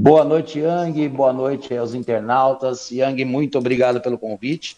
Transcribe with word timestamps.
Boa 0.00 0.24
noite, 0.24 0.60
Yang. 0.60 1.08
Boa 1.08 1.32
noite 1.32 1.76
aos 1.76 1.92
internautas. 1.92 2.88
Yang, 2.92 3.24
muito 3.24 3.58
obrigado 3.58 4.00
pelo 4.00 4.16
convite. 4.16 4.76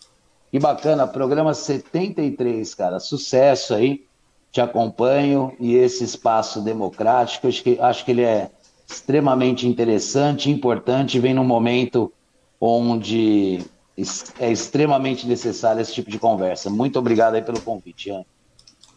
Que 0.51 0.59
bacana, 0.59 1.07
programa 1.07 1.53
73, 1.53 2.75
cara. 2.75 2.99
Sucesso 2.99 3.75
aí. 3.75 4.07
Te 4.51 4.63
acompanho 4.63 5.55
e 5.61 5.75
esse 5.75 6.05
espaço 6.05 6.63
democrático, 6.63 7.47
acho 7.47 7.63
que, 7.63 7.79
acho 7.79 8.05
que 8.05 8.11
ele 8.13 8.23
é 8.23 8.51
extremamente 8.89 9.69
interessante, 9.69 10.51
importante, 10.51 11.21
vem 11.21 11.35
num 11.35 11.45
momento 11.45 12.11
onde 12.59 13.61
é 14.41 14.51
extremamente 14.51 15.29
necessário 15.29 15.83
esse 15.83 15.93
tipo 15.93 16.11
de 16.11 16.19
conversa. 16.19 16.71
Muito 16.71 16.99
obrigado 16.99 17.35
aí 17.35 17.43
pelo 17.43 17.61
convite, 17.61 18.09
Ian. 18.09 18.25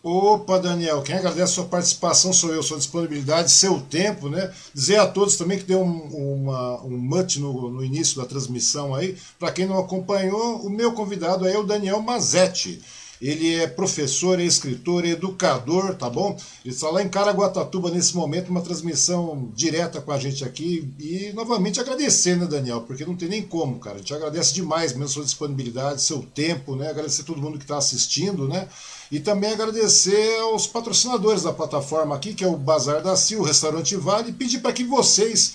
Opa, 0.05 0.59
Daniel, 0.59 1.01
quem 1.01 1.15
agradece 1.15 1.43
a 1.43 1.47
sua 1.47 1.63
participação 1.63 2.33
sou 2.33 2.53
eu, 2.53 2.61
sua 2.61 2.77
disponibilidade, 2.77 3.49
seu 3.49 3.79
tempo, 3.79 4.27
né? 4.27 4.53
Dizer 4.73 4.97
a 4.97 5.07
todos 5.07 5.37
também 5.37 5.57
que 5.57 5.63
deu 5.63 5.81
um, 5.81 6.41
uma, 6.41 6.81
um 6.83 6.97
mut 6.97 7.39
no, 7.39 7.69
no 7.69 7.81
início 7.81 8.17
da 8.17 8.25
transmissão 8.25 8.93
aí. 8.93 9.15
Para 9.39 9.53
quem 9.53 9.65
não 9.65 9.79
acompanhou, 9.79 10.57
o 10.57 10.69
meu 10.69 10.91
convidado 10.91 11.47
é 11.47 11.57
o 11.57 11.63
Daniel 11.63 12.01
Mazetti. 12.01 12.81
Ele 13.21 13.55
é 13.55 13.67
professor, 13.67 14.37
é 14.37 14.43
escritor, 14.43 15.05
é 15.05 15.11
educador, 15.11 15.95
tá 15.95 16.09
bom? 16.09 16.37
Ele 16.65 16.73
está 16.73 16.89
lá 16.89 17.01
em 17.01 17.07
Caraguatatuba 17.07 17.89
nesse 17.89 18.13
momento, 18.17 18.49
uma 18.49 18.59
transmissão 18.59 19.49
direta 19.55 20.01
com 20.01 20.11
a 20.11 20.19
gente 20.19 20.43
aqui. 20.43 20.93
E 20.99 21.31
novamente 21.33 21.79
agradecer, 21.79 22.35
né, 22.35 22.45
Daniel? 22.45 22.81
Porque 22.81 23.05
não 23.05 23.15
tem 23.15 23.29
nem 23.29 23.41
como, 23.41 23.79
cara. 23.79 23.95
A 23.95 23.99
gente 23.99 24.13
agradece 24.13 24.53
demais 24.53 24.91
mesmo 24.91 25.07
sua 25.07 25.23
disponibilidade, 25.23 26.01
seu 26.01 26.21
tempo, 26.21 26.75
né? 26.75 26.89
Agradecer 26.89 27.21
a 27.21 27.25
todo 27.25 27.41
mundo 27.41 27.57
que 27.57 27.63
está 27.63 27.77
assistindo, 27.77 28.45
né? 28.45 28.67
E 29.13 29.19
também 29.19 29.51
agradecer 29.51 30.39
aos 30.39 30.65
patrocinadores 30.65 31.43
da 31.43 31.53
plataforma 31.53 32.15
aqui, 32.15 32.33
que 32.33 32.43
é 32.43 32.47
o 32.47 32.57
Bazar 32.57 32.99
da 33.03 33.15
Sil, 33.15 33.41
o 33.41 33.43
Restaurante 33.43 33.95
Vale, 33.95 34.31
e 34.31 34.33
pedir 34.33 34.57
para 34.57 34.73
que 34.73 34.83
vocês 34.83 35.53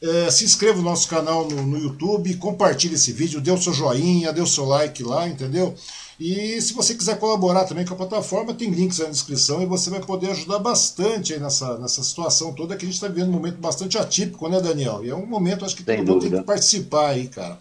é, 0.00 0.30
se 0.30 0.44
inscrevam 0.44 0.80
no 0.80 0.90
nosso 0.90 1.08
canal 1.08 1.48
no, 1.48 1.60
no 1.60 1.76
YouTube, 1.76 2.36
compartilhe 2.36 2.94
esse 2.94 3.10
vídeo, 3.10 3.40
dê 3.40 3.50
o 3.50 3.60
seu 3.60 3.72
joinha, 3.72 4.32
dê 4.32 4.40
o 4.40 4.46
seu 4.46 4.64
like 4.64 5.02
lá, 5.02 5.26
entendeu? 5.26 5.74
E 6.20 6.62
se 6.62 6.72
você 6.72 6.94
quiser 6.94 7.18
colaborar 7.18 7.64
também 7.64 7.84
com 7.84 7.94
a 7.94 7.96
plataforma, 7.96 8.54
tem 8.54 8.70
links 8.70 9.00
aí 9.00 9.06
na 9.06 9.12
descrição 9.12 9.60
e 9.60 9.66
você 9.66 9.90
vai 9.90 9.98
poder 9.98 10.30
ajudar 10.30 10.60
bastante 10.60 11.32
aí 11.32 11.40
nessa, 11.40 11.78
nessa 11.78 12.04
situação 12.04 12.52
toda 12.52 12.76
que 12.76 12.84
a 12.84 12.86
gente 12.86 12.94
está 12.94 13.08
vivendo 13.08 13.30
um 13.30 13.32
momento 13.32 13.58
bastante 13.58 13.98
atípico, 13.98 14.48
né, 14.48 14.60
Daniel? 14.60 15.04
E 15.04 15.10
é 15.10 15.16
um 15.16 15.26
momento, 15.26 15.64
acho 15.64 15.74
que 15.74 15.82
todo 15.82 15.96
mundo 15.96 16.20
tem 16.20 16.30
que 16.30 16.42
participar 16.42 17.08
aí, 17.08 17.26
cara. 17.26 17.58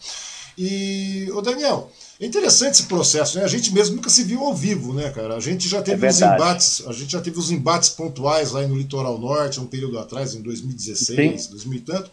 E, 0.56 1.28
ô 1.34 1.42
Daniel, 1.42 1.90
é 2.20 2.26
interessante 2.26 2.74
esse 2.74 2.84
processo, 2.84 3.38
né? 3.38 3.46
A 3.46 3.48
gente 3.48 3.74
mesmo 3.74 3.96
nunca 3.96 4.10
se 4.10 4.24
viu 4.24 4.44
ao 4.44 4.54
vivo, 4.54 4.94
né, 4.94 5.10
cara? 5.10 5.36
A 5.36 5.40
gente 5.40 5.70
já 5.70 5.82
teve 5.82 6.06
é 6.06 6.10
os 6.10 6.22
embates, 6.22 6.84
a 6.86 6.92
gente 6.92 7.12
já 7.14 7.22
teve 7.22 7.40
os 7.40 7.50
embates 7.50 7.90
pontuais 7.90 8.52
lá 8.52 8.62
no 8.68 8.76
litoral 8.76 9.18
norte, 9.18 9.60
um 9.60 9.66
período 9.66 9.98
atrás, 9.98 10.36
em 10.36 10.42
2016, 10.42 11.44
Sim. 11.44 11.52
2000 11.52 11.78
e 11.78 11.82
tanto. 11.82 12.12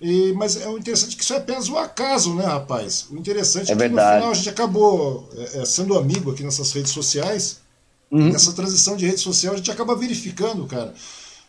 E, 0.00 0.32
mas 0.32 0.56
é 0.56 0.68
o 0.68 0.78
interessante 0.78 1.14
é 1.14 1.16
que 1.18 1.24
isso 1.24 1.34
é 1.34 1.36
apenas 1.36 1.68
o 1.68 1.76
acaso, 1.76 2.34
né, 2.34 2.44
rapaz? 2.44 3.06
O 3.10 3.16
interessante 3.16 3.70
é, 3.70 3.72
é 3.72 3.74
que 3.74 3.80
verdade. 3.80 4.08
no 4.08 4.14
final 4.14 4.30
a 4.30 4.34
gente 4.34 4.48
acabou 4.48 5.28
é, 5.36 5.58
é, 5.58 5.64
sendo 5.64 5.98
amigo 5.98 6.30
aqui 6.30 6.44
nessas 6.44 6.72
redes 6.72 6.92
sociais. 6.92 7.58
Uhum. 8.10 8.30
Nessa 8.30 8.52
transição 8.52 8.96
de 8.96 9.06
rede 9.06 9.20
social, 9.20 9.54
a 9.54 9.56
gente 9.56 9.70
acaba 9.70 9.94
verificando, 9.94 10.66
cara, 10.66 10.92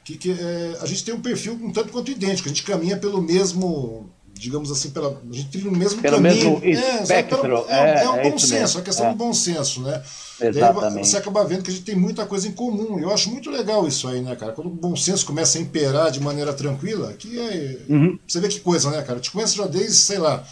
que, 0.04 0.16
que 0.16 0.32
é, 0.32 0.78
a 0.80 0.86
gente 0.86 1.04
tem 1.04 1.14
um 1.14 1.22
perfil 1.22 1.54
um 1.54 1.72
tanto 1.72 1.92
quanto 1.92 2.12
idêntico. 2.12 2.50
A 2.50 2.52
gente 2.52 2.64
caminha 2.64 2.98
pelo 2.98 3.22
mesmo 3.22 4.10
digamos 4.42 4.72
assim, 4.72 4.90
pela, 4.90 5.10
a 5.10 5.34
gente 5.36 5.50
trilha 5.50 5.70
no 5.70 5.78
mesmo 5.78 6.02
pelo 6.02 6.16
caminho. 6.16 6.60
Mesmo 6.60 6.84
é, 6.84 7.04
espectro. 7.04 7.66
É, 7.70 7.74
é, 7.74 8.04
é, 8.04 8.10
um 8.10 8.16
é 8.18 8.30
bom 8.32 8.40
senso, 8.40 8.80
é 8.80 8.82
questão 8.82 9.12
do 9.12 9.16
bom 9.16 9.32
senso, 9.32 9.82
né? 9.84 10.02
Exatamente. 10.42 11.08
você 11.08 11.18
acaba 11.18 11.44
vendo 11.46 11.62
que 11.62 11.70
a 11.70 11.74
gente 11.74 11.86
tem 11.86 11.96
muita 11.96 12.26
coisa 12.26 12.48
em 12.48 12.52
comum. 12.52 13.00
Eu 13.00 13.14
acho 13.14 13.30
muito 13.30 13.52
legal 13.52 13.88
isso 13.88 14.08
aí, 14.08 14.20
né, 14.20 14.36
cara? 14.36 14.54
Quando 14.54 14.66
o 14.66 14.72
bom 14.72 14.96
senso 14.96 15.28
começa 15.28 15.60
a 15.60 15.62
imperar 15.62 16.10
de 16.10 16.20
maneira 16.20 16.52
tranquila, 16.54 17.14
que 17.14 17.40
é. 17.40 17.78
Uhum. 17.88 18.18
Você 18.28 18.40
vê 18.40 18.48
que 18.48 18.60
coisa, 18.60 18.90
né, 18.90 19.04
cara? 19.04 19.20
Eu 19.20 19.22
te 19.22 19.30
conheço 19.30 19.56
já 19.56 19.68
desde, 19.68 19.94
sei 19.94 20.18
lá, 20.18 20.44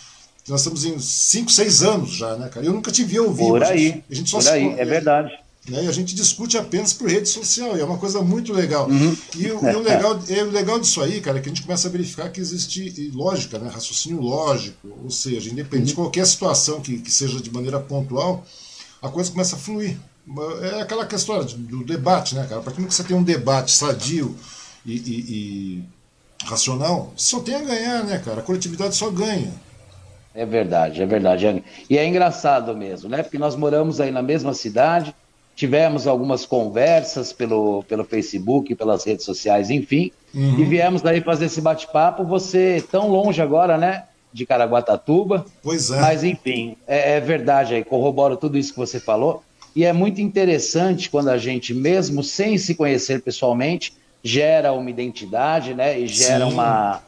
nós 0.47 0.61
estamos 0.61 0.85
em 0.85 0.99
5, 0.99 1.51
6 1.51 1.81
anos 1.81 2.11
já, 2.11 2.35
né, 2.35 2.47
cara? 2.47 2.63
Eu 2.63 2.73
nunca 2.73 2.91
te 2.91 3.03
vi 3.03 3.13
vivo. 3.13 3.35
Por 3.35 3.63
aí. 3.63 4.03
A 4.07 4.13
gente 4.13 4.29
só 4.29 4.37
por 4.37 4.49
aí, 4.49 4.75
é 4.77 4.85
verdade. 4.85 5.31
Né? 5.67 5.85
E 5.85 5.87
a 5.87 5.91
gente 5.91 6.15
discute 6.15 6.57
apenas 6.57 6.93
por 6.93 7.09
rede 7.09 7.27
social, 7.27 7.77
e 7.77 7.81
é 7.81 7.83
uma 7.83 7.97
coisa 7.97 8.21
muito 8.21 8.53
legal. 8.53 8.89
Uhum. 8.89 9.15
E, 9.37 9.51
o, 9.51 9.69
e 9.69 9.75
o, 9.75 9.79
legal, 9.79 10.19
é, 10.29 10.43
o 10.43 10.49
legal 10.49 10.79
disso 10.79 11.01
aí, 11.01 11.21
cara, 11.21 11.37
é 11.37 11.41
que 11.41 11.49
a 11.49 11.53
gente 11.53 11.63
começa 11.63 11.87
a 11.87 11.91
verificar 11.91 12.29
que 12.29 12.39
existe 12.39 13.11
lógica, 13.13 13.59
né? 13.59 13.69
raciocínio 13.69 14.21
lógico, 14.21 14.87
ou 15.03 15.11
seja, 15.11 15.49
independente 15.49 15.79
uhum. 15.79 15.85
de 15.89 15.93
qualquer 15.95 16.25
situação 16.25 16.81
que, 16.81 16.99
que 16.99 17.11
seja 17.11 17.39
de 17.39 17.51
maneira 17.51 17.79
pontual, 17.79 18.45
a 19.01 19.09
coisa 19.09 19.31
começa 19.31 19.55
a 19.55 19.59
fluir. 19.59 19.97
É 20.61 20.81
aquela 20.81 21.05
questão 21.05 21.43
do 21.43 21.83
debate, 21.83 22.35
né, 22.35 22.45
cara? 22.47 22.61
Para 22.61 22.73
que 22.73 22.81
você 22.81 23.03
tem 23.03 23.17
um 23.17 23.23
debate 23.23 23.71
sadio 23.71 24.35
e, 24.85 24.93
e, 24.93 25.25
e 25.27 25.83
racional, 26.45 27.11
só 27.15 27.39
tem 27.39 27.55
a 27.55 27.61
ganhar, 27.61 28.03
né, 28.03 28.19
cara? 28.19 28.39
A 28.39 28.43
coletividade 28.43 28.95
só 28.95 29.09
ganha. 29.09 29.51
É 30.33 30.45
verdade, 30.45 31.01
é 31.01 31.05
verdade. 31.05 31.63
E 31.89 31.97
é 31.97 32.05
engraçado 32.05 32.75
mesmo, 32.77 33.09
né? 33.09 33.23
Porque 33.23 33.39
nós 33.39 33.55
moramos 33.55 33.99
aí 33.99 34.11
na 34.11 34.21
mesma 34.21 34.53
cidade, 34.53 35.15
tivemos 35.59 36.07
algumas 36.07 36.45
conversas 36.45 37.33
pelo, 37.33 37.83
pelo 37.83 38.05
Facebook, 38.05 38.73
pelas 38.75 39.03
redes 39.03 39.25
sociais, 39.25 39.69
enfim, 39.69 40.09
uhum. 40.33 40.57
e 40.57 40.63
viemos 40.63 41.01
daí 41.01 41.19
fazer 41.19 41.47
esse 41.47 41.59
bate-papo. 41.59 42.23
Você 42.23 42.81
tão 42.89 43.09
longe 43.09 43.41
agora, 43.41 43.77
né? 43.77 44.05
De 44.31 44.45
Caraguatatuba. 44.45 45.45
Pois 45.61 45.91
é. 45.91 45.99
Mas, 45.99 46.23
enfim, 46.23 46.77
é, 46.87 47.17
é 47.17 47.19
verdade 47.19 47.75
aí, 47.75 47.83
corroboro 47.83 48.37
tudo 48.37 48.57
isso 48.57 48.71
que 48.71 48.79
você 48.79 49.01
falou. 49.01 49.43
E 49.75 49.83
é 49.83 49.91
muito 49.91 50.21
interessante 50.21 51.09
quando 51.09 51.27
a 51.27 51.37
gente, 51.37 51.73
mesmo 51.73 52.23
sem 52.23 52.57
se 52.57 52.73
conhecer 52.73 53.21
pessoalmente, 53.21 53.91
gera 54.23 54.71
uma 54.71 54.89
identidade, 54.89 55.73
né? 55.73 55.99
E 55.99 56.07
gera 56.07 56.47
uma, 56.47 57.01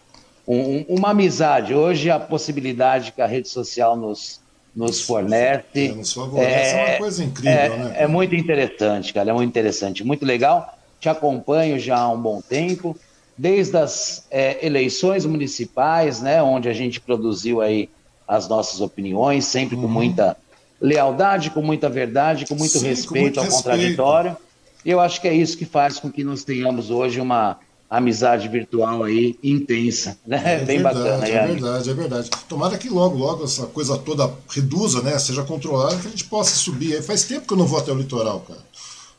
um, 0.45 0.83
uma 0.89 1.11
amizade. 1.11 1.73
Hoje, 1.73 2.09
a 2.09 2.19
possibilidade 2.19 3.13
que 3.13 3.21
a 3.21 3.27
rede 3.27 3.47
social 3.47 3.95
nos, 3.95 4.40
nos 4.75 5.01
fornece. 5.01 5.63
É, 5.75 5.87
nos 5.89 6.13
favorece, 6.13 6.75
é, 6.75 6.79
é 6.79 6.89
uma 6.89 6.97
coisa 6.97 7.23
incrível, 7.23 7.51
é, 7.51 7.69
né? 7.69 7.95
É 7.97 8.07
muito 8.07 8.35
interessante, 8.35 9.13
cara, 9.13 9.29
é 9.29 9.33
muito 9.33 9.49
interessante, 9.49 10.03
muito 10.03 10.25
legal. 10.25 10.77
Te 10.99 11.09
acompanho 11.09 11.79
já 11.79 11.97
há 11.97 12.09
um 12.09 12.21
bom 12.21 12.41
tempo, 12.41 12.97
desde 13.37 13.77
as 13.77 14.25
é, 14.29 14.65
eleições 14.65 15.25
municipais, 15.25 16.21
né, 16.21 16.41
onde 16.41 16.69
a 16.69 16.73
gente 16.73 16.99
produziu 17.01 17.59
aí 17.61 17.89
as 18.27 18.47
nossas 18.47 18.79
opiniões, 18.81 19.45
sempre 19.45 19.75
uhum. 19.75 19.81
com 19.83 19.87
muita 19.87 20.37
lealdade, 20.79 21.49
com 21.49 21.61
muita 21.61 21.89
verdade, 21.89 22.45
com 22.45 22.55
muito 22.55 22.79
Sim, 22.79 22.87
respeito 22.87 23.13
com 23.13 23.19
muito 23.19 23.39
ao 23.39 23.45
respeito. 23.45 23.63
contraditório. 23.63 24.37
E 24.85 24.89
eu 24.89 24.99
acho 24.99 25.21
que 25.21 25.27
é 25.27 25.33
isso 25.33 25.57
que 25.57 25.65
faz 25.65 25.99
com 25.99 26.11
que 26.11 26.23
nós 26.23 26.43
tenhamos 26.43 26.89
hoje 26.89 27.19
uma 27.19 27.59
amizade 27.91 28.47
virtual 28.47 29.03
aí 29.03 29.37
intensa, 29.43 30.17
né? 30.25 30.41
É 30.45 30.59
Bem 30.63 30.81
verdade, 30.81 30.97
bacana. 30.97 31.27
É 31.27 31.47
verdade, 31.47 31.89
é 31.89 31.93
verdade. 31.93 32.29
Tomara 32.47 32.77
que 32.77 32.87
logo, 32.87 33.17
logo 33.17 33.43
essa 33.43 33.65
coisa 33.65 33.97
toda 33.97 34.31
reduza, 34.49 35.01
né? 35.01 35.19
Seja 35.19 35.43
controlada, 35.43 35.97
que 35.97 36.07
a 36.07 36.09
gente 36.09 36.23
possa 36.23 36.55
subir. 36.55 36.95
Aí 36.95 37.01
faz 37.01 37.25
tempo 37.25 37.45
que 37.45 37.51
eu 37.51 37.57
não 37.57 37.65
vou 37.65 37.77
até 37.77 37.91
o 37.91 37.95
litoral, 37.95 38.39
cara. 38.47 38.61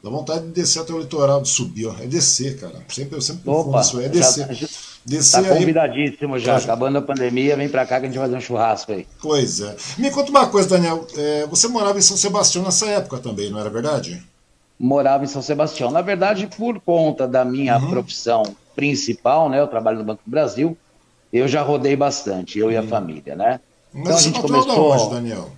Dá 0.03 0.09
vontade 0.09 0.47
de 0.47 0.53
descer 0.53 0.81
até 0.81 0.93
o 0.93 0.99
litoral, 0.99 1.43
de 1.43 1.51
subir, 1.51 1.87
ó. 1.87 1.95
É 2.01 2.07
descer, 2.07 2.59
cara. 2.59 2.83
Sempre, 2.89 3.19
eu 3.19 3.21
sempre 3.21 3.45
confundo 3.45 3.79
isso, 3.79 4.01
é 4.01 4.09
descer. 4.09 4.55
Já, 4.55 4.67
descer 5.05 5.43
tá 5.43 5.49
convidadíssimo 5.51 6.39
já. 6.39 6.57
Acabando 6.57 6.97
a 6.97 7.03
pandemia, 7.03 7.55
vem 7.57 7.69
pra 7.69 7.85
cá 7.85 8.01
que 8.01 8.07
a 8.07 8.09
gente 8.09 8.19
vai 8.19 8.27
fazer 8.27 8.39
um 8.39 8.41
churrasco 8.41 8.91
aí. 8.91 9.07
Pois 9.21 9.61
é. 9.61 9.77
Me 9.99 10.11
conta 10.11 10.31
uma 10.31 10.47
coisa, 10.47 10.71
Daniel. 10.71 11.07
É, 11.15 11.47
você 11.47 11.69
morava 11.69 11.99
em 11.99 12.03
São 12.03 12.17
Sebastião 12.17 12.65
nessa 12.65 12.87
época 12.87 13.19
também, 13.19 13.51
não 13.51 13.61
era 13.61 13.69
verdade? 13.69 14.23
Morava 14.81 15.23
em 15.23 15.29
São 15.29 15.43
Sebastião. 15.43 15.91
Na 15.91 16.01
verdade, 16.01 16.49
por 16.57 16.81
conta 16.81 17.29
da 17.29 17.45
minha 17.45 17.79
uhum. 17.79 17.91
profissão 17.91 18.43
principal, 18.75 19.49
né? 19.49 19.61
Eu 19.61 19.67
trabalho 19.67 19.99
no 19.99 20.05
Banco 20.05 20.23
do 20.25 20.31
Brasil. 20.31 20.77
Eu 21.33 21.49
já 21.49 21.63
rodei 21.63 21.97
bastante, 21.97 22.59
eu 22.59 22.71
e 22.71 22.77
a 22.77 22.83
família, 22.83 23.35
né? 23.35 23.61
Mas 23.93 24.03
então 24.03 24.17
a 24.17 24.21
gente 24.21 24.41
começou. 24.41 24.93
Onde, 24.93 25.15
Daniel? 25.15 25.51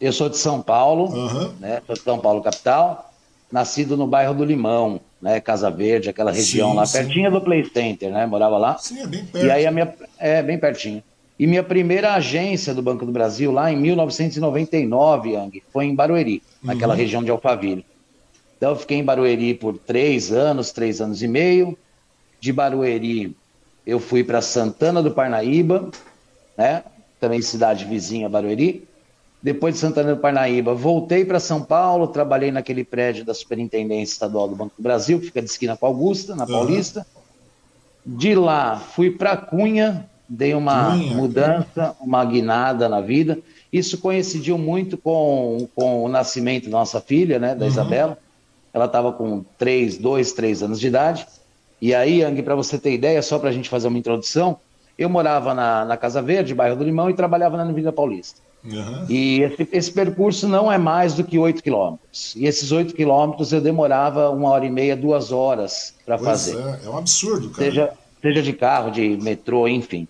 Eu 0.00 0.12
sou 0.12 0.28
de 0.28 0.36
São 0.36 0.62
Paulo, 0.62 1.12
uhum. 1.12 1.52
né? 1.58 1.82
Sou 1.86 1.96
de 1.96 2.02
São 2.02 2.18
Paulo 2.18 2.42
capital, 2.42 3.12
nascido 3.50 3.96
no 3.96 4.06
bairro 4.06 4.34
do 4.34 4.44
Limão, 4.44 5.00
né? 5.20 5.40
Casa 5.40 5.70
Verde, 5.70 6.08
aquela 6.08 6.30
região 6.30 6.70
sim, 6.70 6.76
lá 6.76 6.86
sim. 6.86 6.98
pertinho 6.98 7.30
do 7.30 7.40
Play 7.40 7.64
Center, 7.64 8.10
né? 8.10 8.26
Morava 8.26 8.58
lá. 8.58 8.78
Sim, 8.78 9.00
é 9.00 9.06
bem 9.06 9.24
perto. 9.24 9.46
E 9.46 9.50
aí 9.50 9.66
a 9.66 9.70
minha 9.70 9.92
é 10.18 10.42
bem 10.42 10.58
pertinho. 10.58 11.02
E 11.38 11.46
minha 11.46 11.62
primeira 11.62 12.14
agência 12.14 12.74
do 12.74 12.82
Banco 12.82 13.06
do 13.06 13.12
Brasil 13.12 13.52
lá 13.52 13.72
em 13.72 13.76
1999, 13.76 15.32
Yang, 15.32 15.62
foi 15.72 15.84
em 15.84 15.94
Barueri, 15.94 16.42
naquela 16.62 16.94
uhum. 16.94 16.98
região 16.98 17.22
de 17.22 17.30
Alphaville. 17.30 17.84
Então 18.56 18.70
eu 18.70 18.76
fiquei 18.76 18.98
em 18.98 19.04
Barueri 19.04 19.54
por 19.54 19.78
três 19.78 20.32
anos, 20.32 20.72
três 20.72 21.00
anos 21.00 21.22
e 21.22 21.28
meio. 21.28 21.78
De 22.40 22.52
Barueri, 22.52 23.36
eu 23.86 23.98
fui 23.98 24.22
para 24.22 24.40
Santana 24.40 25.02
do 25.02 25.10
Parnaíba, 25.10 25.90
né? 26.56 26.84
também 27.18 27.42
cidade 27.42 27.84
vizinha, 27.84 28.28
Barueri. 28.28 28.86
Depois 29.42 29.74
de 29.74 29.80
Santana 29.80 30.14
do 30.14 30.20
Parnaíba, 30.20 30.74
voltei 30.74 31.24
para 31.24 31.38
São 31.38 31.62
Paulo, 31.62 32.08
trabalhei 32.08 32.50
naquele 32.50 32.82
prédio 32.82 33.24
da 33.24 33.32
Superintendência 33.32 34.14
Estadual 34.14 34.48
do 34.48 34.56
Banco 34.56 34.74
do 34.76 34.82
Brasil, 34.82 35.20
que 35.20 35.26
fica 35.26 35.40
de 35.40 35.48
esquina 35.48 35.76
com 35.76 35.86
Augusta, 35.86 36.34
na 36.34 36.44
Paulista. 36.44 37.06
Uhum. 38.04 38.16
De 38.16 38.34
lá, 38.34 38.78
fui 38.78 39.10
para 39.12 39.36
Cunha, 39.36 40.08
dei 40.28 40.54
uma 40.54 40.90
Cunha. 40.90 41.14
mudança, 41.14 41.96
uma 42.00 42.24
guinada 42.24 42.88
na 42.88 43.00
vida. 43.00 43.38
Isso 43.72 43.98
coincidiu 43.98 44.58
muito 44.58 44.98
com, 44.98 45.68
com 45.74 46.02
o 46.02 46.08
nascimento 46.08 46.64
da 46.64 46.78
nossa 46.78 47.00
filha, 47.00 47.38
né, 47.38 47.54
da 47.54 47.64
uhum. 47.64 47.70
Isabela. 47.70 48.18
Ela 48.72 48.86
estava 48.86 49.12
com 49.12 49.44
três, 49.56 49.96
dois, 49.96 50.32
três 50.32 50.62
anos 50.62 50.80
de 50.80 50.88
idade. 50.88 51.26
E 51.80 51.94
aí, 51.94 52.20
Yang, 52.20 52.42
para 52.42 52.54
você 52.54 52.78
ter 52.78 52.92
ideia, 52.92 53.22
só 53.22 53.38
para 53.38 53.50
a 53.50 53.52
gente 53.52 53.68
fazer 53.68 53.88
uma 53.88 53.98
introdução, 53.98 54.58
Eu 54.98 55.08
morava 55.08 55.54
na, 55.54 55.84
na 55.84 55.96
Casa 55.96 56.20
Verde, 56.20 56.54
bairro 56.54 56.74
do 56.74 56.82
Limão, 56.82 57.08
e 57.08 57.14
trabalhava 57.14 57.56
na 57.56 57.62
Avenida 57.62 57.92
Paulista. 57.92 58.40
Uhum. 58.64 59.06
E 59.08 59.42
esse, 59.42 59.68
esse, 59.72 59.92
percurso 59.92 60.48
não 60.48 60.70
é 60.70 60.76
mais 60.76 61.14
do 61.14 61.22
que 61.22 61.38
8 61.38 61.62
quilômetros. 61.62 62.34
E 62.34 62.46
esses 62.46 62.72
8 62.72 62.92
quilômetros 62.94 63.52
eu 63.52 63.60
demorava 63.60 64.30
uma 64.30 64.48
hora 64.50 64.66
e 64.66 64.70
meia, 64.70 64.96
duas 64.96 65.30
horas 65.30 65.94
para 66.04 66.18
fazer. 66.18 66.56
É, 66.56 66.86
é 66.86 66.90
um 66.90 66.98
absurdo, 66.98 67.50
cara. 67.50 67.64
Seja, 67.64 67.92
seja 68.20 68.42
de 68.42 68.52
carro, 68.52 68.90
de 68.90 69.16
metrô, 69.22 69.68
enfim. 69.68 70.08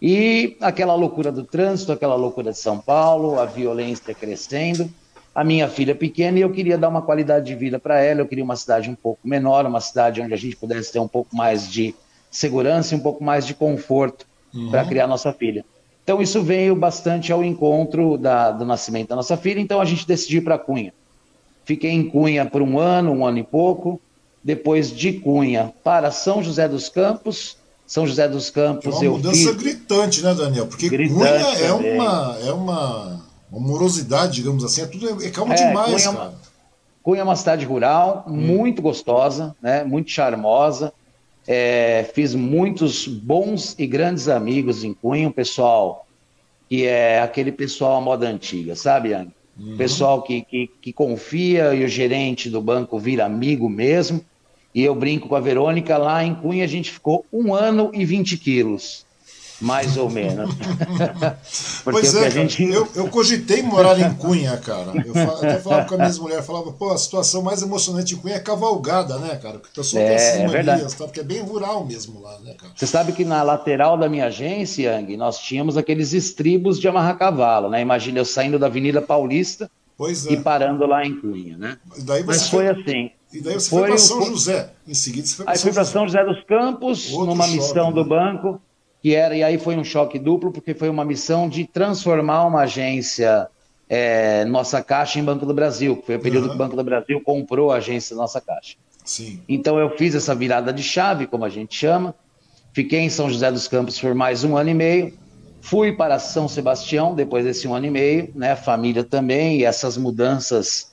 E 0.00 0.56
aquela 0.60 0.94
loucura 0.94 1.30
do 1.30 1.44
trânsito, 1.44 1.92
aquela 1.92 2.16
loucura 2.16 2.50
de 2.50 2.58
São 2.58 2.78
Paulo, 2.78 3.38
a 3.38 3.44
violência 3.44 4.14
crescendo. 4.14 4.90
A 5.34 5.42
minha 5.42 5.66
filha 5.68 5.94
pequena 5.94 6.38
e 6.38 6.42
eu 6.42 6.50
queria 6.50 6.76
dar 6.76 6.88
uma 6.88 7.00
qualidade 7.00 7.46
de 7.46 7.54
vida 7.54 7.78
para 7.78 8.00
ela. 8.00 8.20
Eu 8.20 8.28
queria 8.28 8.44
uma 8.44 8.56
cidade 8.56 8.90
um 8.90 8.94
pouco 8.94 9.20
menor, 9.26 9.64
uma 9.64 9.80
cidade 9.80 10.20
onde 10.20 10.34
a 10.34 10.36
gente 10.36 10.56
pudesse 10.56 10.92
ter 10.92 10.98
um 10.98 11.08
pouco 11.08 11.34
mais 11.34 11.70
de 11.70 11.94
segurança 12.30 12.94
e 12.94 12.98
um 12.98 13.00
pouco 13.00 13.24
mais 13.24 13.46
de 13.46 13.54
conforto 13.54 14.26
uhum. 14.54 14.70
para 14.70 14.84
criar 14.84 15.06
nossa 15.06 15.32
filha. 15.32 15.64
Então 16.04 16.20
isso 16.20 16.42
veio 16.42 16.74
bastante 16.74 17.32
ao 17.32 17.44
encontro 17.44 18.18
da, 18.18 18.50
do 18.50 18.64
nascimento 18.64 19.10
da 19.10 19.16
nossa 19.16 19.36
filha. 19.36 19.60
Então 19.60 19.80
a 19.80 19.84
gente 19.84 20.06
decidiu 20.06 20.40
ir 20.40 20.44
para 20.44 20.58
Cunha. 20.58 20.92
Fiquei 21.64 21.90
em 21.90 22.08
Cunha 22.08 22.44
por 22.44 22.60
um 22.60 22.78
ano, 22.78 23.12
um 23.12 23.24
ano 23.24 23.38
e 23.38 23.42
pouco. 23.42 24.00
Depois 24.42 24.90
de 24.90 25.12
Cunha 25.12 25.72
para 25.84 26.10
São 26.10 26.42
José 26.42 26.68
dos 26.68 26.88
Campos. 26.88 27.56
São 27.86 28.06
José 28.06 28.26
dos 28.26 28.50
Campos 28.50 29.02
é 29.02 29.08
uma 29.08 29.18
mudança 29.18 29.52
gritante, 29.52 30.22
né, 30.22 30.34
Daniel? 30.34 30.66
Porque 30.66 30.88
gritante 30.88 31.14
Cunha 31.14 31.66
é 31.66 31.72
uma, 31.72 32.38
é 32.44 32.52
uma, 32.52 33.20
uma 33.52 33.60
morosidade, 33.60 34.32
digamos 34.36 34.64
assim. 34.64 34.82
É 34.82 34.86
tudo 34.86 35.22
é 35.22 35.30
calmo 35.30 35.52
é, 35.52 35.56
demais, 35.56 36.06
Cunha, 36.06 36.16
cara. 36.16 36.34
Cunha 37.02 37.20
é 37.20 37.24
uma 37.24 37.36
cidade 37.36 37.66
rural, 37.66 38.24
hum. 38.26 38.32
muito 38.32 38.80
gostosa, 38.80 39.54
né? 39.60 39.84
Muito 39.84 40.10
charmosa. 40.10 40.92
É, 41.46 42.08
fiz 42.14 42.34
muitos 42.34 43.06
bons 43.06 43.74
e 43.78 43.86
grandes 43.86 44.28
amigos 44.28 44.84
em 44.84 44.94
Cunha, 44.94 45.28
um 45.28 45.32
pessoal 45.32 46.06
que 46.68 46.86
é 46.86 47.20
aquele 47.20 47.52
pessoal 47.52 47.96
à 47.96 48.00
moda 48.00 48.26
antiga, 48.26 48.74
sabe, 48.74 49.10
Yang? 49.10 49.30
Uhum. 49.58 49.76
Pessoal 49.76 50.22
que, 50.22 50.40
que, 50.42 50.70
que, 50.80 50.92
confia 50.92 51.74
e 51.74 51.84
o 51.84 51.88
gerente 51.88 52.48
do 52.48 52.62
banco 52.62 52.98
vira 52.98 53.26
amigo 53.26 53.68
mesmo. 53.68 54.24
E 54.74 54.82
eu 54.82 54.94
brinco 54.94 55.28
com 55.28 55.36
a 55.36 55.40
Verônica, 55.40 55.98
lá 55.98 56.24
em 56.24 56.34
Cunha 56.34 56.64
a 56.64 56.68
gente 56.68 56.90
ficou 56.90 57.26
um 57.30 57.54
ano 57.54 57.90
e 57.92 58.06
20 58.06 58.38
quilos 58.38 59.04
mais 59.62 59.96
ou 59.96 60.10
menos. 60.10 60.52
pois 61.84 62.14
é, 62.16 62.30
gente... 62.30 62.62
eu, 62.64 62.86
eu 62.96 63.08
cogitei 63.08 63.62
morar 63.62 63.98
em 63.98 64.12
Cunha, 64.14 64.56
cara. 64.56 64.92
Eu 65.06 65.12
até 65.32 65.60
falava 65.60 65.86
com 65.86 65.94
a 65.94 65.98
minha 65.98 66.12
mulher, 66.14 66.42
falava, 66.42 66.72
pô, 66.72 66.90
a 66.90 66.98
situação 66.98 67.42
mais 67.42 67.62
emocionante 67.62 68.14
em 68.14 68.18
Cunha 68.18 68.34
é 68.34 68.40
cavalgada, 68.40 69.18
né, 69.18 69.36
cara? 69.36 69.58
Porque 69.58 69.80
o 69.80 69.82
pessoal 69.82 70.02
é, 70.02 70.38
tem 70.38 70.48
manias, 70.48 70.94
tá? 70.94 71.04
porque 71.04 71.20
é 71.20 71.22
bem 71.22 71.40
rural 71.40 71.86
mesmo 71.86 72.20
lá, 72.20 72.38
né, 72.40 72.54
cara? 72.54 72.72
Você 72.74 72.86
sabe 72.86 73.12
que 73.12 73.24
na 73.24 73.42
lateral 73.44 73.96
da 73.96 74.08
minha 74.08 74.26
agência, 74.26 74.90
Yang, 74.90 75.16
nós 75.16 75.38
tínhamos 75.38 75.76
aqueles 75.76 76.12
estribos 76.12 76.80
de 76.80 76.88
amarrar 76.88 77.16
cavalo, 77.16 77.70
né? 77.70 77.80
Imagina 77.80 78.18
eu 78.18 78.24
saindo 78.24 78.58
da 78.58 78.66
Avenida 78.66 79.00
Paulista 79.00 79.70
é. 80.00 80.32
e 80.32 80.36
parando 80.38 80.84
lá 80.86 81.06
em 81.06 81.20
Cunha, 81.20 81.56
né? 81.56 81.78
Mas 82.26 82.48
foi, 82.48 82.66
foi 82.66 82.68
assim. 82.68 83.10
E 83.32 83.40
daí 83.40 83.54
você 83.54 83.70
foi, 83.70 83.88
para 83.88 83.98
São 83.98 84.24
José. 84.24 84.72
Em 84.86 84.92
seguida 84.92 85.26
você 85.26 85.36
foi 85.36 85.44
para 85.44 85.54
Aí 85.54 85.58
fui 85.60 85.72
para 85.72 85.84
São 85.84 86.04
José 86.04 86.24
dos 86.24 86.42
Campos, 86.44 87.12
Outro 87.12 87.26
numa 87.26 87.46
missão 87.46 87.92
do 87.92 88.02
né? 88.02 88.08
banco 88.08 88.60
que 89.02 89.14
era, 89.14 89.36
e 89.36 89.42
aí 89.42 89.58
foi 89.58 89.76
um 89.76 89.82
choque 89.82 90.18
duplo, 90.18 90.52
porque 90.52 90.74
foi 90.74 90.88
uma 90.88 91.04
missão 91.04 91.48
de 91.48 91.66
transformar 91.66 92.46
uma 92.46 92.60
agência 92.60 93.48
é, 93.88 94.44
Nossa 94.44 94.80
Caixa 94.80 95.18
em 95.18 95.24
Banco 95.24 95.44
do 95.44 95.52
Brasil, 95.52 95.96
que 95.96 96.06
foi 96.06 96.16
o 96.16 96.20
período 96.20 96.44
uhum. 96.44 96.50
que 96.50 96.54
o 96.54 96.58
Banco 96.58 96.76
do 96.76 96.84
Brasil 96.84 97.20
comprou 97.20 97.72
a 97.72 97.76
agência 97.76 98.14
Nossa 98.14 98.40
Caixa. 98.40 98.76
Sim. 99.04 99.40
Então 99.48 99.76
eu 99.76 99.90
fiz 99.96 100.14
essa 100.14 100.34
virada 100.34 100.72
de 100.72 100.84
chave, 100.84 101.26
como 101.26 101.44
a 101.44 101.48
gente 101.48 101.74
chama, 101.74 102.14
fiquei 102.72 103.00
em 103.00 103.10
São 103.10 103.28
José 103.28 103.50
dos 103.50 103.66
Campos 103.66 103.98
por 103.98 104.14
mais 104.14 104.44
um 104.44 104.56
ano 104.56 104.70
e 104.70 104.74
meio, 104.74 105.12
fui 105.60 105.92
para 105.92 106.20
São 106.20 106.46
Sebastião 106.46 107.12
depois 107.12 107.44
desse 107.44 107.66
um 107.66 107.74
ano 107.74 107.86
e 107.86 107.90
meio, 107.90 108.30
né, 108.36 108.54
família 108.54 109.02
também, 109.02 109.58
e 109.58 109.64
essas 109.64 109.96
mudanças 109.96 110.92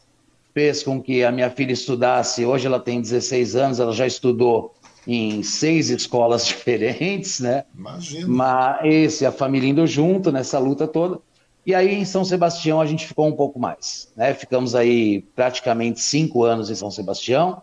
fez 0.51 0.82
com 0.82 1.00
que 1.00 1.24
a 1.24 1.32
minha 1.32 1.51
filha 1.51 1.74
estudasse, 1.74 2.44
hoje 2.44 2.66
ela 2.66 2.80
tem 2.80 3.00
16 3.00 3.56
anos, 3.56 3.80
ela 3.80 3.94
já 3.94 4.08
estudou 4.08 4.74
em 5.12 5.42
seis 5.42 5.89
escolas 5.89 6.46
diferentes, 6.48 7.39
né? 7.39 7.63
Imagina. 7.75 8.28
Mas 8.28 8.80
esse, 8.86 9.25
a 9.25 9.32
família 9.32 9.70
indo 9.70 9.86
junto 9.88 10.32
nessa 10.32 10.60
luta 10.60 10.88
toda. 10.88 11.20
E 11.66 11.74
aí 11.74 11.94
em 11.94 12.06
São 12.06 12.24
Sebastião 12.24 12.80
a 12.80 12.86
gente 12.86 13.06
ficou 13.06 13.28
um 13.28 13.36
pouco 13.36 13.60
mais, 13.60 14.12
né? 14.16 14.34
Ficamos 14.34 14.75
aí 14.75 15.22
praticamente 15.36 16.00
cinco 16.00 16.44
anos 16.44 16.70
em 16.70 16.75
São 16.75 16.92
Sebastião 16.92 17.62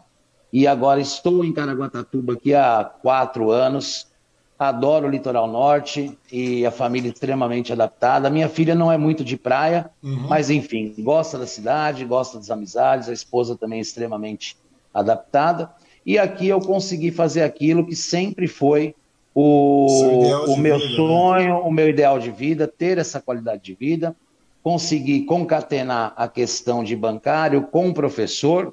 e 0.52 0.66
agora 0.66 1.00
estou 1.00 1.44
em 1.44 1.52
Caraguatatuba 1.52 2.34
aqui 2.34 2.54
há 2.54 2.84
quatro 2.84 3.50
anos. 3.50 4.08
Adoro 4.58 5.06
o 5.06 5.10
litoral 5.10 5.46
norte 5.46 6.18
e 6.32 6.64
a 6.64 6.70
família 6.70 7.10
extremamente 7.10 7.72
adaptada. 7.72 8.30
Minha 8.30 8.48
filha 8.48 8.74
não 8.74 8.90
é 8.90 8.96
muito 8.96 9.22
de 9.22 9.36
praia, 9.36 9.90
uhum. 10.02 10.28
mas 10.28 10.48
enfim, 10.48 10.94
gosta 10.98 11.38
da 11.38 11.46
cidade, 11.46 12.04
gosta 12.06 12.38
das 12.38 12.50
amizades. 12.50 13.08
A 13.08 13.12
esposa 13.12 13.54
também 13.54 13.80
é 13.80 13.82
extremamente 13.82 14.56
adaptada. 14.94 15.70
E 16.06 16.20
aqui 16.20 16.46
eu 16.46 16.60
consegui 16.60 17.10
fazer 17.10 17.42
aquilo 17.42 17.84
que 17.84 17.96
sempre 17.96 18.46
foi 18.46 18.94
o, 19.34 19.86
o 20.46 20.56
meu 20.56 20.78
vida, 20.78 20.90
né? 20.90 20.96
sonho, 20.96 21.54
né? 21.54 21.60
o 21.64 21.70
meu 21.70 21.88
ideal 21.88 22.20
de 22.20 22.30
vida, 22.30 22.68
ter 22.68 22.96
essa 22.96 23.20
qualidade 23.20 23.64
de 23.64 23.74
vida, 23.74 24.14
conseguir 24.62 25.22
concatenar 25.24 26.14
a 26.16 26.28
questão 26.28 26.84
de 26.84 26.94
bancário 26.94 27.62
com 27.62 27.88
o 27.88 27.94
professor. 27.94 28.72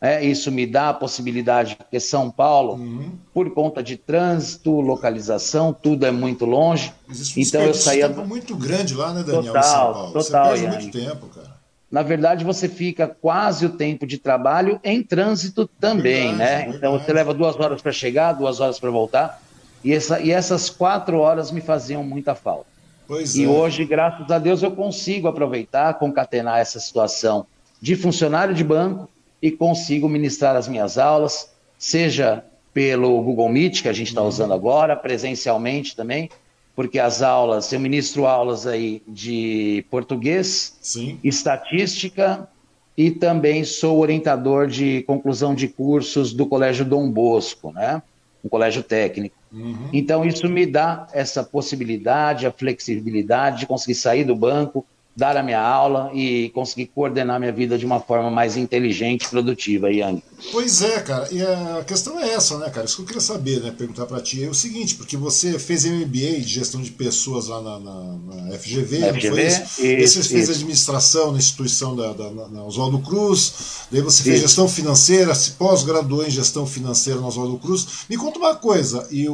É, 0.00 0.24
isso 0.24 0.50
me 0.50 0.66
dá 0.66 0.88
a 0.88 0.94
possibilidade, 0.94 1.76
porque 1.76 2.00
São 2.00 2.28
Paulo, 2.28 2.74
uhum. 2.74 3.12
por 3.32 3.54
conta 3.54 3.80
de 3.80 3.96
trânsito, 3.96 4.80
localização, 4.80 5.72
tudo 5.72 6.04
é 6.04 6.10
muito 6.10 6.44
longe. 6.44 6.92
então 7.36 7.62
eu 7.62 7.72
saía. 7.72 8.08
muito 8.08 8.56
grande 8.56 8.92
lá, 8.94 9.14
né, 9.14 9.22
Daniel? 9.22 9.44
Total, 9.44 9.62
São 9.62 9.92
Paulo. 9.92 10.12
total. 10.12 10.56
Você 10.56 10.62
perde 10.62 10.76
muito 10.82 10.98
tempo, 10.98 11.26
cara 11.28 11.61
na 11.92 12.02
verdade 12.02 12.42
você 12.42 12.70
fica 12.70 13.06
quase 13.06 13.66
o 13.66 13.68
tempo 13.68 14.06
de 14.06 14.16
trabalho 14.16 14.80
em 14.82 15.02
trânsito 15.02 15.68
também, 15.78 16.34
verdade, 16.34 16.68
né? 16.70 16.74
Então 16.74 16.98
você 16.98 17.12
leva 17.12 17.34
duas 17.34 17.54
horas 17.60 17.82
para 17.82 17.92
chegar, 17.92 18.32
duas 18.32 18.60
horas 18.60 18.80
para 18.80 18.90
voltar, 18.90 19.42
e, 19.84 19.92
essa, 19.92 20.18
e 20.18 20.30
essas 20.30 20.70
quatro 20.70 21.18
horas 21.18 21.52
me 21.52 21.60
faziam 21.60 22.02
muita 22.02 22.34
falta. 22.34 22.64
Pois 23.06 23.36
e 23.36 23.44
é. 23.44 23.46
hoje, 23.46 23.84
graças 23.84 24.30
a 24.30 24.38
Deus, 24.38 24.62
eu 24.62 24.70
consigo 24.70 25.28
aproveitar, 25.28 25.92
concatenar 25.98 26.60
essa 26.60 26.80
situação 26.80 27.44
de 27.78 27.94
funcionário 27.94 28.54
de 28.54 28.64
banco 28.64 29.06
e 29.42 29.50
consigo 29.50 30.08
ministrar 30.08 30.56
as 30.56 30.66
minhas 30.66 30.96
aulas, 30.96 31.52
seja 31.78 32.42
pelo 32.72 33.20
Google 33.22 33.50
Meet, 33.50 33.82
que 33.82 33.88
a 33.88 33.92
gente 33.92 34.08
está 34.08 34.22
uhum. 34.22 34.28
usando 34.28 34.54
agora, 34.54 34.96
presencialmente 34.96 35.94
também, 35.94 36.30
porque 36.74 36.98
as 36.98 37.22
aulas, 37.22 37.72
eu 37.72 37.80
ministro 37.80 38.26
aulas 38.26 38.66
aí 38.66 39.02
de 39.06 39.84
português, 39.90 40.76
Sim. 40.80 41.18
estatística 41.22 42.48
e 42.96 43.10
também 43.10 43.64
sou 43.64 43.98
orientador 43.98 44.66
de 44.66 45.02
conclusão 45.02 45.54
de 45.54 45.68
cursos 45.68 46.32
do 46.32 46.46
Colégio 46.46 46.84
Dom 46.84 47.10
Bosco, 47.10 47.72
né? 47.72 48.02
Um 48.44 48.48
colégio 48.48 48.82
técnico. 48.82 49.36
Uhum. 49.52 49.88
Então 49.92 50.24
isso 50.24 50.48
me 50.48 50.66
dá 50.66 51.06
essa 51.12 51.44
possibilidade, 51.44 52.46
a 52.46 52.50
flexibilidade 52.50 53.60
de 53.60 53.66
conseguir 53.66 53.94
sair 53.94 54.24
do 54.24 54.34
banco, 54.34 54.84
dar 55.14 55.36
a 55.36 55.42
minha 55.42 55.60
aula 55.60 56.10
e 56.14 56.48
conseguir 56.50 56.86
coordenar 56.86 57.38
minha 57.38 57.52
vida 57.52 57.76
de 57.76 57.84
uma 57.84 58.00
forma 58.00 58.30
mais 58.30 58.56
inteligente 58.56 59.24
e 59.24 59.28
produtiva, 59.28 59.92
Yang. 59.92 60.22
Pois 60.50 60.82
é, 60.82 61.00
cara. 61.00 61.28
E 61.30 61.40
a 61.40 61.84
questão 61.86 62.18
é 62.18 62.34
essa, 62.34 62.58
né, 62.58 62.68
cara? 62.70 62.86
Isso 62.86 62.96
que 62.96 63.02
eu 63.02 63.06
queria 63.06 63.20
saber, 63.20 63.60
né? 63.60 63.72
Perguntar 63.76 64.06
para 64.06 64.20
ti 64.20 64.42
é 64.42 64.48
o 64.48 64.54
seguinte, 64.54 64.94
porque 64.96 65.16
você 65.16 65.58
fez 65.58 65.84
MBA 65.84 66.40
de 66.40 66.48
gestão 66.48 66.82
de 66.82 66.90
pessoas 66.90 67.46
lá 67.48 67.60
na, 67.60 67.78
na, 67.78 68.02
na 68.48 68.58
FGV, 68.58 68.98
na 68.98 69.14
FGV, 69.14 69.30
foi 69.30 69.46
isso? 69.46 69.82
isso 69.82 70.22
você 70.22 70.28
fez 70.28 70.44
isso. 70.44 70.52
administração 70.52 71.32
na 71.32 71.38
instituição 71.38 71.94
da, 71.94 72.12
da 72.12 72.30
na 72.48 72.64
Oswaldo 72.64 72.98
Cruz, 73.00 73.52
daí 73.90 74.00
você 74.00 74.22
fez 74.22 74.36
isso. 74.36 74.48
gestão 74.48 74.68
financeira, 74.68 75.34
se 75.34 75.52
pós-graduou 75.52 76.26
em 76.26 76.30
gestão 76.30 76.66
financeira 76.66 77.20
na 77.20 77.28
Oswaldo 77.28 77.58
Cruz. 77.58 77.86
Me 78.08 78.16
conta 78.16 78.38
uma 78.38 78.54
coisa, 78.54 79.06
e 79.10 79.26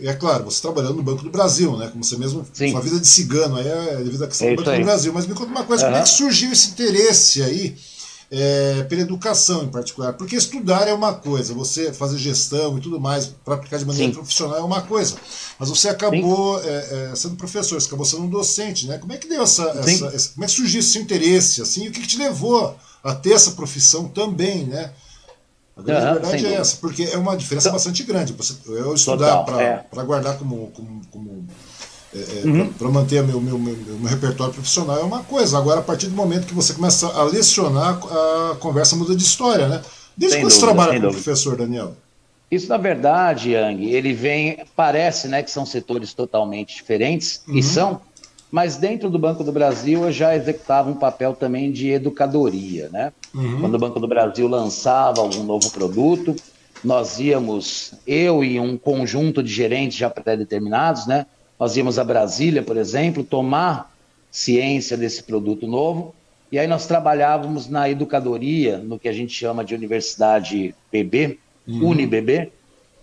é 0.00 0.14
claro, 0.14 0.44
você 0.44 0.60
trabalhando 0.60 0.96
no 0.96 1.02
Banco 1.02 1.22
do 1.22 1.30
Brasil, 1.30 1.76
né? 1.76 1.88
Como 1.88 2.02
você 2.02 2.16
mesmo, 2.16 2.46
Sim. 2.52 2.72
sua 2.72 2.80
vida 2.80 2.98
de 2.98 3.06
cigano 3.06 3.56
aí 3.56 3.68
é 3.68 3.96
devido 4.02 4.24
à 4.24 4.26
questão 4.26 4.48
é 4.48 4.50
do 4.50 4.56
Banco 4.56 4.70
aí. 4.70 4.80
do 4.80 4.84
Brasil, 4.84 5.12
mas 5.12 5.26
me 5.26 5.34
conta 5.34 5.50
uma 5.50 5.64
coisa, 5.64 5.84
uhum. 5.84 5.90
como 5.90 6.02
é 6.02 6.04
que 6.04 6.10
surgiu 6.10 6.52
esse 6.52 6.70
interesse 6.70 7.42
aí 7.42 7.76
é, 8.30 8.82
pela 8.84 9.02
educação 9.02 9.64
em 9.64 9.68
particular? 9.68 10.14
Porque 10.14 10.36
estudar 10.36 10.88
é 10.88 10.92
uma 10.92 11.14
coisa, 11.14 11.54
você 11.54 11.92
fazer 11.92 12.18
gestão 12.18 12.76
e 12.78 12.80
tudo 12.80 13.00
mais 13.00 13.26
para 13.44 13.54
aplicar 13.54 13.78
de 13.78 13.84
maneira 13.84 14.08
Sim. 14.08 14.14
profissional 14.14 14.58
é 14.58 14.62
uma 14.62 14.82
coisa, 14.82 15.16
mas 15.58 15.68
você 15.68 15.88
acabou 15.88 16.60
é, 16.62 17.10
é, 17.10 17.16
sendo 17.16 17.36
professor, 17.36 17.80
você 17.80 17.86
acabou 17.86 18.06
sendo 18.06 18.24
um 18.24 18.30
docente, 18.30 18.86
né? 18.86 18.98
Como 18.98 19.12
é 19.12 19.16
que 19.16 19.28
deu 19.28 19.42
essa, 19.42 19.62
essa, 19.62 20.06
essa 20.06 20.28
como 20.30 20.44
é 20.44 20.46
que 20.46 20.52
surgiu 20.52 20.80
esse 20.80 20.98
interesse 20.98 21.62
assim? 21.62 21.84
E 21.84 21.88
o 21.88 21.92
que, 21.92 22.00
que 22.00 22.08
te 22.08 22.18
levou 22.18 22.76
a 23.02 23.14
ter 23.14 23.32
essa 23.32 23.52
profissão 23.52 24.08
também, 24.08 24.66
né? 24.66 24.92
A 25.76 25.82
grande 25.82 26.06
uhum, 26.06 26.12
verdade 26.14 26.46
é 26.46 26.54
essa, 26.54 26.76
porque 26.78 27.02
é 27.02 27.18
uma 27.18 27.36
diferença 27.36 27.68
então, 27.68 27.74
bastante 27.74 28.02
grande. 28.02 28.34
Eu 28.66 28.94
estudar 28.94 29.44
para 29.44 29.62
é. 29.62 30.04
guardar 30.04 30.38
como, 30.38 30.68
como, 30.68 31.02
como 31.10 31.46
é, 32.16 32.42
é 32.42 32.46
uhum. 32.46 32.72
Para 32.72 32.88
manter 32.88 33.22
meu, 33.22 33.40
meu, 33.40 33.58
meu, 33.58 33.76
meu, 33.76 34.08
repertório 34.08 34.52
profissional 34.52 34.98
é 34.98 35.02
uma 35.02 35.22
coisa. 35.22 35.58
Agora, 35.58 35.80
a 35.80 35.82
partir 35.82 36.06
do 36.06 36.16
momento 36.16 36.46
que 36.46 36.54
você 36.54 36.72
começa 36.72 37.06
a 37.06 37.24
lecionar, 37.24 37.98
a 38.50 38.56
conversa 38.56 38.96
muda 38.96 39.14
de 39.14 39.22
história, 39.22 39.68
né? 39.68 39.82
Desde 40.16 40.38
sem 40.38 40.44
quando 40.44 40.50
dúvida, 40.50 40.50
você 40.50 40.60
trabalha 40.60 40.88
como 40.88 41.00
dúvida. 41.02 41.22
professor, 41.22 41.56
Daniel? 41.56 41.94
Isso, 42.50 42.68
na 42.68 42.76
verdade, 42.76 43.52
Yang, 43.52 43.92
ele 43.92 44.12
vem, 44.12 44.58
parece 44.74 45.26
né, 45.28 45.42
que 45.42 45.50
são 45.50 45.66
setores 45.66 46.14
totalmente 46.14 46.76
diferentes, 46.76 47.42
uhum. 47.48 47.56
e 47.56 47.62
são, 47.62 48.00
mas 48.50 48.76
dentro 48.76 49.10
do 49.10 49.18
Banco 49.18 49.42
do 49.42 49.50
Brasil 49.50 50.04
eu 50.04 50.12
já 50.12 50.36
executava 50.36 50.88
um 50.88 50.94
papel 50.94 51.34
também 51.34 51.72
de 51.72 51.90
educadoria. 51.90 52.88
Né? 52.90 53.12
Uhum. 53.34 53.60
Quando 53.60 53.74
o 53.74 53.78
Banco 53.78 53.98
do 53.98 54.06
Brasil 54.06 54.46
lançava 54.46 55.20
algum 55.20 55.42
novo 55.42 55.70
produto, 55.70 56.36
nós 56.84 57.18
íamos, 57.18 57.94
eu 58.06 58.44
e 58.44 58.60
um 58.60 58.78
conjunto 58.78 59.42
de 59.42 59.52
gerentes 59.52 59.98
já 59.98 60.08
pré-determinados, 60.08 61.06
né? 61.06 61.26
Nós 61.58 61.76
íamos 61.76 61.98
a 61.98 62.04
Brasília, 62.04 62.62
por 62.62 62.76
exemplo, 62.76 63.24
tomar 63.24 63.94
ciência 64.30 64.96
desse 64.96 65.22
produto 65.22 65.66
novo, 65.66 66.14
e 66.50 66.58
aí 66.58 66.66
nós 66.66 66.86
trabalhávamos 66.86 67.68
na 67.68 67.88
educadoria, 67.88 68.78
no 68.78 68.98
que 68.98 69.08
a 69.08 69.12
gente 69.12 69.32
chama 69.32 69.64
de 69.64 69.74
Universidade 69.74 70.74
PB, 70.90 71.38
uhum. 71.66 71.88
UniBB, 71.88 72.52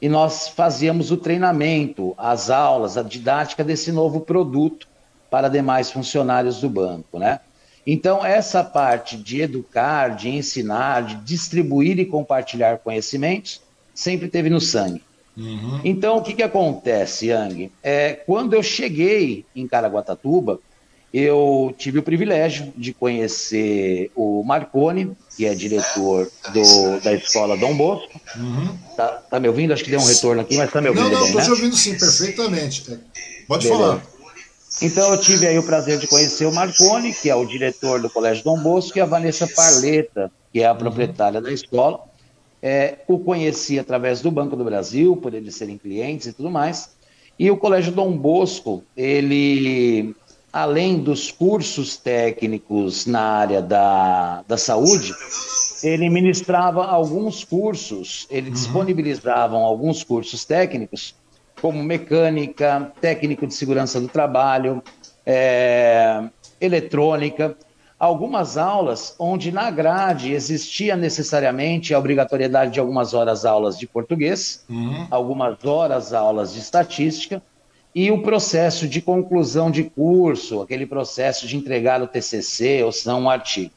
e 0.01 0.09
nós 0.09 0.47
fazíamos 0.47 1.11
o 1.11 1.17
treinamento, 1.17 2.13
as 2.17 2.49
aulas, 2.49 2.97
a 2.97 3.03
didática 3.03 3.63
desse 3.63 3.91
novo 3.91 4.21
produto 4.21 4.87
para 5.29 5.49
demais 5.49 5.91
funcionários 5.91 6.61
do 6.61 6.69
banco, 6.69 7.17
né? 7.17 7.39
Então, 7.85 8.25
essa 8.25 8.63
parte 8.63 9.17
de 9.17 9.41
educar, 9.41 10.09
de 10.15 10.29
ensinar, 10.29 11.03
de 11.03 11.15
distribuir 11.15 11.99
e 11.99 12.05
compartilhar 12.05 12.77
conhecimentos, 12.77 13.61
sempre 13.93 14.29
teve 14.29 14.49
no 14.49 14.61
sangue. 14.61 15.01
Uhum. 15.35 15.81
Então, 15.83 16.17
o 16.17 16.21
que, 16.21 16.33
que 16.33 16.43
acontece, 16.43 17.27
Yang? 17.27 17.71
É, 17.81 18.13
quando 18.13 18.53
eu 18.53 18.61
cheguei 18.61 19.45
em 19.55 19.67
Caraguatatuba, 19.67 20.59
eu 21.13 21.73
tive 21.77 21.99
o 21.99 22.03
privilégio 22.03 22.73
de 22.75 22.91
conhecer 22.91 24.11
o 24.15 24.43
Marconi, 24.43 25.15
que 25.37 25.45
é 25.45 25.53
diretor 25.53 26.27
do, 26.51 26.99
da 27.01 27.13
escola 27.13 27.55
Dom 27.55 27.75
Bosco. 27.75 28.19
Uhum. 28.35 28.75
Tá, 28.97 29.07
tá, 29.29 29.39
me 29.39 29.47
ouvindo? 29.47 29.73
Acho 29.73 29.83
que 29.83 29.91
deu 29.91 29.99
um 29.99 30.05
retorno 30.05 30.41
aqui, 30.41 30.57
mas 30.57 30.71
tá 30.71 30.81
me 30.81 30.89
ouvindo 30.89 31.09
Não, 31.09 31.11
não, 31.11 31.25
estou 31.25 31.39
né? 31.39 31.45
te 31.45 31.51
ouvindo 31.51 31.75
sim, 31.75 31.97
perfeitamente. 31.97 32.91
É, 32.91 32.97
pode 33.47 33.67
Beleza. 33.67 33.83
falar. 33.83 34.13
Então 34.81 35.11
eu 35.11 35.19
tive 35.19 35.45
aí 35.45 35.57
o 35.57 35.63
prazer 35.63 35.99
de 35.99 36.07
conhecer 36.07 36.47
o 36.47 36.51
Marconi, 36.51 37.13
que 37.13 37.29
é 37.29 37.35
o 37.35 37.45
diretor 37.45 38.01
do 38.01 38.09
Colégio 38.09 38.43
Dom 38.43 38.59
Bosco, 38.59 38.97
e 38.97 39.01
a 39.01 39.05
Vanessa 39.05 39.47
Parleta, 39.47 40.31
que 40.51 40.61
é 40.61 40.65
a 40.65 40.73
proprietária 40.73 41.39
da 41.39 41.51
escola. 41.51 41.99
É, 42.65 42.99
o 43.09 43.19
conheci 43.19 43.77
através 43.77 44.21
do 44.21 44.31
Banco 44.31 44.55
do 44.55 44.63
Brasil, 44.63 45.17
por 45.17 45.33
eles 45.33 45.53
serem 45.53 45.77
clientes 45.77 46.27
e 46.27 46.33
tudo 46.33 46.49
mais. 46.49 46.95
E 47.37 47.51
o 47.51 47.57
Colégio 47.57 47.91
Dom 47.91 48.15
Bosco, 48.15 48.81
ele 48.95 50.15
além 50.53 50.99
dos 50.99 51.31
cursos 51.31 51.97
técnicos 51.97 53.07
na 53.07 53.21
área 53.21 53.59
da, 53.59 54.43
da 54.47 54.55
saúde, 54.55 55.11
ele 55.81 56.07
ministrava 56.11 56.85
alguns 56.85 57.43
cursos, 57.43 58.27
ele 58.29 58.49
uhum. 58.49 58.53
disponibilizava 58.53 59.57
alguns 59.57 60.03
cursos 60.03 60.45
técnicos, 60.45 61.15
como 61.59 61.81
mecânica, 61.83 62.93
técnico 63.01 63.47
de 63.47 63.55
segurança 63.55 63.99
do 63.99 64.07
trabalho, 64.07 64.83
é, 65.25 66.23
eletrônica, 66.61 67.57
algumas 68.03 68.57
aulas 68.57 69.15
onde 69.17 69.49
na 69.49 69.71
grade 69.71 70.33
existia 70.33 70.93
necessariamente 70.93 71.93
a 71.93 71.99
obrigatoriedade 71.99 72.73
de 72.73 72.79
algumas 72.81 73.13
horas 73.13 73.45
aulas 73.45 73.79
de 73.79 73.87
português, 73.87 74.65
uhum. 74.69 75.07
algumas 75.09 75.63
horas 75.63 76.11
aulas 76.11 76.53
de 76.53 76.59
estatística, 76.59 77.41
e 77.95 78.11
o 78.11 78.21
processo 78.21 78.89
de 78.89 79.01
conclusão 79.01 79.71
de 79.71 79.85
curso, 79.85 80.61
aquele 80.61 80.85
processo 80.85 81.47
de 81.47 81.55
entregar 81.55 82.01
o 82.01 82.07
TCC 82.07 82.83
ou 82.83 82.91
se 82.91 83.07
não 83.07 83.21
um 83.21 83.29
artigo. 83.29 83.71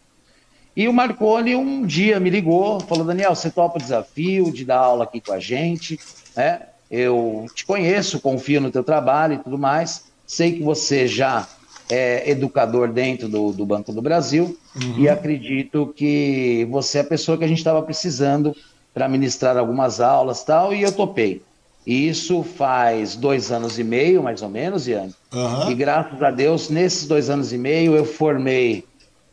E 0.74 0.88
o 0.88 0.92
Marconi 0.92 1.54
um 1.54 1.86
dia 1.86 2.18
me 2.18 2.28
ligou, 2.28 2.80
falou: 2.80 3.04
Daniel, 3.04 3.32
você 3.32 3.48
topa 3.48 3.78
o 3.78 3.80
desafio 3.80 4.50
de 4.50 4.64
dar 4.64 4.78
aula 4.78 5.04
aqui 5.04 5.20
com 5.20 5.32
a 5.32 5.38
gente, 5.38 6.00
né? 6.34 6.62
Eu 6.90 7.46
te 7.54 7.64
conheço, 7.64 8.18
confio 8.18 8.60
no 8.60 8.72
teu 8.72 8.82
trabalho 8.82 9.34
e 9.34 9.38
tudo 9.38 9.56
mais. 9.56 10.06
Sei 10.26 10.52
que 10.52 10.64
você 10.64 11.06
já 11.06 11.46
é 11.88 12.30
educador 12.30 12.88
dentro 12.88 13.28
do, 13.28 13.52
do 13.52 13.64
Banco 13.64 13.92
do 13.92 14.02
Brasil 14.02 14.58
uhum. 14.74 14.98
e 14.98 15.08
acredito 15.08 15.92
que 15.94 16.66
você 16.70 16.98
é 16.98 17.00
a 17.02 17.04
pessoa 17.04 17.38
que 17.38 17.44
a 17.44 17.48
gente 17.48 17.58
estava 17.58 17.82
precisando 17.82 18.54
para 18.92 19.08
ministrar 19.08 19.56
algumas 19.56 20.00
aulas 20.00 20.42
tal, 20.42 20.72
e 20.72 20.82
eu 20.82 20.90
topei. 20.90 21.42
E 21.86 22.08
isso 22.08 22.42
faz 22.42 23.14
dois 23.14 23.52
anos 23.52 23.78
e 23.78 23.84
meio, 23.84 24.22
mais 24.22 24.42
ou 24.42 24.48
menos, 24.48 24.88
Ian. 24.88 25.10
Uhum. 25.32 25.70
E 25.70 25.74
graças 25.74 26.20
a 26.20 26.30
Deus, 26.30 26.68
nesses 26.68 27.06
dois 27.06 27.30
anos 27.30 27.52
e 27.52 27.58
meio, 27.58 27.94
eu 27.94 28.04
formei 28.04 28.84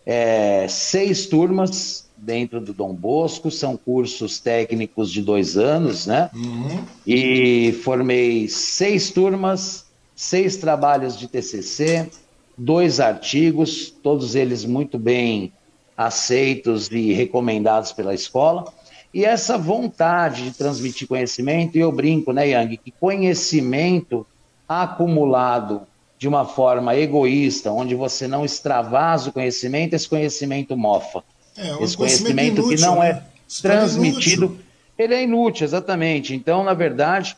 é, 0.05 0.67
seis 0.67 1.25
turmas 1.25 2.07
dentro 2.15 2.61
do 2.61 2.73
Dom 2.73 2.93
Bosco, 2.93 3.49
são 3.49 3.75
cursos 3.75 4.39
técnicos 4.39 5.11
de 5.11 5.21
dois 5.21 5.57
anos, 5.57 6.05
né? 6.05 6.29
Uhum. 6.33 6.83
E 7.07 7.71
formei 7.83 8.47
seis 8.47 9.11
turmas, 9.11 9.85
seis 10.15 10.55
trabalhos 10.55 11.17
de 11.17 11.27
TCC, 11.27 12.09
dois 12.57 12.99
artigos, 12.99 13.89
todos 13.89 14.35
eles 14.35 14.65
muito 14.65 14.97
bem 14.97 15.51
aceitos 15.97 16.89
e 16.91 17.13
recomendados 17.13 17.91
pela 17.91 18.13
escola. 18.13 18.71
E 19.13 19.23
essa 19.23 19.57
vontade 19.57 20.43
de 20.43 20.51
transmitir 20.51 21.07
conhecimento, 21.07 21.77
e 21.77 21.81
eu 21.81 21.91
brinco, 21.91 22.33
né, 22.33 22.49
Yang, 22.49 22.77
que 22.77 22.91
conhecimento 22.91 24.25
acumulado 24.67 25.83
de 26.17 26.27
uma 26.27 26.45
forma 26.45 26.95
egoísta, 26.95 27.71
onde 27.71 27.93
você 27.95 28.27
não 28.27 28.45
extravasa 28.45 29.29
o 29.29 29.33
conhecimento, 29.33 29.93
esse 29.93 30.07
conhecimento 30.07 30.75
mofa. 30.75 31.23
É, 31.55 31.75
um 31.75 31.83
esse 31.83 31.95
conhecimento, 31.95 32.61
inútil, 32.61 32.77
que 32.77 32.81
não 32.81 32.99
né? 32.99 33.09
é 33.09 33.23
transmitido, 33.61 34.57
ele 34.97 35.13
é 35.13 35.23
inútil, 35.23 35.65
exatamente. 35.65 36.33
Então, 36.33 36.63
na 36.63 36.73
verdade, 36.73 37.35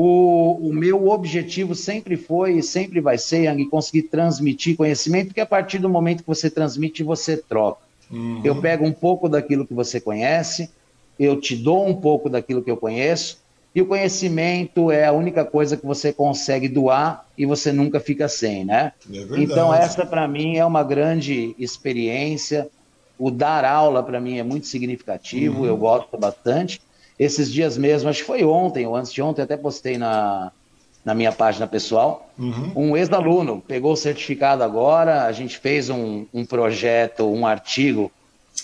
o, 0.00 0.68
o, 0.68 0.72
meu 0.72 1.08
objetivo 1.08 1.74
sempre 1.74 2.16
foi 2.16 2.58
e 2.58 2.62
sempre 2.62 3.00
vai 3.00 3.18
ser, 3.18 3.46
Yang, 3.46 3.64
conseguir 3.64 4.02
transmitir 4.04 4.76
conhecimento, 4.76 5.26
porque 5.26 5.40
a 5.40 5.46
partir 5.46 5.80
do 5.80 5.88
momento 5.88 6.22
que 6.22 6.28
você 6.28 6.48
transmite, 6.48 7.02
você 7.02 7.36
troca. 7.36 7.80
Uhum. 8.08 8.40
Eu 8.44 8.60
pego 8.60 8.86
um 8.86 8.92
pouco 8.92 9.28
daquilo 9.28 9.66
que 9.66 9.74
você 9.74 10.00
conhece, 10.00 10.70
eu 11.18 11.40
te 11.40 11.56
dou 11.56 11.84
um 11.84 11.96
pouco 11.96 12.30
daquilo 12.30 12.62
que 12.62 12.70
eu 12.70 12.76
conheço, 12.76 13.38
e 13.74 13.82
o 13.82 13.86
conhecimento 13.86 14.88
é 14.92 15.04
a 15.04 15.10
única 15.10 15.44
coisa 15.44 15.76
que 15.76 15.84
você 15.84 16.12
consegue 16.12 16.68
doar 16.68 17.26
e 17.36 17.44
você 17.44 17.72
nunca 17.72 17.98
fica 17.98 18.28
sem, 18.28 18.64
né? 18.64 18.92
É 19.12 19.40
então, 19.40 19.74
essa 19.74 20.06
para 20.06 20.28
mim 20.28 20.58
é 20.58 20.64
uma 20.64 20.84
grande 20.84 21.56
experiência. 21.58 22.68
O 23.18 23.32
dar 23.32 23.64
aula 23.64 24.00
para 24.00 24.20
mim 24.20 24.38
é 24.38 24.44
muito 24.44 24.68
significativo, 24.68 25.62
uhum. 25.62 25.66
eu 25.66 25.76
gosto 25.76 26.16
bastante. 26.16 26.80
Esses 27.18 27.52
dias 27.52 27.76
mesmo, 27.76 28.08
acho 28.08 28.20
que 28.20 28.26
foi 28.26 28.44
ontem 28.44 28.86
ou 28.86 28.94
antes 28.94 29.12
de 29.12 29.20
ontem, 29.20 29.42
até 29.42 29.56
postei 29.56 29.98
na, 29.98 30.52
na 31.04 31.14
minha 31.14 31.32
página 31.32 31.66
pessoal. 31.66 32.30
Uhum. 32.38 32.72
Um 32.76 32.96
ex-aluno 32.96 33.62
pegou 33.66 33.92
o 33.92 33.96
certificado 33.96 34.62
agora, 34.62 35.24
a 35.24 35.32
gente 35.32 35.58
fez 35.58 35.90
um, 35.90 36.26
um 36.32 36.44
projeto, 36.44 37.26
um 37.26 37.46
artigo, 37.46 38.12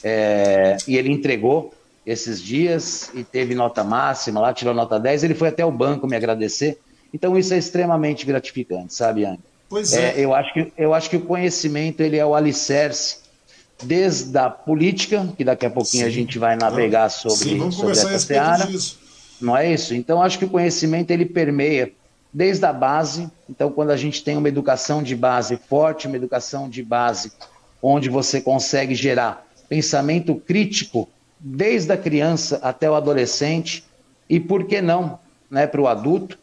é, 0.02 0.76
e 0.86 0.96
ele 0.96 1.10
entregou 1.10 1.74
esses 2.06 2.40
dias 2.40 3.10
e 3.14 3.24
teve 3.24 3.54
nota 3.54 3.82
máxima 3.82 4.40
lá, 4.40 4.52
tirou 4.52 4.74
nota 4.74 5.00
10. 5.00 5.24
Ele 5.24 5.34
foi 5.34 5.48
até 5.48 5.64
o 5.64 5.70
banco 5.72 6.06
me 6.06 6.16
agradecer. 6.16 6.78
Então 7.12 7.38
isso 7.38 7.54
é 7.54 7.58
extremamente 7.58 8.26
gratificante, 8.26 8.94
sabe, 8.94 9.24
Anny? 9.24 9.40
Pois 9.68 9.92
é. 9.92 10.20
é. 10.20 10.24
eu, 10.24 10.34
acho 10.34 10.52
que, 10.52 10.72
eu 10.76 10.92
acho 10.92 11.10
que 11.10 11.16
o 11.16 11.20
conhecimento 11.22 12.00
ele 12.00 12.18
é 12.18 12.26
o 12.26 12.34
alicerce 12.34 13.23
desde 13.82 14.36
a 14.38 14.48
política, 14.48 15.28
que 15.36 15.44
daqui 15.44 15.66
a 15.66 15.70
pouquinho 15.70 16.04
Sim. 16.04 16.08
a 16.08 16.12
gente 16.12 16.38
vai 16.38 16.56
navegar 16.56 17.08
sobre, 17.08 17.36
Sim, 17.36 17.58
vamos 17.58 17.74
sobre 17.74 17.92
essa 17.92 18.18
seara. 18.18 18.66
Disso. 18.66 18.98
Não 19.40 19.56
é 19.56 19.70
isso? 19.70 19.94
Então 19.94 20.22
acho 20.22 20.38
que 20.38 20.44
o 20.44 20.48
conhecimento 20.48 21.10
ele 21.10 21.26
permeia 21.26 21.92
desde 22.32 22.64
a 22.64 22.72
base. 22.72 23.28
Então 23.48 23.70
quando 23.70 23.90
a 23.90 23.96
gente 23.96 24.22
tem 24.22 24.36
uma 24.36 24.48
educação 24.48 25.02
de 25.02 25.14
base 25.14 25.56
forte, 25.68 26.06
uma 26.06 26.16
educação 26.16 26.68
de 26.68 26.82
base 26.82 27.32
onde 27.82 28.08
você 28.08 28.40
consegue 28.40 28.94
gerar 28.94 29.46
pensamento 29.68 30.34
crítico 30.36 31.08
desde 31.38 31.92
a 31.92 31.96
criança 31.96 32.58
até 32.62 32.88
o 32.88 32.94
adolescente 32.94 33.84
e, 34.28 34.40
por 34.40 34.64
que 34.64 34.80
não, 34.80 35.18
né, 35.50 35.66
para 35.66 35.80
o 35.80 35.86
adulto, 35.86 36.38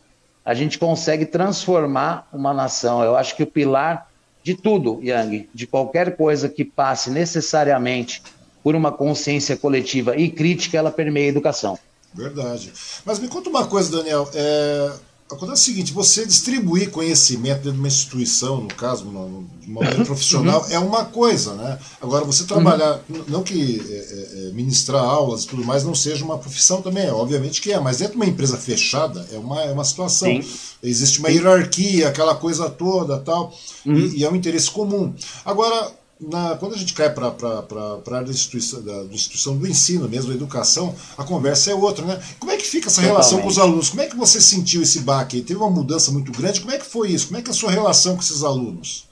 a 0.46 0.54
gente 0.54 0.78
consegue 0.78 1.26
transformar 1.26 2.28
uma 2.32 2.54
nação. 2.54 3.04
Eu 3.04 3.16
acho 3.16 3.36
que 3.36 3.42
o 3.42 3.48
pilar 3.48 4.11
de 4.44 4.56
tudo, 4.56 5.00
Yang, 5.04 5.50
de 5.54 5.68
qualquer 5.68 6.16
coisa 6.16 6.50
que 6.50 6.66
passe 6.66 7.10
necessariamente 7.10 8.22
por 8.64 8.76
uma 8.76 8.92
consciência 8.92 9.58
coletiva 9.58 10.16
e 10.16 10.30
crítica, 10.30 10.78
ela 10.78 10.92
permeia 10.92 11.28
a 11.28 11.30
educação. 11.30 11.78
Verdade. 12.14 12.74
Mas 13.06 13.20
me 13.20 13.28
conta 13.28 13.50
uma 13.50 13.66
coisa, 13.66 13.98
Daniel. 13.98 14.30
É, 14.34 14.92
Acontece 15.32 15.62
o 15.62 15.66
seguinte, 15.66 15.94
você 15.94 16.26
distribuir 16.26 16.92
conhecimento 16.92 17.60
dentro 17.60 17.74
de 17.74 17.80
uma 17.80 17.88
instituição, 17.88 18.62
no 18.62 18.68
caso, 18.68 19.04
de 19.04 19.10
uma 19.10 19.46
maneira 19.66 20.04
profissional, 20.04 20.62
uhum. 20.64 20.72
é 20.72 20.80
uma 20.80 21.06
coisa, 21.06 21.54
né? 21.54 21.80
Agora, 22.02 22.26
você 22.26 22.44
trabalhar, 22.44 23.00
uhum. 23.10 23.24
não 23.30 23.42
que 23.42 23.82
é, 23.90 23.94
é, 23.94 24.48
é, 24.50 24.52
ministrar 24.52 25.02
aulas 25.02 25.44
e 25.44 25.48
tudo 25.48 25.64
mais 25.64 25.86
não 25.86 25.96
seja 25.96 26.26
uma 26.26 26.38
profissão 26.38 26.82
também, 26.82 27.06
é, 27.06 27.14
obviamente 27.14 27.62
que 27.62 27.72
é, 27.72 27.80
mas 27.80 27.98
dentro 27.98 28.14
de 28.14 28.18
uma 28.18 28.26
empresa 28.26 28.58
fechada 28.58 29.26
é 29.32 29.38
uma, 29.38 29.62
é 29.64 29.72
uma 29.72 29.86
situação. 29.86 30.28
Sim. 30.28 30.44
Existe 30.84 31.20
uma 31.20 31.30
hierarquia, 31.30 32.10
aquela 32.10 32.36
coisa 32.36 32.70
toda 32.70 33.18
tal, 33.20 33.54
uhum. 33.86 33.96
e, 33.96 34.18
e, 34.18 34.24
é 34.26 34.30
um 34.30 34.36
interesse 34.36 34.70
comum. 34.70 35.14
Agora, 35.46 35.92
na, 36.22 36.56
quando 36.56 36.76
a 36.76 36.78
gente 36.78 36.94
cai 36.94 37.10
para 37.10 37.28
a 37.28 38.16
área 38.16 38.28
da 38.28 38.32
instituição, 38.32 38.82
da, 38.82 39.04
da 39.04 39.14
instituição 39.14 39.58
do 39.58 39.68
ensino 39.68 40.08
mesmo, 40.08 40.30
da 40.30 40.36
educação, 40.36 40.94
a 41.18 41.24
conversa 41.24 41.72
é 41.72 41.76
outra, 41.76 42.06
né? 42.06 42.22
Como 42.40 42.52
é 42.52 42.58
que 42.58 42.66
fica 42.66 42.88
essa 42.88 43.02
relação 43.02 43.40
Totalmente. 43.40 43.44
com 43.44 43.50
os 43.50 43.58
alunos? 43.58 43.90
Como 43.90 44.02
é 44.02 44.08
que 44.08 44.16
você 44.16 44.40
sentiu 44.40 44.84
esse 44.84 45.00
baque? 45.00 45.42
Teve 45.42 45.60
uma 45.60 45.70
mudança 45.70 46.12
muito 46.12 46.32
grande? 46.32 46.62
Como 46.62 46.72
é 46.72 46.78
que 46.78 46.86
foi 46.86 47.10
isso? 47.10 47.28
Como 47.28 47.40
é 47.40 47.42
que 47.42 47.50
é 47.50 47.52
a 47.52 47.56
sua 47.56 47.72
relação 47.72 48.16
com 48.16 48.22
esses 48.22 48.44
alunos? 48.44 49.08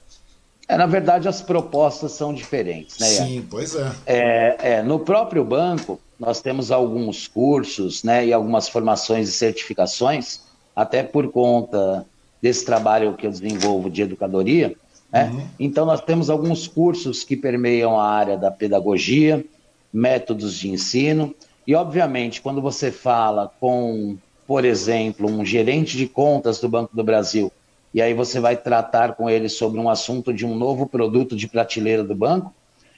É, 0.68 0.76
na 0.76 0.86
verdade, 0.86 1.26
as 1.26 1.42
propostas 1.42 2.12
são 2.12 2.32
diferentes, 2.32 2.96
né? 3.00 3.06
Sim, 3.08 3.46
pois 3.50 3.74
é. 3.74 3.92
é. 4.06 4.56
é. 4.74 4.82
No 4.82 5.00
próprio 5.00 5.44
banco, 5.44 5.98
nós 6.18 6.40
temos 6.40 6.70
alguns 6.70 7.26
cursos 7.26 8.04
né, 8.04 8.26
e 8.26 8.32
algumas 8.32 8.68
formações 8.68 9.28
e 9.28 9.32
certificações, 9.32 10.42
até 10.76 11.02
por 11.02 11.28
conta 11.32 12.06
desse 12.40 12.64
trabalho 12.64 13.14
que 13.14 13.26
eu 13.26 13.30
desenvolvo 13.32 13.90
de 13.90 14.02
educadoria, 14.02 14.76
né? 15.12 15.30
Uhum. 15.32 15.46
Então, 15.58 15.84
nós 15.84 16.00
temos 16.00 16.30
alguns 16.30 16.66
cursos 16.66 17.24
que 17.24 17.36
permeiam 17.36 17.98
a 17.98 18.08
área 18.08 18.36
da 18.36 18.50
pedagogia, 18.50 19.44
métodos 19.92 20.54
de 20.56 20.70
ensino, 20.70 21.34
e, 21.66 21.74
obviamente, 21.74 22.40
quando 22.40 22.60
você 22.60 22.90
fala 22.90 23.50
com, 23.60 24.16
por 24.46 24.64
exemplo, 24.64 25.28
um 25.28 25.44
gerente 25.44 25.96
de 25.96 26.06
contas 26.06 26.60
do 26.60 26.68
Banco 26.68 26.94
do 26.94 27.04
Brasil, 27.04 27.52
e 27.92 28.00
aí 28.00 28.14
você 28.14 28.38
vai 28.38 28.56
tratar 28.56 29.14
com 29.14 29.28
ele 29.28 29.48
sobre 29.48 29.80
um 29.80 29.88
assunto 29.90 30.32
de 30.32 30.46
um 30.46 30.54
novo 30.54 30.86
produto 30.86 31.34
de 31.34 31.48
prateleira 31.48 32.04
do 32.04 32.14
banco, 32.14 32.54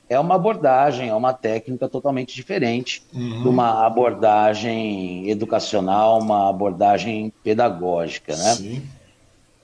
é 0.08 0.20
uma 0.20 0.34
abordagem, 0.34 1.08
é 1.08 1.14
uma 1.14 1.32
técnica 1.32 1.88
totalmente 1.88 2.34
diferente 2.34 3.02
uhum. 3.14 3.42
de 3.42 3.48
uma 3.48 3.86
abordagem 3.86 5.30
educacional, 5.30 6.20
uma 6.20 6.50
abordagem 6.50 7.32
pedagógica, 7.42 8.36
né? 8.36 8.54
Sim. 8.54 8.82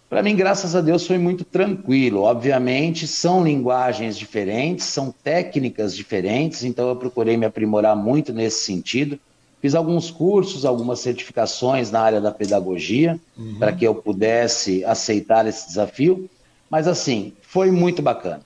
Para 0.09 0.23
mim, 0.23 0.35
graças 0.35 0.75
a 0.75 0.81
Deus, 0.81 1.07
foi 1.07 1.18
muito 1.18 1.44
tranquilo. 1.44 2.23
Obviamente, 2.23 3.07
são 3.07 3.44
linguagens 3.44 4.16
diferentes, 4.16 4.87
são 4.87 5.14
técnicas 5.23 5.94
diferentes, 5.94 6.64
então 6.64 6.88
eu 6.88 6.97
procurei 6.97 7.37
me 7.37 7.44
aprimorar 7.44 7.94
muito 7.94 8.33
nesse 8.33 8.64
sentido. 8.64 9.18
Fiz 9.61 9.75
alguns 9.75 10.11
cursos, 10.11 10.64
algumas 10.64 11.01
certificações 11.01 11.90
na 11.90 12.01
área 12.01 12.21
da 12.21 12.31
pedagogia, 12.31 13.21
uhum. 13.37 13.57
para 13.59 13.73
que 13.73 13.85
eu 13.85 13.94
pudesse 13.94 14.83
aceitar 14.85 15.47
esse 15.47 15.68
desafio. 15.68 16.29
Mas, 16.71 16.88
assim, 16.88 17.35
foi 17.42 17.71
muito 17.71 18.01
bacana. 18.01 18.40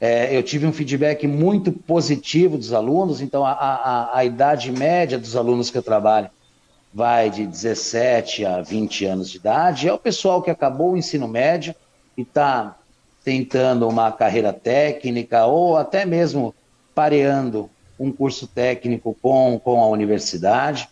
É, 0.00 0.36
eu 0.36 0.42
tive 0.42 0.66
um 0.66 0.72
feedback 0.72 1.28
muito 1.28 1.70
positivo 1.70 2.58
dos 2.58 2.72
alunos, 2.72 3.20
então 3.20 3.46
a, 3.46 3.52
a, 3.52 4.18
a 4.18 4.24
idade 4.24 4.72
média 4.72 5.16
dos 5.16 5.36
alunos 5.36 5.70
que 5.70 5.78
eu 5.78 5.82
trabalho 5.82 6.28
vai 6.94 7.28
de 7.28 7.44
17 7.44 8.46
a 8.46 8.62
20 8.62 9.04
anos 9.04 9.28
de 9.28 9.38
idade, 9.38 9.88
é 9.88 9.92
o 9.92 9.98
pessoal 9.98 10.40
que 10.40 10.50
acabou 10.50 10.92
o 10.92 10.96
ensino 10.96 11.26
médio 11.26 11.74
e 12.16 12.22
está 12.22 12.76
tentando 13.24 13.88
uma 13.88 14.12
carreira 14.12 14.52
técnica 14.52 15.44
ou 15.44 15.76
até 15.76 16.06
mesmo 16.06 16.54
pareando 16.94 17.68
um 17.98 18.12
curso 18.12 18.46
técnico 18.46 19.16
com, 19.20 19.60
com 19.62 19.82
a 19.82 19.88
universidade. 19.88 20.88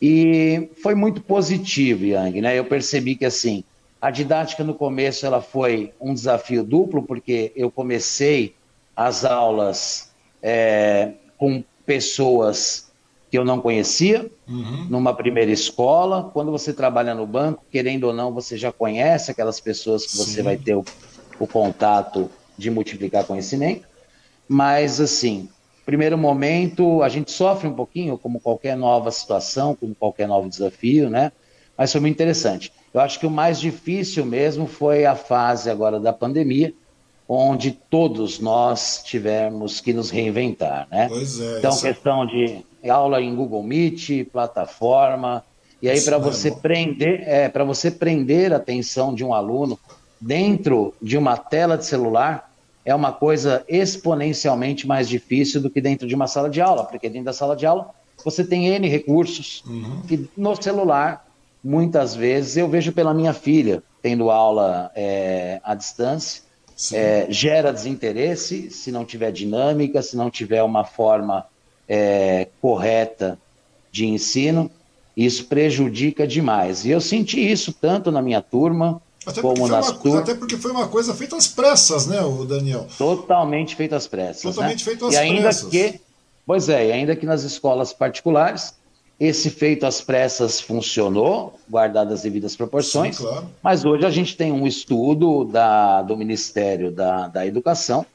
E 0.00 0.70
foi 0.80 0.94
muito 0.94 1.20
positivo, 1.20 2.04
Yang, 2.04 2.40
né? 2.40 2.56
Eu 2.56 2.64
percebi 2.64 3.16
que 3.16 3.24
assim, 3.24 3.64
a 4.00 4.12
didática 4.12 4.62
no 4.62 4.74
começo 4.74 5.26
ela 5.26 5.42
foi 5.42 5.92
um 6.00 6.14
desafio 6.14 6.62
duplo, 6.62 7.02
porque 7.02 7.52
eu 7.56 7.68
comecei 7.68 8.54
as 8.94 9.24
aulas 9.24 10.10
é, 10.40 11.12
com 11.36 11.64
pessoas 11.84 12.91
que 13.32 13.38
eu 13.38 13.46
não 13.46 13.62
conhecia, 13.62 14.30
uhum. 14.46 14.88
numa 14.90 15.14
primeira 15.14 15.50
escola. 15.50 16.30
Quando 16.34 16.50
você 16.50 16.70
trabalha 16.70 17.14
no 17.14 17.26
banco, 17.26 17.64
querendo 17.72 18.04
ou 18.04 18.12
não, 18.12 18.30
você 18.30 18.58
já 18.58 18.70
conhece 18.70 19.30
aquelas 19.30 19.58
pessoas 19.58 20.04
que 20.04 20.14
você 20.18 20.34
Sim. 20.34 20.42
vai 20.42 20.58
ter 20.58 20.74
o, 20.74 20.84
o 21.40 21.46
contato 21.46 22.30
de 22.58 22.70
multiplicar 22.70 23.24
conhecimento. 23.24 23.88
Mas, 24.46 25.00
assim, 25.00 25.48
primeiro 25.86 26.18
momento, 26.18 27.02
a 27.02 27.08
gente 27.08 27.32
sofre 27.32 27.66
um 27.66 27.72
pouquinho, 27.72 28.18
como 28.18 28.38
qualquer 28.38 28.76
nova 28.76 29.10
situação, 29.10 29.74
como 29.74 29.94
qualquer 29.94 30.28
novo 30.28 30.46
desafio, 30.46 31.08
né? 31.08 31.32
Mas 31.74 31.90
foi 31.90 32.02
muito 32.02 32.12
interessante. 32.12 32.70
Eu 32.92 33.00
acho 33.00 33.18
que 33.18 33.24
o 33.26 33.30
mais 33.30 33.58
difícil 33.58 34.26
mesmo 34.26 34.66
foi 34.66 35.06
a 35.06 35.16
fase 35.16 35.70
agora 35.70 35.98
da 35.98 36.12
pandemia, 36.12 36.74
onde 37.26 37.72
todos 37.72 38.38
nós 38.38 39.00
tivemos 39.02 39.80
que 39.80 39.94
nos 39.94 40.10
reinventar, 40.10 40.86
né? 40.90 41.08
Pois 41.08 41.40
é. 41.40 41.60
Então, 41.60 41.74
questão 41.74 42.26
de 42.26 42.62
aula 42.90 43.20
em 43.20 43.34
Google 43.34 43.62
Meet, 43.62 44.24
plataforma. 44.30 45.44
E 45.80 45.88
aí, 45.88 46.00
para 46.00 46.18
você 46.18 46.48
é 46.48 46.52
prender, 46.52 47.22
é, 47.26 47.48
para 47.48 47.64
você 47.64 47.90
prender 47.90 48.52
a 48.52 48.56
atenção 48.56 49.14
de 49.14 49.24
um 49.24 49.34
aluno 49.34 49.78
dentro 50.20 50.94
de 51.02 51.18
uma 51.18 51.36
tela 51.36 51.76
de 51.76 51.84
celular, 51.84 52.50
é 52.84 52.94
uma 52.94 53.12
coisa 53.12 53.64
exponencialmente 53.68 54.86
mais 54.86 55.08
difícil 55.08 55.60
do 55.60 55.70
que 55.70 55.80
dentro 55.80 56.06
de 56.06 56.14
uma 56.14 56.26
sala 56.26 56.48
de 56.48 56.60
aula, 56.60 56.84
porque 56.84 57.08
dentro 57.08 57.26
da 57.26 57.32
sala 57.32 57.56
de 57.56 57.66
aula 57.66 57.90
você 58.24 58.44
tem 58.44 58.68
N 58.68 58.88
recursos, 58.88 59.64
uhum. 59.66 60.02
e 60.08 60.28
no 60.36 60.54
celular, 60.60 61.26
muitas 61.62 62.14
vezes, 62.14 62.56
eu 62.56 62.68
vejo 62.68 62.92
pela 62.92 63.12
minha 63.12 63.32
filha, 63.32 63.82
tendo 64.00 64.30
aula 64.30 64.90
é, 64.94 65.60
à 65.64 65.74
distância, 65.74 66.42
é, 66.92 67.26
gera 67.28 67.72
desinteresse 67.72 68.70
se 68.70 68.90
não 68.90 69.04
tiver 69.04 69.30
dinâmica, 69.30 70.02
se 70.02 70.16
não 70.16 70.30
tiver 70.30 70.62
uma 70.62 70.84
forma 70.84 71.46
é, 71.94 72.48
correta 72.58 73.38
de 73.90 74.06
ensino, 74.06 74.70
isso 75.14 75.44
prejudica 75.44 76.26
demais. 76.26 76.86
E 76.86 76.90
eu 76.90 77.02
senti 77.02 77.38
isso 77.38 77.70
tanto 77.70 78.10
na 78.10 78.22
minha 78.22 78.40
turma, 78.40 79.02
até 79.26 79.42
como 79.42 79.68
nas 79.68 79.92
turmas. 79.92 80.22
Até 80.22 80.34
porque 80.34 80.56
foi 80.56 80.70
uma 80.70 80.88
coisa 80.88 81.12
feita 81.12 81.36
às 81.36 81.46
pressas, 81.46 82.06
né, 82.06 82.22
o 82.22 82.46
Daniel? 82.46 82.86
Totalmente 82.96 83.76
feita 83.76 83.94
às 83.94 84.06
pressas. 84.06 84.44
Né? 84.44 84.50
Totalmente 84.52 84.78
né? 84.78 84.84
feito 84.84 85.06
às 85.06 85.12
e 85.12 85.16
ainda 85.18 85.42
pressas. 85.42 85.68
Que, 85.68 86.00
pois 86.46 86.70
é, 86.70 86.88
e 86.88 86.92
ainda 86.92 87.14
que 87.14 87.26
nas 87.26 87.42
escolas 87.42 87.92
particulares, 87.92 88.72
esse 89.20 89.50
feito 89.50 89.84
às 89.84 90.00
pressas 90.00 90.62
funcionou, 90.62 91.60
guardado 91.68 92.14
as 92.14 92.22
devidas 92.22 92.56
proporções, 92.56 93.18
Sim, 93.18 93.24
claro. 93.24 93.50
mas 93.62 93.84
hoje 93.84 94.06
a 94.06 94.10
gente 94.10 94.34
tem 94.34 94.50
um 94.50 94.66
estudo 94.66 95.44
da, 95.44 96.00
do 96.00 96.16
Ministério 96.16 96.90
da, 96.90 97.28
da 97.28 97.46
Educação 97.46 98.06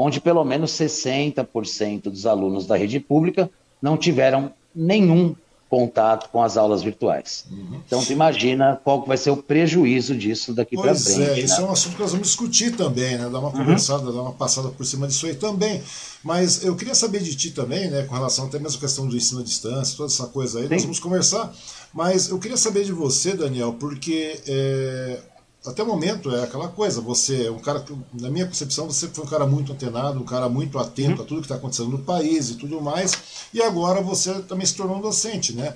onde 0.00 0.20
pelo 0.20 0.44
menos 0.44 0.72
60% 0.72 2.04
dos 2.04 2.26
alunos 2.26 2.66
da 2.66 2.76
rede 2.76 2.98
pública 2.98 3.50
não 3.82 3.96
tiveram 3.96 4.52
nenhum 4.74 5.34
contato 5.70 6.28
com 6.30 6.42
as 6.42 6.56
aulas 6.56 6.82
virtuais. 6.82 7.44
Uhum. 7.48 7.80
Então, 7.86 8.04
tu 8.04 8.12
imagina 8.12 8.80
qual 8.82 9.06
vai 9.06 9.16
ser 9.16 9.30
o 9.30 9.36
prejuízo 9.36 10.16
disso 10.16 10.52
daqui 10.52 10.76
para 10.76 10.96
frente. 10.96 11.16
Pois 11.16 11.38
é, 11.38 11.40
isso 11.40 11.60
né? 11.60 11.66
é 11.66 11.70
um 11.70 11.72
assunto 11.72 11.94
que 11.94 12.02
nós 12.02 12.10
vamos 12.10 12.26
discutir 12.26 12.74
também, 12.76 13.16
né? 13.16 13.28
Dar 13.30 13.38
uma 13.38 13.50
uhum. 13.50 13.52
conversada, 13.52 14.10
dar 14.10 14.22
uma 14.22 14.32
passada 14.32 14.68
por 14.70 14.84
cima 14.84 15.06
disso 15.06 15.26
aí 15.26 15.36
também. 15.36 15.80
Mas 16.24 16.64
eu 16.64 16.74
queria 16.74 16.94
saber 16.94 17.20
de 17.20 17.36
ti 17.36 17.52
também, 17.52 17.88
né, 17.88 18.02
com 18.02 18.14
relação 18.14 18.46
até 18.46 18.58
mesmo 18.58 18.78
à 18.78 18.80
questão 18.80 19.06
do 19.06 19.16
ensino 19.16 19.40
à 19.40 19.44
distância, 19.44 19.96
toda 19.96 20.12
essa 20.12 20.26
coisa 20.26 20.58
aí, 20.58 20.64
Sim. 20.64 20.74
nós 20.74 20.82
vamos 20.82 20.98
conversar. 20.98 21.54
Mas 21.94 22.28
eu 22.28 22.38
queria 22.38 22.56
saber 22.56 22.84
de 22.84 22.92
você, 22.92 23.34
Daniel, 23.34 23.76
porque 23.78 24.40
é, 24.46 25.20
até 25.66 25.82
o 25.82 25.86
momento 25.86 26.34
é 26.34 26.44
aquela 26.44 26.68
coisa, 26.68 27.00
você 27.00 27.46
é 27.46 27.50
um 27.50 27.58
cara 27.58 27.80
que, 27.80 27.94
na 28.18 28.30
minha 28.30 28.46
concepção, 28.46 28.86
você 28.86 29.08
foi 29.08 29.24
um 29.24 29.28
cara 29.28 29.46
muito 29.46 29.72
antenado, 29.72 30.18
um 30.18 30.24
cara 30.24 30.48
muito 30.48 30.78
atento 30.78 31.16
uhum. 31.16 31.22
a 31.22 31.26
tudo 31.26 31.40
que 31.40 31.46
está 31.46 31.56
acontecendo 31.56 31.90
no 31.90 31.98
país 31.98 32.50
e 32.50 32.54
tudo 32.54 32.80
mais, 32.80 33.12
e 33.52 33.62
agora 33.62 34.00
você 34.00 34.32
também 34.42 34.66
se 34.66 34.74
tornou 34.74 34.96
um 34.96 35.00
docente, 35.00 35.52
né? 35.52 35.74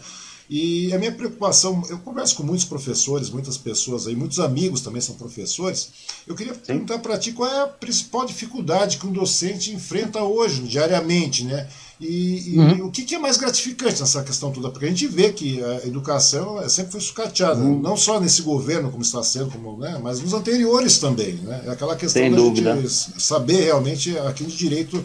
E 0.48 0.92
a 0.92 0.98
minha 0.98 1.12
preocupação, 1.12 1.82
eu 1.88 1.98
converso 1.98 2.36
com 2.36 2.42
muitos 2.42 2.66
professores, 2.66 3.30
muitas 3.30 3.56
pessoas 3.56 4.06
aí, 4.06 4.14
muitos 4.14 4.38
amigos 4.38 4.82
também 4.82 5.00
são 5.00 5.14
professores. 5.14 5.90
Eu 6.26 6.34
queria 6.34 6.52
Sim. 6.52 6.60
perguntar 6.66 6.98
para 6.98 7.18
ti 7.18 7.32
qual 7.32 7.50
é 7.50 7.62
a 7.62 7.66
principal 7.66 8.26
dificuldade 8.26 8.98
que 8.98 9.06
um 9.06 9.12
docente 9.12 9.72
enfrenta 9.72 10.22
hoje, 10.22 10.62
diariamente, 10.62 11.44
né? 11.44 11.66
E, 12.00 12.54
e 12.54 12.58
uhum. 12.58 12.86
o 12.86 12.90
que, 12.90 13.02
que, 13.04 13.14
é 13.14 13.18
mais 13.18 13.36
gratificante 13.36 14.00
nessa 14.00 14.22
questão 14.22 14.50
toda? 14.50 14.68
Porque 14.68 14.84
a 14.84 14.88
gente 14.88 15.06
vê 15.06 15.32
que 15.32 15.62
a 15.62 15.86
educação 15.86 16.68
sempre 16.68 16.92
foi 16.92 17.00
sucateada, 17.00 17.60
uhum. 17.60 17.80
não 17.80 17.96
só 17.96 18.18
nesse 18.20 18.42
governo, 18.42 18.90
como 18.90 19.02
está 19.02 19.22
sendo, 19.22 19.50
como, 19.50 19.76
né, 19.78 19.98
mas 20.02 20.20
nos 20.20 20.32
anteriores 20.32 20.98
também. 20.98 21.34
Né? 21.34 21.62
É 21.66 21.70
aquela 21.70 21.94
questão 21.94 22.22
Sem 22.22 22.30
da 22.30 22.36
dúvida. 22.36 22.76
gente 22.76 23.22
saber 23.22 23.64
realmente 23.64 24.16
a 24.18 24.32
quem 24.32 24.46
de 24.46 24.56
direito 24.56 25.02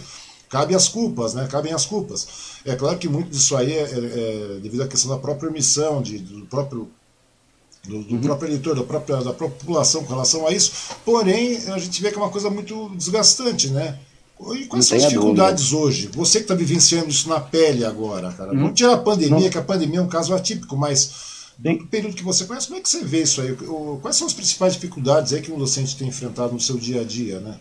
cabe 0.50 0.74
as 0.74 0.88
culpas, 0.88 1.36
né? 1.36 1.48
cabem 1.48 1.74
as 1.74 1.86
culpas. 1.86 2.28
É 2.66 2.76
claro 2.76 2.98
que 2.98 3.08
muito 3.08 3.30
disso 3.30 3.56
aí 3.56 3.72
é, 3.72 3.82
é, 3.82 4.56
é 4.56 4.60
devido 4.60 4.82
à 4.82 4.88
questão 4.88 5.12
da 5.12 5.18
própria 5.18 5.50
omissão, 5.50 6.02
de, 6.02 6.18
do 6.18 6.46
próprio 6.48 6.90
do, 7.88 8.04
do 8.04 8.16
uhum. 8.16 8.22
próprio 8.22 8.50
eleitor, 8.50 8.76
da 8.76 8.84
própria, 8.84 9.18
da 9.18 9.32
população 9.32 10.04
com 10.04 10.10
relação 10.10 10.46
a 10.46 10.52
isso, 10.52 10.72
porém 11.06 11.58
a 11.70 11.78
gente 11.78 12.02
vê 12.02 12.12
que 12.12 12.18
é 12.18 12.22
uma 12.22 12.30
coisa 12.30 12.50
muito 12.50 12.90
desgastante, 12.96 13.70
né? 13.70 13.98
E 14.56 14.66
quais 14.66 14.86
são 14.86 14.98
as 14.98 15.04
dificuldades 15.04 15.70
dúvida. 15.70 15.88
hoje? 15.88 16.08
Você 16.14 16.40
que 16.40 16.46
está 16.46 16.56
vivenciando 16.56 17.10
isso 17.10 17.28
na 17.28 17.40
pele 17.42 17.84
agora, 17.84 18.32
cara. 18.32 18.52
Uhum. 18.52 18.60
Vamos 18.60 18.74
tirar 18.74 18.94
a 18.94 18.98
pandemia, 18.98 19.40
Não. 19.40 19.50
que 19.50 19.58
a 19.58 19.62
pandemia 19.62 20.00
é 20.00 20.02
um 20.02 20.08
caso 20.08 20.34
atípico, 20.34 20.78
mas 20.78 21.54
no 21.60 21.86
período 21.88 22.16
que 22.16 22.24
você 22.24 22.46
conhece, 22.46 22.68
como 22.68 22.80
é 22.80 22.82
que 22.82 22.88
você 22.88 23.04
vê 23.04 23.24
isso 23.24 23.42
aí? 23.42 23.54
Quais 24.02 24.16
são 24.16 24.26
as 24.26 24.34
principais 24.34 24.74
dificuldades 24.74 25.34
aí 25.34 25.42
que 25.42 25.52
um 25.52 25.58
docente 25.58 25.98
tem 25.98 26.08
enfrentado 26.08 26.54
no 26.54 26.60
seu 26.60 26.78
dia 26.78 27.02
a 27.02 27.04
dia, 27.04 27.40
né? 27.42 27.60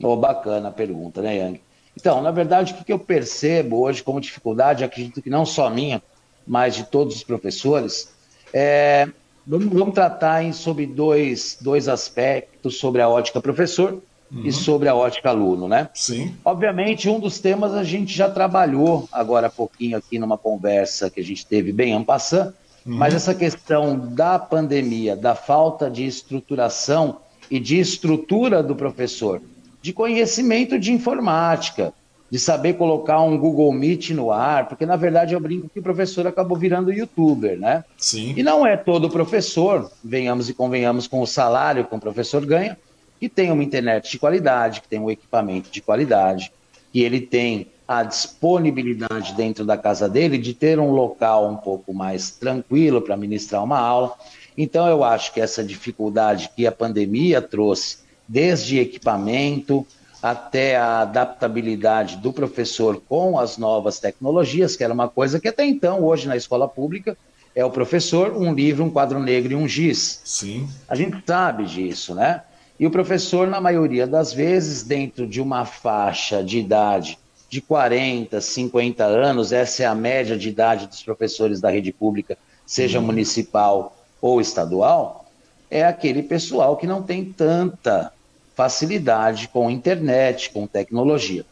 Oh, 0.00 0.16
bacana 0.16 0.68
a 0.68 0.72
pergunta, 0.72 1.20
né, 1.20 1.36
Yang? 1.36 1.60
Então, 1.96 2.22
na 2.22 2.30
verdade, 2.30 2.72
o 2.80 2.84
que 2.84 2.92
eu 2.92 2.98
percebo 2.98 3.80
hoje 3.80 4.02
como 4.02 4.20
dificuldade, 4.20 4.84
acredito 4.84 5.20
que 5.20 5.28
não 5.28 5.44
só 5.44 5.68
minha, 5.68 6.00
mas 6.46 6.76
de 6.76 6.84
todos 6.84 7.16
os 7.16 7.24
professores, 7.24 8.08
é, 8.52 9.08
vamos, 9.44 9.72
vamos 9.72 9.94
tratar 9.94 10.44
em, 10.44 10.52
sobre 10.52 10.86
dois, 10.86 11.58
dois 11.60 11.88
aspectos 11.88 12.78
sobre 12.78 13.02
a 13.02 13.08
ótica 13.08 13.40
professor 13.40 14.00
uhum. 14.32 14.42
e 14.44 14.52
sobre 14.52 14.88
a 14.88 14.94
ótica 14.94 15.30
aluno, 15.30 15.68
né? 15.68 15.88
Sim. 15.94 16.34
Obviamente, 16.44 17.08
um 17.08 17.18
dos 17.18 17.38
temas 17.38 17.74
a 17.74 17.84
gente 17.84 18.12
já 18.14 18.30
trabalhou 18.30 19.08
agora 19.12 19.48
há 19.48 19.50
pouquinho 19.50 19.96
aqui 19.96 20.18
numa 20.18 20.38
conversa 20.38 21.10
que 21.10 21.20
a 21.20 21.24
gente 21.24 21.46
teve 21.46 21.72
bem 21.72 21.92
ampassando, 21.92 22.54
uhum. 22.86 22.96
mas 22.96 23.14
essa 23.14 23.34
questão 23.34 23.98
da 23.98 24.38
pandemia, 24.38 25.16
da 25.16 25.34
falta 25.34 25.90
de 25.90 26.06
estruturação 26.06 27.18
e 27.50 27.58
de 27.58 27.78
estrutura 27.78 28.62
do 28.62 28.76
professor, 28.76 29.42
de 29.82 29.92
conhecimento 29.92 30.78
de 30.78 30.92
informática, 30.92 31.92
de 32.30 32.38
saber 32.38 32.74
colocar 32.74 33.20
um 33.20 33.36
Google 33.36 33.72
Meet 33.72 34.10
no 34.10 34.30
ar, 34.30 34.68
porque 34.68 34.86
na 34.86 34.94
verdade 34.94 35.34
eu 35.34 35.40
brinco 35.40 35.68
que 35.68 35.80
o 35.80 35.82
professor 35.82 36.26
acabou 36.28 36.56
virando 36.56 36.92
youtuber, 36.92 37.58
né? 37.58 37.84
Sim. 37.98 38.34
E 38.36 38.42
não 38.42 38.64
é 38.64 38.76
todo 38.76 39.10
professor, 39.10 39.90
venhamos 40.04 40.48
e 40.48 40.54
convenhamos 40.54 41.08
com 41.08 41.20
o 41.20 41.26
salário 41.26 41.84
que 41.84 41.94
um 41.94 41.98
professor 41.98 42.46
ganha, 42.46 42.78
que 43.20 43.28
tem 43.28 43.52
uma 43.52 43.62
internet 43.62 44.10
de 44.10 44.18
qualidade, 44.18 44.80
que 44.80 44.88
tem 44.88 44.98
um 44.98 45.10
equipamento 45.10 45.70
de 45.70 45.82
qualidade, 45.82 46.50
que 46.90 47.02
ele 47.02 47.20
tem 47.20 47.68
a 47.86 48.02
disponibilidade 48.02 49.34
dentro 49.34 49.64
da 49.64 49.76
casa 49.76 50.08
dele 50.08 50.38
de 50.38 50.54
ter 50.54 50.78
um 50.78 50.90
local 50.90 51.50
um 51.50 51.56
pouco 51.56 51.92
mais 51.92 52.30
tranquilo 52.30 53.02
para 53.02 53.16
ministrar 53.16 53.62
uma 53.62 53.78
aula. 53.78 54.14
Então 54.56 54.88
eu 54.88 55.04
acho 55.04 55.34
que 55.34 55.40
essa 55.40 55.62
dificuldade 55.62 56.50
que 56.56 56.66
a 56.66 56.72
pandemia 56.72 57.42
trouxe, 57.42 57.98
desde 58.26 58.78
equipamento, 58.78 59.86
até 60.22 60.76
a 60.76 61.00
adaptabilidade 61.00 62.16
do 62.16 62.32
professor 62.32 63.02
com 63.08 63.38
as 63.38 63.58
novas 63.58 63.98
tecnologias, 63.98 64.76
que 64.76 64.84
era 64.84 64.94
uma 64.94 65.08
coisa 65.08 65.40
que 65.40 65.48
até 65.48 65.64
então, 65.64 66.04
hoje 66.04 66.28
na 66.28 66.36
escola 66.36 66.68
pública, 66.68 67.16
é 67.54 67.64
o 67.64 67.70
professor, 67.70 68.32
um 68.36 68.54
livro, 68.54 68.84
um 68.84 68.90
quadro 68.90 69.18
negro 69.18 69.52
e 69.52 69.56
um 69.56 69.66
giz. 69.66 70.20
Sim. 70.24 70.68
A 70.88 70.94
gente 70.94 71.22
sabe 71.26 71.64
disso, 71.64 72.14
né? 72.14 72.42
E 72.80 72.86
o 72.86 72.90
professor, 72.90 73.46
na 73.46 73.60
maioria 73.60 74.06
das 74.06 74.32
vezes, 74.32 74.82
dentro 74.82 75.26
de 75.26 75.38
uma 75.38 75.66
faixa 75.66 76.42
de 76.42 76.58
idade 76.58 77.18
de 77.46 77.60
40, 77.60 78.40
50 78.40 79.04
anos, 79.04 79.52
essa 79.52 79.82
é 79.82 79.86
a 79.86 79.94
média 79.94 80.34
de 80.34 80.48
idade 80.48 80.86
dos 80.86 81.02
professores 81.02 81.60
da 81.60 81.68
rede 81.68 81.92
pública, 81.92 82.38
seja 82.64 82.98
uhum. 82.98 83.04
municipal 83.04 83.94
ou 84.18 84.40
estadual, 84.40 85.26
é 85.70 85.84
aquele 85.84 86.22
pessoal 86.22 86.74
que 86.74 86.86
não 86.86 87.02
tem 87.02 87.22
tanta 87.22 88.14
facilidade 88.56 89.48
com 89.48 89.70
internet, 89.70 90.48
com 90.48 90.66
tecnologia. 90.66 91.44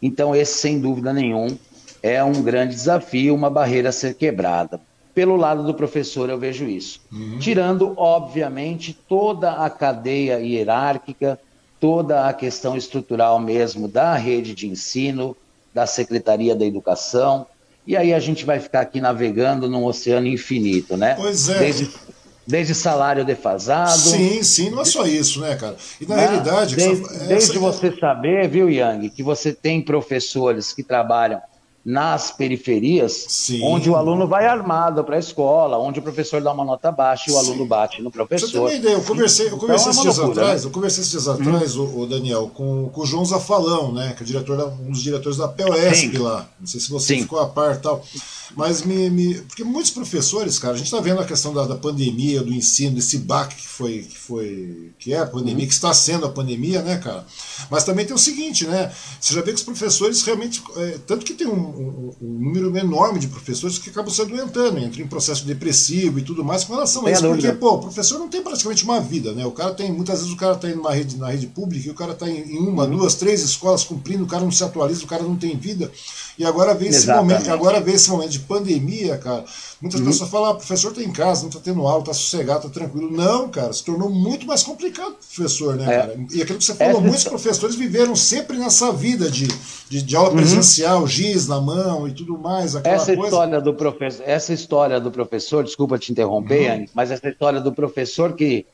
Então, 0.00 0.36
esse, 0.36 0.54
sem 0.60 0.78
dúvida 0.78 1.12
nenhum, 1.12 1.58
é 2.00 2.22
um 2.22 2.40
grande 2.44 2.76
desafio, 2.76 3.34
uma 3.34 3.50
barreira 3.50 3.88
a 3.88 3.92
ser 3.92 4.14
quebrada. 4.14 4.80
Pelo 5.16 5.34
lado 5.34 5.62
do 5.62 5.72
professor, 5.72 6.28
eu 6.28 6.38
vejo 6.38 6.66
isso. 6.66 7.00
Uhum. 7.10 7.38
Tirando, 7.38 7.94
obviamente, 7.96 8.92
toda 8.92 9.52
a 9.52 9.70
cadeia 9.70 10.38
hierárquica, 10.40 11.40
toda 11.80 12.28
a 12.28 12.34
questão 12.34 12.76
estrutural 12.76 13.40
mesmo 13.40 13.88
da 13.88 14.14
rede 14.14 14.54
de 14.54 14.68
ensino, 14.68 15.34
da 15.72 15.86
Secretaria 15.86 16.54
da 16.54 16.66
Educação. 16.66 17.46
E 17.86 17.96
aí 17.96 18.12
a 18.12 18.20
gente 18.20 18.44
vai 18.44 18.60
ficar 18.60 18.82
aqui 18.82 19.00
navegando 19.00 19.70
num 19.70 19.86
oceano 19.86 20.26
infinito, 20.26 20.98
né? 20.98 21.14
Pois 21.14 21.48
é. 21.48 21.60
Desde 21.60 21.90
desde 22.46 22.74
salário 22.74 23.24
defasado. 23.24 23.90
Sim, 23.90 24.42
sim, 24.42 24.70
não 24.70 24.82
é 24.82 24.84
só 24.84 25.06
isso, 25.06 25.40
né, 25.40 25.56
cara? 25.56 25.76
E 25.98 26.06
na 26.06 26.14
né? 26.14 26.26
realidade. 26.26 26.76
Desde, 26.76 27.02
essa, 27.02 27.24
desde 27.24 27.58
você 27.58 27.90
saber, 27.98 28.48
viu, 28.48 28.70
Yang, 28.70 29.08
que 29.10 29.22
você 29.22 29.50
tem 29.50 29.80
professores 29.80 30.74
que 30.74 30.82
trabalham 30.82 31.40
nas 31.86 32.32
periferias, 32.32 33.26
Sim. 33.28 33.62
onde 33.62 33.88
o 33.88 33.94
aluno 33.94 34.26
vai 34.26 34.44
armado 34.44 35.04
para 35.04 35.14
a 35.14 35.18
escola, 35.20 35.78
onde 35.78 36.00
o 36.00 36.02
professor 36.02 36.42
dá 36.42 36.52
uma 36.52 36.64
nota 36.64 36.90
baixa 36.90 37.30
e 37.30 37.32
o 37.32 37.38
Sim. 37.38 37.46
aluno 37.46 37.64
bate 37.64 38.02
no 38.02 38.10
professor. 38.10 38.48
Você 38.48 38.52
tem 38.54 38.60
uma 38.60 38.72
ideia, 38.74 38.94
eu 38.94 39.02
conversei, 39.02 39.46
eu 39.46 39.56
conversei 39.56 39.76
então, 39.76 39.86
é 39.86 39.90
esses 39.92 40.02
dias 40.02 40.18
loucura, 40.18 40.42
atrás, 40.42 40.62
né? 40.62 40.68
eu 40.68 40.72
conversei 40.72 41.00
esses 41.02 41.12
dias 41.12 41.28
atrás, 41.28 41.76
hum. 41.76 41.84
o, 41.84 42.00
o, 42.00 42.06
Daniel, 42.08 42.50
com, 42.52 42.88
com 42.88 43.00
o 43.02 43.06
João 43.06 43.24
Zafalão, 43.24 43.92
né, 43.92 44.14
que 44.16 44.24
é 44.24 44.26
diretor 44.26 44.56
da, 44.56 44.66
um 44.66 44.90
dos 44.90 45.00
diretores 45.00 45.38
da 45.38 45.46
POSP 45.46 46.18
lá. 46.18 46.48
Não 46.58 46.66
sei 46.66 46.80
se 46.80 46.90
você 46.90 47.18
ficou 47.18 47.38
a 47.38 47.46
par 47.46 47.76
e 47.76 47.78
tal. 47.78 48.04
Mas 48.54 48.82
me, 48.82 49.10
me, 49.10 49.34
Porque 49.42 49.64
muitos 49.64 49.90
professores, 49.90 50.58
cara, 50.58 50.74
a 50.74 50.76
gente 50.76 50.86
está 50.86 51.00
vendo 51.00 51.20
a 51.20 51.24
questão 51.24 51.52
da, 51.52 51.64
da, 51.64 51.74
pandemia, 51.74 52.42
do 52.42 52.52
ensino, 52.52 52.94
desse 52.94 53.18
baque 53.18 53.56
que 53.56 53.66
foi, 53.66 54.02
que 54.02 54.16
foi. 54.16 54.92
que 54.98 55.12
é 55.12 55.18
a 55.18 55.26
pandemia, 55.26 55.64
uhum. 55.64 55.68
que 55.68 55.74
está 55.74 55.92
sendo 55.92 56.26
a 56.26 56.30
pandemia, 56.30 56.82
né, 56.82 56.98
cara? 56.98 57.26
Mas 57.70 57.84
também 57.84 58.06
tem 58.06 58.14
o 58.14 58.18
seguinte, 58.18 58.66
né? 58.66 58.92
Você 59.20 59.34
já 59.34 59.40
vê 59.40 59.50
que 59.50 59.58
os 59.58 59.62
professores 59.62 60.22
realmente. 60.22 60.62
É, 60.76 60.98
tanto 61.06 61.24
que 61.24 61.34
tem 61.34 61.46
um, 61.46 61.75
um, 61.76 62.14
um, 62.22 62.38
número 62.44 62.76
enorme 62.76 63.18
de 63.18 63.28
professores 63.28 63.78
que 63.78 63.90
acabam 63.90 64.12
se 64.12 64.20
adoentando, 64.22 64.78
entram 64.78 65.04
em 65.04 65.06
processo 65.06 65.44
depressivo 65.44 66.18
e 66.18 66.22
tudo 66.22 66.44
mais 66.44 66.64
com 66.64 66.74
relação 66.74 67.06
a 67.06 67.10
isso. 67.10 67.26
Porque, 67.26 67.52
pô, 67.52 67.74
o 67.74 67.80
professor 67.80 68.18
não 68.18 68.28
tem 68.28 68.42
praticamente 68.42 68.84
uma 68.84 69.00
vida, 69.00 69.32
né? 69.32 69.44
O 69.46 69.52
cara 69.52 69.72
tem. 69.74 69.92
Muitas 69.92 70.20
vezes 70.20 70.32
o 70.32 70.36
cara 70.36 70.54
está 70.54 70.68
numa 70.68 70.92
rede, 70.92 71.16
na 71.16 71.28
rede 71.28 71.46
pública 71.46 71.88
e 71.88 71.90
o 71.90 71.94
cara 71.94 72.12
está 72.12 72.28
em, 72.28 72.56
em 72.56 72.58
uma, 72.58 72.84
uhum. 72.84 72.96
duas, 72.96 73.14
três 73.14 73.42
escolas 73.42 73.84
cumprindo, 73.84 74.24
o 74.24 74.26
cara 74.26 74.44
não 74.44 74.50
se 74.50 74.64
atualiza, 74.64 75.04
o 75.04 75.08
cara 75.08 75.22
não 75.22 75.36
tem 75.36 75.56
vida. 75.56 75.90
E 76.38 76.44
agora 76.44 76.74
vem 76.74 76.88
esse 76.88 77.06
momento, 77.06 77.50
agora 77.50 77.80
vem 77.80 77.94
esse 77.94 78.10
momento 78.10 78.30
de 78.30 78.40
pandemia, 78.40 79.16
cara. 79.18 79.44
Muitas 79.80 80.00
uhum. 80.00 80.06
pessoas 80.06 80.30
falam, 80.30 80.50
ah, 80.50 80.54
professor 80.54 80.90
está 80.90 81.02
em 81.02 81.12
casa, 81.12 81.42
não 81.42 81.48
está 81.50 81.60
tendo 81.60 81.86
aula, 81.86 82.00
está 82.00 82.14
sossegado, 82.14 82.66
está 82.66 82.70
tranquilo. 82.70 83.10
Não, 83.10 83.48
cara, 83.48 83.72
se 83.72 83.84
tornou 83.84 84.08
muito 84.08 84.46
mais 84.46 84.62
complicado 84.62 85.14
professor, 85.14 85.76
né, 85.76 85.84
é. 85.84 85.98
cara? 85.98 86.16
E 86.32 86.42
aquilo 86.42 86.58
que 86.58 86.64
você 86.64 86.74
falou, 86.74 86.92
Essa... 86.94 87.00
muitos 87.00 87.24
professores 87.24 87.76
viveram 87.76 88.16
sempre 88.16 88.56
nessa 88.56 88.90
vida 88.90 89.30
de, 89.30 89.46
de, 89.88 90.02
de 90.02 90.16
aula 90.16 90.30
uhum. 90.30 90.36
presencial, 90.36 91.06
giz 91.06 91.46
na 91.46 91.60
mão 91.60 92.08
e 92.08 92.12
tudo 92.12 92.38
mais. 92.38 92.74
essa 92.74 93.14
coisa... 93.14 93.22
história 93.24 93.60
do 93.60 93.74
professor, 93.74 94.22
essa 94.26 94.52
história 94.52 94.98
do 94.98 95.10
professor, 95.10 95.62
desculpa 95.62 95.98
te 95.98 96.10
interromper, 96.10 96.68
uhum. 96.68 96.74
Anny, 96.76 96.90
mas 96.94 97.10
essa 97.10 97.28
história 97.28 97.60
do 97.60 97.72
professor 97.72 98.32
que 98.32 98.64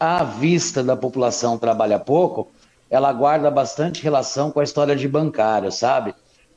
à 0.00 0.24
vista 0.24 0.82
da 0.82 0.96
população 0.96 1.58
trabalha 1.58 1.98
pouco, 1.98 2.48
ela 2.88 3.12
guarda 3.12 3.50
bastante 3.50 4.02
relação 4.02 4.50
com 4.50 4.60
a 4.60 4.64
história 4.64 4.96
de 4.96 5.08
bancário, 5.08 5.70
sabe? 5.70 6.14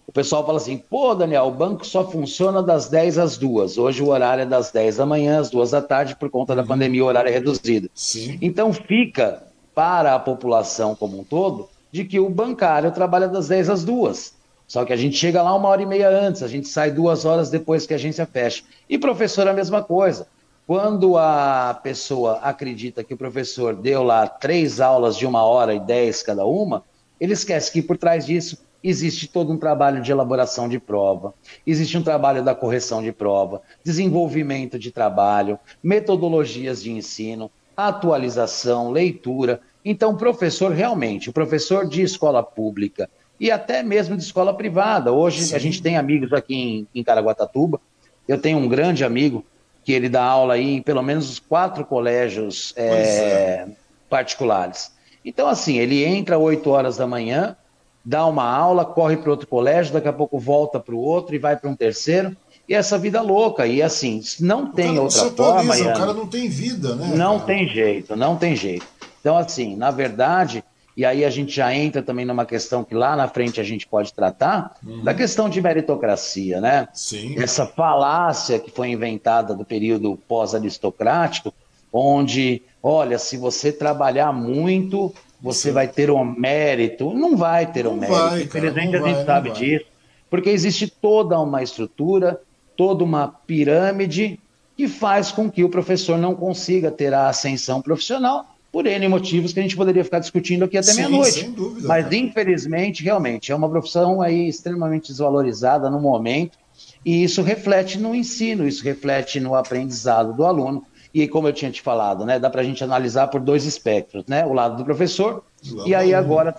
O 0.10 0.12
pessoal 0.12 0.44
fala 0.44 0.58
assim: 0.58 0.76
pô, 0.76 1.14
Daniel, 1.14 1.44
o 1.44 1.52
banco 1.52 1.86
só 1.86 2.04
funciona 2.04 2.64
das 2.64 2.90
10 2.90 3.20
às 3.20 3.38
2. 3.38 3.78
Hoje 3.78 4.02
o 4.02 4.08
horário 4.08 4.42
é 4.42 4.46
das 4.46 4.72
10 4.72 4.98
da 4.98 5.06
manhã 5.06 5.40
às 5.40 5.52
2 5.52 5.70
da 5.70 5.84
tarde, 5.84 6.16
por 6.16 6.32
conta 6.32 6.56
da 6.56 6.64
uhum. 6.64 6.68
pandemia, 6.68 7.04
o 7.04 7.08
horário 7.08 7.30
é 7.30 7.32
reduzido. 7.32 7.92
Sim. 7.94 8.36
Então 8.42 8.74
fica 8.74 9.44
para 9.76 10.16
a 10.16 10.20
população 10.20 10.96
como 10.96 11.20
um 11.20 11.24
todo 11.24 11.70
de 11.92 12.04
que 12.06 12.20
o 12.20 12.28
bancário 12.28 12.92
trabalha 12.92 13.28
das 13.28 13.50
10 13.50 13.70
às 13.70 13.84
2. 13.84 14.34
Só 14.68 14.84
que 14.84 14.92
a 14.92 14.96
gente 14.96 15.16
chega 15.16 15.44
lá 15.44 15.56
uma 15.56 15.70
hora 15.70 15.84
e 15.84 15.86
meia 15.86 16.10
antes, 16.10 16.42
a 16.42 16.48
gente 16.48 16.68
sai 16.68 16.90
duas 16.90 17.24
horas 17.24 17.52
depois 17.52 17.86
que 17.86 17.94
a 17.94 17.96
agência 17.96 18.26
fecha. 18.26 18.64
E 18.90 18.98
professor 18.98 19.46
é 19.46 19.52
a 19.52 19.54
mesma 19.54 19.84
coisa. 19.84 20.26
Quando 20.66 21.20
a 21.20 21.80
pessoa 21.84 22.40
acredita 22.42 23.04
que 23.04 23.14
o 23.14 23.18
professor 23.18 23.76
deu 23.76 24.02
lá 24.02 24.28
três 24.28 24.82
aulas 24.82 25.16
de 25.16 25.28
uma 25.28 25.44
hora 25.44 25.76
e 25.76 25.80
dez 25.80 26.24
cada 26.24 26.48
uma, 26.48 26.84
ele 27.22 27.34
esquece 27.34 27.72
que 27.72 27.84
por 27.84 27.96
trás 27.96 28.26
disso 28.26 28.58
existe 28.84 29.28
todo 29.28 29.52
um 29.52 29.58
trabalho 29.58 30.02
de 30.02 30.12
elaboração 30.12 30.70
de 30.70 30.80
prova, 30.80 31.34
existe 31.66 31.98
um 31.98 32.04
trabalho 32.04 32.44
da 32.44 32.56
correção 32.56 33.02
de 33.02 33.12
prova, 33.12 33.62
desenvolvimento 33.84 34.80
de 34.80 34.92
trabalho, 34.92 35.60
metodologias 35.84 36.82
de 36.82 36.92
ensino, 36.92 37.52
atualização, 37.76 38.92
leitura. 38.92 39.62
Então, 39.84 40.12
o 40.12 40.18
professor 40.18 40.72
realmente, 40.72 41.30
o 41.30 41.34
professor 41.34 41.88
de 41.88 42.02
escola 42.02 42.44
pública 42.44 43.10
e 43.40 43.50
até 43.50 43.82
mesmo 43.82 44.18
de 44.18 44.24
escola 44.24 44.54
privada. 44.54 45.14
Hoje 45.14 45.44
Sim. 45.44 45.56
a 45.56 45.60
gente 45.60 45.82
tem 45.82 45.96
amigos 45.96 46.34
aqui 46.34 46.56
em, 46.56 46.88
em 46.94 47.04
Caraguatatuba. 47.04 47.80
Eu 48.28 48.40
tenho 48.40 48.58
um 48.58 48.68
grande 48.68 49.06
amigo 49.06 49.46
que 49.84 49.94
ele 49.94 50.10
dá 50.10 50.24
aula 50.24 50.56
aí 50.56 50.76
em 50.76 50.82
pelo 50.82 51.02
menos 51.02 51.40
quatro 51.40 51.86
colégios 51.86 52.74
é, 52.76 52.84
é. 52.86 53.68
particulares. 54.10 54.92
Então, 55.24 55.48
assim, 55.48 55.78
ele 55.78 56.04
entra 56.04 56.36
às 56.36 56.42
8 56.42 56.70
horas 56.70 56.98
da 56.98 57.08
manhã, 57.08 57.56
dá 58.04 58.26
uma 58.26 58.44
aula, 58.44 58.86
corre 58.86 59.18
para 59.18 59.32
outro 59.32 59.48
colégio, 59.48 59.94
daqui 59.94 60.08
a 60.08 60.14
pouco 60.14 60.40
volta 60.40 60.80
para 60.80 60.96
o 60.96 61.00
outro 61.00 61.36
e 61.36 61.40
vai 61.40 61.56
para 61.56 61.70
um 61.70 61.76
terceiro. 61.76 62.36
E 62.68 62.74
essa 62.74 62.98
vida 62.98 63.22
louca. 63.22 63.66
E 63.66 63.82
assim, 63.82 64.22
não 64.40 64.72
tem 64.72 65.00
outra 65.00 65.30
forma. 65.32 65.76
o 65.76 65.84
cara 65.86 66.14
não 66.14 66.28
tem 66.28 66.48
vida, 66.48 66.96
né? 66.96 67.12
Não 67.16 67.36
cara? 67.36 67.48
tem 67.48 67.68
jeito, 67.68 68.16
não 68.16 68.36
tem 68.36 68.56
jeito. 68.56 68.86
Então, 69.20 69.36
assim, 69.36 69.76
na 69.76 69.92
verdade, 69.92 70.64
e 70.96 71.06
aí 71.06 71.24
a 71.24 71.30
gente 71.30 71.56
já 71.56 71.74
entra 71.74 72.02
também 72.02 72.26
numa 72.26 72.46
questão 72.46 72.84
que 72.84 72.94
lá 72.94 73.16
na 73.16 73.28
frente 73.28 73.60
a 73.60 73.64
gente 73.64 73.88
pode 73.88 74.14
tratar, 74.14 74.76
uhum. 74.86 75.04
da 75.04 75.14
questão 75.14 75.50
de 75.50 75.62
meritocracia, 75.62 76.60
né? 76.60 76.90
Sim. 76.94 77.42
Essa 77.42 77.66
falácia 77.66 78.60
que 78.60 78.70
foi 78.70 78.90
inventada 78.90 79.56
do 79.56 79.64
período 79.64 80.20
pós-aristocrático, 80.28 81.54
onde, 81.92 82.62
olha, 82.84 83.18
se 83.18 83.38
você 83.38 83.72
trabalhar 83.72 84.32
muito, 84.32 85.14
você 85.42 85.72
vai 85.72 85.88
ter 85.88 86.12
um 86.12 86.24
mérito. 86.24 87.14
Não 87.14 87.36
vai 87.36 87.72
ter 87.72 87.88
um 87.88 87.96
mérito. 87.96 88.18
Vai, 88.18 88.44
Infelizmente 88.44 88.96
a 88.96 89.02
gente 89.02 89.26
sabe 89.26 89.52
disso. 89.52 89.86
Porque 90.30 90.50
existe 90.50 90.88
toda 90.88 91.40
uma 91.40 91.64
estrutura, 91.64 92.40
toda 92.76 93.04
uma 93.04 93.28
pirâmide 93.28 94.40
que 94.78 94.88
faz 94.88 95.32
com 95.32 95.50
que 95.50 95.64
o 95.64 95.70
professor 95.70 96.18
não 96.18 96.36
consiga 96.36 96.92
ter 96.92 97.14
a 97.14 97.28
ascensão 97.28 97.82
profissional 97.82 98.46
por 98.72 98.86
N 98.86 99.08
motivos 99.08 99.52
que 99.52 99.60
a 99.60 99.64
gente 99.64 99.76
poderia 99.76 100.04
ficar 100.04 100.20
discutindo 100.20 100.64
aqui 100.64 100.78
até 100.78 100.94
meia-noite. 100.94 101.52
Mas, 101.82 102.04
cara. 102.04 102.16
infelizmente, 102.16 103.04
realmente, 103.04 103.52
é 103.52 103.56
uma 103.56 103.70
profissão 103.70 104.22
aí 104.22 104.48
extremamente 104.48 105.08
desvalorizada 105.08 105.90
no 105.90 106.00
momento, 106.00 106.58
e 107.04 107.24
isso 107.24 107.42
reflete 107.42 107.98
no 107.98 108.14
ensino, 108.14 108.68
isso 108.68 108.84
reflete 108.84 109.40
no 109.40 109.56
aprendizado 109.56 110.34
do 110.34 110.46
aluno. 110.46 110.86
E 111.14 111.28
como 111.28 111.48
eu 111.48 111.54
tinha 111.54 111.72
te 111.72 111.82
falado, 111.82 112.26
né, 112.26 112.38
dá 112.38 112.50
para 112.50 112.62
a 112.62 112.64
gente 112.64 112.84
analisar 112.84 113.28
por 113.28 113.42
dois 113.42 113.66
espectros, 113.66 114.24
né? 114.28 114.46
O 114.46 114.54
lado 114.54 114.78
do 114.78 114.86
professor 114.86 115.44
e 115.86 115.96
aí 115.96 116.14
agora, 116.14 116.56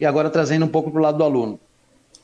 e 0.00 0.06
agora 0.06 0.30
trazendo 0.30 0.64
um 0.64 0.68
pouco 0.68 0.90
para 0.90 0.98
o 0.98 1.02
lado 1.02 1.18
do 1.18 1.24
aluno. 1.24 1.60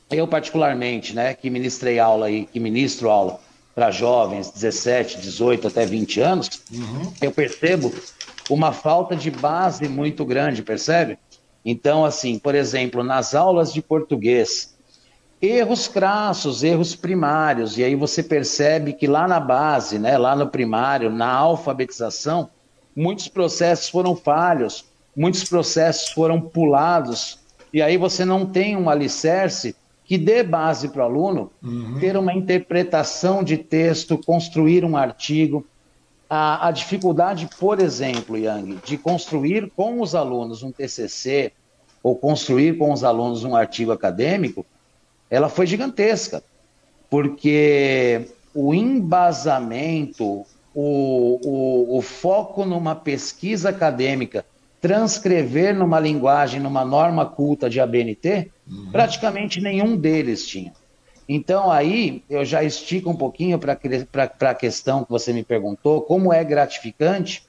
Eu, 0.09 0.27
particularmente, 0.27 1.15
né, 1.15 1.33
que 1.33 1.49
ministrei 1.49 1.99
aula 1.99 2.29
e 2.29 2.45
que 2.45 2.59
ministro 2.59 3.09
aula 3.09 3.39
para 3.73 3.91
jovens, 3.91 4.51
17, 4.51 5.21
18 5.21 5.67
até 5.67 5.85
20 5.85 6.19
anos, 6.19 6.49
uhum. 6.71 7.13
eu 7.21 7.31
percebo 7.31 7.93
uma 8.49 8.73
falta 8.73 9.15
de 9.15 9.31
base 9.31 9.87
muito 9.87 10.25
grande, 10.25 10.61
percebe? 10.61 11.17
Então, 11.63 12.03
assim, 12.03 12.37
por 12.37 12.55
exemplo, 12.55 13.03
nas 13.03 13.33
aulas 13.33 13.71
de 13.71 13.81
português, 13.81 14.75
erros 15.41 15.87
crassos, 15.87 16.63
erros 16.63 16.95
primários, 16.95 17.77
e 17.77 17.83
aí 17.83 17.95
você 17.95 18.21
percebe 18.21 18.93
que 18.93 19.07
lá 19.07 19.27
na 19.27 19.39
base, 19.39 19.97
né, 19.97 20.17
lá 20.17 20.35
no 20.35 20.47
primário, 20.47 21.09
na 21.09 21.31
alfabetização, 21.31 22.49
muitos 22.95 23.27
processos 23.27 23.89
foram 23.89 24.15
falhos, 24.15 24.85
muitos 25.15 25.43
processos 25.43 26.09
foram 26.09 26.39
pulados, 26.39 27.39
e 27.73 27.81
aí 27.81 27.97
você 27.97 28.23
não 28.23 28.45
tem 28.45 28.77
um 28.77 28.89
alicerce 28.89 29.75
que 30.05 30.17
dê 30.17 30.43
base 30.43 30.89
para 30.89 31.03
o 31.03 31.05
aluno 31.05 31.51
uhum. 31.63 31.97
ter 31.99 32.17
uma 32.17 32.33
interpretação 32.33 33.43
de 33.43 33.57
texto, 33.57 34.17
construir 34.17 34.83
um 34.83 34.97
artigo. 34.97 35.65
A, 36.29 36.67
a, 36.67 36.71
dificuldade, 36.71 37.49
por 37.59 37.79
exemplo, 37.79 38.37
Yang, 38.37 38.79
de 38.85 38.97
construir 38.97 39.71
com 39.75 40.01
os 40.01 40.13
alunos 40.13 40.63
um 40.63 40.71
TCC 40.71 41.53
ou 42.03 42.15
construir 42.15 42.77
com 42.77 42.91
os 42.91 43.03
alunos 43.03 43.43
um 43.43 43.55
artigo 43.55 43.91
acadêmico, 43.91 44.65
ela 45.31 45.47
foi 45.47 45.65
gigantesca, 45.65 46.43
porque 47.09 48.27
o 48.53 48.73
embasamento, 48.73 50.45
o, 50.75 51.39
o, 51.43 51.97
o 51.97 52.01
foco 52.01 52.65
numa 52.65 52.93
pesquisa 52.93 53.69
acadêmica 53.69 54.45
transcrever 54.81 55.75
numa 55.75 55.99
linguagem, 55.99 56.59
numa 56.59 56.83
norma 56.83 57.25
culta 57.25 57.69
de 57.69 57.79
ABNT, 57.79 58.51
uhum. 58.67 58.89
praticamente 58.91 59.61
nenhum 59.61 59.95
deles 59.95 60.45
tinha. 60.47 60.73
Então 61.29 61.71
aí 61.71 62.23
eu 62.29 62.43
já 62.43 62.63
estico 62.63 63.09
um 63.09 63.15
pouquinho 63.15 63.59
para 63.59 63.77
a 64.49 64.55
questão 64.55 65.05
que 65.05 65.11
você 65.11 65.31
me 65.31 65.43
perguntou, 65.43 66.01
como 66.01 66.33
é 66.33 66.43
gratificante, 66.43 67.43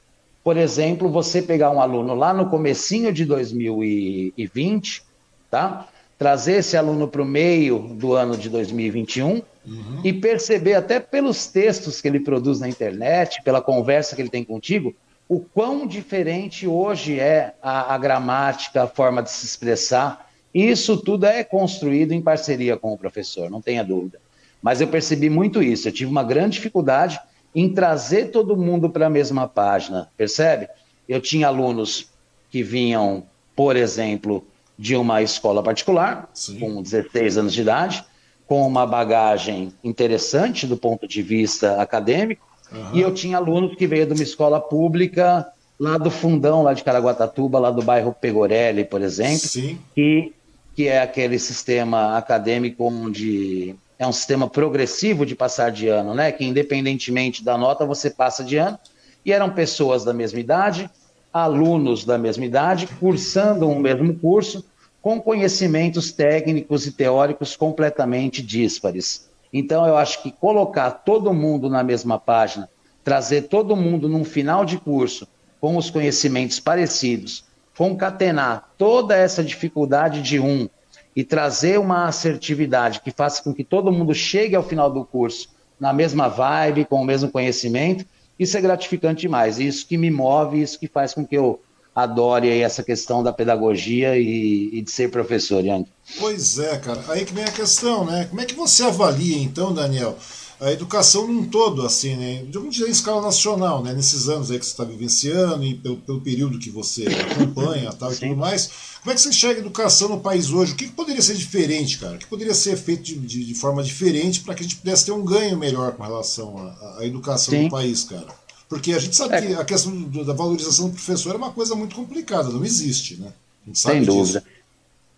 por 0.44 0.56
exemplo, 0.56 1.08
você 1.08 1.40
pegar 1.40 1.70
um 1.70 1.80
aluno 1.80 2.14
lá 2.14 2.34
no 2.34 2.50
comecinho 2.50 3.12
de 3.12 3.24
2020, 3.24 5.02
tá? 5.50 5.88
Trazer 6.22 6.58
esse 6.58 6.76
aluno 6.76 7.08
para 7.08 7.20
o 7.20 7.24
meio 7.24 7.80
do 7.80 8.14
ano 8.14 8.36
de 8.36 8.48
2021 8.48 9.42
uhum. 9.66 10.00
e 10.04 10.12
perceber 10.12 10.74
até 10.74 11.00
pelos 11.00 11.48
textos 11.48 12.00
que 12.00 12.06
ele 12.06 12.20
produz 12.20 12.60
na 12.60 12.68
internet, 12.68 13.42
pela 13.42 13.60
conversa 13.60 14.14
que 14.14 14.22
ele 14.22 14.28
tem 14.28 14.44
contigo, 14.44 14.94
o 15.28 15.40
quão 15.40 15.84
diferente 15.84 16.64
hoje 16.64 17.18
é 17.18 17.54
a, 17.60 17.92
a 17.92 17.98
gramática, 17.98 18.84
a 18.84 18.86
forma 18.86 19.20
de 19.20 19.32
se 19.32 19.44
expressar. 19.44 20.30
Isso 20.54 20.96
tudo 20.96 21.26
é 21.26 21.42
construído 21.42 22.12
em 22.12 22.22
parceria 22.22 22.76
com 22.76 22.92
o 22.92 22.98
professor, 22.98 23.50
não 23.50 23.60
tenha 23.60 23.82
dúvida. 23.82 24.20
Mas 24.62 24.80
eu 24.80 24.86
percebi 24.86 25.28
muito 25.28 25.60
isso. 25.60 25.88
Eu 25.88 25.92
tive 25.92 26.08
uma 26.08 26.22
grande 26.22 26.54
dificuldade 26.54 27.18
em 27.52 27.68
trazer 27.68 28.26
todo 28.26 28.56
mundo 28.56 28.88
para 28.88 29.08
a 29.08 29.10
mesma 29.10 29.48
página, 29.48 30.08
percebe? 30.16 30.68
Eu 31.08 31.20
tinha 31.20 31.48
alunos 31.48 32.12
que 32.48 32.62
vinham, 32.62 33.24
por 33.56 33.74
exemplo, 33.74 34.46
de 34.82 34.96
uma 34.96 35.22
escola 35.22 35.62
particular, 35.62 36.28
Sim. 36.34 36.58
com 36.58 36.82
16 36.82 37.38
anos 37.38 37.52
de 37.52 37.60
idade, 37.60 38.04
com 38.46 38.66
uma 38.66 38.86
bagagem 38.86 39.72
interessante 39.84 40.66
do 40.66 40.76
ponto 40.76 41.06
de 41.06 41.22
vista 41.22 41.80
acadêmico, 41.80 42.52
Uhum. 42.72 42.90
E 42.94 43.00
eu 43.00 43.12
tinha 43.12 43.36
alunos 43.36 43.76
que 43.76 43.86
veio 43.86 44.06
de 44.06 44.14
uma 44.14 44.22
escola 44.22 44.60
pública 44.60 45.46
lá 45.78 45.98
do 45.98 46.10
fundão, 46.10 46.62
lá 46.62 46.72
de 46.72 46.82
Caraguatatuba, 46.82 47.58
lá 47.58 47.70
do 47.70 47.82
bairro 47.82 48.14
Pegorelli, 48.18 48.84
por 48.84 49.02
exemplo, 49.02 49.38
Sim. 49.38 49.78
Que, 49.94 50.32
que 50.74 50.88
é 50.88 51.02
aquele 51.02 51.38
sistema 51.38 52.16
acadêmico 52.16 52.84
onde 52.84 53.74
é 53.98 54.06
um 54.06 54.12
sistema 54.12 54.48
progressivo 54.48 55.26
de 55.26 55.34
passar 55.36 55.70
de 55.70 55.88
ano, 55.88 56.14
né? 56.14 56.32
Que 56.32 56.44
independentemente 56.44 57.44
da 57.44 57.58
nota 57.58 57.84
você 57.84 58.10
passa 58.10 58.42
de 58.42 58.56
ano. 58.56 58.78
E 59.24 59.32
eram 59.32 59.50
pessoas 59.50 60.04
da 60.04 60.12
mesma 60.12 60.40
idade, 60.40 60.90
alunos 61.32 62.04
da 62.04 62.18
mesma 62.18 62.44
idade, 62.44 62.88
cursando 62.98 63.66
o 63.66 63.72
um 63.72 63.78
mesmo 63.78 64.14
curso, 64.14 64.64
com 65.02 65.20
conhecimentos 65.20 66.12
técnicos 66.12 66.86
e 66.86 66.92
teóricos 66.92 67.56
completamente 67.56 68.40
díspares. 68.40 69.28
Então, 69.52 69.86
eu 69.86 69.96
acho 69.96 70.22
que 70.22 70.30
colocar 70.30 70.90
todo 70.90 71.34
mundo 71.34 71.68
na 71.68 71.82
mesma 71.82 72.18
página, 72.18 72.70
trazer 73.02 73.42
todo 73.42 73.76
mundo 73.76 74.08
num 74.08 74.24
final 74.24 74.64
de 74.64 74.78
curso 74.78 75.26
com 75.60 75.76
os 75.76 75.90
conhecimentos 75.90 76.60
parecidos, 76.60 77.44
concatenar 77.76 78.70
toda 78.78 79.16
essa 79.16 79.42
dificuldade 79.42 80.22
de 80.22 80.38
um 80.38 80.68
e 81.14 81.24
trazer 81.24 81.78
uma 81.78 82.06
assertividade 82.06 83.00
que 83.00 83.10
faça 83.10 83.42
com 83.42 83.52
que 83.52 83.64
todo 83.64 83.92
mundo 83.92 84.14
chegue 84.14 84.54
ao 84.54 84.62
final 84.62 84.90
do 84.90 85.04
curso 85.04 85.50
na 85.78 85.92
mesma 85.92 86.28
vibe, 86.28 86.84
com 86.84 87.02
o 87.02 87.04
mesmo 87.04 87.28
conhecimento, 87.28 88.06
isso 88.38 88.56
é 88.56 88.60
gratificante 88.60 89.22
demais. 89.22 89.58
Isso 89.58 89.86
que 89.86 89.98
me 89.98 90.10
move, 90.10 90.62
isso 90.62 90.78
que 90.78 90.88
faz 90.88 91.12
com 91.12 91.26
que 91.26 91.36
eu 91.36 91.60
adore 91.94 92.48
aí 92.48 92.60
essa 92.60 92.82
questão 92.82 93.22
da 93.22 93.32
pedagogia 93.32 94.18
e, 94.18 94.70
e, 94.72 94.82
de 94.82 94.90
ser 94.90 95.10
professor, 95.10 95.64
Yang. 95.64 95.88
Pois 96.18 96.58
é, 96.58 96.76
cara. 96.78 97.04
Aí 97.08 97.24
que 97.24 97.34
vem 97.34 97.44
a 97.44 97.50
questão, 97.50 98.04
né? 98.04 98.26
Como 98.28 98.40
é 98.40 98.44
que 98.44 98.54
você 98.54 98.84
avalia, 98.84 99.38
então, 99.38 99.72
Daniel, 99.72 100.16
a 100.62 100.70
educação 100.70 101.26
num 101.26 101.44
todo, 101.44 101.84
assim, 101.84 102.14
né? 102.14 102.44
De 102.44 102.58
em 102.58 102.90
escala 102.90 103.20
nacional, 103.20 103.82
né? 103.82 103.92
Nesses 103.92 104.28
anos 104.28 104.50
aí 104.50 104.58
que 104.58 104.64
você 104.64 104.70
está 104.70 104.84
vivenciando 104.84 105.64
e 105.64 105.74
pelo, 105.74 105.96
pelo, 105.96 106.20
período 106.20 106.58
que 106.58 106.70
você 106.70 107.04
acompanha 107.32 107.92
tal, 107.92 108.12
e 108.12 108.16
tudo 108.16 108.36
mais. 108.36 108.70
Como 109.02 109.10
é 109.10 109.14
que 109.14 109.20
você 109.20 109.30
enxerga 109.30 109.58
a 109.58 109.64
educação 109.64 110.08
no 110.08 110.20
país 110.20 110.50
hoje? 110.50 110.72
O 110.72 110.76
que, 110.76 110.86
que 110.86 110.92
poderia 110.92 111.20
ser 111.20 111.34
diferente, 111.34 111.98
cara? 111.98 112.14
O 112.14 112.18
que 112.18 112.26
poderia 112.26 112.54
ser 112.54 112.76
feito 112.76 113.02
de, 113.02 113.16
de, 113.16 113.44
de 113.44 113.54
forma 113.54 113.82
diferente 113.82 114.40
para 114.40 114.54
que 114.54 114.60
a 114.60 114.62
gente 114.62 114.76
pudesse 114.76 115.06
ter 115.06 115.12
um 115.12 115.24
ganho 115.24 115.58
melhor 115.58 115.92
com 115.92 116.04
relação 116.04 116.56
à, 116.56 116.98
à 117.00 117.06
educação 117.06 117.52
Sim. 117.52 117.64
no 117.64 117.70
país, 117.70 118.04
cara? 118.04 118.41
Porque 118.72 118.94
a 118.94 118.98
gente 118.98 119.14
sabe 119.14 119.34
é. 119.34 119.42
que 119.42 119.52
a 119.52 119.66
questão 119.66 120.00
da 120.24 120.32
valorização 120.32 120.88
do 120.88 120.94
professor 120.94 121.34
é 121.34 121.36
uma 121.36 121.52
coisa 121.52 121.74
muito 121.74 121.94
complicada, 121.94 122.48
não 122.48 122.64
existe, 122.64 123.20
né? 123.20 123.30
Sem 123.74 124.02
dúvida. 124.02 124.40
Disso. 124.40 124.52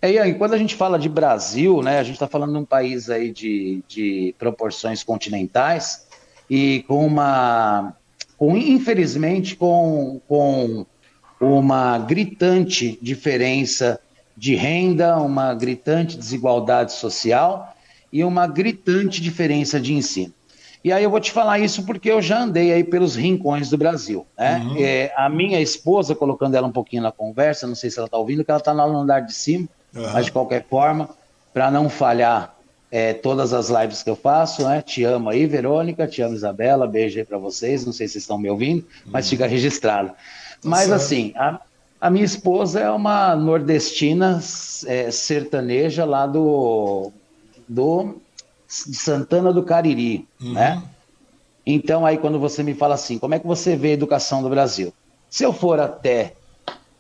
É, 0.03 0.11
e 0.11 0.19
aí, 0.19 0.35
quando 0.35 0.55
a 0.55 0.59
gente 0.59 0.75
fala 0.75 0.99
de 0.99 1.09
Brasil, 1.09 1.81
né, 1.81 2.01
a 2.01 2.03
gente 2.03 2.14
está 2.14 2.27
falando 2.27 2.51
de 2.51 2.59
um 2.59 2.64
país 2.64 3.09
aí 3.09 3.31
de, 3.31 3.81
de 3.87 4.35
proporções 4.40 5.05
continentais 5.05 6.05
e 6.51 6.85
com 6.88 7.07
uma, 7.07 7.95
com, 8.37 8.57
infelizmente, 8.57 9.55
com, 9.55 10.21
com 10.27 10.85
uma 11.40 11.97
gritante 11.99 12.99
diferença 13.01 14.01
de 14.37 14.57
renda, 14.57 15.17
uma 15.19 15.55
gritante 15.55 16.19
desigualdade 16.19 16.93
social 16.93 17.73
e 18.12 18.25
uma 18.25 18.49
gritante 18.49 19.23
diferença 19.23 19.81
de 19.81 19.95
ensino. 19.95 20.35
E 20.85 20.92
aí 20.92 21.03
eu 21.03 21.11
vou 21.11 21.18
te 21.18 21.33
falar 21.33 21.59
isso 21.59 21.83
porque 21.85 22.11
eu 22.11 22.20
já 22.20 22.42
andei 22.42 22.70
aí 22.70 22.85
pelos 22.85 23.16
rincões 23.16 23.70
do 23.70 23.79
Brasil. 23.79 24.27
Né? 24.37 24.59
Uhum. 24.59 24.77
É, 24.79 25.14
a 25.16 25.31
minha 25.31 25.59
esposa, 25.59 26.14
colocando 26.14 26.55
ela 26.57 26.66
um 26.66 26.73
pouquinho 26.73 27.03
na 27.03 27.11
conversa, 27.11 27.66
não 27.66 27.75
sei 27.75 27.90
se 27.90 27.99
ela 27.99 28.05
está 28.05 28.18
ouvindo, 28.18 28.44
que 28.44 28.51
ela 28.51 28.59
está 28.59 28.75
no 28.75 28.99
andar 28.99 29.20
de 29.20 29.33
cima, 29.33 29.66
uhum. 29.97 30.12
mas 30.12 30.27
de 30.27 30.33
qualquer 30.33 30.66
forma, 30.68 31.09
para 31.55 31.70
não 31.70 31.88
falhar 31.88 32.55
é, 32.90 33.14
todas 33.14 33.55
as 33.55 33.70
lives 33.70 34.03
que 34.03 34.11
eu 34.11 34.14
faço, 34.14 34.68
né? 34.68 34.83
Te 34.83 35.03
amo 35.05 35.31
aí, 35.31 35.47
Verônica, 35.47 36.07
te 36.07 36.20
amo, 36.20 36.35
Isabela, 36.35 36.87
beijo 36.87 37.18
aí 37.18 37.25
para 37.25 37.38
vocês, 37.38 37.87
não 37.87 37.92
sei 37.92 38.07
se 38.07 38.12
vocês 38.12 38.25
estão 38.25 38.37
me 38.37 38.51
ouvindo, 38.51 38.87
mas 39.07 39.25
uhum. 39.25 39.31
fica 39.31 39.47
registrado. 39.47 40.11
Tá 40.11 40.16
mas 40.62 40.88
certo. 40.88 40.94
assim, 40.94 41.33
a, 41.35 41.61
a, 41.99 42.11
minha 42.11 42.27
esposa 42.27 42.81
é 42.81 42.90
uma 42.90 43.35
nordestina 43.35 44.38
é, 44.87 45.11
sertaneja 45.11 46.05
lá 46.05 46.27
do, 46.27 47.11
do 47.66 48.20
de 48.87 48.97
Santana 48.97 49.53
do 49.53 49.63
Cariri, 49.63 50.27
uhum. 50.41 50.53
né? 50.53 50.83
Então 51.67 52.05
aí 52.05 52.19
quando 52.19 52.39
você 52.39 52.63
me 52.63 52.75
fala 52.75 52.95
assim, 52.95 53.19
como 53.19 53.35
é 53.35 53.39
que 53.39 53.47
você 53.47 53.77
vê 53.77 53.89
a 53.89 53.93
educação 53.93 54.43
do 54.43 54.49
Brasil? 54.49 54.93
Se 55.31 55.45
eu 55.45 55.53
for 55.53 55.81
até 55.81 56.35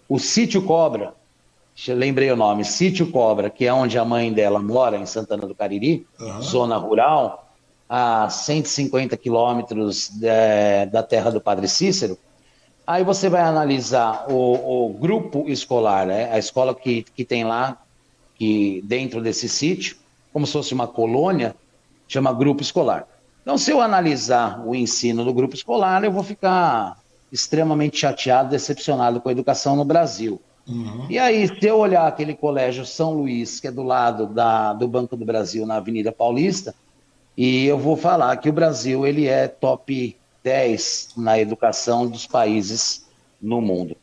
o 0.08 0.18
Sítio 0.18 0.62
Cobra, 0.62 1.14
lembrei 1.88 2.30
o 2.30 2.36
nome, 2.36 2.64
Sítio 2.64 3.10
Cobra, 3.10 3.50
que 3.50 3.66
é 3.66 3.72
onde 3.72 3.98
a 3.98 4.04
mãe 4.04 4.32
dela 4.32 4.60
mora, 4.60 4.96
em 4.96 5.06
Santana 5.06 5.46
do 5.46 5.54
Cariri, 5.54 6.06
uhum. 6.20 6.42
zona 6.42 6.76
rural, 6.76 7.44
a 7.88 8.28
150 8.28 9.16
quilômetros 9.16 10.10
da 10.90 11.02
terra 11.02 11.30
do 11.30 11.40
Padre 11.40 11.68
Cícero, 11.68 12.18
aí 12.86 13.04
você 13.04 13.28
vai 13.28 13.42
analisar 13.42 14.26
o, 14.30 14.86
o 14.86 14.92
grupo 14.92 15.44
escolar, 15.48 16.06
né? 16.06 16.30
a 16.32 16.38
escola 16.38 16.74
que, 16.74 17.04
que 17.14 17.24
tem 17.24 17.44
lá, 17.44 17.78
que 18.36 18.82
dentro 18.84 19.22
desse 19.22 19.48
sítio, 19.48 19.96
como 20.32 20.46
se 20.46 20.52
fosse 20.52 20.74
uma 20.74 20.88
colônia, 20.88 21.54
chama 22.14 22.32
grupo 22.32 22.62
escolar. 22.62 23.08
Então, 23.42 23.58
se 23.58 23.70
eu 23.70 23.80
analisar 23.80 24.64
o 24.64 24.74
ensino 24.74 25.24
do 25.24 25.34
grupo 25.34 25.54
escolar, 25.54 26.02
eu 26.04 26.12
vou 26.12 26.22
ficar 26.22 26.96
extremamente 27.30 27.98
chateado, 27.98 28.50
decepcionado 28.50 29.20
com 29.20 29.28
a 29.28 29.32
educação 29.32 29.74
no 29.74 29.84
Brasil. 29.84 30.40
Uhum. 30.66 31.06
E 31.10 31.18
aí, 31.18 31.46
se 31.48 31.66
eu 31.66 31.78
olhar 31.78 32.06
aquele 32.06 32.34
colégio 32.34 32.86
São 32.86 33.12
Luís, 33.12 33.60
que 33.60 33.66
é 33.66 33.72
do 33.72 33.82
lado 33.82 34.26
da, 34.26 34.72
do 34.72 34.86
Banco 34.86 35.16
do 35.16 35.24
Brasil, 35.24 35.66
na 35.66 35.76
Avenida 35.76 36.12
Paulista, 36.12 36.74
e 37.36 37.66
eu 37.66 37.76
vou 37.76 37.96
falar 37.96 38.36
que 38.36 38.48
o 38.48 38.52
Brasil 38.52 39.04
ele 39.04 39.26
é 39.26 39.48
top 39.48 40.16
10 40.42 41.08
na 41.16 41.38
educação 41.38 42.06
dos 42.06 42.26
países 42.26 43.04
no 43.42 43.60
mundo. 43.60 43.96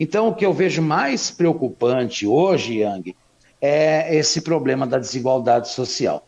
Então, 0.00 0.28
o 0.28 0.34
que 0.34 0.44
eu 0.44 0.54
vejo 0.54 0.80
mais 0.80 1.30
preocupante 1.30 2.26
hoje, 2.26 2.78
Yang, 2.78 3.14
é 3.60 4.16
esse 4.16 4.40
problema 4.40 4.86
da 4.86 4.98
desigualdade 4.98 5.68
social. 5.68 6.27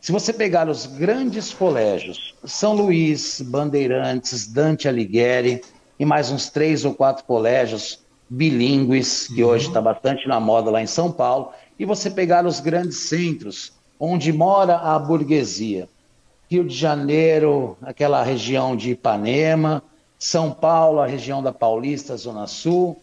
Se 0.00 0.12
você 0.12 0.32
pegar 0.32 0.68
os 0.68 0.86
grandes 0.86 1.52
colégios, 1.52 2.34
São 2.44 2.72
Luís, 2.72 3.40
Bandeirantes, 3.40 4.46
Dante 4.46 4.88
Alighieri 4.88 5.60
e 5.98 6.04
mais 6.04 6.30
uns 6.30 6.48
três 6.48 6.84
ou 6.84 6.94
quatro 6.94 7.24
colégios 7.24 8.00
bilíngues, 8.28 9.26
que 9.26 9.42
uhum. 9.42 9.50
hoje 9.50 9.66
está 9.66 9.80
bastante 9.80 10.28
na 10.28 10.38
moda 10.38 10.70
lá 10.70 10.80
em 10.80 10.86
São 10.86 11.10
Paulo, 11.10 11.50
e 11.78 11.84
você 11.84 12.10
pegar 12.10 12.46
os 12.46 12.60
grandes 12.60 13.08
centros, 13.08 13.72
onde 13.98 14.32
mora 14.32 14.76
a 14.76 14.98
burguesia, 14.98 15.88
Rio 16.48 16.64
de 16.64 16.74
Janeiro, 16.74 17.76
aquela 17.82 18.22
região 18.22 18.76
de 18.76 18.92
Ipanema, 18.92 19.82
São 20.18 20.52
Paulo, 20.52 21.00
a 21.00 21.06
região 21.06 21.42
da 21.42 21.52
Paulista, 21.52 22.16
Zona 22.16 22.46
Sul, 22.46 23.02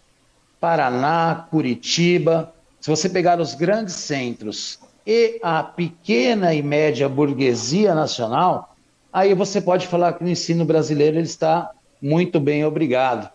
Paraná, 0.59 1.45
Curitiba. 1.51 2.53
Se 2.79 2.89
você 2.89 3.09
pegar 3.09 3.39
os 3.39 3.53
grandes 3.53 3.95
centros 3.95 4.79
e 5.05 5.39
a 5.43 5.61
pequena 5.61 6.53
e 6.53 6.63
média 6.63 7.07
burguesia 7.07 7.93
nacional, 7.93 8.75
aí 9.13 9.33
você 9.33 9.61
pode 9.61 9.87
falar 9.87 10.13
que 10.13 10.23
o 10.23 10.27
ensino 10.27 10.65
brasileiro 10.65 11.17
ele 11.17 11.25
está 11.25 11.71
muito 12.01 12.39
bem 12.39 12.65
obrigado. 12.65 13.29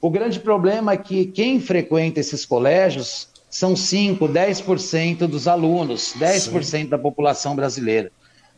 O 0.00 0.10
grande 0.10 0.40
problema 0.40 0.92
é 0.92 0.96
que 0.96 1.26
quem 1.26 1.60
frequenta 1.60 2.20
esses 2.20 2.44
colégios 2.44 3.28
são 3.50 3.76
5, 3.76 4.26
10% 4.28 5.26
dos 5.26 5.46
alunos, 5.46 6.14
10% 6.18 6.62
Sim. 6.62 6.86
da 6.86 6.98
população 6.98 7.54
brasileira. 7.54 8.10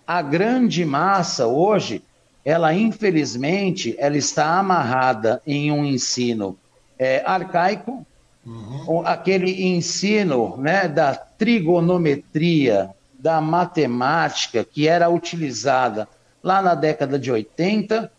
A 0.07 0.23
grande 0.23 0.85
massa 0.85 1.47
hoje, 1.47 2.03
ela 2.45 2.73
infelizmente, 2.73 3.95
ela 3.99 4.17
está 4.17 4.59
amarrada 4.59 5.43
em 5.47 5.73
um 5.73 5.85
ensino 5.85 6.57
é, 6.99 7.23
arcaico, 7.27 8.07
uhum. 8.47 9.07
aquele 9.07 9.67
ensino 9.67 10.57
né, 10.57 10.89
da 10.89 11.15
trigonometria, 11.15 12.91
da 13.19 13.41
matemática 13.41 14.65
que 14.65 14.87
era 14.87 15.09
utilizada 15.09 16.09
lá 16.43 16.61
na 16.61 16.75
década 16.75 17.19
de 17.19 17.31
80, 17.31 18.11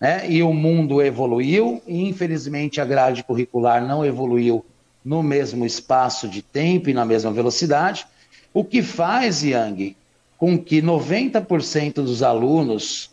né, 0.00 0.30
e 0.30 0.42
o 0.42 0.52
mundo 0.52 1.02
evoluiu, 1.02 1.82
e 1.86 2.08
infelizmente 2.08 2.80
a 2.80 2.84
grade 2.84 3.22
curricular 3.22 3.86
não 3.86 4.04
evoluiu 4.04 4.64
no 5.04 5.22
mesmo 5.22 5.64
espaço 5.64 6.28
de 6.28 6.42
tempo 6.42 6.90
e 6.90 6.94
na 6.94 7.04
mesma 7.04 7.30
velocidade, 7.30 8.06
o 8.52 8.64
que 8.64 8.82
faz, 8.82 9.42
Yang, 9.42 9.96
com 10.36 10.58
que 10.58 10.82
90% 10.82 11.94
dos 11.94 12.22
alunos 12.22 13.10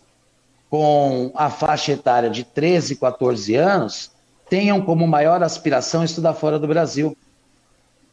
com 0.70 1.32
a 1.36 1.50
faixa 1.50 1.94
etária 1.94 2.30
de 2.30 2.44
13, 2.44 2.96
14 2.96 3.56
anos 3.56 4.12
tenham 4.50 4.82
como 4.82 5.08
maior 5.08 5.44
aspiração 5.44 6.04
estudar 6.04 6.34
fora 6.34 6.58
do 6.58 6.68
Brasil. 6.68 7.16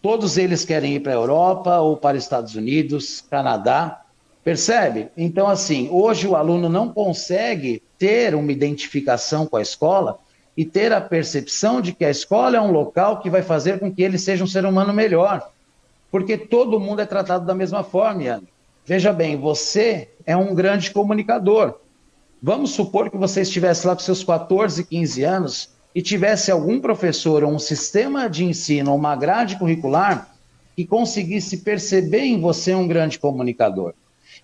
Todos 0.02 0.36
eles 0.36 0.64
querem 0.64 0.94
ir 0.94 1.00
para 1.00 1.12
a 1.12 1.16
Europa 1.16 1.78
ou 1.78 1.96
para 1.96 2.18
Estados 2.18 2.54
Unidos, 2.54 3.24
Canadá. 3.30 4.02
Percebe? 4.42 5.08
Então, 5.16 5.48
assim, 5.48 5.88
hoje 5.90 6.26
o 6.26 6.36
aluno 6.36 6.68
não 6.68 6.92
consegue 6.92 7.82
ter 7.98 8.34
uma 8.34 8.52
identificação 8.52 9.46
com 9.46 9.56
a 9.56 9.62
escola 9.62 10.18
e 10.56 10.64
ter 10.64 10.92
a 10.92 11.00
percepção 11.00 11.80
de 11.80 11.92
que 11.92 12.04
a 12.04 12.10
escola 12.10 12.56
é 12.56 12.60
um 12.60 12.70
local 12.70 13.20
que 13.20 13.30
vai 13.30 13.42
fazer 13.42 13.80
com 13.80 13.90
que 13.90 14.02
ele 14.02 14.18
seja 14.18 14.44
um 14.44 14.46
ser 14.46 14.66
humano 14.66 14.92
melhor. 14.92 15.50
Porque 16.10 16.36
todo 16.36 16.78
mundo 16.78 17.00
é 17.00 17.06
tratado 17.06 17.46
da 17.46 17.54
mesma 17.54 17.82
forma, 17.82 18.22
Ian. 18.22 18.42
Veja 18.84 19.12
bem, 19.12 19.36
você 19.36 20.10
é 20.26 20.36
um 20.36 20.54
grande 20.54 20.90
comunicador. 20.90 21.76
Vamos 22.42 22.72
supor 22.72 23.10
que 23.10 23.16
você 23.16 23.40
estivesse 23.40 23.86
lá 23.86 23.94
com 23.94 24.02
seus 24.02 24.22
14, 24.22 24.84
15 24.84 25.24
anos 25.24 25.73
e 25.94 26.02
tivesse 26.02 26.50
algum 26.50 26.80
professor 26.80 27.44
ou 27.44 27.52
um 27.52 27.58
sistema 27.58 28.28
de 28.28 28.44
ensino, 28.44 28.90
ou 28.90 28.98
uma 28.98 29.14
grade 29.14 29.56
curricular 29.56 30.34
que 30.74 30.84
conseguisse 30.84 31.58
perceber 31.58 32.22
em 32.22 32.40
você 32.40 32.74
um 32.74 32.88
grande 32.88 33.18
comunicador. 33.18 33.94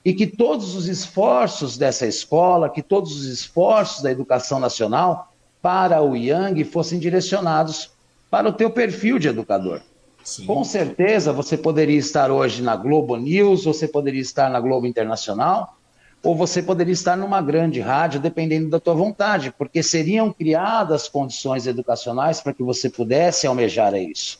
E 0.05 0.14
que 0.14 0.26
todos 0.26 0.74
os 0.76 0.86
esforços 0.86 1.76
dessa 1.76 2.07
escola, 2.07 2.70
que 2.70 2.82
todos 2.82 3.16
os 3.16 3.26
esforços 3.26 4.03
da 4.03 4.11
educação 4.11 4.61
nacional 4.61 5.32
para 5.61 6.01
o 6.01 6.16
Yang 6.16 6.64
fossem 6.64 6.98
direcionados 6.98 7.90
para 8.30 8.48
o 8.48 8.53
teu 8.53 8.70
perfil 8.70 9.18
de 9.18 9.28
educador. 9.28 9.82
Sim. 10.22 10.46
Com 10.46 10.62
certeza 10.62 11.32
você 11.32 11.57
poderia 11.57 11.98
estar 11.98 12.30
hoje 12.30 12.62
na 12.62 12.76
Globo 12.76 13.16
News, 13.16 13.64
você 13.64 13.88
poderia 13.88 14.20
estar 14.20 14.48
na 14.48 14.61
Globo 14.61 14.86
Internacional, 14.86 15.76
ou 16.22 16.36
você 16.36 16.62
poderia 16.62 16.92
estar 16.92 17.16
numa 17.16 17.40
grande 17.40 17.80
rádio, 17.80 18.20
dependendo 18.20 18.68
da 18.68 18.78
tua 18.78 18.94
vontade, 18.94 19.52
porque 19.56 19.82
seriam 19.82 20.32
criadas 20.32 21.08
condições 21.08 21.66
educacionais 21.66 22.40
para 22.40 22.52
que 22.52 22.62
você 22.62 22.90
pudesse 22.90 23.46
almejar 23.46 23.94
isso. 23.94 24.38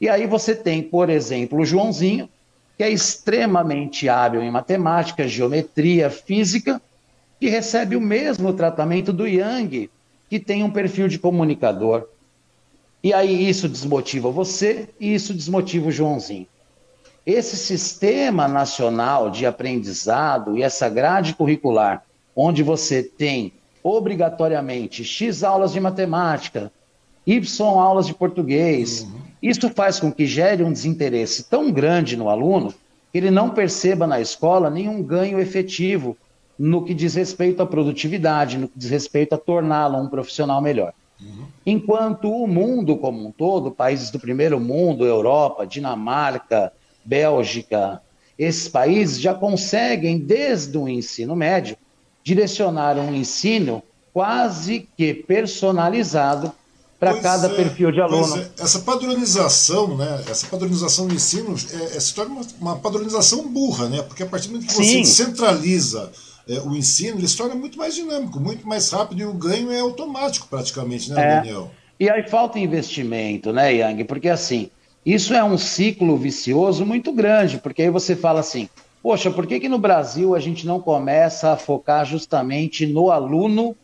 E 0.00 0.08
aí 0.08 0.26
você 0.26 0.54
tem, 0.54 0.82
por 0.82 1.10
exemplo, 1.10 1.60
o 1.60 1.64
Joãozinho, 1.64 2.28
que 2.76 2.84
é 2.84 2.90
extremamente 2.90 4.08
hábil 4.08 4.42
em 4.42 4.50
matemática, 4.50 5.26
geometria, 5.26 6.08
física, 6.08 6.80
que 7.40 7.48
recebe 7.48 7.96
o 7.96 8.00
mesmo 8.00 8.52
tratamento 8.52 9.12
do 9.12 9.26
Yang, 9.26 9.90
que 10.30 10.38
tem 10.38 10.62
um 10.62 10.70
perfil 10.70 11.08
de 11.08 11.18
comunicador. 11.18 12.08
E 13.02 13.12
aí 13.12 13.48
isso 13.48 13.68
desmotiva 13.68 14.30
você 14.30 14.88
e 14.98 15.12
isso 15.12 15.34
desmotiva 15.34 15.88
o 15.88 15.92
Joãozinho. 15.92 16.46
Esse 17.24 17.56
sistema 17.56 18.48
nacional 18.48 19.30
de 19.30 19.46
aprendizado 19.46 20.56
e 20.56 20.62
essa 20.62 20.88
grade 20.88 21.34
curricular, 21.34 22.02
onde 22.34 22.62
você 22.62 23.02
tem 23.02 23.52
obrigatoriamente 23.82 25.04
X 25.04 25.44
aulas 25.44 25.72
de 25.72 25.80
matemática, 25.80 26.72
Y 27.24 27.62
aulas 27.78 28.06
de 28.06 28.14
português, 28.14 29.02
uhum. 29.02 29.20
isso 29.40 29.68
faz 29.70 30.00
com 30.00 30.10
que 30.10 30.26
gere 30.26 30.64
um 30.64 30.72
desinteresse 30.72 31.44
tão 31.44 31.70
grande 31.70 32.16
no 32.16 32.28
aluno 32.28 32.74
que 33.12 33.18
ele 33.18 33.30
não 33.30 33.50
perceba 33.50 34.06
na 34.06 34.20
escola 34.20 34.68
nenhum 34.68 35.02
ganho 35.02 35.38
efetivo 35.38 36.16
no 36.58 36.84
que 36.84 36.94
diz 36.94 37.14
respeito 37.14 37.62
à 37.62 37.66
produtividade, 37.66 38.58
no 38.58 38.68
que 38.68 38.78
diz 38.78 38.90
respeito 38.90 39.34
a 39.34 39.38
torná-lo 39.38 39.98
um 39.98 40.08
profissional 40.08 40.60
melhor. 40.60 40.92
Uhum. 41.20 41.44
Enquanto 41.64 42.30
o 42.30 42.48
mundo 42.48 42.96
como 42.96 43.26
um 43.26 43.30
todo, 43.30 43.70
países 43.70 44.10
do 44.10 44.18
primeiro 44.18 44.58
mundo, 44.58 45.04
Europa, 45.04 45.66
Dinamarca, 45.66 46.72
Bélgica, 47.04 48.00
esses 48.38 48.68
países 48.68 49.20
já 49.20 49.34
conseguem, 49.34 50.18
desde 50.18 50.76
o 50.76 50.88
ensino 50.88 51.36
médio, 51.36 51.76
direcionar 52.24 52.98
um 52.98 53.14
ensino 53.14 53.82
quase 54.12 54.88
que 54.96 55.14
personalizado 55.14 56.52
para 57.02 57.20
cada 57.20 57.48
é, 57.48 57.54
perfil 57.56 57.90
de 57.90 58.00
aluno. 58.00 58.36
É. 58.36 58.48
Essa 58.60 58.78
padronização, 58.78 59.96
né? 59.96 60.22
Essa 60.30 60.46
padronização 60.46 61.08
do 61.08 61.14
ensino 61.14 61.56
é, 61.72 61.96
é, 61.96 62.00
se 62.00 62.14
torna 62.14 62.32
uma, 62.32 62.46
uma, 62.60 62.78
padronização 62.78 63.48
burra, 63.48 63.88
né? 63.88 64.02
Porque 64.02 64.22
a 64.22 64.26
partir 64.26 64.46
do 64.46 64.52
momento 64.54 64.68
que 64.68 64.74
Sim. 64.74 65.04
você 65.04 65.24
centraliza 65.24 66.12
é, 66.48 66.60
o 66.60 66.76
ensino, 66.76 67.18
ele 67.18 67.26
se 67.26 67.36
torna 67.36 67.56
muito 67.56 67.76
mais 67.76 67.96
dinâmico, 67.96 68.38
muito 68.38 68.66
mais 68.68 68.88
rápido 68.90 69.20
e 69.20 69.24
o 69.24 69.32
ganho 69.32 69.72
é 69.72 69.80
automático 69.80 70.46
praticamente, 70.48 71.10
né, 71.10 71.20
é. 71.20 71.36
Daniel? 71.36 71.70
E 71.98 72.08
aí 72.08 72.28
falta 72.28 72.58
investimento, 72.58 73.52
né, 73.52 73.74
Yang? 73.74 74.04
Porque 74.04 74.28
assim, 74.28 74.70
isso 75.04 75.34
é 75.34 75.42
um 75.42 75.58
ciclo 75.58 76.16
vicioso 76.16 76.86
muito 76.86 77.12
grande, 77.12 77.58
porque 77.58 77.82
aí 77.82 77.90
você 77.90 78.14
fala 78.14 78.40
assim, 78.40 78.68
poxa, 79.02 79.30
por 79.30 79.46
que, 79.46 79.58
que 79.58 79.68
no 79.68 79.78
Brasil 79.78 80.34
a 80.34 80.40
gente 80.40 80.66
não 80.66 80.80
começa 80.80 81.52
a 81.52 81.56
focar 81.56 82.06
justamente 82.06 82.86
no 82.86 83.10
aluno 83.10 83.76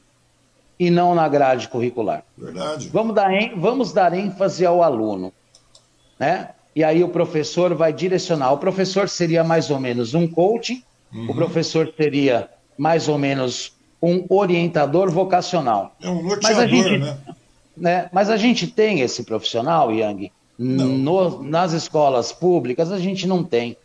e 0.78 0.90
não 0.90 1.14
na 1.14 1.28
grade 1.28 1.68
curricular? 1.68 2.22
Verdade. 2.36 2.88
Vamos 2.88 3.14
dar, 3.14 3.30
vamos 3.56 3.92
dar 3.92 4.12
ênfase 4.12 4.64
ao 4.64 4.82
aluno, 4.82 5.32
né? 6.18 6.50
E 6.74 6.84
aí 6.84 7.02
o 7.02 7.08
professor 7.08 7.74
vai 7.74 7.92
direcionar. 7.92 8.52
O 8.52 8.58
professor 8.58 9.08
seria 9.08 9.42
mais 9.42 9.68
ou 9.68 9.80
menos 9.80 10.14
um 10.14 10.28
coaching, 10.28 10.84
uhum. 11.12 11.30
o 11.30 11.34
professor 11.34 11.92
seria 11.96 12.48
mais 12.76 13.08
ou 13.08 13.18
menos 13.18 13.72
um 14.00 14.24
orientador 14.28 15.10
vocacional. 15.10 15.96
É 16.00 16.08
um 16.08 16.22
norteador, 16.22 16.42
Mas 16.42 16.58
a 16.58 16.66
gente, 16.68 16.98
né? 16.98 17.18
né? 17.76 18.08
Mas 18.12 18.30
a 18.30 18.36
gente 18.36 18.68
tem 18.68 19.00
esse 19.00 19.24
profissional, 19.24 19.92
Yang, 19.92 20.30
no, 20.59 21.42
nas 21.42 21.72
escolas 21.72 22.32
públicas 22.32 22.90
a 22.90 22.98
gente 22.98 23.26
não 23.26 23.44
tem. 23.44 23.76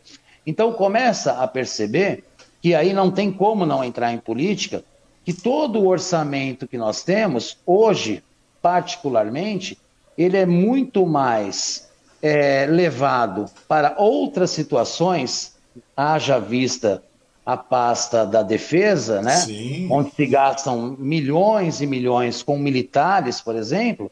Então 0.46 0.74
começa 0.74 1.34
a 1.34 1.48
perceber 1.48 2.24
que 2.62 2.74
aí 2.74 2.94
não 2.94 3.12
tem 3.12 3.32
como 3.32 3.66
não 3.66 3.84
entrar 3.84 4.12
em 4.14 4.18
política, 4.18 4.84
que 5.24 5.34
todo 5.34 5.80
o 5.80 5.88
orçamento 5.88 6.68
que 6.68 6.78
nós 6.78 7.04
temos, 7.04 7.58
hoje, 7.66 8.24
particularmente, 8.62 9.78
ele 10.18 10.38
é 10.38 10.46
muito 10.46 11.06
mais 11.06 11.90
é, 12.22 12.66
levado 12.66 13.46
para 13.68 13.96
outras 13.98 14.52
situações, 14.52 15.56
haja 15.96 16.40
vista 16.40 17.04
a 17.46 17.58
pasta 17.58 18.26
da 18.26 18.42
defesa, 18.42 19.22
né? 19.22 19.36
Sim. 19.36 19.88
onde 19.92 20.12
se 20.12 20.26
gastam 20.26 20.96
milhões 20.98 21.82
e 21.82 21.88
milhões 21.88 22.42
com 22.42 22.58
militares, 22.58 23.42
por 23.42 23.56
exemplo, 23.56 24.10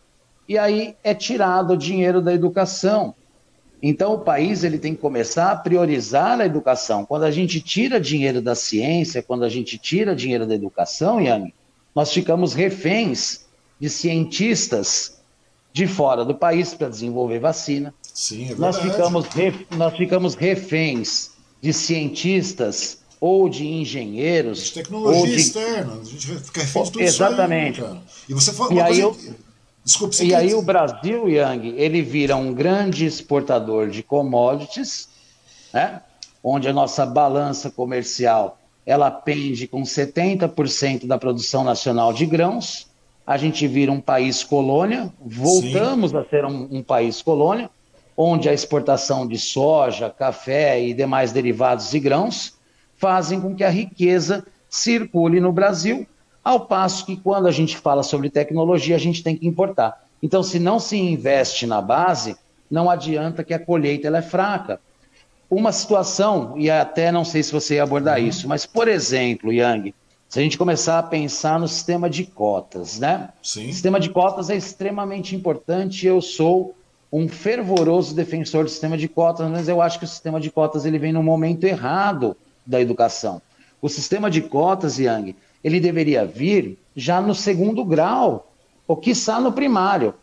e 0.47 0.57
aí 0.57 0.95
é 1.03 1.13
tirado 1.13 1.73
o 1.73 1.77
dinheiro 1.77 2.21
da 2.21 2.33
educação. 2.33 3.15
Então 3.81 4.13
o 4.13 4.19
país 4.19 4.63
ele 4.63 4.77
tem 4.77 4.93
que 4.93 5.01
começar 5.01 5.51
a 5.51 5.55
priorizar 5.55 6.39
a 6.39 6.45
educação. 6.45 7.05
Quando 7.05 7.23
a 7.23 7.31
gente 7.31 7.59
tira 7.59 7.99
dinheiro 7.99 8.41
da 8.41 8.53
ciência, 8.53 9.23
quando 9.23 9.43
a 9.43 9.49
gente 9.49 9.77
tira 9.77 10.15
dinheiro 10.15 10.45
da 10.45 10.53
educação, 10.53 11.19
Yang, 11.19 11.53
nós 11.95 12.11
ficamos 12.11 12.53
reféns 12.53 13.45
de 13.79 13.89
cientistas 13.89 15.19
de 15.73 15.87
fora 15.87 16.23
do 16.23 16.35
país 16.35 16.73
para 16.73 16.89
desenvolver 16.89 17.39
vacina. 17.39 17.93
Sim, 18.13 18.51
é 18.51 18.55
nós 18.55 18.77
ficamos, 18.77 19.25
nós 19.75 19.97
ficamos 19.97 20.35
reféns 20.35 21.31
de 21.61 21.73
cientistas 21.73 22.99
ou 23.19 23.47
de 23.47 23.65
engenheiros. 23.65 24.65
De 24.65 24.73
tecnologia 24.73 25.19
ou 25.19 25.25
de... 25.25 25.35
externa. 25.35 25.93
A 25.93 26.03
gente 26.03 26.27
fica 26.39 26.61
refém 26.61 26.83
de 26.83 26.91
tudo 26.91 27.03
Exatamente. 27.03 27.79
isso 27.79 27.89
aí. 27.89 27.99
E 28.29 28.33
você 28.33 28.51
fala 28.51 28.73
e 28.73 28.81
aí 28.81 28.99
eu... 28.99 29.17
Desculpe, 29.83 30.23
e 30.23 30.35
aí 30.35 30.53
o 30.53 30.61
Brasil, 30.61 31.27
Yang, 31.27 31.69
ele 31.75 32.01
vira 32.01 32.35
um 32.35 32.53
grande 32.53 33.05
exportador 33.05 33.89
de 33.89 34.03
commodities, 34.03 35.09
né? 35.73 36.01
onde 36.43 36.67
a 36.67 36.73
nossa 36.73 37.05
balança 37.05 37.69
comercial 37.69 38.59
ela 38.85 39.11
pende 39.11 39.67
com 39.67 39.83
70% 39.83 41.05
da 41.05 41.17
produção 41.17 41.63
nacional 41.63 42.13
de 42.13 42.25
grãos. 42.25 42.87
A 43.25 43.37
gente 43.37 43.67
vira 43.67 43.91
um 43.91 44.01
país 44.01 44.43
colônia, 44.43 45.11
voltamos 45.19 46.11
Sim. 46.11 46.17
a 46.17 46.25
ser 46.25 46.45
um, 46.45 46.67
um 46.71 46.83
país 46.83 47.21
colônia, 47.21 47.69
onde 48.17 48.49
a 48.49 48.53
exportação 48.53 49.27
de 49.27 49.37
soja, 49.37 50.09
café 50.09 50.81
e 50.81 50.93
demais 50.93 51.31
derivados 51.31 51.91
de 51.91 51.99
grãos 51.99 52.55
fazem 52.97 53.39
com 53.41 53.55
que 53.55 53.63
a 53.63 53.69
riqueza 53.69 54.45
circule 54.69 55.39
no 55.39 55.51
Brasil, 55.51 56.05
ao 56.43 56.61
passo 56.61 57.05
que 57.05 57.17
quando 57.17 57.47
a 57.47 57.51
gente 57.51 57.77
fala 57.77 58.03
sobre 58.03 58.29
tecnologia, 58.29 58.95
a 58.95 58.99
gente 58.99 59.23
tem 59.23 59.35
que 59.35 59.47
importar. 59.47 60.03
Então, 60.21 60.43
se 60.43 60.59
não 60.59 60.79
se 60.79 60.97
investe 60.97 61.65
na 61.65 61.81
base, 61.81 62.35
não 62.69 62.89
adianta 62.89 63.43
que 63.43 63.53
a 63.53 63.59
colheita 63.59 64.07
ela 64.07 64.19
é 64.19 64.21
fraca 64.21 64.79
uma 65.51 65.73
situação, 65.73 66.53
e 66.55 66.69
até 66.69 67.11
não 67.11 67.25
sei 67.25 67.43
se 67.43 67.51
você 67.51 67.75
ia 67.75 67.83
abordar 67.83 68.17
uhum. 68.17 68.25
isso, 68.25 68.47
mas, 68.47 68.65
por 68.65 68.87
exemplo, 68.87 69.51
Yang, 69.51 69.93
se 70.29 70.39
a 70.39 70.41
gente 70.41 70.57
começar 70.57 70.97
a 70.97 71.03
pensar 71.03 71.59
no 71.59 71.67
sistema 71.67 72.09
de 72.09 72.23
cotas, 72.23 72.97
né? 72.97 73.29
Sim. 73.43 73.67
O 73.67 73.73
sistema 73.73 73.99
de 73.99 74.09
cotas 74.09 74.49
é 74.49 74.55
extremamente 74.55 75.35
importante. 75.35 76.07
Eu 76.07 76.21
sou 76.21 76.73
um 77.11 77.27
fervoroso 77.27 78.15
defensor 78.15 78.63
do 78.63 78.69
sistema 78.69 78.97
de 78.97 79.09
cotas, 79.09 79.49
mas 79.49 79.67
eu 79.67 79.81
acho 79.81 79.99
que 79.99 80.05
o 80.05 80.07
sistema 80.07 80.39
de 80.39 80.49
cotas 80.49 80.85
ele 80.85 80.97
vem 80.97 81.11
no 81.11 81.21
momento 81.21 81.65
errado 81.65 82.37
da 82.65 82.79
educação. 82.79 83.41
O 83.81 83.89
sistema 83.89 84.31
de 84.31 84.41
cotas, 84.41 84.97
Yang, 84.97 85.35
ele 85.63 85.79
deveria 85.79 86.25
vir 86.25 86.77
já 86.95 87.21
no 87.21 87.33
segundo 87.33 87.83
grau, 87.85 88.51
ou 88.87 88.97
quiçá 88.97 89.39
no 89.39 89.51
primário. 89.51 90.13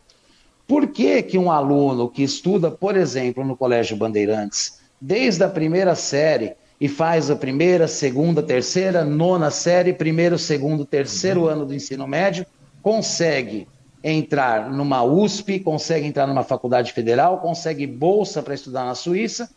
Por 0.66 0.88
que, 0.88 1.22
que 1.22 1.38
um 1.38 1.50
aluno 1.50 2.08
que 2.08 2.22
estuda, 2.22 2.70
por 2.70 2.96
exemplo, 2.96 3.44
no 3.44 3.56
Colégio 3.56 3.96
Bandeirantes, 3.96 4.78
desde 5.00 5.42
a 5.44 5.48
primeira 5.48 5.94
série 5.94 6.54
e 6.80 6.88
faz 6.88 7.30
a 7.30 7.36
primeira, 7.36 7.88
segunda, 7.88 8.42
terceira, 8.42 9.04
nona 9.04 9.50
série, 9.50 9.92
primeiro, 9.92 10.38
segundo, 10.38 10.84
terceiro 10.84 11.42
uhum. 11.42 11.48
ano 11.48 11.66
do 11.66 11.74
ensino 11.74 12.06
médio, 12.06 12.46
consegue 12.82 13.66
entrar 14.02 14.70
numa 14.70 15.02
USP, 15.02 15.58
consegue 15.58 16.06
entrar 16.06 16.26
numa 16.26 16.44
faculdade 16.44 16.92
federal, 16.92 17.38
consegue 17.38 17.86
bolsa 17.86 18.42
para 18.42 18.54
estudar 18.54 18.84
na 18.84 18.94
Suíça, 18.94 19.50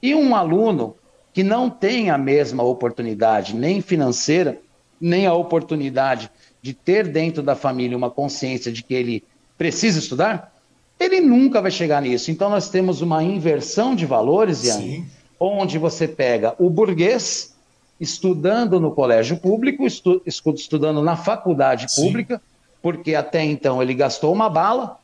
e 0.00 0.14
um 0.14 0.36
aluno 0.36 0.94
que 1.32 1.42
não 1.42 1.68
tem 1.68 2.10
a 2.10 2.18
mesma 2.18 2.62
oportunidade, 2.62 3.56
nem 3.56 3.80
financeira, 3.80 4.58
nem 5.00 5.26
a 5.26 5.34
oportunidade 5.34 6.30
de 6.60 6.72
ter 6.72 7.06
dentro 7.08 7.42
da 7.42 7.54
família 7.54 7.96
uma 7.96 8.10
consciência 8.10 8.72
de 8.72 8.82
que 8.82 8.94
ele 8.94 9.24
precisa 9.56 9.98
estudar, 9.98 10.52
ele 10.98 11.20
nunca 11.20 11.60
vai 11.60 11.70
chegar 11.70 12.02
nisso. 12.02 12.30
Então 12.30 12.50
nós 12.50 12.68
temos 12.68 13.00
uma 13.00 13.22
inversão 13.22 13.94
de 13.94 14.04
valores, 14.04 14.64
Ian, 14.64 15.04
onde 15.38 15.78
você 15.78 16.08
pega 16.08 16.54
o 16.58 16.68
burguês 16.68 17.54
estudando 18.00 18.80
no 18.80 18.92
colégio 18.92 19.36
público, 19.36 19.86
estu 19.86 20.22
estudando 20.24 21.02
na 21.02 21.16
faculdade 21.16 21.86
pública, 21.94 22.36
Sim. 22.36 22.42
porque 22.80 23.14
até 23.14 23.44
então 23.44 23.82
ele 23.82 23.94
gastou 23.94 24.32
uma 24.32 24.48
bala 24.48 24.98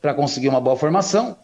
para 0.00 0.14
conseguir 0.14 0.48
uma 0.48 0.60
boa 0.60 0.76
formação, 0.76 1.36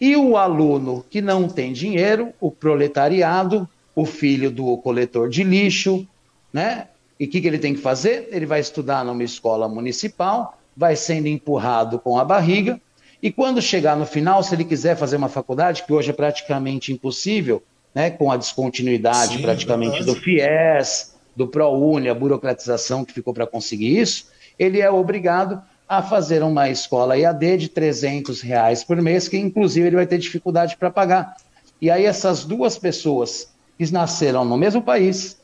e 0.00 0.16
o 0.16 0.36
aluno 0.36 1.04
que 1.08 1.20
não 1.20 1.48
tem 1.48 1.72
dinheiro, 1.72 2.32
o 2.40 2.50
proletariado, 2.50 3.68
o 3.94 4.04
filho 4.04 4.50
do 4.50 4.76
coletor 4.78 5.28
de 5.28 5.44
lixo, 5.44 6.06
né? 6.52 6.88
E 7.20 7.26
o 7.26 7.28
que, 7.28 7.38
que 7.38 7.46
ele 7.46 7.58
tem 7.58 7.74
que 7.74 7.80
fazer? 7.80 8.30
Ele 8.32 8.46
vai 8.46 8.60
estudar 8.60 9.04
numa 9.04 9.22
escola 9.22 9.68
municipal, 9.68 10.58
vai 10.74 10.96
sendo 10.96 11.28
empurrado 11.28 11.98
com 11.98 12.18
a 12.18 12.24
barriga, 12.24 12.80
e 13.22 13.30
quando 13.30 13.60
chegar 13.60 13.94
no 13.94 14.06
final, 14.06 14.42
se 14.42 14.54
ele 14.54 14.64
quiser 14.64 14.96
fazer 14.96 15.16
uma 15.16 15.28
faculdade, 15.28 15.82
que 15.84 15.92
hoje 15.92 16.08
é 16.08 16.14
praticamente 16.14 16.90
impossível, 16.90 17.62
né, 17.94 18.08
com 18.08 18.32
a 18.32 18.38
descontinuidade 18.38 19.36
Sim, 19.36 19.42
praticamente 19.42 20.02
do 20.02 20.14
FIES, 20.14 21.14
do 21.36 21.46
ProUni, 21.46 22.08
a 22.08 22.14
burocratização 22.14 23.04
que 23.04 23.12
ficou 23.12 23.34
para 23.34 23.46
conseguir 23.46 23.98
isso, 23.98 24.28
ele 24.58 24.80
é 24.80 24.90
obrigado 24.90 25.60
a 25.86 26.02
fazer 26.02 26.42
uma 26.42 26.70
escola 26.70 27.18
EAD 27.18 27.56
de 27.58 27.68
300 27.68 28.40
reais 28.40 28.82
por 28.82 28.96
mês, 29.02 29.28
que 29.28 29.36
inclusive 29.36 29.88
ele 29.88 29.96
vai 29.96 30.06
ter 30.06 30.18
dificuldade 30.18 30.76
para 30.78 30.90
pagar. 30.90 31.36
E 31.80 31.90
aí 31.90 32.06
essas 32.06 32.44
duas 32.44 32.78
pessoas 32.78 33.52
que 33.76 33.92
nasceram 33.92 34.44
no 34.44 34.56
mesmo 34.56 34.80
país, 34.80 35.39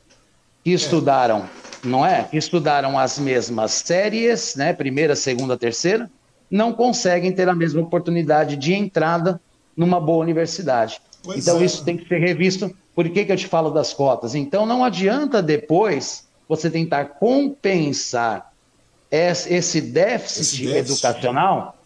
que 0.66 0.72
estudaram, 0.72 1.48
não 1.84 2.04
é? 2.04 2.24
Que 2.24 2.36
estudaram 2.36 2.98
as 2.98 3.20
mesmas 3.20 3.70
séries, 3.70 4.56
né? 4.56 4.72
Primeira, 4.72 5.14
segunda, 5.14 5.56
terceira, 5.56 6.10
não 6.50 6.72
conseguem 6.72 7.30
ter 7.30 7.48
a 7.48 7.54
mesma 7.54 7.82
oportunidade 7.82 8.56
de 8.56 8.74
entrada 8.74 9.40
numa 9.76 10.00
boa 10.00 10.24
universidade. 10.24 11.00
Pois 11.22 11.38
então, 11.38 11.60
é. 11.60 11.64
isso 11.64 11.84
tem 11.84 11.96
que 11.96 12.08
ser 12.08 12.18
revisto. 12.18 12.76
Por 12.96 13.08
que, 13.08 13.24
que 13.24 13.30
eu 13.30 13.36
te 13.36 13.46
falo 13.46 13.70
das 13.70 13.92
cotas? 13.92 14.34
Então, 14.34 14.66
não 14.66 14.84
adianta 14.84 15.40
depois 15.40 16.26
você 16.48 16.68
tentar 16.68 17.04
compensar 17.20 18.52
esse 19.08 19.80
déficit, 19.80 20.40
esse 20.40 20.66
déficit. 20.66 20.78
educacional 20.78 21.78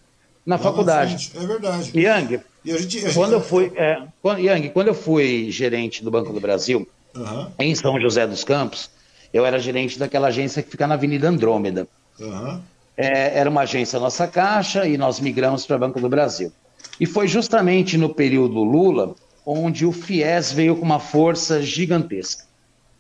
na 0.47 0.57
Lá 0.57 0.63
faculdade. 0.63 1.33
Na 1.35 1.43
é 1.43 1.47
verdade. 1.47 1.93
Yang, 1.95 2.41
gente... 2.65 3.13
quando 3.13 3.35
eu 3.35 3.43
fui, 3.43 3.71
é, 3.77 4.05
quando, 4.23 4.41
Yang, 4.41 4.71
quando 4.71 4.89
eu 4.89 4.95
fui 4.95 5.51
gerente 5.51 6.03
do 6.03 6.11
Banco 6.11 6.33
do 6.33 6.41
Brasil, 6.41 6.89
uhum. 7.15 7.47
em 7.59 7.75
São 7.75 8.01
José 8.01 8.27
dos 8.27 8.45
Campos, 8.45 8.91
eu 9.33 9.47
era 9.47 9.59
gerente 9.59 9.99
daquela 9.99 10.29
agência 10.29 10.63
que 10.63 10.71
fica 10.71 10.87
na 10.87 10.95
Avenida 10.95 11.29
Andrômeda. 11.29 11.87
Uhum 12.19 12.61
é, 13.01 13.39
era 13.39 13.49
uma 13.49 13.63
agência 13.63 13.99
Nossa 13.99 14.27
Caixa 14.29 14.87
e 14.87 14.99
nós 14.99 15.21
migramos 15.21 15.65
para 15.65 15.79
Banco 15.79 15.99
do 15.99 16.09
Brasil. 16.09 16.53
E 17.01 17.07
foi 17.07 17.27
justamente 17.27 17.97
no 17.97 18.15
período 18.15 18.63
Lula 18.63 19.15
onde 19.47 19.87
o 19.87 19.93
FIES 19.93 20.53
veio 20.53 20.77
com 20.77 20.85
uma 20.85 21.01
força 21.01 21.63
gigantesca. 21.63 22.45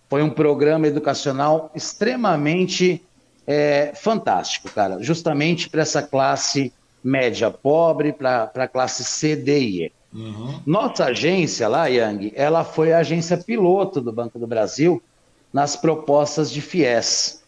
Foi 0.08 0.22
um 0.22 0.30
programa 0.30 0.86
educacional 0.86 1.70
extremamente 1.74 3.04
é, 3.46 3.92
fantástico, 3.94 4.70
cara, 4.70 5.02
justamente 5.02 5.68
para 5.68 5.82
essa 5.82 6.02
classe 6.02 6.72
média 7.04 7.50
pobre, 7.50 8.12
para 8.12 8.50
a 8.54 8.68
classe 8.68 9.04
C, 9.04 9.36
D 9.36 9.60
e 9.60 9.84
E. 9.84 9.92
Uhum. 10.12 10.60
Nossa 10.66 11.06
agência 11.06 11.68
lá, 11.68 11.86
Yang, 11.86 12.32
ela 12.34 12.64
foi 12.64 12.92
a 12.92 12.98
agência 12.98 13.36
piloto 13.36 14.00
do 14.00 14.12
Banco 14.12 14.38
do 14.38 14.46
Brasil 14.46 15.02
nas 15.52 15.76
propostas 15.76 16.50
de 16.50 16.60
FIES. 16.60 17.42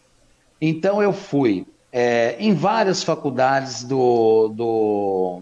Então 0.61 1.01
eu 1.03 1.11
fui 1.11 1.65
é, 1.91 2.35
em 2.39 2.53
várias 2.53 3.03
faculdades 3.03 3.83
do, 3.83 4.47
do, 4.49 5.41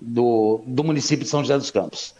do, 0.00 0.60
do, 0.66 0.84
município 0.84 1.24
de 1.24 1.30
São 1.30 1.40
José 1.40 1.56
dos 1.56 1.70
Campos. 1.70 2.14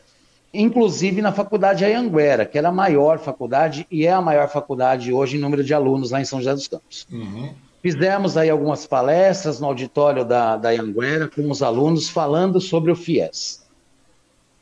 Inclusive 0.53 1.21
na 1.21 1.33
faculdade 1.33 1.85
Ayanguera, 1.85 2.47
que 2.47 2.57
era 2.57 2.69
a 2.69 2.73
maior 2.73 3.19
faculdade 3.19 3.87
e 3.91 4.07
é 4.07 4.13
a 4.13 4.23
maior 4.23 4.49
faculdade 4.49 5.13
hoje 5.13 5.37
em 5.37 5.41
número 5.41 5.65
de 5.65 5.75
alunos 5.75 6.11
lá 6.11 6.21
em 6.21 6.25
São 6.25 6.39
José 6.39 6.55
dos 6.55 6.69
Campos. 6.69 7.07
Uhum. 7.11 7.53
Fizemos 7.83 8.37
aí 8.37 8.49
algumas 8.51 8.87
palestras 8.87 9.61
no 9.61 9.67
auditório 9.67 10.25
da, 10.25 10.57
da 10.57 10.71
Anguera 10.71 11.29
com 11.29 11.51
os 11.51 11.63
alunos 11.63 12.09
falando 12.09 12.61
sobre 12.61 12.91
o 12.91 12.97
FIES. 12.97 13.66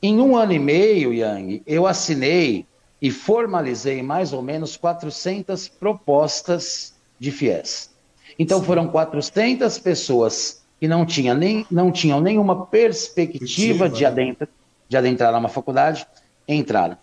Em 0.05 0.21
um 0.21 0.37
ano 0.37 0.53
e 0.53 0.59
meio, 0.59 1.15
Yang, 1.15 1.63
eu 1.67 1.87
assinei 1.87 2.67
e 3.01 3.11
formalizei 3.11 4.03
mais 4.03 4.35
ou 4.35 4.43
menos 4.43 4.77
400 4.77 5.67
propostas 5.67 6.95
de 7.19 7.31
FIES. 7.31 7.91
Então 8.39 8.63
foram 8.63 8.87
400 8.87 9.79
pessoas 9.79 10.63
que 10.79 10.87
não, 10.87 11.07
tinha 11.07 11.33
nem, 11.33 11.65
não 11.71 11.91
tinham 11.91 12.21
nenhuma 12.21 12.67
perspectiva 12.67 13.89
de, 13.89 14.05
adentrar, 14.05 14.49
de 14.87 14.95
adentrar 14.95 15.33
numa 15.33 15.49
faculdade, 15.49 16.07
entraram. 16.47 16.99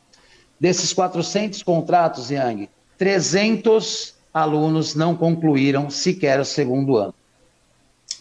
Desses 0.59 0.93
400 0.93 1.63
contratos, 1.63 2.29
Yang, 2.29 2.69
300 2.99 4.13
alunos 4.31 4.93
não 4.93 5.15
concluíram 5.15 5.89
sequer 5.89 6.39
o 6.39 6.45
segundo 6.45 6.97
ano. 6.97 7.15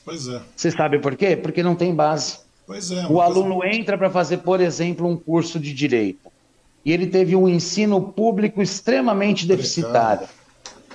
Pois 0.07 0.27
é. 0.27 0.41
Você 0.57 0.71
sabe 0.71 0.99
por 0.99 1.17
quê? 1.17 1.37
Porque 1.37 1.63
não 1.63 1.77
tem 1.77 1.95
base. 1.95 2.39
Pois 2.71 2.89
é. 2.93 3.05
O 3.09 3.21
aluno 3.21 3.57
coisa... 3.57 3.75
entra 3.75 3.99
para 3.99 4.09
fazer, 4.09 4.37
por 4.37 4.61
exemplo, 4.61 5.05
um 5.05 5.17
curso 5.17 5.59
de 5.59 5.75
direito. 5.75 6.31
E 6.85 6.93
ele 6.93 7.09
teve 7.09 7.35
um 7.35 7.49
ensino 7.49 8.01
público 8.01 8.63
extremamente 8.63 9.45
deficitário. 9.45 10.29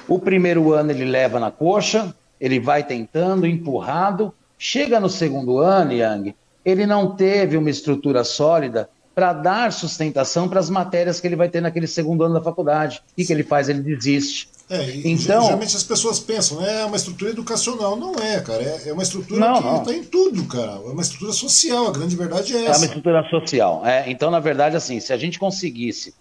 O 0.08 0.18
primeiro 0.18 0.72
ano 0.72 0.92
ele 0.92 1.04
leva 1.04 1.38
na 1.38 1.52
coxa, 1.52 2.16
ele 2.40 2.62
vai 2.62 2.82
tentando, 2.82 3.46
empurrado. 3.46 4.34
Chega 4.58 5.02
no 5.02 5.10
segundo 5.10 5.58
ano, 5.58 5.92
Yang, 5.92 6.34
ele 6.64 6.86
não 6.86 7.14
teve 7.14 7.58
uma 7.58 7.70
estrutura 7.70 8.24
sólida 8.24 8.90
para 9.16 9.32
dar 9.32 9.72
sustentação 9.72 10.50
para 10.50 10.60
as 10.60 10.70
matérias 10.70 11.22
que 11.22 11.28
ele 11.28 11.38
vai 11.38 11.48
ter 11.48 11.62
naquele 11.62 11.88
segundo 11.88 12.26
ano 12.26 12.34
da 12.34 12.42
faculdade. 12.42 13.02
O 13.14 13.16
que, 13.16 13.24
que 13.24 13.32
ele 13.32 13.44
faz? 13.44 13.70
Ele 13.70 13.82
desiste. 13.82 14.50
É, 14.70 14.84
então, 15.06 15.44
geralmente 15.44 15.76
as 15.76 15.84
pessoas 15.84 16.20
pensam, 16.20 16.60
né, 16.60 16.82
é 16.82 16.86
uma 16.86 16.98
estrutura 16.98 17.32
educacional. 17.32 17.96
Não 17.96 18.16
é, 18.16 18.42
cara. 18.42 18.62
É, 18.62 18.90
é 18.90 18.94
uma 18.94 19.04
estrutura 19.04 19.40
não, 19.40 19.62
que 19.62 19.90
está 19.90 19.94
em 19.94 20.04
tudo, 20.04 20.44
cara. 20.46 20.74
É 20.74 20.90
uma 20.90 21.02
estrutura 21.02 21.32
social. 21.32 21.88
A 21.88 21.92
grande 21.92 22.16
verdade 22.16 22.58
é 22.58 22.66
essa. 22.66 22.72
É 22.72 22.78
uma 22.80 22.86
estrutura 22.88 23.30
social. 23.30 23.86
É, 23.86 24.10
então, 24.12 24.30
na 24.30 24.40
verdade, 24.42 24.76
assim, 24.76 25.00
se 25.00 25.14
a 25.14 25.18
gente 25.18 25.40
conseguisse, 25.40 26.14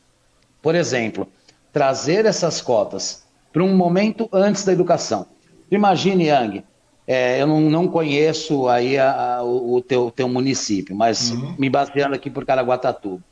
por 0.62 0.76
exemplo, 0.76 1.26
trazer 1.72 2.26
essas 2.26 2.60
cotas 2.60 3.24
para 3.52 3.64
um 3.64 3.74
momento 3.76 4.28
antes 4.32 4.64
da 4.64 4.72
educação. 4.72 5.26
Imagine, 5.70 6.26
Yang, 6.26 6.64
é, 7.06 7.40
eu 7.40 7.46
não, 7.46 7.60
não, 7.60 7.86
conheço 7.86 8.68
aí 8.68 8.98
a, 8.98 9.36
a, 9.36 9.44
o, 9.44 9.80
teu, 9.82 10.10
teu 10.10 10.28
município, 10.28 10.96
mas 10.96 11.30
uhum. 11.30 11.54
me 11.58 11.68
baseando 11.68 12.14
aqui 12.14 12.30
por 12.30 12.46
Caraguatatuba. 12.46 13.22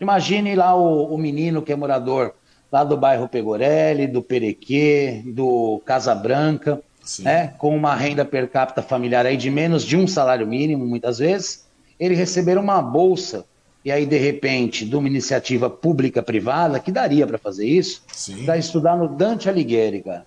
Imagine 0.00 0.54
lá 0.54 0.74
o, 0.74 1.14
o 1.14 1.18
menino 1.18 1.62
que 1.62 1.72
é 1.72 1.76
morador 1.76 2.34
lá 2.72 2.82
do 2.84 2.96
bairro 2.96 3.28
Pegorelli, 3.28 4.06
do 4.06 4.22
Perequê, 4.22 5.22
do 5.26 5.80
Casa 5.84 6.14
Branca, 6.14 6.80
né, 7.18 7.48
com 7.58 7.74
uma 7.74 7.94
renda 7.94 8.24
per 8.24 8.48
capita 8.48 8.82
familiar 8.82 9.26
aí 9.26 9.36
de 9.36 9.50
menos 9.50 9.84
de 9.84 9.96
um 9.96 10.06
salário 10.06 10.46
mínimo, 10.46 10.86
muitas 10.86 11.18
vezes, 11.18 11.66
ele 11.98 12.14
receber 12.14 12.58
uma 12.58 12.80
bolsa, 12.80 13.44
e 13.84 13.90
aí, 13.90 14.04
de 14.04 14.18
repente, 14.18 14.84
de 14.84 14.94
uma 14.94 15.08
iniciativa 15.08 15.70
pública-privada, 15.70 16.78
que 16.78 16.92
daria 16.92 17.26
para 17.26 17.38
fazer 17.38 17.66
isso, 17.66 18.02
para 18.44 18.58
estudar 18.58 18.96
no 18.96 19.08
Dante 19.08 19.48
Alighieri, 19.48 20.02
cara. 20.02 20.26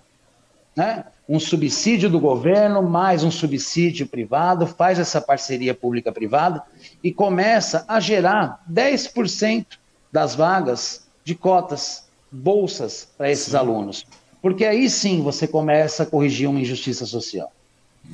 Né? 0.76 1.04
Um 1.26 1.40
subsídio 1.40 2.10
do 2.10 2.20
governo, 2.20 2.82
mais 2.82 3.24
um 3.24 3.30
subsídio 3.30 4.06
privado, 4.06 4.66
faz 4.66 4.98
essa 4.98 5.20
parceria 5.20 5.74
pública-privada 5.74 6.62
e 7.02 7.12
começa 7.12 7.84
a 7.88 7.98
gerar 7.98 8.62
10% 8.70 9.64
das 10.12 10.34
vagas 10.34 11.06
de 11.24 11.34
cotas 11.34 12.04
bolsas 12.30 13.08
para 13.16 13.30
esses 13.30 13.52
sim. 13.52 13.56
alunos. 13.56 14.06
Porque 14.42 14.66
aí 14.66 14.90
sim 14.90 15.22
você 15.22 15.46
começa 15.46 16.02
a 16.02 16.06
corrigir 16.06 16.48
uma 16.48 16.60
injustiça 16.60 17.06
social. 17.06 17.50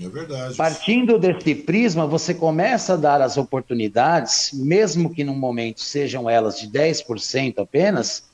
É 0.01 0.09
verdade. 0.09 0.55
Partindo 0.55 1.19
desse 1.19 1.55
prisma, 1.55 2.07
você 2.07 2.33
começa 2.33 2.95
a 2.95 2.97
dar 2.97 3.21
as 3.21 3.37
oportunidades, 3.37 4.53
mesmo 4.53 5.13
que 5.13 5.25
num 5.25 5.37
momento 5.37 5.81
sejam 5.81 6.31
elas 6.31 6.61
de 6.61 6.69
10% 6.69 7.59
apenas, 7.59 8.30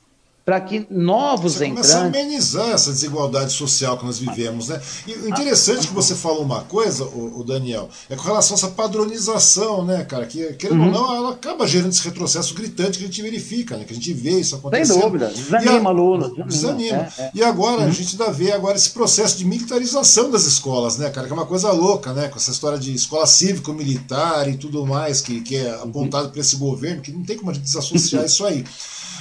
para 0.47 0.61
que 0.61 0.87
novos 0.89 1.55
você 1.55 1.65
entrantes. 1.65 1.91
Começa 1.91 2.05
a 2.05 2.07
amenizar 2.07 2.69
essa 2.69 2.89
desigualdade 2.89 3.51
social 3.51 3.97
que 3.97 4.05
nós 4.05 4.17
vivemos, 4.17 4.69
né? 4.69 4.81
E 5.05 5.11
o 5.11 5.27
interessante 5.27 5.89
que 5.89 5.93
você 5.93 6.15
falou 6.15 6.41
uma 6.41 6.61
coisa, 6.61 7.03
o, 7.03 7.43
Daniel, 7.43 7.89
é 8.09 8.15
com 8.15 8.23
relação 8.23 8.55
a 8.55 8.57
essa 8.57 8.69
padronização, 8.69 9.83
né, 9.83 10.05
cara? 10.05 10.25
Que, 10.25 10.53
querendo 10.53 10.79
uhum. 10.79 10.85
ou 10.85 10.91
não, 10.93 11.15
ela 11.17 11.31
acaba 11.31 11.67
gerando 11.67 11.91
esse 11.91 12.01
retrocesso 12.01 12.53
gritante 12.53 12.97
que 12.97 13.03
a 13.03 13.07
gente 13.07 13.21
verifica, 13.21 13.75
né? 13.75 13.83
Que 13.83 13.91
a 13.91 13.95
gente 13.95 14.13
vê 14.13 14.39
isso 14.39 14.55
acontecendo. 14.55 14.93
Sem 14.93 15.01
dúvida, 15.01 15.27
desanima 15.27 15.89
aluno. 15.89 16.45
Desanima. 16.45 17.09
É, 17.17 17.23
é. 17.23 17.31
E 17.35 17.43
agora 17.43 17.81
uhum. 17.81 17.87
a 17.89 17.91
gente 17.91 18.11
ainda 18.17 18.31
vê 18.31 18.53
agora 18.53 18.77
esse 18.77 18.91
processo 18.91 19.37
de 19.37 19.43
militarização 19.43 20.31
das 20.31 20.45
escolas, 20.45 20.97
né, 20.97 21.09
cara? 21.09 21.27
Que 21.27 21.33
é 21.33 21.35
uma 21.35 21.45
coisa 21.45 21.73
louca, 21.73 22.13
né? 22.13 22.29
Com 22.29 22.37
essa 22.37 22.51
história 22.51 22.79
de 22.79 22.93
escola 22.93 23.27
cívico-militar 23.27 24.47
e 24.47 24.55
tudo 24.55 24.85
mais, 24.85 25.19
que, 25.19 25.41
que 25.41 25.57
é 25.57 25.71
apontado 25.73 26.27
uhum. 26.27 26.31
por 26.31 26.39
esse 26.39 26.55
governo, 26.55 27.01
que 27.01 27.11
não 27.11 27.23
tem 27.23 27.35
como 27.35 27.51
a 27.51 27.53
gente 27.53 27.65
desassociar 27.65 28.23
isso 28.25 28.45
aí. 28.45 28.63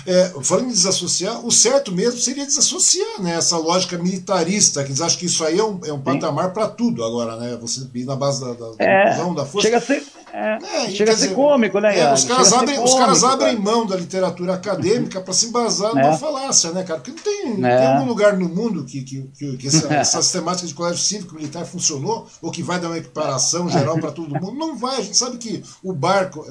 É, 0.06 0.32
falando 0.42 0.66
em 0.66 0.72
desassociar, 0.72 1.44
o 1.44 1.50
certo 1.50 1.92
mesmo 1.92 2.20
seria 2.20 2.46
desassociar 2.46 3.20
né, 3.20 3.36
essa 3.36 3.56
lógica 3.58 3.98
militarista, 3.98 4.82
que 4.82 4.90
eles 4.90 5.00
acham 5.00 5.18
que 5.18 5.26
isso 5.26 5.44
aí 5.44 5.58
é 5.58 5.64
um, 5.64 5.80
é 5.84 5.92
um 5.92 6.00
patamar 6.00 6.52
para 6.52 6.68
tudo 6.68 7.04
agora, 7.04 7.36
né? 7.36 7.56
Você 7.60 7.86
ir 7.94 8.04
na 8.04 8.16
base 8.16 8.40
da, 8.40 8.52
da, 8.52 8.72
é, 8.78 9.34
da 9.34 9.44
força. 9.44 9.66
Chega 9.66 9.78
a 9.78 9.80
ser, 9.80 10.02
é, 10.38 10.58
é, 10.60 10.90
chega 10.90 11.12
a 11.12 11.16
ser 11.16 11.28
dizer, 11.28 11.34
cômico, 11.34 11.80
né? 11.80 11.98
É, 11.98 12.12
os 12.12 12.24
caras, 12.24 12.52
abrem, 12.52 12.76
cômico, 12.76 12.84
os 12.84 12.98
caras 12.98 13.24
abrem 13.24 13.58
mão 13.58 13.86
da 13.86 13.96
literatura 13.96 14.52
acadêmica 14.52 15.18
para 15.18 15.32
se 15.32 15.46
embasar 15.46 15.94
numa 15.94 16.12
é. 16.12 16.18
falácia, 16.18 16.72
né, 16.72 16.84
cara? 16.84 17.00
Porque 17.00 17.12
não 17.12 17.22
tem, 17.22 17.48
não 17.54 17.62
tem 17.62 17.70
é. 17.70 17.86
algum 17.86 18.04
lugar 18.04 18.36
no 18.36 18.46
mundo 18.46 18.84
que, 18.84 19.00
que, 19.00 19.22
que, 19.38 19.56
que 19.56 19.66
essa, 19.66 19.88
essa 19.96 20.20
sistemática 20.20 20.68
de 20.68 20.74
colégio 20.74 21.02
cívico-militar 21.02 21.64
funcionou, 21.64 22.26
ou 22.42 22.50
que 22.50 22.62
vai 22.62 22.78
dar 22.78 22.88
uma 22.88 22.98
equiparação 22.98 23.66
geral 23.70 23.98
para 23.98 24.12
todo 24.12 24.38
mundo. 24.38 24.52
Não 24.52 24.76
vai, 24.76 24.98
a 24.98 25.02
gente 25.02 25.16
sabe 25.16 25.38
que 25.38 25.62
o 25.82 25.94
barco, 25.94 26.44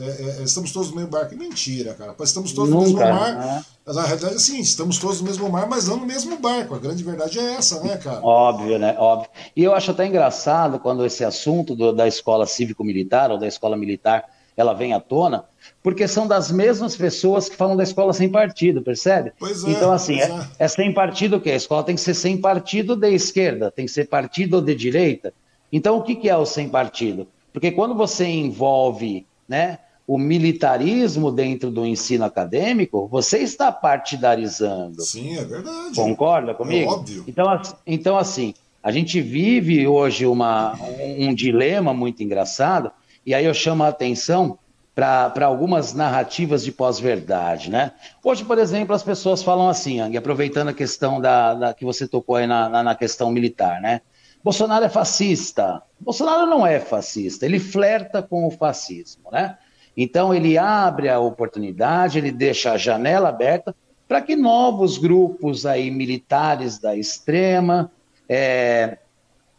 estamos 0.44 0.72
todos 0.72 0.90
no 0.90 0.96
mesmo 0.96 1.12
barco. 1.12 1.36
Mentira, 1.38 1.94
cara. 1.94 2.16
Estamos 2.24 2.54
todos 2.54 2.72
Nunca, 2.72 2.90
no 2.90 2.98
mesmo 2.98 3.14
mar. 3.14 3.36
Né? 3.36 3.66
Mas 3.86 3.98
a 3.98 4.02
realidade 4.04 4.34
é 4.34 4.38
assim, 4.38 4.60
estamos 4.60 4.98
todos 4.98 5.22
no 5.22 5.28
mesmo 5.28 5.48
mar, 5.48 5.68
mas 5.70 5.88
não 5.88 5.98
no 5.98 6.08
mesmo 6.08 6.38
barco. 6.40 6.74
A 6.74 6.80
grande 6.80 7.04
verdade 7.04 7.38
é 7.38 7.54
essa, 7.54 7.80
né, 7.82 7.98
cara? 7.98 8.20
Óbvio, 8.26 8.80
né? 8.80 8.96
Óbvio. 8.98 9.30
E 9.56 9.64
eu 9.64 9.76
acho 9.76 9.92
até 9.92 10.08
engraçado 10.08 10.80
quando 10.80 11.06
esse 11.06 11.24
assunto 11.24 11.76
do, 11.76 11.94
da 11.94 12.08
escola 12.08 12.48
cívico-militar 12.48 13.30
ou 13.30 13.38
da 13.38 13.48
escola 13.48 13.75
militar 13.78 14.26
ela 14.58 14.74
vem 14.74 14.94
à 14.94 15.00
tona, 15.00 15.44
porque 15.84 16.08
são 16.08 16.28
das 16.28 16.52
mesmas 16.52 16.96
pessoas 16.96 17.50
que 17.50 17.56
falam 17.56 17.76
da 17.76 17.84
escola 17.84 18.14
sem 18.14 18.30
partido, 18.30 18.82
percebe? 18.82 19.34
Pois 19.38 19.64
é, 19.64 19.72
então, 19.72 19.92
assim, 19.92 20.20
é, 20.20 20.30
é. 20.30 20.48
é 20.60 20.68
sem 20.68 20.94
partido 20.94 21.38
o 21.38 21.42
quê? 21.42 21.52
A 21.52 21.56
escola 21.56 21.84
tem 21.84 21.96
que 21.96 22.02
ser 22.02 22.14
sem 22.14 22.38
partido 22.38 22.96
de 22.96 23.12
esquerda, 23.12 23.70
tem 23.70 23.86
que 23.86 23.92
ser 23.92 24.08
partido 24.08 24.62
de 24.62 24.74
direita. 24.74 25.34
Então, 25.72 25.98
o 25.98 26.04
que, 26.04 26.16
que 26.16 26.30
é 26.30 26.38
o 26.38 26.46
sem 26.46 26.70
partido? 26.70 27.28
Porque 27.52 27.72
quando 27.72 27.96
você 27.96 28.26
envolve 28.26 29.26
né, 29.48 29.80
o 30.08 30.18
militarismo 30.18 31.32
dentro 31.32 31.70
do 31.70 31.86
ensino 31.86 32.24
acadêmico, 32.24 33.08
você 33.08 33.40
está 33.40 33.72
partidarizando. 33.72 35.02
Sim, 35.02 35.38
é 35.38 35.44
verdade. 35.44 35.96
Concorda 35.96 36.54
comigo? 36.54 36.92
É 36.92 36.94
óbvio. 36.94 37.24
Então, 37.28 37.62
então 37.86 38.18
assim, 38.18 38.54
a 38.82 38.92
gente 38.92 39.20
vive 39.20 39.88
hoje 39.88 40.26
uma, 40.26 40.76
um, 40.76 41.30
um 41.30 41.34
dilema 41.34 41.94
muito 41.94 42.24
engraçado, 42.24 42.92
e 43.26 43.34
aí 43.34 43.46
eu 43.46 43.54
chamo 43.54 43.84
a 43.84 43.88
atenção 43.88 44.60
para 44.94 45.46
algumas 45.46 45.94
narrativas 45.94 46.64
de 46.64 46.72
pós-verdade, 46.72 47.70
né? 47.70 47.92
Hoje, 48.24 48.46
por 48.46 48.58
exemplo, 48.58 48.96
as 48.96 49.04
pessoas 49.04 49.44
falam 49.44 49.68
assim, 49.68 50.00
Ang, 50.00 50.16
aproveitando 50.16 50.70
a 50.70 50.74
questão 50.74 51.20
da, 51.20 51.54
da 51.54 51.74
que 51.74 51.84
você 51.84 52.08
tocou 52.08 52.38
aí 52.38 52.48
na, 52.48 52.70
na, 52.70 52.82
na 52.82 52.96
questão 52.96 53.30
militar, 53.30 53.82
né? 53.82 54.00
Bolsonaro 54.42 54.86
é 54.86 54.90
fascista. 54.90 55.82
Bolsonaro 56.00 56.46
não 56.46 56.66
é 56.66 56.80
fascista, 56.80 57.46
ele 57.46 57.60
flerta 57.60 58.22
com 58.22 58.48
o 58.48 58.52
fascismo, 58.52 59.30
né? 59.32 59.58
Então, 59.98 60.34
ele 60.34 60.58
abre 60.58 61.10
a 61.10 61.20
oportunidade, 61.20 62.18
ele 62.18 62.32
deixa 62.32 62.72
a 62.72 62.78
janela 62.78 63.30
aberta 63.30 63.76
para 64.08 64.22
que 64.22 64.36
novos 64.36 64.98
grupos 64.98 65.66
aí 65.66 65.90
militares 65.90 66.78
da 66.78 66.96
extrema, 66.96 67.92
é, 68.30 68.98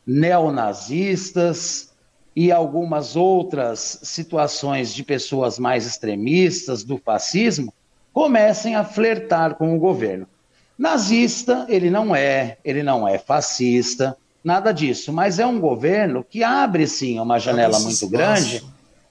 neonazistas 0.07 1.96
e 2.37 2.53
algumas 2.53 3.17
outras 3.17 3.99
situações 4.03 4.95
de 4.95 5.03
pessoas 5.03 5.59
mais 5.59 5.87
extremistas 5.87 6.85
do 6.85 6.99
fascismo 6.99 7.73
comecem 8.13 8.77
a 8.77 8.85
flertar 8.85 9.55
com 9.55 9.75
o 9.75 9.79
governo. 9.79 10.29
Nazista, 10.79 11.65
ele 11.71 11.89
não 11.89 12.15
é, 12.15 12.59
ele 12.63 12.83
não 12.83 13.09
é 13.09 13.19
fascista, 13.19 14.15
nada 14.45 14.71
disso, 14.71 15.11
mas 15.13 15.39
é 15.39 15.47
um 15.47 15.59
governo 15.59 16.23
que 16.23 16.45
abre 16.45 16.87
sim 16.87 17.19
uma 17.19 17.39
janela 17.39 17.79
muito 17.79 17.95
espaço. 17.95 18.11
grande 18.11 18.65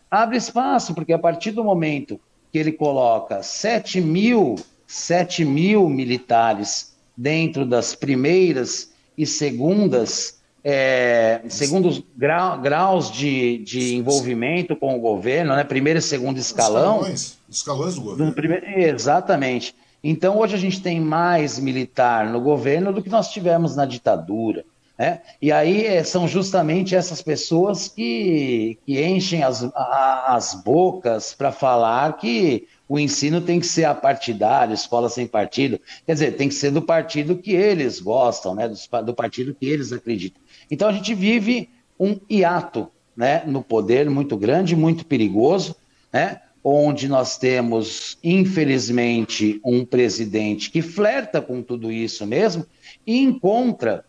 abre 0.09 0.38
espaço, 0.38 0.93
porque 0.93 1.11
a 1.11 1.19
partir 1.19 1.51
do 1.51 1.63
momento 1.63 2.19
que 2.51 2.57
ele 2.57 2.71
coloca 2.71 3.41
7 3.41 3.99
mil, 3.99 4.55
7 4.88 5.43
mil 5.43 5.89
militares 5.89 6.95
dentro 7.17 7.65
das 7.65 7.95
primeiras 7.95 8.91
e 9.17 9.26
segundas, 9.26 10.39
é, 10.68 11.41
segundos 11.47 12.03
grau, 12.18 12.59
graus 12.59 13.11
de, 13.11 13.59
de 13.59 13.95
envolvimento 13.95 14.76
com 14.76 14.97
o 14.97 14.99
governo, 14.99 15.55
né? 15.55 15.63
primeiro 15.63 15.99
e 15.99 16.01
segundo 16.01 16.39
escalão. 16.39 17.01
Escalões, 17.01 17.38
escalões 17.47 17.95
do 17.95 18.01
governo. 18.01 18.26
Do 18.26 18.36
primeiro, 18.36 18.66
exatamente. 18.66 19.76
Então, 20.03 20.39
hoje 20.39 20.55
a 20.55 20.57
gente 20.57 20.82
tem 20.82 20.99
mais 20.99 21.59
militar 21.59 22.28
no 22.32 22.41
governo 22.41 22.91
do 22.91 23.03
que 23.03 23.09
nós 23.09 23.30
tivemos 23.30 23.76
na 23.76 23.86
ditadura. 23.86 24.66
Né? 24.97 25.22
E 25.39 25.51
aí 25.51 25.86
é, 25.86 26.03
são 26.03 26.28
justamente 26.28 26.95
essas 26.95 27.22
pessoas 27.22 27.88
que, 27.88 28.80
que 28.88 29.05
enchem 29.05 29.43
as, 29.43 29.70
as 29.76 30.55
bocas 30.63 31.34
para 31.34 31.51
falar 31.51 32.18
que 32.18 32.68
o 32.88 32.97
ensino 32.97 33.41
tem 33.41 33.59
que 33.59 33.68
ser 33.68 33.86
apartidário, 33.86 34.74
escola 34.74 35.09
sem 35.09 35.28
partido. 35.28 35.80
Quer 36.07 36.13
dizer, 36.13 36.38
tem 36.38 36.49
que 36.49 36.55
ser 36.55 36.72
do 36.72 36.82
partido 36.82 37.38
que 37.38 37.51
eles 37.51 37.99
gostam, 37.99 38.55
né? 38.55 38.68
do, 38.68 39.03
do 39.03 39.13
partido 39.13 39.53
que 39.53 39.68
eles 39.68 39.91
acreditam. 39.91 40.41
Então 40.70 40.88
a 40.88 40.93
gente 40.93 41.13
vive 41.13 41.70
um 41.99 42.20
hiato 42.30 42.89
né? 43.16 43.43
no 43.45 43.61
poder 43.61 44.09
muito 44.09 44.36
grande, 44.36 44.76
muito 44.76 45.05
perigoso, 45.05 45.76
né? 46.11 46.41
onde 46.63 47.07
nós 47.07 47.38
temos, 47.38 48.18
infelizmente, 48.24 49.61
um 49.63 49.86
presidente 49.86 50.72
que 50.72 50.82
flerta 50.82 51.39
com 51.39 51.61
tudo 51.61 51.91
isso 51.91 52.26
mesmo 52.26 52.66
e 53.05 53.20
encontra 53.20 54.03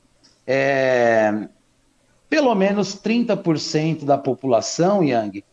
é, 0.47 1.49
pelo 2.31 2.55
menos 2.55 2.95
30% 2.97 4.05
da 4.05 4.17
população, 4.17 5.05
Yang. 5.05 5.45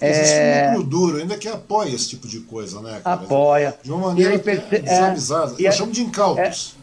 Existe 0.00 0.34
é, 0.34 0.68
um 0.68 0.70
núcleo 0.72 0.90
duro 0.90 1.16
ainda 1.18 1.38
que 1.38 1.48
apoia 1.48 1.94
esse 1.94 2.08
tipo 2.08 2.26
de 2.26 2.40
coisa, 2.40 2.80
né? 2.80 3.00
Cara? 3.02 3.22
Apoia. 3.22 3.78
De 3.82 3.92
uma 3.92 4.08
maneira 4.08 4.38
perce... 4.38 4.80
desavisada. 4.80 5.54
É, 5.58 5.68
Eu 5.68 5.72
chamo 5.72 5.92
de 5.92 6.02
incautos. 6.02 6.76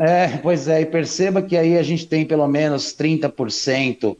É, 0.00 0.38
pois 0.38 0.68
é, 0.68 0.80
e 0.80 0.86
perceba 0.86 1.42
que 1.42 1.56
aí 1.56 1.78
a 1.78 1.82
gente 1.82 2.06
tem 2.06 2.24
pelo 2.24 2.46
menos 2.46 2.94
30% 2.94 4.16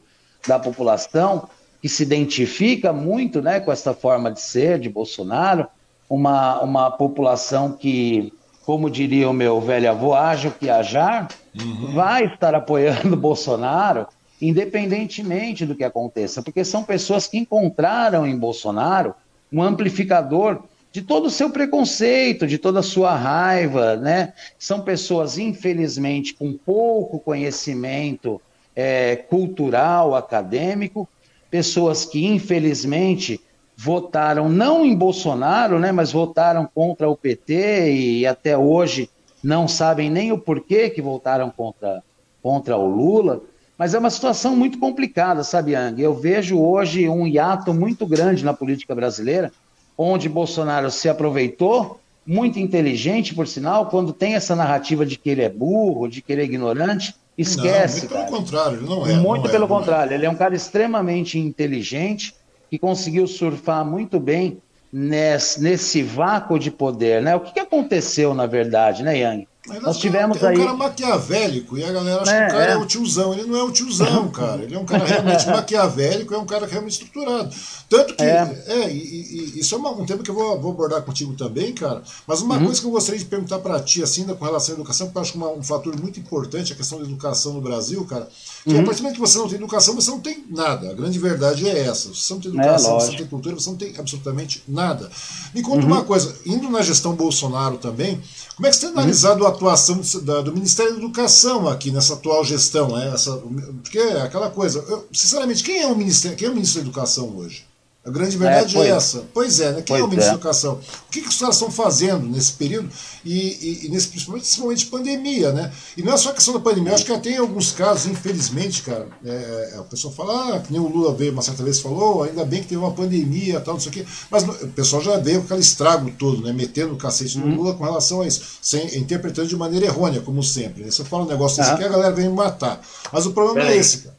da 0.47 0.57
população 0.57 1.47
que 1.81 1.89
se 1.89 2.03
identifica 2.03 2.91
muito 2.91 3.41
né, 3.41 3.59
com 3.59 3.71
essa 3.71 3.93
forma 3.93 4.31
de 4.31 4.41
ser 4.41 4.79
de 4.79 4.89
Bolsonaro, 4.89 5.67
uma, 6.09 6.61
uma 6.61 6.91
população 6.91 7.71
que, 7.71 8.33
como 8.65 8.89
diria 8.89 9.29
o 9.29 9.33
meu 9.33 9.59
velho 9.61 9.89
avô, 9.89 10.13
haja 10.13 10.49
o 10.49 10.51
que 10.51 10.69
ajar, 10.69 11.27
uhum. 11.59 11.93
vai 11.93 12.25
estar 12.25 12.55
apoiando 12.55 13.15
Bolsonaro, 13.17 14.07
independentemente 14.41 15.65
do 15.65 15.75
que 15.75 15.83
aconteça, 15.83 16.41
porque 16.41 16.63
são 16.63 16.83
pessoas 16.83 17.27
que 17.27 17.37
encontraram 17.37 18.25
em 18.25 18.37
Bolsonaro 18.37 19.13
um 19.51 19.61
amplificador 19.61 20.63
de 20.97 21.03
todo 21.03 21.27
o 21.27 21.29
seu 21.29 21.51
preconceito, 21.51 22.47
de 22.47 22.57
toda 22.57 22.79
a 22.79 22.83
sua 22.83 23.15
raiva, 23.15 23.95
né? 23.95 24.33
São 24.57 24.81
pessoas, 24.81 25.37
infelizmente, 25.37 26.33
com 26.33 26.57
pouco 26.57 27.19
conhecimento 27.19 28.41
é, 28.75 29.15
cultural, 29.15 30.15
acadêmico, 30.15 31.07
pessoas 31.51 32.03
que, 32.03 32.25
infelizmente, 32.25 33.39
votaram 33.77 34.49
não 34.49 34.83
em 34.83 34.95
Bolsonaro, 34.95 35.77
né, 35.77 35.91
mas 35.91 36.11
votaram 36.11 36.67
contra 36.73 37.07
o 37.07 37.15
PT 37.15 37.91
e 37.91 38.25
até 38.25 38.57
hoje 38.57 39.07
não 39.43 39.67
sabem 39.67 40.09
nem 40.09 40.31
o 40.31 40.39
porquê 40.39 40.89
que 40.89 40.99
votaram 40.99 41.51
contra, 41.51 42.01
contra 42.41 42.75
o 42.75 42.87
Lula. 42.87 43.43
Mas 43.77 43.93
é 43.93 43.99
uma 43.99 44.09
situação 44.09 44.55
muito 44.55 44.79
complicada, 44.79 45.43
sabe, 45.43 45.73
Yang? 45.73 46.01
Eu 46.01 46.15
vejo 46.15 46.59
hoje 46.59 47.07
um 47.07 47.27
hiato 47.27 47.71
muito 47.71 48.07
grande 48.07 48.43
na 48.43 48.51
política 48.51 48.95
brasileira, 48.95 49.51
onde 49.97 50.29
Bolsonaro 50.29 50.91
se 50.91 51.09
aproveitou, 51.09 51.99
muito 52.25 52.59
inteligente, 52.59 53.33
por 53.33 53.47
sinal, 53.47 53.87
quando 53.87 54.11
tem 54.11 54.35
essa 54.35 54.55
narrativa 54.55 55.05
de 55.05 55.17
que 55.17 55.29
ele 55.29 55.41
é 55.41 55.49
burro, 55.49 56.07
de 56.07 56.21
que 56.21 56.31
ele 56.33 56.41
é 56.41 56.45
ignorante, 56.45 57.15
esquece. 57.37 58.07
Não, 58.07 58.17
muito 58.17 58.27
pelo 58.27 58.37
contrário, 58.37 58.77
ele 58.77 58.85
não 58.85 59.07
é. 59.07 59.13
Muito 59.15 59.43
não 59.45 59.51
pelo 59.51 59.65
é, 59.65 59.67
contrário, 59.67 60.11
é. 60.11 60.15
ele 60.15 60.25
é 60.25 60.29
um 60.29 60.35
cara 60.35 60.53
extremamente 60.53 61.39
inteligente, 61.39 62.35
que 62.69 62.77
conseguiu 62.77 63.25
surfar 63.27 63.85
muito 63.85 64.19
bem 64.19 64.61
nesse, 64.91 65.61
nesse 65.61 66.03
vácuo 66.03 66.59
de 66.59 66.69
poder, 66.69 67.21
né? 67.21 67.35
O 67.35 67.39
que, 67.39 67.53
que 67.53 67.59
aconteceu, 67.59 68.33
na 68.33 68.45
verdade, 68.45 69.03
né, 69.03 69.17
Yang? 69.17 69.47
Mas 69.67 69.81
Nós 69.81 69.97
tivemos 69.97 70.41
é 70.41 70.45
um 70.45 70.49
aí. 70.49 70.57
cara 70.57 70.73
maquiavélico 70.73 71.77
e 71.77 71.83
a 71.83 71.91
galera 71.91 72.21
acha 72.21 72.31
é, 72.31 72.45
que 72.45 72.51
o 72.51 72.57
cara 72.57 72.71
é. 72.71 72.73
é. 72.73 72.77
o 72.77 72.85
tiozão. 72.85 73.33
Ele 73.33 73.43
não 73.43 73.59
é 73.59 73.63
o 73.63 73.71
tiozão, 73.71 74.29
cara. 74.31 74.63
Ele 74.63 74.75
é 74.75 74.79
um 74.79 74.85
cara 74.85 75.05
realmente 75.05 75.45
maquiavélico, 75.49 76.33
é 76.33 76.37
um 76.37 76.45
cara 76.45 76.65
realmente 76.65 76.93
estruturado. 76.93 77.53
Tanto 77.89 78.15
que. 78.15 78.23
É, 78.23 78.63
é 78.67 78.91
e, 78.91 79.55
e, 79.55 79.59
isso 79.59 79.75
é 79.75 79.77
uma, 79.77 79.91
um 79.91 80.05
tema 80.05 80.23
que 80.23 80.29
eu 80.29 80.35
vou, 80.35 80.59
vou, 80.59 80.71
abordar 80.71 81.01
contigo 81.01 81.33
também, 81.33 81.73
cara. 81.73 82.01
Mas 82.25 82.41
uma 82.41 82.55
uhum. 82.55 82.65
coisa 82.65 82.79
que 82.79 82.87
eu 82.87 82.91
gostaria 82.91 83.19
de 83.19 83.25
perguntar 83.25 83.59
para 83.59 83.79
ti, 83.81 84.01
assim, 84.01 84.25
com 84.25 84.45
relação 84.45 84.75
à 84.75 84.77
educação, 84.77 85.07
porque 85.07 85.17
eu 85.17 85.21
acho 85.21 85.31
que 85.33 85.37
uma, 85.37 85.49
um 85.49 85.63
fator 85.63 85.99
muito 85.99 86.19
importante, 86.19 86.71
a 86.71 86.75
questão 86.75 86.99
da 86.99 87.05
educação 87.05 87.53
no 87.53 87.61
Brasil, 87.61 88.03
cara, 88.05 88.27
que 88.63 88.73
uhum. 88.73 88.81
a 88.81 88.83
partir 88.83 88.97
do 88.99 89.03
momento 89.03 89.15
que 89.15 89.21
você 89.21 89.37
não 89.37 89.47
tem 89.47 89.57
educação, 89.57 89.95
você 89.95 90.11
não 90.11 90.19
tem 90.19 90.45
nada. 90.49 90.91
A 90.91 90.93
grande 90.93 91.19
verdade 91.19 91.67
é 91.67 91.79
essa. 91.79 92.13
Você 92.13 92.33
não 92.33 92.39
tem 92.39 92.51
educação, 92.51 92.97
é, 92.97 92.99
você 92.99 93.11
não 93.11 93.17
tem 93.17 93.27
cultura, 93.27 93.55
você 93.55 93.69
não 93.69 93.77
tem 93.77 93.93
absolutamente 93.97 94.63
nada. 94.67 95.09
Me 95.53 95.61
conta 95.61 95.85
uhum. 95.85 95.91
uma 95.91 96.03
coisa, 96.03 96.35
indo 96.45 96.69
na 96.69 96.81
gestão 96.81 97.13
Bolsonaro 97.13 97.77
também, 97.77 98.21
como 98.57 98.65
é 98.65 98.71
que 98.71 98.77
você 98.77 98.87
analisado 98.87 99.45
a 99.45 99.49
atuação 99.49 100.01
do, 100.01 100.43
do 100.43 100.51
Ministério 100.51 100.93
da 100.93 100.97
Educação 100.97 101.67
aqui 101.67 101.91
nessa 101.91 102.15
atual 102.15 102.43
gestão? 102.43 102.89
Né? 102.97 103.11
Essa, 103.13 103.37
porque 103.83 103.99
é 103.99 104.19
aquela 104.19 104.49
coisa, 104.49 104.79
eu, 104.89 105.07
sinceramente, 105.13 105.63
quem 105.63 105.83
é 105.83 105.85
o 105.85 105.95
Ministério, 105.95 106.35
quem 106.35 106.47
é 106.47 106.51
o 106.51 106.55
Ministro 106.55 106.81
da 106.81 106.87
Educação 106.87 107.37
hoje? 107.37 107.66
A 108.07 108.09
grande 108.09 108.37
verdade 108.37 108.77
é, 108.77 108.83
é 108.83 108.87
essa. 108.91 109.25
Pois 109.33 109.59
é, 109.59 109.73
né? 109.73 109.81
Quem 109.81 109.97
é 109.97 110.01
o 110.01 110.07
ministro 110.07 110.29
é. 110.29 110.31
da 110.31 110.35
Educação? 110.35 110.75
O 110.75 111.11
que, 111.11 111.19
que 111.19 111.27
os 111.27 111.37
caras 111.37 111.55
estão 111.55 111.69
fazendo 111.69 112.25
nesse 112.25 112.53
período 112.53 112.89
e, 113.25 113.35
e, 113.35 113.85
e, 113.85 113.89
nesse, 113.89 114.07
principalmente 114.07 114.43
nesse 114.43 114.61
momento 114.61 114.77
de 114.79 114.85
pandemia, 114.85 115.51
né? 115.51 115.73
E 115.97 116.01
não 116.01 116.13
é 116.13 116.17
só 116.17 116.29
a 116.29 116.33
questão 116.33 116.53
da 116.53 116.61
pandemia, 116.61 116.93
acho 116.93 117.03
que 117.03 117.11
até 117.11 117.31
em 117.31 117.37
alguns 117.37 117.73
casos, 117.73 118.09
infelizmente, 118.09 118.81
cara, 118.81 119.09
é, 119.25 119.73
é, 119.73 119.79
a 119.79 119.83
pessoa 119.83 120.13
fala, 120.13 120.55
ah, 120.55 120.59
que 120.61 120.71
nem 120.71 120.79
o 120.79 120.87
Lula 120.87 121.13
veio 121.13 121.33
uma 121.33 121.41
certa 121.41 121.61
vez 121.65 121.81
falou, 121.81 122.23
ainda 122.23 122.45
bem 122.45 122.61
que 122.61 122.69
teve 122.69 122.79
uma 122.79 122.93
pandemia 122.93 123.59
tal, 123.59 123.73
não 123.73 123.81
sei 123.81 123.89
o 123.89 123.93
quê. 123.93 124.05
Mas 124.31 124.43
o 124.43 124.67
pessoal 124.69 125.01
já 125.01 125.17
veio 125.17 125.39
com 125.39 125.45
aquele 125.47 125.59
estrago 125.59 126.09
todo, 126.11 126.41
né? 126.41 126.53
Metendo 126.53 126.93
o 126.93 126.97
cacete 126.97 127.37
no 127.37 127.47
uhum. 127.47 127.55
Lula 127.55 127.73
com 127.73 127.83
relação 127.83 128.21
a 128.21 128.27
isso, 128.27 128.41
sem, 128.61 128.97
interpretando 128.97 129.49
de 129.49 129.57
maneira 129.57 129.85
errônea, 129.85 130.21
como 130.21 130.41
sempre. 130.41 130.85
Né? 130.85 130.91
Você 130.91 131.03
fala 131.03 131.23
um 131.23 131.27
negócio 131.27 131.57
desse 131.57 131.71
aqui, 131.71 131.83
a 131.83 131.89
galera 131.89 132.15
vem 132.15 132.29
me 132.29 132.35
matar. 132.35 132.79
Mas 133.11 133.25
o 133.25 133.31
problema 133.31 133.59
Pera 133.59 133.71
é 133.71 133.73
aí. 133.73 133.79
esse, 133.79 133.97
cara. 133.97 134.15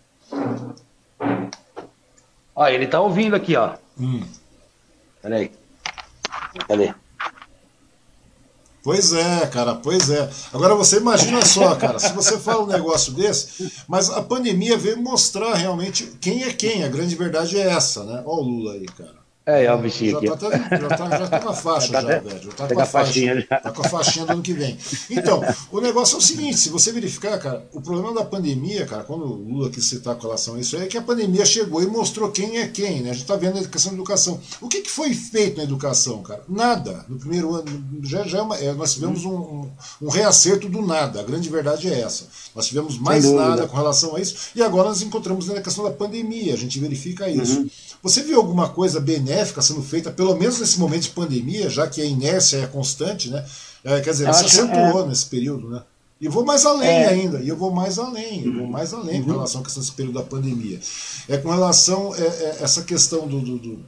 Ó, 2.59 2.67
ele 2.67 2.89
tá 2.89 3.01
ouvindo 3.01 3.37
aqui, 3.37 3.55
ó. 3.55 3.77
Hum. 3.97 4.21
Peraí. 5.23 5.53
Cadê? 6.67 6.93
Pois 8.83 9.13
é, 9.13 9.47
cara, 9.47 9.77
pois 9.77 10.11
é. 10.11 10.29
Agora 10.53 10.75
você 10.75 10.97
imagina 10.97 11.41
só, 11.47 11.77
cara, 11.77 12.01
se 12.01 12.13
você 12.13 12.37
fala 12.37 12.65
um 12.65 12.67
negócio 12.67 13.13
desse, 13.13 13.73
mas 13.87 14.11
a 14.11 14.21
pandemia 14.23 14.77
veio 14.77 15.01
mostrar 15.01 15.55
realmente 15.55 16.07
quem 16.21 16.43
é 16.43 16.53
quem, 16.53 16.83
a 16.83 16.89
grande 16.89 17.15
verdade 17.15 17.57
é 17.57 17.69
essa, 17.69 18.03
né? 18.03 18.25
Olha 18.27 18.43
o 18.43 18.43
Lula 18.43 18.73
aí, 18.73 18.87
cara. 18.87 19.18
É, 19.49 19.65
é 19.65 19.73
o 19.73 19.79
bichinho 19.79 20.11
já 20.11 20.19
aqui. 20.19 20.27
Tá, 20.29 20.51
já, 20.51 20.89
tá, 20.89 21.19
já 21.19 21.27
tá 21.27 21.41
com 21.41 21.49
a 21.49 21.55
faixa, 21.57 21.87
já, 21.87 22.03
já 22.03 22.19
velho. 22.19 22.43
Já 22.43 22.51
tá 22.53 22.75
com 22.75 22.81
a, 22.83 22.85
faixa. 22.85 23.13
Já. 23.19 23.61
Tá 23.61 23.73
com 23.73 23.81
a 23.81 23.89
faixinha 23.89 24.27
do 24.27 24.33
ano 24.33 24.43
que 24.43 24.53
vem. 24.53 24.77
Então, 25.09 25.43
o 25.73 25.81
negócio 25.81 26.17
é 26.17 26.19
o 26.19 26.21
seguinte: 26.21 26.59
se 26.59 26.69
você 26.69 26.93
verificar, 26.93 27.39
cara, 27.39 27.67
o 27.73 27.81
problema 27.81 28.13
da 28.13 28.27
pandemia, 28.27 28.85
cara, 28.85 29.05
quando 29.05 29.25
o 29.25 29.35
Lula 29.35 29.71
quis 29.71 29.87
citar 29.87 30.17
com 30.17 30.23
relação 30.23 30.57
a 30.57 30.61
isso, 30.61 30.77
é 30.77 30.87
que 30.87 30.99
a 30.99 31.03
pandemia 31.03 31.47
chegou 31.47 31.83
e 31.83 31.87
mostrou 31.87 32.31
quem 32.31 32.59
é 32.59 32.69
quem, 32.69 33.01
né? 33.01 33.09
A 33.11 33.15
gente 33.15 33.25
tá 33.25 33.37
vendo 33.37 33.57
a 33.57 33.61
educação 33.61 33.95
educação. 33.95 34.39
O 34.61 34.69
que, 34.69 34.83
que 34.83 34.91
foi 34.91 35.15
feito 35.15 35.57
na 35.57 35.63
educação, 35.63 36.23
cara? 36.23 36.43
Nada. 36.47 37.07
No 37.09 37.19
primeiro 37.19 37.55
ano, 37.55 37.65
já, 38.03 38.25
já 38.25 38.47
é 38.61 38.67
é, 38.67 38.75
nós 38.75 38.93
tivemos 38.93 39.25
um, 39.25 39.35
um, 39.35 39.71
um, 40.03 40.09
reacerto 40.11 40.69
do 40.69 40.83
nada. 40.83 41.21
A 41.21 41.23
grande 41.23 41.49
verdade 41.49 41.89
é 41.89 42.01
essa. 42.01 42.27
Nós 42.55 42.67
tivemos 42.67 42.99
mais 42.99 43.25
nada 43.25 43.67
com 43.67 43.77
relação 43.77 44.15
a 44.15 44.21
isso, 44.21 44.51
e 44.55 44.63
agora 44.63 44.89
nós 44.89 45.01
encontramos 45.01 45.47
na 45.47 45.63
questão 45.63 45.85
da 45.85 45.91
pandemia. 45.91 46.53
A 46.53 46.57
gente 46.57 46.79
verifica 46.79 47.31
isso. 47.31 47.61
Uhum. 47.61 47.71
Você 48.03 48.23
viu 48.23 48.37
alguma 48.37 48.69
coisa 48.69 49.01
benéfica 49.01 49.38
sendo 49.45 49.83
feita, 49.83 50.11
pelo 50.11 50.37
menos 50.37 50.61
nesse 50.61 50.79
momento 50.79 51.03
de 51.03 51.11
pandemia, 51.11 51.69
já 51.69 51.87
que 51.87 52.01
a 52.01 52.05
inércia 52.05 52.59
é 52.59 52.67
constante, 52.67 53.31
né? 53.31 53.45
É, 53.85 54.01
quer 54.01 54.11
dizer, 54.11 54.25
ela 54.25 54.35
se 54.35 54.45
acentuou 54.45 55.05
é... 55.05 55.09
nesse 55.09 55.27
período, 55.27 55.69
né? 55.69 55.83
E 56.21 56.27
eu 56.27 56.33
vou 56.33 56.45
mais 56.45 56.67
além 56.67 56.89
é. 56.89 57.09
ainda, 57.09 57.41
e 57.41 57.49
eu 57.49 57.57
vou 57.57 57.71
mais 57.71 57.99
além, 57.99 58.45
eu 58.45 58.53
vou 58.53 58.67
mais 58.67 58.93
além 58.93 59.21
uhum. 59.21 59.27
com 59.27 59.33
relação 59.33 59.61
a 59.61 59.65
questão 59.65 59.81
desse 59.81 59.95
período 59.95 60.17
da 60.17 60.25
pandemia. 60.25 60.81
É 61.29 61.37
com 61.37 61.49
relação 61.49 62.13
a 62.13 62.19
é, 62.19 62.23
é, 62.23 62.59
essa 62.61 62.83
questão 62.83 63.29
do, 63.29 63.41
do, 63.41 63.59
do 63.59 63.79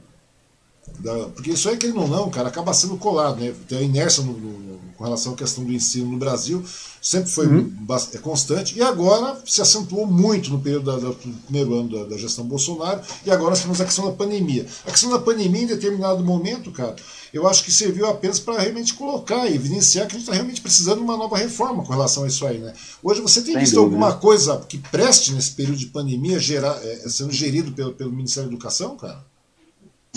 da, 0.99 1.27
porque 1.29 1.51
isso 1.51 1.69
aí, 1.69 1.77
querendo 1.77 2.01
ou 2.01 2.07
não, 2.07 2.29
cara, 2.29 2.47
acaba 2.47 2.73
sendo 2.73 2.95
colado, 2.97 3.39
né? 3.39 3.53
Tem 3.67 3.79
a 3.79 3.81
inércia 3.81 4.23
no, 4.23 4.33
no, 4.33 4.79
com 5.01 5.05
relação 5.05 5.33
à 5.33 5.35
questão 5.35 5.63
do 5.63 5.73
ensino 5.73 6.11
no 6.11 6.17
Brasil, 6.17 6.63
sempre 7.01 7.31
foi 7.31 7.47
uhum. 7.47 7.73
é 8.13 8.17
constante, 8.19 8.77
e 8.77 8.83
agora 8.83 9.41
se 9.47 9.59
acentuou 9.59 10.05
muito 10.05 10.51
no 10.51 10.59
período 10.59 10.85
da, 10.85 10.97
do 10.97 11.15
primeiro 11.15 11.73
ano 11.73 11.89
da, 11.89 12.03
da, 12.03 12.17
gestão 12.17 12.45
Bolsonaro, 12.45 13.01
e 13.25 13.31
agora 13.31 13.49
nós 13.49 13.61
temos 13.61 13.81
a 13.81 13.85
questão 13.85 14.05
da 14.05 14.11
pandemia. 14.11 14.67
A 14.85 14.91
questão 14.91 15.09
da 15.09 15.17
pandemia, 15.17 15.63
em 15.63 15.65
determinado 15.65 16.23
momento, 16.23 16.71
cara, 16.71 16.95
eu 17.33 17.47
acho 17.47 17.63
que 17.63 17.71
serviu 17.71 18.05
apenas 18.05 18.39
para 18.39 18.59
realmente 18.59 18.93
colocar 18.93 19.47
e 19.47 19.55
evidenciar 19.55 20.05
que 20.05 20.11
a 20.15 20.19
gente 20.19 20.27
está 20.27 20.33
realmente 20.33 20.61
precisando 20.61 20.97
de 20.97 21.03
uma 21.03 21.17
nova 21.17 21.35
reforma 21.35 21.83
com 21.83 21.91
relação 21.91 22.23
a 22.23 22.27
isso 22.27 22.45
aí, 22.45 22.59
né? 22.59 22.71
Hoje 23.01 23.21
você 23.21 23.41
tem 23.41 23.53
Sem 23.53 23.61
visto 23.61 23.75
dúvida. 23.75 23.95
alguma 23.95 24.13
coisa 24.19 24.57
que 24.69 24.77
preste 24.77 25.33
nesse 25.33 25.51
período 25.51 25.79
de 25.79 25.87
pandemia 25.87 26.39
gerar, 26.39 26.77
é, 26.83 27.09
sendo 27.09 27.31
gerido 27.31 27.71
pelo, 27.71 27.93
pelo 27.93 28.11
Ministério 28.11 28.49
da 28.49 28.53
Educação, 28.53 28.95
cara? 28.95 29.30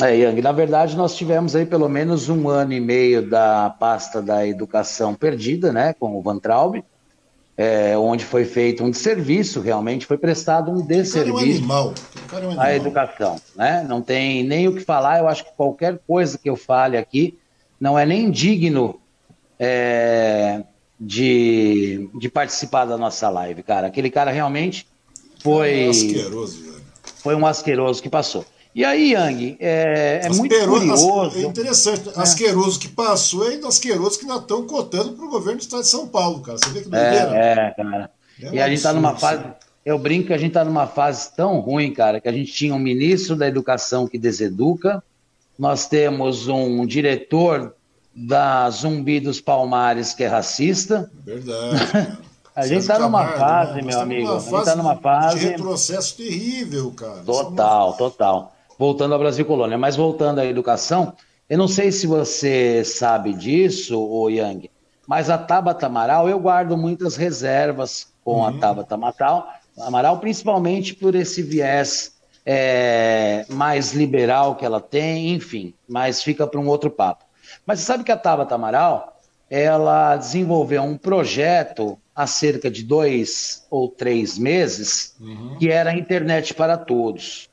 É, 0.02 0.16
Yang, 0.16 0.42
na 0.42 0.52
verdade 0.52 0.96
nós 0.96 1.14
tivemos 1.14 1.54
aí 1.54 1.64
pelo 1.64 1.88
menos 1.88 2.28
um 2.28 2.48
ano 2.48 2.72
e 2.72 2.80
meio 2.80 3.22
da 3.22 3.70
pasta 3.70 4.20
da 4.20 4.44
educação 4.44 5.14
perdida, 5.14 5.72
né, 5.72 5.92
com 5.92 6.16
o 6.16 6.20
Van 6.20 6.38
Traub, 6.38 6.82
é, 7.56 7.96
onde 7.96 8.24
foi 8.24 8.44
feito 8.44 8.82
um 8.82 8.90
desserviço, 8.90 9.60
realmente 9.60 10.06
foi 10.06 10.18
prestado 10.18 10.72
um 10.72 10.84
desserviço 10.84 11.30
é 11.30 11.32
um 11.32 11.38
animal. 11.38 11.94
É 12.32 12.46
um 12.46 12.60
à 12.60 12.74
educação, 12.74 13.40
né? 13.54 13.86
Não 13.88 14.02
tem 14.02 14.42
nem 14.42 14.66
o 14.66 14.74
que 14.74 14.80
falar. 14.80 15.20
Eu 15.20 15.28
acho 15.28 15.44
que 15.44 15.52
qualquer 15.56 16.00
coisa 16.04 16.36
que 16.36 16.50
eu 16.50 16.56
fale 16.56 16.96
aqui 16.96 17.38
não 17.80 17.96
é 17.96 18.04
nem 18.04 18.28
digno 18.28 19.00
é, 19.56 20.64
de, 20.98 22.08
de 22.18 22.28
participar 22.28 22.86
da 22.86 22.96
nossa 22.96 23.30
live, 23.30 23.62
cara. 23.62 23.86
Aquele 23.86 24.10
cara 24.10 24.32
realmente 24.32 24.86
foi. 25.40 25.86
É 25.86 25.88
asqueroso, 25.90 26.82
Foi 27.18 27.36
um 27.36 27.46
asqueroso 27.46 28.02
que 28.02 28.08
passou. 28.08 28.44
E 28.74 28.84
aí, 28.84 29.12
Yang, 29.12 29.56
é, 29.60 30.22
é 30.24 30.28
muito 30.30 30.52
curioso. 30.52 31.38
É 31.38 31.42
interessante. 31.42 32.08
É. 32.08 32.20
Asqueroso 32.20 32.80
que 32.80 32.88
passou 32.88 33.48
e 33.48 33.52
ainda 33.54 33.68
asqueroso 33.68 34.18
que 34.18 34.24
ainda 34.24 34.38
estão 34.38 34.66
cotando 34.66 35.12
para 35.12 35.24
o 35.24 35.30
governo 35.30 35.60
do 35.60 35.62
estado 35.62 35.82
de 35.82 35.88
São 35.88 36.08
Paulo, 36.08 36.40
cara. 36.40 36.58
Você 36.58 36.70
vê 36.70 36.82
que 36.82 36.88
doideira? 36.88 37.36
É, 37.36 37.52
é 37.52 37.70
cara. 37.70 38.10
É 38.42 38.50
e 38.52 38.60
a 38.60 38.68
gente 38.68 38.78
está 38.78 38.92
numa 38.92 39.14
fase. 39.14 39.44
Eu 39.86 39.96
brinco 39.96 40.26
que 40.26 40.32
a 40.32 40.38
gente 40.38 40.48
está 40.48 40.64
numa 40.64 40.88
fase 40.88 41.30
tão 41.36 41.60
ruim, 41.60 41.92
cara, 41.92 42.20
que 42.20 42.26
a 42.26 42.32
gente 42.32 42.50
tinha 42.50 42.74
um 42.74 42.78
ministro 42.78 43.36
da 43.36 43.46
educação 43.46 44.08
que 44.08 44.18
deseduca, 44.18 45.04
nós 45.56 45.86
temos 45.86 46.48
um 46.48 46.84
diretor 46.84 47.74
da 48.12 48.68
Zumbi 48.70 49.20
dos 49.20 49.40
Palmares 49.40 50.14
que 50.14 50.24
é 50.24 50.26
racista. 50.26 51.08
Verdade. 51.24 52.24
A 52.56 52.68
gente 52.68 52.82
está 52.82 53.00
numa 53.00 53.26
fase, 53.32 53.82
meu 53.82 53.98
amigo. 53.98 54.30
A 54.30 54.38
gente 54.38 54.54
está 54.54 54.76
numa 54.76 54.94
fase. 54.94 55.40
De 55.40 55.46
retrocesso 55.46 56.16
terrível, 56.16 56.92
cara. 56.92 57.20
Total, 57.24 57.92
total 57.94 58.54
voltando 58.78 59.12
ao 59.12 59.18
Brasil 59.18 59.44
Colônia. 59.44 59.78
Mas 59.78 59.96
voltando 59.96 60.40
à 60.40 60.46
educação, 60.46 61.14
eu 61.48 61.58
não 61.58 61.68
sei 61.68 61.92
se 61.92 62.06
você 62.06 62.84
sabe 62.84 63.32
disso, 63.34 64.00
o 64.00 64.28
Yang, 64.28 64.70
mas 65.06 65.28
a 65.28 65.36
Tabata 65.36 65.86
Amaral, 65.86 66.28
eu 66.28 66.38
guardo 66.38 66.76
muitas 66.76 67.16
reservas 67.16 68.12
com 68.24 68.36
uhum. 68.36 68.46
a 68.46 68.52
Tabata 68.58 68.94
Amaral, 68.94 69.48
Amaral, 69.78 70.18
principalmente 70.18 70.94
por 70.94 71.14
esse 71.14 71.42
viés 71.42 72.14
é, 72.46 73.44
mais 73.48 73.92
liberal 73.92 74.56
que 74.56 74.64
ela 74.64 74.80
tem, 74.80 75.34
enfim, 75.34 75.74
mas 75.88 76.22
fica 76.22 76.46
para 76.46 76.60
um 76.60 76.68
outro 76.68 76.90
papo. 76.90 77.24
Mas 77.66 77.80
você 77.80 77.86
sabe 77.86 78.04
que 78.04 78.12
a 78.12 78.16
Tabata 78.16 78.54
Amaral, 78.54 79.20
ela 79.50 80.16
desenvolveu 80.16 80.82
um 80.82 80.96
projeto 80.96 81.98
há 82.14 82.26
cerca 82.26 82.70
de 82.70 82.82
dois 82.82 83.66
ou 83.70 83.88
três 83.88 84.38
meses, 84.38 85.16
uhum. 85.20 85.56
que 85.58 85.70
era 85.70 85.90
a 85.90 85.96
internet 85.96 86.54
para 86.54 86.78
todos, 86.78 87.50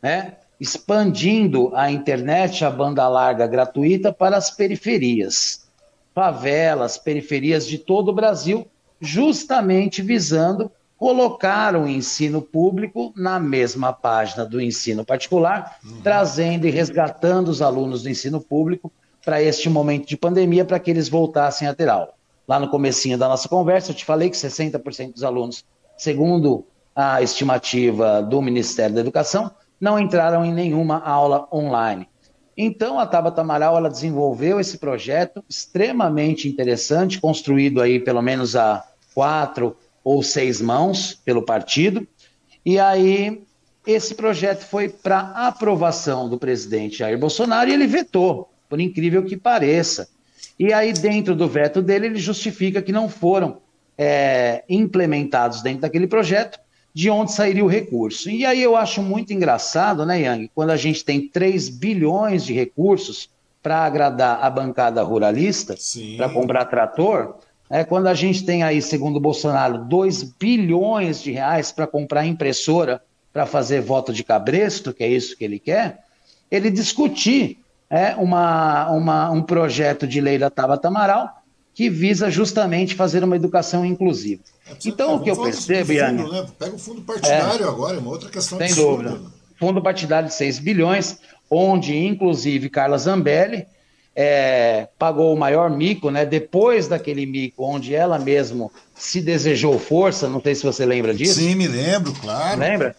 né? 0.00 0.36
Expandindo 0.60 1.70
a 1.74 1.90
internet, 1.90 2.64
a 2.64 2.70
banda 2.70 3.06
larga 3.08 3.46
gratuita 3.46 4.12
para 4.12 4.36
as 4.36 4.50
periferias, 4.50 5.66
favelas, 6.14 6.96
periferias 6.96 7.66
de 7.66 7.78
todo 7.78 8.08
o 8.08 8.14
Brasil, 8.14 8.66
justamente 9.00 10.00
visando 10.00 10.70
colocar 10.98 11.76
o 11.76 11.86
ensino 11.86 12.40
público 12.40 13.12
na 13.14 13.38
mesma 13.38 13.92
página 13.92 14.44
do 14.46 14.60
ensino 14.60 15.04
particular, 15.04 15.76
uhum. 15.84 16.00
trazendo 16.02 16.66
e 16.66 16.70
resgatando 16.70 17.48
os 17.48 17.60
alunos 17.60 18.02
do 18.02 18.08
ensino 18.08 18.40
público 18.40 18.90
para 19.22 19.42
este 19.42 19.68
momento 19.68 20.06
de 20.06 20.16
pandemia, 20.16 20.64
para 20.64 20.78
que 20.78 20.90
eles 20.90 21.08
voltassem 21.08 21.68
a 21.68 21.74
ter 21.74 21.88
aula. 21.88 22.14
Lá 22.48 22.58
no 22.58 22.68
comecinho 22.68 23.18
da 23.18 23.28
nossa 23.28 23.48
conversa, 23.48 23.90
eu 23.90 23.94
te 23.94 24.04
falei 24.04 24.30
que 24.30 24.36
60% 24.36 25.12
dos 25.12 25.24
alunos, 25.24 25.64
segundo 25.98 26.64
a 26.94 27.20
estimativa 27.20 28.22
do 28.22 28.40
Ministério 28.40 28.94
da 28.94 29.00
Educação, 29.00 29.50
não 29.80 29.98
entraram 29.98 30.44
em 30.44 30.52
nenhuma 30.52 30.98
aula 30.98 31.48
online. 31.52 32.08
Então, 32.56 32.98
a 32.98 33.06
Tabata 33.06 33.42
Amaral 33.42 33.76
ela 33.76 33.90
desenvolveu 33.90 34.58
esse 34.58 34.78
projeto 34.78 35.44
extremamente 35.48 36.48
interessante, 36.48 37.20
construído 37.20 37.82
aí 37.82 38.00
pelo 38.00 38.22
menos 38.22 38.56
a 38.56 38.82
quatro 39.14 39.76
ou 40.02 40.22
seis 40.22 40.60
mãos 40.60 41.20
pelo 41.24 41.42
partido. 41.42 42.06
E 42.64 42.78
aí, 42.78 43.42
esse 43.86 44.14
projeto 44.14 44.64
foi 44.64 44.88
para 44.88 45.20
aprovação 45.46 46.28
do 46.28 46.38
presidente 46.38 46.98
Jair 46.98 47.18
Bolsonaro 47.18 47.68
e 47.68 47.74
ele 47.74 47.86
vetou, 47.86 48.50
por 48.68 48.80
incrível 48.80 49.24
que 49.24 49.36
pareça. 49.36 50.08
E 50.58 50.72
aí, 50.72 50.94
dentro 50.94 51.36
do 51.36 51.46
veto 51.46 51.82
dele, 51.82 52.06
ele 52.06 52.18
justifica 52.18 52.80
que 52.80 52.90
não 52.90 53.08
foram 53.08 53.58
é, 53.98 54.64
implementados 54.68 55.62
dentro 55.62 55.82
daquele 55.82 56.06
projeto 56.06 56.58
de 56.96 57.10
onde 57.10 57.30
sairia 57.30 57.62
o 57.62 57.68
recurso. 57.68 58.30
E 58.30 58.46
aí 58.46 58.62
eu 58.62 58.74
acho 58.74 59.02
muito 59.02 59.30
engraçado, 59.30 60.06
né, 60.06 60.22
Yang, 60.22 60.50
quando 60.54 60.70
a 60.70 60.78
gente 60.78 61.04
tem 61.04 61.28
3 61.28 61.68
bilhões 61.68 62.42
de 62.42 62.54
recursos 62.54 63.28
para 63.62 63.84
agradar 63.84 64.42
a 64.42 64.48
bancada 64.48 65.02
ruralista, 65.02 65.74
para 66.16 66.30
comprar 66.30 66.64
trator, 66.64 67.34
é, 67.68 67.84
quando 67.84 68.06
a 68.06 68.14
gente 68.14 68.46
tem 68.46 68.62
aí, 68.62 68.80
segundo 68.80 69.16
o 69.16 69.20
Bolsonaro, 69.20 69.84
2 69.84 70.22
bilhões 70.40 71.20
de 71.20 71.32
reais 71.32 71.70
para 71.70 71.86
comprar 71.86 72.24
impressora 72.24 73.02
para 73.30 73.44
fazer 73.44 73.82
voto 73.82 74.10
de 74.10 74.24
cabresto, 74.24 74.94
que 74.94 75.04
é 75.04 75.08
isso 75.08 75.36
que 75.36 75.44
ele 75.44 75.58
quer, 75.58 75.98
ele 76.50 76.70
discutir 76.70 77.58
é, 77.90 78.14
uma, 78.14 78.88
uma, 78.88 79.30
um 79.30 79.42
projeto 79.42 80.06
de 80.06 80.18
lei 80.18 80.38
da 80.38 80.48
Tabata 80.48 80.88
Amaral 80.88 81.42
que 81.76 81.90
visa 81.90 82.30
justamente 82.30 82.94
fazer 82.94 83.22
uma 83.22 83.36
educação 83.36 83.84
inclusiva. 83.84 84.40
É, 84.66 84.74
então, 84.86 85.16
o 85.16 85.20
que 85.20 85.30
eu 85.30 85.36
percebo, 85.36 85.92
Iane... 85.92 86.28
Né? 86.28 86.46
Pega 86.58 86.74
o 86.74 86.78
fundo 86.78 87.02
partidário 87.02 87.66
é, 87.66 87.68
agora, 87.68 87.96
é 87.98 88.00
uma 88.00 88.10
outra 88.10 88.30
questão 88.30 88.58
Sem 88.58 88.74
dúvida. 88.74 89.20
Fundo 89.60 89.82
partidário 89.82 90.26
de 90.26 90.34
6 90.34 90.58
bilhões, 90.58 91.18
onde, 91.50 91.94
inclusive, 91.94 92.70
Carla 92.70 92.96
Zambelli 92.96 93.66
é, 94.14 94.88
pagou 94.98 95.34
o 95.34 95.38
maior 95.38 95.68
mico, 95.68 96.10
né? 96.10 96.24
Depois 96.24 96.88
daquele 96.88 97.26
mico, 97.26 97.62
onde 97.62 97.94
ela 97.94 98.18
mesma 98.18 98.70
se 98.94 99.20
desejou 99.20 99.78
força, 99.78 100.30
não 100.30 100.40
sei 100.40 100.54
se 100.54 100.64
você 100.64 100.86
lembra 100.86 101.12
disso. 101.12 101.34
Sim, 101.34 101.56
me 101.56 101.68
lembro, 101.68 102.14
claro. 102.14 102.58
Lembra? 102.58 102.96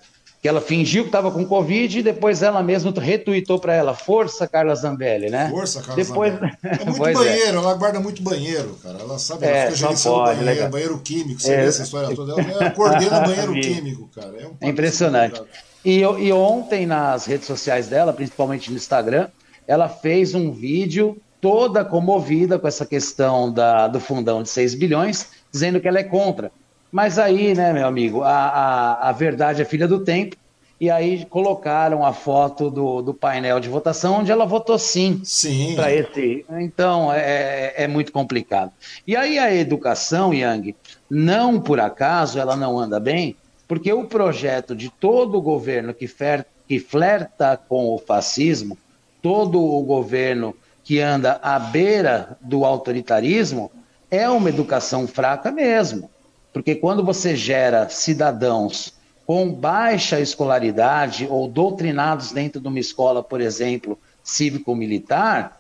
Que 0.47 0.49
ela 0.49 0.61
fingiu 0.61 1.03
que 1.03 1.09
estava 1.09 1.29
com 1.29 1.45
Covid 1.45 1.99
e 1.99 2.01
depois 2.01 2.41
ela 2.41 2.63
mesma 2.63 2.93
retuitou 2.97 3.59
para 3.59 3.73
ela, 3.73 3.93
força 3.93 4.47
Carla 4.47 4.73
Zambelli, 4.73 5.29
né? 5.29 5.49
Força 5.49 5.81
Carla 5.81 6.01
depois... 6.01 6.33
Zambelli. 6.33 6.57
É 6.63 6.85
muito 6.85 7.07
é. 7.07 7.13
banheiro, 7.13 7.57
é. 7.57 7.61
ela 7.61 7.73
guarda 7.73 7.99
muito 7.99 8.21
banheiro, 8.21 8.77
cara. 8.81 8.97
Ela 8.99 9.19
sabe, 9.19 9.45
ela 9.45 9.57
é, 9.57 9.65
fica 9.65 9.75
gerenciando 9.75 10.23
banheiro, 10.23 10.45
legal. 10.45 10.69
banheiro 10.69 10.97
químico, 10.99 11.41
você 11.41 11.53
é. 11.53 11.57
vê 11.57 11.67
essa 11.67 11.83
história 11.83 12.15
toda. 12.15 12.41
Ela 12.41 12.71
coordena 12.71 13.19
banheiro 13.19 13.53
químico, 13.53 14.09
cara. 14.15 14.33
É, 14.39 14.47
um 14.47 14.55
é 14.61 14.69
impressionante. 14.69 15.41
E, 15.83 15.99
e 15.99 16.31
ontem 16.31 16.85
nas 16.85 17.25
redes 17.25 17.45
sociais 17.45 17.87
dela, 17.87 18.13
principalmente 18.13 18.71
no 18.71 18.77
Instagram, 18.77 19.27
ela 19.67 19.89
fez 19.89 20.33
um 20.33 20.51
vídeo 20.51 21.17
toda 21.41 21.83
comovida 21.83 22.57
com 22.57 22.67
essa 22.67 22.85
questão 22.85 23.51
da, 23.51 23.87
do 23.87 23.99
fundão 23.99 24.41
de 24.41 24.49
6 24.49 24.75
bilhões, 24.75 25.27
dizendo 25.51 25.81
que 25.81 25.87
ela 25.87 25.99
é 25.99 26.03
contra. 26.03 26.51
Mas 26.91 27.19
aí, 27.19 27.53
né, 27.53 27.73
meu 27.73 27.85
amigo, 27.85 28.23
a, 28.23 28.29
a, 28.29 29.09
a 29.09 29.11
verdade 29.11 29.61
é 29.61 29.65
filha 29.65 29.88
do 29.88 29.99
tempo, 29.99 30.35
e 30.79 30.91
aí 30.91 31.25
colocaram 31.25 32.05
a 32.05 32.13
foto 32.13 32.69
do, 32.69 33.01
do 33.01 33.13
painel 33.13 33.59
de 33.59 33.67
votação, 33.67 34.19
onde 34.19 34.31
ela 34.31 34.45
votou 34.45 34.77
sim, 34.77 35.21
sim. 35.23 35.75
para 35.75 35.91
esse. 35.91 36.45
Então, 36.51 37.11
é, 37.11 37.19
é, 37.19 37.73
é 37.83 37.88
muito 37.88 38.11
complicado. 38.11 38.71
E 39.05 39.15
aí 39.15 39.39
a 39.39 39.53
educação, 39.53 40.33
Yang, 40.33 40.75
não 41.09 41.59
por 41.59 41.79
acaso 41.79 42.39
ela 42.39 42.55
não 42.55 42.77
anda 42.77 42.99
bem, 42.99 43.35
porque 43.67 43.91
o 43.91 44.05
projeto 44.05 44.75
de 44.75 44.89
todo 44.89 45.38
o 45.38 45.41
governo 45.41 45.93
que, 45.93 46.07
fer, 46.07 46.45
que 46.67 46.79
flerta 46.79 47.59
com 47.67 47.93
o 47.93 47.97
fascismo, 47.97 48.77
todo 49.21 49.59
o 49.59 49.81
governo 49.81 50.55
que 50.83 51.01
anda 51.01 51.39
à 51.41 51.57
beira 51.59 52.38
do 52.39 52.63
autoritarismo, 52.63 53.71
é 54.09 54.29
uma 54.29 54.47
educação 54.47 55.05
fraca 55.07 55.51
mesmo. 55.51 56.09
Porque 56.53 56.75
quando 56.75 57.03
você 57.03 57.35
gera 57.35 57.89
cidadãos 57.89 58.93
com 59.25 59.51
baixa 59.51 60.19
escolaridade 60.19 61.27
ou 61.29 61.47
doutrinados 61.47 62.31
dentro 62.31 62.61
de 62.61 62.67
uma 62.67 62.79
escola, 62.79 63.21
por 63.21 63.41
exemplo, 63.41 63.99
cívico-militar, 64.23 65.59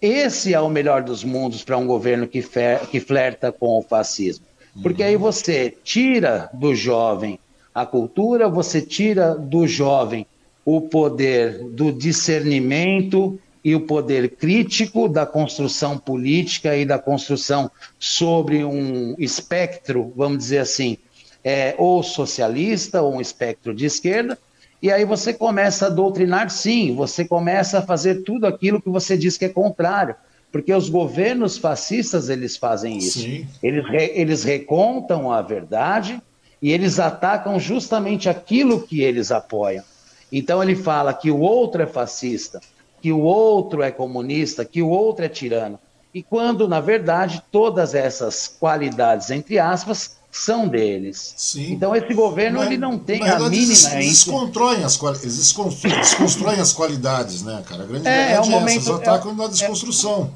esse 0.00 0.54
é 0.54 0.60
o 0.60 0.68
melhor 0.68 1.02
dos 1.02 1.24
mundos 1.24 1.64
para 1.64 1.76
um 1.76 1.86
governo 1.86 2.28
que, 2.28 2.40
fer, 2.40 2.86
que 2.86 3.00
flerta 3.00 3.50
com 3.50 3.78
o 3.78 3.82
fascismo. 3.82 4.46
Porque 4.82 5.02
aí 5.02 5.16
você 5.16 5.76
tira 5.82 6.48
do 6.52 6.74
jovem 6.74 7.38
a 7.74 7.84
cultura, 7.84 8.48
você 8.48 8.80
tira 8.80 9.34
do 9.34 9.66
jovem 9.66 10.26
o 10.64 10.82
poder 10.82 11.64
do 11.70 11.90
discernimento 11.90 13.38
e 13.64 13.74
o 13.74 13.80
poder 13.80 14.36
crítico 14.36 15.08
da 15.08 15.26
construção 15.26 15.98
política 15.98 16.76
e 16.76 16.84
da 16.84 16.98
construção 16.98 17.70
sobre 17.98 18.64
um 18.64 19.14
espectro, 19.18 20.12
vamos 20.16 20.38
dizer 20.38 20.58
assim, 20.58 20.96
é, 21.42 21.74
ou 21.78 22.02
socialista 22.02 23.02
ou 23.02 23.16
um 23.16 23.20
espectro 23.20 23.74
de 23.74 23.86
esquerda, 23.86 24.38
e 24.80 24.92
aí 24.92 25.04
você 25.04 25.32
começa 25.32 25.86
a 25.86 25.90
doutrinar, 25.90 26.50
sim, 26.50 26.94
você 26.94 27.24
começa 27.24 27.78
a 27.78 27.82
fazer 27.82 28.22
tudo 28.22 28.46
aquilo 28.46 28.80
que 28.80 28.88
você 28.88 29.16
diz 29.16 29.36
que 29.36 29.46
é 29.46 29.48
contrário, 29.48 30.14
porque 30.52 30.72
os 30.72 30.88
governos 30.88 31.58
fascistas 31.58 32.28
eles 32.28 32.56
fazem 32.56 32.96
isso. 32.96 33.20
Sim. 33.20 33.46
Eles, 33.62 33.84
re, 33.86 34.12
eles 34.14 34.44
recontam 34.44 35.32
a 35.32 35.42
verdade 35.42 36.22
e 36.62 36.72
eles 36.72 36.98
atacam 36.98 37.58
justamente 37.58 38.28
aquilo 38.28 38.82
que 38.82 39.02
eles 39.02 39.30
apoiam. 39.32 39.84
Então 40.30 40.62
ele 40.62 40.76
fala 40.76 41.12
que 41.12 41.30
o 41.30 41.40
outro 41.40 41.82
é 41.82 41.86
fascista, 41.86 42.60
que 43.00 43.12
o 43.12 43.20
outro 43.20 43.82
é 43.82 43.90
comunista, 43.90 44.64
que 44.64 44.82
o 44.82 44.88
outro 44.88 45.24
é 45.24 45.28
tirano. 45.28 45.78
E 46.12 46.22
quando, 46.22 46.66
na 46.66 46.80
verdade, 46.80 47.42
todas 47.52 47.94
essas 47.94 48.48
qualidades, 48.48 49.30
entre 49.30 49.58
aspas, 49.58 50.18
são 50.30 50.68
deles. 50.68 51.34
Sim. 51.36 51.72
Então 51.72 51.94
esse 51.94 52.12
governo 52.14 52.62
ele 52.62 52.76
não 52.76 52.98
tem 52.98 53.22
a 53.22 53.38
mínima. 53.38 53.54
Eles, 53.54 53.92
eles 53.92 54.08
desconstroem 54.08 54.84
as, 54.84 55.00
eles 55.22 55.36
desconstroem 55.36 56.60
as 56.60 56.72
qualidades, 56.72 57.42
né, 57.42 57.62
cara? 57.66 57.84
A 57.84 57.86
grande 57.86 58.08
é, 58.08 58.32
é, 58.32 58.40
um 58.40 58.48
momento, 58.48 58.76
eles 58.76 58.88
atacam 58.88 59.32
é, 59.32 59.34
na 59.34 59.46
desconstrução. 59.46 60.30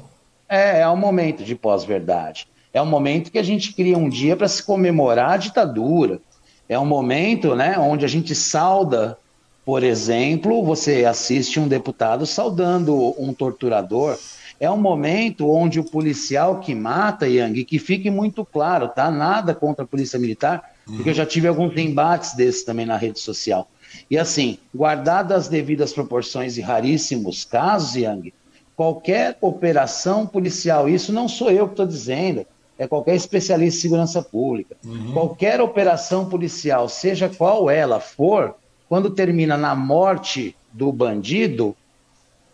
É, 0.49 0.81
é 0.81 0.89
um 0.89 0.97
momento 0.97 1.43
de 1.43 1.55
pós-verdade. 1.55 2.47
É 2.73 2.81
um 2.81 2.85
momento 2.85 3.31
que 3.31 3.37
a 3.37 3.43
gente 3.43 3.71
cria 3.73 3.97
um 3.97 4.09
dia 4.09 4.35
para 4.35 4.47
se 4.47 4.63
comemorar 4.63 5.31
a 5.31 5.37
ditadura. 5.37 6.19
É 6.67 6.77
um 6.77 6.85
momento 6.85 7.55
né, 7.55 7.77
onde 7.77 8.03
a 8.03 8.07
gente 8.07 8.33
sauda, 8.33 9.17
por 9.65 9.83
exemplo, 9.83 10.63
você 10.63 11.05
assiste 11.05 11.59
um 11.59 11.67
deputado 11.67 12.25
saudando 12.25 13.15
um 13.17 13.33
torturador 13.33 14.17
é 14.59 14.69
um 14.69 14.77
momento 14.77 15.49
onde 15.49 15.79
o 15.79 15.83
policial 15.83 16.59
que 16.59 16.73
mata, 16.73 17.27
Yang, 17.27 17.65
que 17.65 17.79
fique 17.79 18.09
muito 18.09 18.45
claro, 18.45 18.87
tá? 18.87 19.11
Nada 19.11 19.53
contra 19.53 19.83
a 19.83 19.87
polícia 19.87 20.17
militar, 20.17 20.71
uhum. 20.87 20.95
porque 20.95 21.09
eu 21.09 21.13
já 21.13 21.25
tive 21.25 21.47
alguns 21.47 21.75
embates 21.75 22.33
desses 22.33 22.63
também 22.63 22.85
na 22.85 22.95
rede 22.95 23.19
social. 23.19 23.67
E 24.09 24.17
assim, 24.17 24.57
guardadas 24.73 25.37
as 25.37 25.47
devidas 25.49 25.91
proporções 25.91 26.57
e 26.57 26.61
raríssimos 26.61 27.43
casos, 27.43 27.95
Yang, 27.95 28.33
qualquer 28.75 29.37
operação 29.41 30.25
policial, 30.25 30.87
isso 30.87 31.11
não 31.11 31.27
sou 31.27 31.51
eu 31.51 31.65
que 31.65 31.73
estou 31.73 31.85
dizendo, 31.85 32.45
é 32.77 32.87
qualquer 32.87 33.15
especialista 33.15 33.79
em 33.79 33.81
segurança 33.81 34.21
pública. 34.21 34.77
Uhum. 34.85 35.13
Qualquer 35.13 35.61
operação 35.61 36.27
policial, 36.29 36.87
seja 36.89 37.29
qual 37.29 37.69
ela 37.69 37.99
for, 37.99 38.55
quando 38.87 39.09
termina 39.09 39.57
na 39.57 39.75
morte 39.75 40.55
do 40.71 40.91
bandido, 40.91 41.75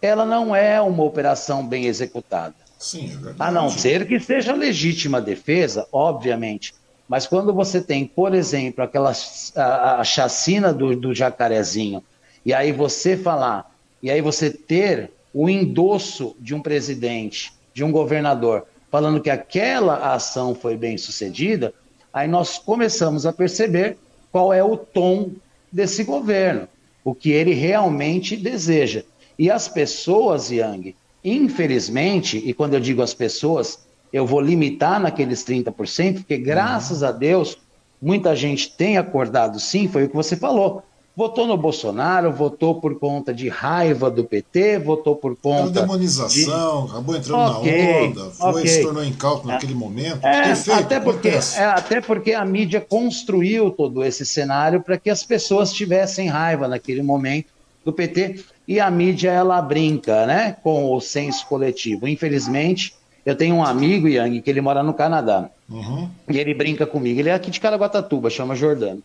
ela 0.01 0.25
não 0.25 0.55
é 0.55 0.79
uma 0.81 1.03
operação 1.03 1.65
bem 1.65 1.85
executada. 1.85 2.55
Sim, 2.77 3.19
é. 3.25 3.33
A 3.37 3.51
não 3.51 3.69
ser 3.69 4.07
que 4.07 4.19
seja 4.19 4.53
legítima 4.53 5.19
defesa, 5.19 5.85
obviamente. 5.91 6.73
Mas 7.07 7.27
quando 7.27 7.53
você 7.53 7.81
tem, 7.81 8.05
por 8.05 8.33
exemplo, 8.33 8.83
aquela 8.83 9.11
a, 9.55 9.99
a 9.99 10.03
chacina 10.03 10.71
do, 10.71 10.95
do 10.95 11.13
jacarezinho, 11.13 12.03
e 12.45 12.53
aí 12.53 12.71
você 12.71 13.17
falar, 13.17 13.75
e 14.01 14.09
aí 14.09 14.21
você 14.21 14.49
ter 14.49 15.11
o 15.33 15.49
endosso 15.49 16.35
de 16.39 16.55
um 16.55 16.61
presidente, 16.61 17.51
de 17.73 17.83
um 17.83 17.91
governador, 17.91 18.65
falando 18.89 19.21
que 19.21 19.29
aquela 19.29 20.13
ação 20.13 20.55
foi 20.55 20.77
bem 20.77 20.97
sucedida, 20.97 21.73
aí 22.13 22.27
nós 22.27 22.57
começamos 22.57 23.25
a 23.25 23.33
perceber 23.33 23.97
qual 24.31 24.53
é 24.53 24.63
o 24.63 24.77
tom 24.77 25.31
desse 25.71 26.03
governo, 26.03 26.67
o 27.03 27.13
que 27.13 27.31
ele 27.31 27.53
realmente 27.53 28.35
deseja. 28.35 29.03
E 29.37 29.49
as 29.49 29.67
pessoas, 29.67 30.51
Yang, 30.51 30.95
infelizmente, 31.23 32.37
e 32.37 32.53
quando 32.53 32.73
eu 32.73 32.79
digo 32.79 33.01
as 33.01 33.13
pessoas, 33.13 33.79
eu 34.11 34.25
vou 34.25 34.41
limitar 34.41 34.99
naqueles 34.99 35.43
30%, 35.43 36.15
porque 36.15 36.37
graças 36.37 37.03
a 37.03 37.11
Deus, 37.11 37.57
muita 38.01 38.35
gente 38.35 38.71
tem 38.71 38.97
acordado 38.97 39.59
sim, 39.59 39.87
foi 39.87 40.05
o 40.05 40.09
que 40.09 40.15
você 40.15 40.35
falou 40.35 40.83
votou 41.15 41.45
no 41.45 41.57
Bolsonaro, 41.57 42.31
votou 42.31 42.79
por 42.79 42.97
conta 42.97 43.33
de 43.33 43.49
raiva 43.49 44.09
do 44.09 44.23
PT, 44.23 44.79
votou 44.79 45.15
por 45.15 45.35
conta. 45.35 45.79
Era 45.79 45.81
demonização, 45.81 46.85
de... 46.85 46.91
acabou 46.91 47.15
entrando 47.15 47.57
okay, 47.59 47.91
na 47.91 48.07
onda, 48.07 48.31
foi, 48.31 48.51
okay. 48.51 48.67
se 48.67 48.81
tornou 48.83 49.03
incauto 49.03 49.47
naquele 49.47 49.73
momento. 49.73 50.25
É, 50.25 50.43
Perfeito, 50.43 50.79
até, 50.79 50.99
porque, 50.99 51.27
é, 51.29 51.63
até 51.63 52.01
porque 52.01 52.33
a 52.33 52.45
mídia 52.45 52.79
construiu 52.79 53.69
todo 53.69 54.03
esse 54.03 54.25
cenário 54.25 54.81
para 54.81 54.97
que 54.97 55.09
as 55.09 55.23
pessoas 55.23 55.73
tivessem 55.73 56.27
raiva 56.27 56.67
naquele 56.67 57.03
momento 57.03 57.47
do 57.83 57.93
PT. 57.93 58.43
E 58.67 58.79
a 58.79 58.89
mídia, 58.89 59.31
ela 59.31 59.61
brinca 59.61 60.25
né, 60.25 60.55
com 60.63 60.93
o 60.93 61.01
senso 61.01 61.47
coletivo. 61.47 62.07
Infelizmente, 62.07 62.93
eu 63.25 63.35
tenho 63.35 63.55
um 63.55 63.63
amigo, 63.63 64.07
Yang, 64.07 64.41
que 64.41 64.49
ele 64.49 64.61
mora 64.61 64.83
no 64.83 64.93
Canadá. 64.93 65.49
Uhum. 65.69 66.09
E 66.29 66.37
ele 66.37 66.53
brinca 66.53 66.85
comigo. 66.85 67.19
Ele 67.19 67.29
é 67.29 67.33
aqui 67.33 67.51
de 67.51 67.59
Caraguatatuba, 67.59 68.29
chama 68.29 68.55
Jordano. 68.55 69.03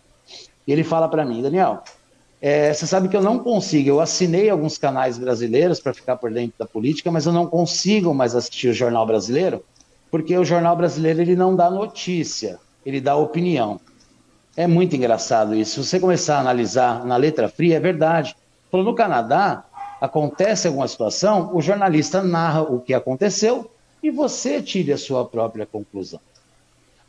E 0.67 0.73
ele 0.73 0.85
fala 0.85 1.09
para 1.09 1.25
mim, 1.25 1.43
Daniel, 1.43 1.83
é, 2.41 2.73
você 2.73 2.87
sabe 2.87 3.09
que 3.09 3.17
eu 3.17 3.23
não 3.23 3.39
consigo, 3.39 3.89
eu 3.89 4.01
assinei 4.01 4.51
alguns 4.51 4.77
canais 4.77 5.19
brasileiros 5.19 5.81
para 5.81 5.95
ficar 5.95 6.17
por 6.17 6.31
dentro 6.31 6.55
da 6.59 6.67
política, 6.67 7.11
mas 7.11 7.27
eu 7.27 7.33
não 7.33 7.47
consigo 7.47 8.13
mais 8.15 8.35
assistir 8.35 8.69
o 8.69 8.75
Jornal 8.75 9.07
Brasileiro, 9.07 9.65
porque 10.11 10.37
o 10.37 10.45
Jornal 10.45 10.77
Brasileiro 10.77 11.21
ele 11.23 11.35
não 11.35 11.57
dá 11.57 11.71
notícia, 11.71 12.59
ele 12.85 13.01
dá 13.01 13.17
opinião. 13.17 13.81
É 14.57 14.67
muito 14.67 14.95
engraçado 14.95 15.55
isso. 15.55 15.83
Se 15.83 15.89
você 15.89 15.99
começar 15.99 16.37
a 16.37 16.41
analisar 16.41 17.05
na 17.05 17.17
letra 17.17 17.49
fria, 17.49 17.77
é 17.77 17.81
verdade. 17.81 18.37
Falou, 18.71 18.87
no 18.87 18.95
Canadá, 18.95 19.65
acontece 20.01 20.69
alguma 20.69 20.87
situação, 20.87 21.51
o 21.55 21.63
jornalista 21.63 22.23
narra 22.23 22.63
o 22.63 22.79
que 22.79 22.93
aconteceu 22.93 23.71
e 24.03 24.11
você 24.11 24.61
tire 24.61 24.93
a 24.93 24.99
sua 24.99 25.25
própria 25.25 25.65
conclusão. 25.65 26.21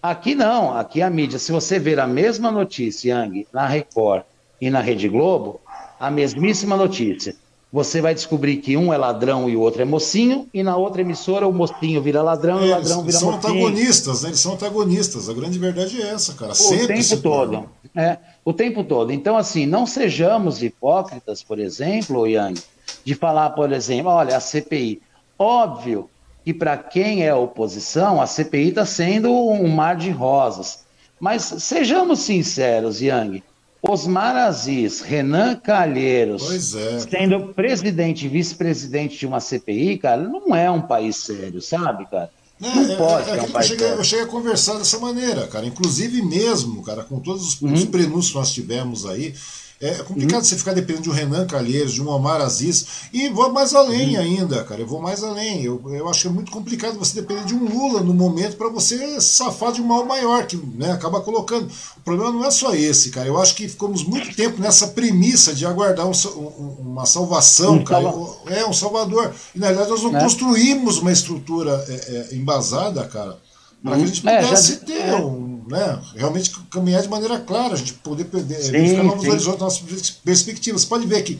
Aqui 0.10 0.36
não, 0.36 0.78
aqui 0.78 1.02
a 1.02 1.10
mídia, 1.10 1.40
se 1.40 1.52
você 1.52 1.80
ver 1.80 2.00
a 2.00 2.06
mesma 2.06 2.52
notícia, 2.52 3.12
Yang, 3.12 3.48
na 3.52 3.66
Record, 3.66 4.22
e 4.62 4.70
na 4.70 4.80
Rede 4.80 5.10
Globo, 5.10 5.60
a 6.00 6.12
mesmíssima 6.12 6.78
notícia. 6.78 7.36
Você 7.74 8.02
vai 8.02 8.14
descobrir 8.14 8.58
que 8.58 8.78
um 8.78 8.94
é 8.94 8.98
ladrão 8.98 9.50
e 9.50 9.56
o 9.56 9.62
outro 9.62 9.82
é 9.82 9.86
mocinho, 9.86 10.48
e 10.54 10.62
na 10.62 10.78
outra 10.78 11.02
emissora 11.02 11.48
o 11.48 11.52
mocinho 11.52 12.04
vira 12.04 12.22
ladrão 12.22 12.60
é, 12.60 12.68
e 12.68 12.68
o 12.68 12.72
ladrão 12.72 13.02
vira 13.02 13.18
são 13.18 13.32
mocinho. 13.32 13.42
São 13.42 13.52
antagonistas, 13.52 14.22
né? 14.22 14.30
Eles 14.30 14.40
são 14.40 14.54
antagonistas. 14.54 15.28
A 15.28 15.34
grande 15.34 15.58
verdade 15.58 16.00
é 16.00 16.10
essa, 16.10 16.36
cara. 16.36 16.52
O 16.52 16.56
Sempre 16.56 17.04
tempo 17.04 17.22
todo. 17.24 17.70
É, 17.96 18.18
o 18.46 18.54
tempo 18.54 18.84
todo. 18.84 19.12
Então, 19.12 19.36
assim, 19.36 19.66
não 19.66 19.88
sejamos 19.88 20.62
hipócritas, 20.62 21.42
por 21.42 21.58
exemplo, 21.58 22.28
Yang, 22.28 22.62
de 23.04 23.16
falar, 23.16 23.50
por 23.50 23.72
exemplo, 23.72 24.12
olha, 24.12 24.38
a 24.38 24.40
CPI. 24.40 25.02
Óbvio 25.38 26.08
que 26.46 26.54
para 26.54 26.78
quem 26.78 27.26
é 27.26 27.34
oposição, 27.34 28.22
a 28.22 28.28
CPI 28.28 28.70
está 28.70 28.86
sendo 28.86 29.34
um 29.34 29.68
mar 29.68 29.98
de 29.98 30.12
rosas. 30.12 30.86
Mas 31.20 31.42
sejamos 31.42 32.20
sinceros, 32.20 33.02
Yang 33.02 33.44
Osmar 33.82 34.36
Aziz, 34.36 35.02
Renan 35.02 35.56
Calheiros, 35.56 36.76
é. 36.76 37.00
sendo 37.00 37.54
presidente 37.54 38.26
e 38.26 38.30
vice-presidente 38.30 39.18
de 39.18 39.28
uma 39.28 39.40
CPI, 39.40 39.98
cara, 39.98 40.22
não 40.22 40.56
é 40.56 40.70
um 40.70 40.82
país 40.82 41.18
sério, 41.18 41.62
sabe, 41.62 42.06
cara? 42.06 42.30
É, 42.62 42.76
não 42.76 42.92
é, 42.92 42.96
pode 42.96 43.30
é, 43.30 43.38
é 43.38 43.42
um 43.42 43.52
país 43.52 43.70
eu 43.70 43.78
cheguei, 43.78 43.88
sério. 43.88 44.00
Eu 44.00 44.04
cheguei 44.04 44.26
a 44.26 44.28
conversar 44.28 44.76
dessa 44.76 44.98
maneira, 45.00 45.48
cara. 45.48 45.66
Inclusive 45.66 46.22
mesmo, 46.22 46.82
cara, 46.84 47.04
com 47.04 47.20
todos 47.20 47.48
os, 47.48 47.62
uhum. 47.62 47.74
os 47.74 47.86
prenúncios 47.86 48.30
que 48.30 48.38
nós 48.38 48.52
tivemos 48.52 49.06
aí, 49.06 49.34
é 49.82 49.96
complicado 49.96 50.40
uhum. 50.40 50.46
você 50.46 50.56
ficar 50.56 50.74
dependendo 50.74 51.04
de 51.04 51.10
um 51.10 51.14
Renan 51.14 51.46
Calheiros, 51.46 51.94
de 51.94 52.02
um 52.02 52.08
Omar 52.08 52.40
Aziz. 52.40 53.10
E 53.12 53.28
vou 53.28 53.52
mais 53.52 53.76
além 53.76 54.16
uhum. 54.16 54.22
ainda, 54.22 54.64
cara. 54.64 54.82
Eu 54.82 54.88
vou 54.88 55.02
mais 55.02 55.22
além. 55.22 55.64
Eu, 55.64 55.82
eu 55.94 56.08
acho 56.08 56.22
que 56.22 56.28
é 56.28 56.32
muito 56.32 56.52
complicado 56.52 56.98
você 56.98 57.20
depender 57.20 57.44
de 57.44 57.54
um 57.54 57.66
Lula 57.66 58.02
no 58.02 58.14
momento 58.14 58.56
para 58.56 58.70
você 58.70 59.20
safar 59.20 59.74
de 59.74 59.82
um 59.82 59.86
mal 59.86 60.06
maior, 60.06 60.46
que 60.48 60.56
né, 60.56 60.92
acaba 60.92 61.20
colocando. 61.20 61.70
O 61.98 62.02
problema 62.02 62.32
não 62.32 62.46
é 62.46 62.52
só 62.52 62.74
esse, 62.74 63.10
cara. 63.10 63.28
Eu 63.28 63.40
acho 63.40 63.54
que 63.56 63.68
ficamos 63.68 64.04
muito 64.04 64.34
tempo 64.34 64.62
nessa 64.62 64.88
premissa 64.88 65.54
de 65.54 65.66
aguardar 65.66 66.08
um, 66.08 66.14
um, 66.38 66.76
uma 66.80 67.06
salvação, 67.06 67.76
um 67.76 67.84
cara. 67.84 68.04
Salva... 68.04 68.38
É, 68.48 68.66
um 68.66 68.74
salvador. 68.74 69.34
E 69.54 69.60
na 69.60 69.68
verdade 69.68 69.90
nós 69.90 70.04
não 70.04 70.16
é. 70.16 70.22
construímos 70.22 71.00
uma 71.00 71.12
estrutura 71.12 71.84
é, 71.90 71.94
é, 72.32 72.36
embasada, 72.36 73.06
cara, 73.08 73.38
para 73.84 73.98
que 73.98 74.04
a 74.04 74.06
gente 74.06 74.28
é, 74.28 74.42
pudesse 74.42 74.74
já... 74.74 74.80
ter 74.80 75.14
um 75.16 75.55
né, 75.68 76.02
realmente 76.16 76.52
caminhar 76.72 77.02
de 77.02 77.10
maneira 77.10 77.40
clara, 77.40 77.74
a 77.74 77.78
gente 77.78 77.94
poder 77.94 78.26
perder, 78.26 78.62
sim, 78.62 78.72
verificar 78.72 79.04
novos 79.04 79.28
horizontes, 79.28 79.60
nossas 79.60 80.10
perspectivas. 80.24 80.82
Você 80.82 80.88
pode 80.88 81.08
ver 81.08 81.24
que 81.24 81.40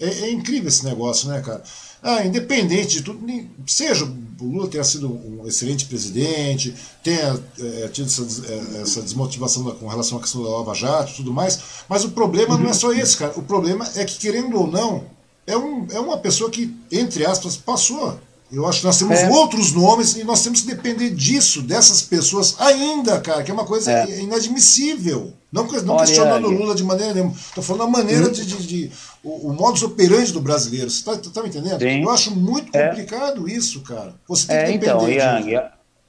é, 0.00 0.06
é, 0.06 0.32
incrível 0.32 0.68
esse 0.68 0.84
negócio, 0.84 1.28
né, 1.28 1.40
cara? 1.40 1.62
Ah, 2.02 2.24
independente 2.24 2.96
de 2.96 3.02
tudo, 3.02 3.20
seja 3.66 4.06
o 4.06 4.44
Lula 4.44 4.68
tenha 4.68 4.82
sido 4.82 5.12
um 5.12 5.46
excelente 5.46 5.84
presidente, 5.84 6.74
tenha 7.04 7.38
é, 7.58 7.88
tido 7.88 8.06
essa, 8.06 8.22
é, 8.50 8.80
essa, 8.80 9.02
desmotivação 9.02 9.62
com 9.74 9.86
relação 9.86 10.16
à 10.16 10.20
questão 10.22 10.42
da 10.42 10.48
Lava 10.48 10.74
Jato 10.74 11.12
e 11.12 11.16
tudo 11.16 11.30
mais, 11.30 11.58
mas 11.86 12.04
o 12.04 12.10
problema 12.12 12.54
uhum. 12.54 12.62
não 12.62 12.70
é 12.70 12.72
só 12.72 12.90
esse, 12.92 13.18
cara. 13.18 13.34
O 13.36 13.42
problema 13.42 13.86
é 13.94 14.04
que, 14.06 14.16
querendo 14.16 14.58
ou 14.58 14.66
não, 14.66 15.04
é, 15.46 15.56
um, 15.56 15.86
é 15.90 16.00
uma 16.00 16.16
pessoa 16.16 16.48
que, 16.50 16.74
entre 16.90 17.26
aspas, 17.26 17.56
passou 17.58 18.18
eu 18.52 18.66
acho 18.66 18.80
que 18.80 18.86
nós 18.86 18.98
temos 18.98 19.18
é. 19.18 19.30
outros 19.30 19.72
nomes 19.72 20.16
e 20.16 20.24
nós 20.24 20.42
temos 20.42 20.62
que 20.62 20.66
depender 20.66 21.10
disso, 21.10 21.62
dessas 21.62 22.02
pessoas 22.02 22.56
ainda, 22.58 23.20
cara, 23.20 23.42
que 23.42 23.50
é 23.50 23.54
uma 23.54 23.64
coisa 23.64 23.92
é. 23.92 24.20
inadmissível. 24.20 25.32
Não, 25.52 25.64
não 25.64 25.94
Olha, 25.94 26.06
questionando 26.06 26.46
o 26.46 26.50
Lula 26.50 26.74
de 26.74 26.84
maneira 26.84 27.14
nenhuma. 27.14 27.32
Estou 27.32 27.62
falando 27.62 27.82
a 27.82 27.90
maneira 27.90 28.28
hum. 28.28 28.32
de, 28.32 28.46
de, 28.46 28.66
de, 28.66 28.92
o, 29.22 29.48
o 29.48 29.52
modus 29.52 29.82
operandi 29.82 30.32
do 30.32 30.40
brasileiro. 30.40 30.88
Você 30.90 30.98
está 30.98 31.16
tá 31.16 31.42
me 31.42 31.48
entendendo? 31.48 31.80
Sim. 31.80 32.02
Eu 32.02 32.10
acho 32.10 32.34
muito 32.34 32.76
é. 32.76 32.88
complicado 32.88 33.48
isso, 33.48 33.82
cara. 33.82 34.14
Você 34.28 34.46
tem 34.46 34.56
é, 34.56 34.64
que 34.66 34.72
então, 34.72 35.08
Yang, 35.08 35.60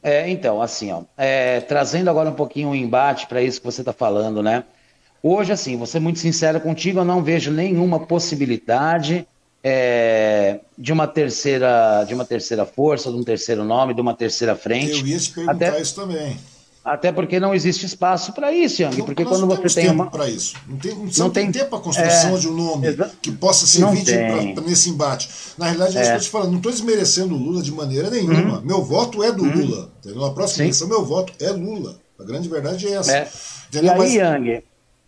é, 0.04 0.30
então, 0.30 0.62
assim, 0.62 0.92
ó, 0.92 1.04
é, 1.16 1.62
trazendo 1.62 2.10
agora 2.10 2.30
um 2.30 2.34
pouquinho 2.34 2.70
o 2.70 2.72
um 2.72 2.76
embate 2.76 3.28
para 3.28 3.42
isso 3.42 3.60
que 3.60 3.66
você 3.66 3.82
está 3.82 3.94
falando, 3.94 4.42
né? 4.42 4.64
Hoje, 5.22 5.52
assim, 5.52 5.78
vou 5.78 5.86
ser 5.86 6.00
muito 6.00 6.18
sincero 6.18 6.60
contigo, 6.60 7.00
eu 7.00 7.06
não 7.06 7.24
vejo 7.24 7.52
nenhuma 7.52 8.00
possibilidade 8.00 9.28
é, 9.64 10.60
de 10.78 10.92
uma 10.92 11.08
terceira 11.08 12.04
de 12.08 12.14
uma 12.14 12.26
terceira 12.26 12.66
força, 12.66 13.12
de 13.12 13.18
um 13.18 13.24
terceiro 13.24 13.64
nome, 13.64 13.94
de 13.94 14.02
uma 14.02 14.14
terceira 14.14 14.56
frente. 14.56 15.02
Eu 15.02 15.08
ia 15.08 15.20
te 15.20 15.32
perguntar 15.32 15.68
até, 15.68 15.82
isso 15.82 15.96
também. 15.96 16.38
Até 16.84 17.12
porque 17.12 17.40
não 17.40 17.54
existe 17.54 17.86
espaço 17.86 18.34
para 18.34 18.52
isso, 18.52 18.82
Yang. 18.82 19.04
Porque 19.04 19.24
quando 19.24 19.46
você 19.46 19.82
tem 19.82 19.92
uma 19.92 20.10
para 20.10 20.28
isso, 20.28 20.56
não 20.68 20.78
tem, 20.78 20.96
não, 20.96 21.10
não 21.16 21.30
tem, 21.30 21.52
tempo 21.52 21.70
para 21.70 21.78
a 21.78 21.82
construção 21.82 22.36
é, 22.36 22.40
de 22.40 22.48
um 22.48 22.54
nome 22.54 22.88
que 23.22 23.32
possa 23.32 23.68
servir 23.68 24.04
para 24.56 24.64
nesse 24.64 24.90
embate. 24.90 25.30
Na 25.60 25.66
realidade, 25.66 25.98
é 25.98 26.02
que 26.02 26.18
eu 26.18 26.20
te 26.20 26.30
falando. 26.30 26.50
Não 26.50 26.58
estou 26.58 26.72
desmerecendo 26.72 27.36
o 27.36 27.38
Lula 27.38 27.62
de 27.62 27.72
maneira 27.72 28.10
nenhuma. 28.10 28.58
Uhum. 28.58 28.66
Meu 28.66 28.84
voto 28.84 29.22
é 29.24 29.32
do 29.32 29.44
uhum. 29.44 29.58
Lula. 29.58 29.92
Entendeu? 30.00 30.22
Na 30.22 30.32
próxima 30.32 30.64
eleição, 30.64 30.88
meu 30.88 31.06
voto 31.06 31.34
é 31.40 31.52
Lula. 31.52 32.00
A 32.20 32.24
grande 32.24 32.50
verdade 32.50 32.88
é 32.88 32.94
essa. 32.94 33.16
É. 33.16 33.30
E 33.74 33.78
aí, 33.78 33.98
Mas... 33.98 34.14
Yang, 34.14 34.64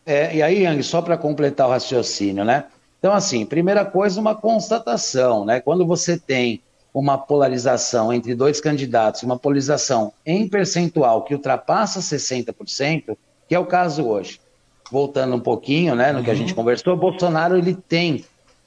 é, 0.06 0.36
e 0.36 0.41
aí, 0.43 0.64
Yang, 0.64 0.84
só 0.84 1.01
para 1.01 1.18
completar 1.18 1.68
o 1.68 1.72
raciocínio, 1.72 2.45
né? 2.45 2.66
Então, 3.04 3.14
assim, 3.14 3.45
primeira 3.45 3.84
coisa, 3.84 4.18
uma 4.18 4.34
constatação, 4.34 5.43
né? 5.43 5.60
Quando 5.60 5.86
você 5.86 6.18
tem 6.18 6.62
uma 6.93 7.18
polarização 7.18 8.14
entre 8.14 8.34
dois 8.34 8.62
candidatos, 8.62 9.24
uma 9.24 9.38
polarização 9.38 10.14
em 10.26 10.47
percentual 10.47 11.22
que 11.26 11.34
ultrapassa 11.34 11.99
60%, 11.99 13.18
que 13.49 13.54
é 13.54 13.60
o 13.60 13.66
caso 13.66 14.08
hoje. 14.08 14.39
Voltando 14.89 15.36
um 15.36 15.39
pouquinho, 15.41 15.95
né, 15.95 16.14
no 16.14 16.20
uhum. 16.20 16.24
que 16.24 16.32
a 16.32 16.34
gente 16.34 16.51
uhum. 16.51 16.56
conversou, 16.56 16.95
Bolsonaro 16.95 17.58
ele 17.58 17.76
tem 17.76 18.24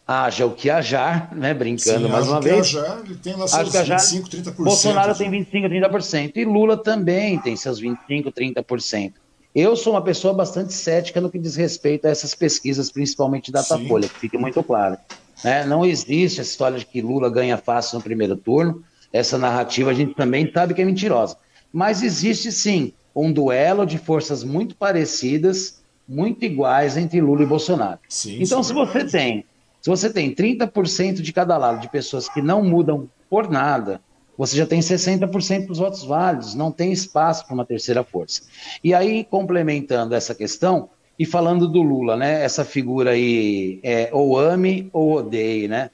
haja 0.07 0.45
o 0.45 0.51
que 0.51 0.69
ajar, 0.69 1.33
né, 1.35 1.55
brincando 1.55 2.05
Sim, 2.05 2.13
mais 2.13 2.29
uma 2.29 2.39
vez. 2.39 2.77
Ajar, 2.77 3.01
ele 3.07 3.15
tem 3.17 3.35
lá 3.37 3.49
seus 3.49 3.73
25, 3.73 4.29
30%. 4.29 4.55
Bolsonaro 4.63 5.15
tem 5.15 5.31
25, 5.31 5.67
30% 5.67 6.33
e 6.37 6.45
Lula 6.45 6.77
também 6.77 7.39
tem 7.39 7.57
seus 7.57 7.79
25, 7.79 8.31
30%. 8.31 9.15
Eu 9.57 9.75
sou 9.75 9.95
uma 9.95 10.03
pessoa 10.03 10.35
bastante 10.35 10.75
cética 10.75 11.19
no 11.19 11.31
que 11.31 11.39
diz 11.39 11.57
respeito 11.57 12.07
a 12.07 12.11
essas 12.11 12.35
pesquisas, 12.35 12.93
principalmente 12.93 13.51
Datafolha, 13.51 14.07
que 14.07 14.21
fique 14.21 14.37
muito 14.37 14.63
claro. 14.63 14.99
Né? 15.43 15.65
Não 15.65 15.83
existe 15.83 16.43
essa 16.43 16.51
história 16.51 16.79
de 16.79 16.85
que 16.85 17.01
Lula 17.01 17.31
ganha 17.31 17.57
fácil 17.57 17.97
no 17.97 18.05
primeiro 18.05 18.37
turno. 18.37 18.85
Essa 19.11 19.39
narrativa 19.39 19.91
a 19.91 19.95
gente 19.95 20.15
também 20.15 20.53
sabe 20.53 20.75
que 20.75 20.83
é 20.83 20.85
mentirosa. 20.85 21.39
Mas 21.73 22.03
existe 22.03 22.53
sim 22.53 22.93
um 23.15 23.33
duelo 23.33 23.87
de 23.87 23.97
forças 23.97 24.45
muito 24.45 24.77
parecidas, 24.77 25.81
muito 26.07 26.45
iguais 26.45 26.99
entre 26.99 27.19
Lula 27.23 27.43
e 27.43 27.47
Bolsonaro. 27.47 27.99
Sim, 28.11 28.43
então, 28.43 28.63
se 28.63 28.75
você 28.75 29.07
tem, 29.07 29.47
se 29.81 29.89
você 29.89 30.11
tem 30.11 30.35
30% 30.35 31.23
de 31.23 31.33
cada 31.33 31.57
lado 31.57 31.81
de 31.81 31.89
pessoas 31.89 32.29
que 32.29 32.43
não 32.43 32.63
mudam 32.63 33.09
por 33.31 33.49
nada, 33.49 34.03
você 34.37 34.57
já 34.57 34.67
tem 34.67 34.81
60% 34.81 35.67
dos 35.67 35.79
votos 35.79 36.05
válidos, 36.05 36.55
não 36.55 36.71
tem 36.71 36.93
espaço 36.93 37.47
para 37.47 37.55
uma 37.55 37.65
terceira 37.65 38.05
força. 38.05 38.43
E 38.83 38.93
aí, 38.93 39.25
complementando 39.25 40.15
essa 40.15 40.35
questão, 40.35 40.91
e 41.19 41.25
falando 41.25 41.67
do 41.67 41.83
Lula, 41.83 42.17
né? 42.17 42.45
Essa 42.45 42.65
figura 42.65 43.13
aí, 43.13 43.81
é, 43.83 44.11
ou 44.13 44.39
ame 44.39 44.91
ou 44.93 45.15
odeie, 45.15 45.67
né? 45.67 45.91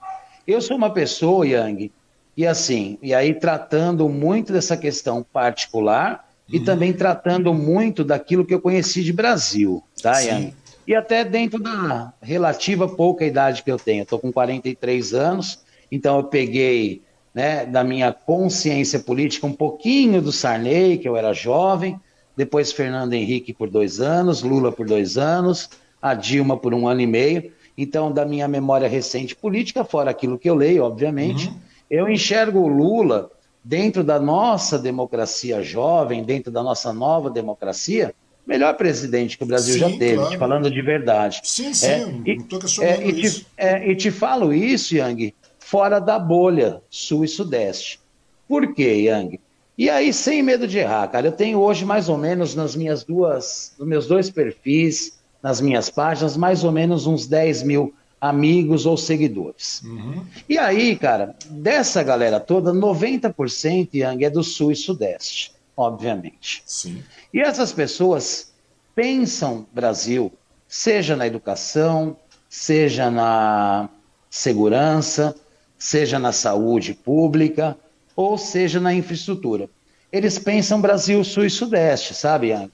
Eu 0.47 0.61
sou 0.61 0.77
uma 0.77 0.91
pessoa, 0.91 1.47
Yang, 1.47 1.93
e 2.37 2.47
assim, 2.47 2.99
e 3.01 3.15
aí 3.15 3.35
tratando 3.35 4.09
muito 4.09 4.53
dessa 4.53 4.77
questão 4.77 5.23
particular 5.23 6.29
uhum. 6.49 6.57
e 6.57 6.61
também 6.61 6.93
tratando 6.93 7.55
muito 7.55 8.03
daquilo 8.03 8.45
que 8.45 8.55
eu 8.55 8.61
conheci 8.61 9.05
de 9.05 9.13
Brasil, 9.13 9.83
tá, 10.03 10.15
Sim. 10.15 10.29
Yang? 10.29 10.55
E 10.89 10.95
até 10.97 11.25
dentro 11.25 11.61
da 11.61 12.13
relativa 12.21 12.89
pouca 12.89 13.25
idade 13.25 13.63
que 13.63 13.71
eu 13.71 13.77
tenho. 13.77 14.03
Estou 14.03 14.19
com 14.19 14.33
43 14.33 15.15
anos, 15.15 15.61
então 15.93 16.17
eu 16.17 16.25
peguei 16.25 17.03
né, 17.35 17.65
da 17.65 17.83
minha 17.83 18.13
consciência 18.13 19.01
política 19.01 19.47
um 19.47 19.53
pouquinho 19.53 20.21
do 20.21 20.33
Sarney, 20.33 20.99
que 20.99 21.09
eu 21.09 21.17
era 21.17 21.33
jovem, 21.33 21.99
depois 22.37 22.73
Fernando 22.73 23.13
Henrique 23.13 23.53
por 23.53 23.69
dois 23.69 24.01
anos, 24.01 24.43
Lula 24.43 24.73
por 24.73 24.87
dois 24.87 25.17
anos, 25.19 25.71
a 26.01 26.15
Dilma 26.15 26.57
por 26.57 26.75
um 26.75 26.87
ano 26.87 27.01
e 27.01 27.07
meio. 27.07 27.53
Então, 27.77 28.13
da 28.13 28.25
minha 28.25 28.47
memória 28.47 28.89
recente 28.89 29.35
política, 29.35 29.85
fora 29.85 30.11
aquilo 30.11 30.39
que 30.39 30.49
eu 30.49 30.55
leio, 30.55 30.85
obviamente, 30.85 31.49
uhum. 31.49 31.55
eu 31.91 32.09
enxergo 32.09 32.61
o 32.61 32.69
Lula 32.69 33.31
dentro 33.65 34.03
da 34.03 34.19
nossa 34.19 34.79
democracia 34.79 35.63
jovem, 35.63 36.23
dentro 36.23 36.51
da 36.51 36.63
nossa 36.63 36.93
nova 36.93 37.31
democracia, 37.31 38.15
melhor 38.47 38.77
presidente 38.77 39.39
que 39.39 39.45
o 39.45 39.47
Brasil 39.47 39.75
sim, 39.75 39.81
já 39.81 39.89
teve, 39.91 40.17
claro. 40.17 40.31
te 40.31 40.39
falando 40.39 40.71
de 40.71 40.83
verdade. 40.83 41.41
Sim, 41.45 41.73
sim, 41.73 41.87
é, 41.87 42.07
não 42.07 42.23
estou 42.35 42.59
questionando 42.59 43.01
é, 43.01 43.07
e 43.07 43.21
isso. 43.23 43.41
Te, 43.41 43.47
é, 43.57 43.91
e 43.91 43.97
te 43.97 44.11
falo 44.11 44.53
isso, 44.53 44.97
Yang, 44.97 45.35
fora 45.73 45.99
da 45.99 46.19
bolha 46.19 46.83
sul 46.91 47.25
e 47.25 47.29
sudeste. 47.29 47.99
Por 48.47 48.75
quê, 48.75 49.05
Yang? 49.07 49.41
E 49.79 49.89
aí, 49.89 50.13
sem 50.13 50.43
medo 50.43 50.69
de 50.69 50.77
errar, 50.77 51.09
cara, 51.09 51.29
eu 51.29 51.33
tenho 51.33 51.59
hoje 51.61 51.83
mais 51.87 52.11
ou 52.11 52.19
menos 52.19 52.55
nas 52.55 52.77
minhas 52.77 53.03
duas, 53.03 53.73
nos 53.79 53.89
meus 53.89 54.07
dois 54.07 54.29
perfis, 54.29 55.19
nas 55.43 55.63
minhas 55.63 55.89
páginas, 55.89 56.37
mais 56.37 56.63
ou 56.63 56.71
menos 56.71 57.07
uns 57.07 57.27
10 57.27 57.63
mil 57.63 57.95
amigos 58.21 58.85
ou 58.85 58.99
seguidores. 58.99 59.81
Uhum. 59.83 60.23
E 60.47 60.59
aí, 60.59 60.95
cara, 60.95 61.35
dessa 61.49 62.03
galera 62.03 62.39
toda, 62.39 62.71
90% 62.71 63.89
Yang 63.95 64.25
é 64.27 64.29
do 64.29 64.45
sul 64.45 64.73
e 64.73 64.77
sudeste, 64.77 65.55
obviamente. 65.75 66.63
Sim. 66.67 67.03
E 67.33 67.41
essas 67.41 67.73
pessoas 67.73 68.53
pensam 68.95 69.67
Brasil, 69.73 70.31
seja 70.69 71.17
na 71.17 71.27
educação, 71.27 72.15
seja 72.47 73.11
na 73.11 73.89
segurança, 74.29 75.35
seja 75.83 76.17
na 76.17 76.31
saúde 76.31 76.95
pública, 76.95 77.77
ou 78.15 78.39
seja 78.39 78.79
na 78.79 78.95
infraestrutura. 78.95 79.69
Eles 80.13 80.39
pensam 80.39 80.81
Brasil, 80.81 81.25
Sul 81.25 81.45
e 81.45 81.51
Sudeste, 81.51 82.15
sabe, 82.15 82.51
Yang? 82.51 82.71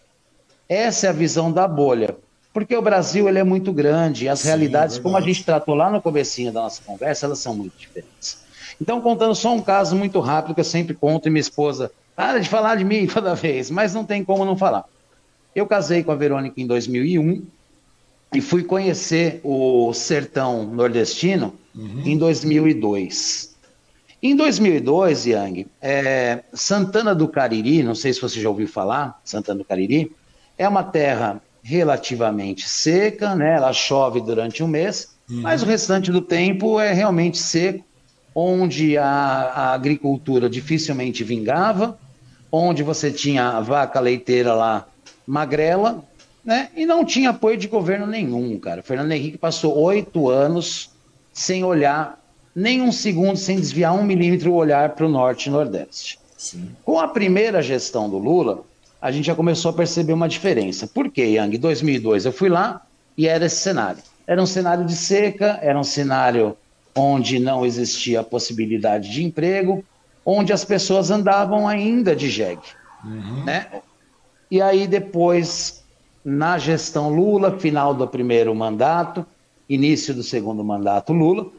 Essa 0.68 1.06
é 1.06 1.10
a 1.10 1.12
visão 1.14 1.50
da 1.50 1.66
bolha. 1.66 2.14
Porque 2.52 2.76
o 2.76 2.82
Brasil 2.82 3.26
ele 3.26 3.38
é 3.38 3.44
muito 3.44 3.72
grande 3.72 4.26
e 4.26 4.28
as 4.28 4.40
Sim, 4.40 4.48
realidades, 4.48 4.98
é 4.98 5.00
como 5.00 5.16
a 5.16 5.22
gente 5.22 5.42
tratou 5.42 5.74
lá 5.74 5.90
no 5.90 6.02
comecinho 6.02 6.52
da 6.52 6.60
nossa 6.60 6.82
conversa, 6.84 7.24
elas 7.24 7.38
são 7.38 7.54
muito 7.54 7.78
diferentes. 7.78 8.40
Então, 8.78 9.00
contando 9.00 9.34
só 9.34 9.54
um 9.54 9.62
caso 9.62 9.96
muito 9.96 10.20
rápido 10.20 10.54
que 10.54 10.60
eu 10.60 10.64
sempre 10.64 10.94
conto 10.94 11.28
e 11.28 11.30
minha 11.30 11.40
esposa 11.40 11.90
para 12.14 12.38
de 12.38 12.48
falar 12.48 12.74
de 12.74 12.84
mim 12.84 13.06
toda 13.10 13.34
vez, 13.34 13.70
mas 13.70 13.94
não 13.94 14.04
tem 14.04 14.22
como 14.22 14.44
não 14.44 14.56
falar. 14.56 14.84
Eu 15.54 15.66
casei 15.66 16.04
com 16.04 16.12
a 16.12 16.14
Verônica 16.14 16.60
em 16.60 16.66
2001 16.66 17.42
e 18.34 18.40
fui 18.42 18.64
conhecer 18.64 19.40
o 19.42 19.94
sertão 19.94 20.66
nordestino 20.66 21.54
uhum. 21.78 22.02
em 22.04 22.18
2002. 22.18 23.56
Em 24.20 24.34
2002, 24.34 25.26
Yang, 25.26 25.66
é, 25.80 26.42
Santana 26.52 27.14
do 27.14 27.28
Cariri, 27.28 27.84
não 27.84 27.94
sei 27.94 28.12
se 28.12 28.20
você 28.20 28.40
já 28.40 28.48
ouviu 28.48 28.66
falar, 28.66 29.20
Santana 29.24 29.58
do 29.58 29.64
Cariri, 29.64 30.10
é 30.58 30.68
uma 30.68 30.82
terra 30.82 31.40
relativamente 31.62 32.68
seca, 32.68 33.36
né? 33.36 33.54
Ela 33.56 33.72
chove 33.72 34.20
durante 34.20 34.62
um 34.62 34.66
mês, 34.66 35.14
uhum. 35.30 35.42
mas 35.42 35.62
o 35.62 35.66
restante 35.66 36.10
do 36.10 36.20
tempo 36.20 36.80
é 36.80 36.92
realmente 36.92 37.38
seco, 37.38 37.84
onde 38.34 38.98
a, 38.98 39.04
a 39.04 39.72
agricultura 39.74 40.50
dificilmente 40.50 41.22
vingava, 41.22 41.96
onde 42.50 42.82
você 42.82 43.12
tinha 43.12 43.50
a 43.50 43.60
vaca 43.60 44.00
leiteira 44.00 44.52
lá 44.52 44.88
magrela, 45.24 46.02
né? 46.44 46.70
E 46.74 46.86
não 46.86 47.04
tinha 47.04 47.30
apoio 47.30 47.56
de 47.56 47.68
governo 47.68 48.06
nenhum, 48.06 48.58
cara. 48.58 48.80
O 48.80 48.84
Fernando 48.84 49.12
Henrique 49.12 49.38
passou 49.38 49.78
oito 49.78 50.28
anos 50.28 50.90
sem 51.38 51.64
olhar 51.64 52.18
nem 52.54 52.82
um 52.82 52.90
segundo 52.90 53.36
sem 53.36 53.56
desviar 53.60 53.94
um 53.94 54.02
milímetro 54.02 54.50
o 54.50 54.56
olhar 54.56 54.90
para 54.90 55.06
o 55.06 55.08
norte 55.08 55.46
e 55.46 55.50
nordeste. 55.50 56.18
Sim. 56.36 56.70
Com 56.84 56.98
a 56.98 57.06
primeira 57.06 57.62
gestão 57.62 58.10
do 58.10 58.18
Lula, 58.18 58.64
a 59.00 59.12
gente 59.12 59.26
já 59.26 59.34
começou 59.34 59.70
a 59.70 59.74
perceber 59.74 60.12
uma 60.12 60.28
diferença. 60.28 60.88
Por 60.88 61.08
quê, 61.08 61.22
Yang? 61.22 61.56
Em 61.56 61.60
2002 61.60 62.24
eu 62.24 62.32
fui 62.32 62.48
lá 62.48 62.82
e 63.16 63.28
era 63.28 63.46
esse 63.46 63.56
cenário. 63.56 64.02
Era 64.26 64.42
um 64.42 64.46
cenário 64.46 64.84
de 64.84 64.96
seca, 64.96 65.58
era 65.62 65.78
um 65.78 65.84
cenário 65.84 66.56
onde 66.94 67.38
não 67.38 67.64
existia 67.64 68.24
possibilidade 68.24 69.08
de 69.08 69.22
emprego, 69.22 69.84
onde 70.26 70.52
as 70.52 70.64
pessoas 70.64 71.12
andavam 71.12 71.68
ainda 71.68 72.16
de 72.16 72.28
jegue. 72.28 72.66
Uhum. 73.04 73.44
Né? 73.44 73.66
E 74.50 74.60
aí 74.60 74.88
depois, 74.88 75.84
na 76.24 76.58
gestão 76.58 77.08
Lula, 77.08 77.58
final 77.58 77.94
do 77.94 78.06
primeiro 78.08 78.52
mandato, 78.52 79.24
início 79.68 80.14
do 80.14 80.22
segundo 80.22 80.64
mandato 80.64 81.12
Lula, 81.12 81.50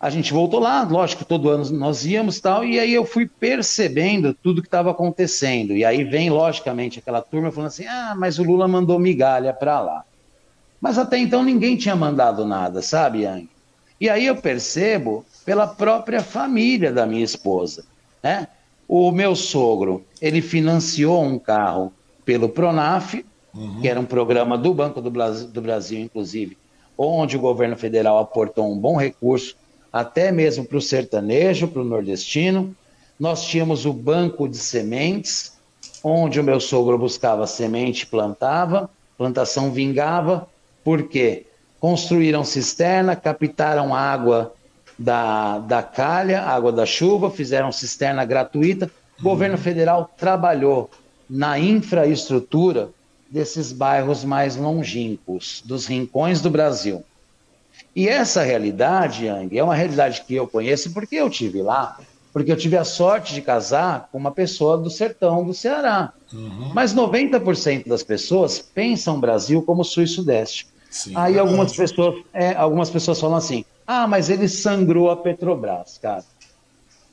a 0.00 0.08
gente 0.08 0.32
voltou 0.32 0.60
lá, 0.60 0.82
lógico, 0.82 1.26
todo 1.26 1.50
ano 1.50 1.68
nós 1.72 2.06
íamos 2.06 2.40
tal, 2.40 2.64
e 2.64 2.80
aí 2.80 2.94
eu 2.94 3.04
fui 3.04 3.26
percebendo 3.28 4.32
tudo 4.32 4.62
que 4.62 4.68
estava 4.68 4.90
acontecendo. 4.90 5.76
E 5.76 5.84
aí 5.84 6.04
vem, 6.04 6.30
logicamente, 6.30 6.98
aquela 6.98 7.20
turma 7.20 7.52
falando 7.52 7.68
assim: 7.68 7.86
ah, 7.86 8.14
mas 8.16 8.38
o 8.38 8.42
Lula 8.42 8.66
mandou 8.66 8.98
migalha 8.98 9.52
para 9.52 9.78
lá. 9.78 10.04
Mas 10.80 10.96
até 10.96 11.18
então 11.18 11.42
ninguém 11.42 11.76
tinha 11.76 11.94
mandado 11.94 12.46
nada, 12.46 12.80
sabe, 12.80 13.24
Yang? 13.24 13.50
E 14.00 14.08
aí 14.08 14.24
eu 14.24 14.36
percebo 14.36 15.26
pela 15.44 15.66
própria 15.66 16.22
família 16.22 16.90
da 16.90 17.04
minha 17.04 17.22
esposa, 17.22 17.84
né? 18.22 18.48
O 18.88 19.12
meu 19.12 19.36
sogro, 19.36 20.02
ele 20.20 20.40
financiou 20.40 21.22
um 21.22 21.38
carro 21.38 21.92
pelo 22.24 22.48
Pronaf, 22.48 23.22
uhum. 23.54 23.82
que 23.82 23.88
era 23.88 24.00
um 24.00 24.06
programa 24.06 24.56
do 24.56 24.72
Banco 24.72 25.02
do 25.02 25.10
Brasil, 25.10 25.48
do 25.48 25.60
Brasil, 25.60 26.00
inclusive, 26.00 26.56
onde 27.02 27.36
o 27.36 27.40
governo 27.40 27.76
federal 27.76 28.18
aportou 28.18 28.70
um 28.70 28.76
bom 28.76 28.94
recurso 28.94 29.56
até 29.90 30.30
mesmo 30.30 30.66
para 30.66 30.76
o 30.76 30.82
sertanejo, 30.82 31.66
para 31.66 31.80
o 31.80 31.84
nordestino. 31.84 32.76
Nós 33.18 33.42
tínhamos 33.42 33.86
o 33.86 33.92
banco 33.92 34.46
de 34.46 34.58
sementes, 34.58 35.54
onde 36.04 36.38
o 36.38 36.44
meu 36.44 36.60
sogro 36.60 36.98
buscava 36.98 37.46
semente 37.46 38.06
plantava, 38.06 38.90
plantação 39.16 39.72
vingava, 39.72 40.46
porque 40.84 41.46
construíram 41.80 42.44
cisterna, 42.44 43.16
captaram 43.16 43.94
água 43.94 44.52
da, 44.98 45.58
da 45.58 45.82
calha, 45.82 46.42
água 46.42 46.70
da 46.70 46.84
chuva, 46.84 47.30
fizeram 47.30 47.72
cisterna 47.72 48.26
gratuita. 48.26 48.90
O 49.18 49.22
governo 49.22 49.56
federal 49.56 50.10
trabalhou 50.18 50.90
na 51.28 51.58
infraestrutura 51.58 52.90
desses 53.30 53.72
bairros 53.72 54.24
mais 54.24 54.56
longínquos, 54.56 55.62
dos 55.64 55.86
rincões 55.86 56.40
do 56.40 56.50
Brasil. 56.50 57.04
E 57.94 58.08
essa 58.08 58.42
realidade, 58.42 59.26
Yang, 59.26 59.58
é 59.58 59.64
uma 59.64 59.74
realidade 59.74 60.22
que 60.26 60.34
eu 60.34 60.46
conheço 60.46 60.92
porque 60.92 61.16
eu 61.16 61.30
tive 61.30 61.62
lá, 61.62 61.98
porque 62.32 62.50
eu 62.50 62.56
tive 62.56 62.76
a 62.76 62.84
sorte 62.84 63.34
de 63.34 63.42
casar 63.42 64.08
com 64.10 64.18
uma 64.18 64.30
pessoa 64.30 64.76
do 64.76 64.90
sertão 64.90 65.44
do 65.44 65.54
Ceará. 65.54 66.12
Uhum. 66.32 66.70
Mas 66.74 66.94
90% 66.94 67.88
das 67.88 68.02
pessoas 68.02 68.58
pensam 68.58 69.16
o 69.16 69.20
Brasil 69.20 69.62
como 69.62 69.84
sul 69.84 70.04
e 70.04 70.08
sudeste. 70.08 70.68
Sim, 70.90 71.12
Aí 71.14 71.38
algumas 71.38 71.72
pessoas, 71.72 72.24
é, 72.32 72.52
algumas 72.54 72.90
pessoas 72.90 73.20
falam 73.20 73.36
assim: 73.36 73.64
ah, 73.86 74.06
mas 74.08 74.28
ele 74.28 74.48
sangrou 74.48 75.10
a 75.10 75.16
Petrobras, 75.16 75.98
cara. 75.98 76.24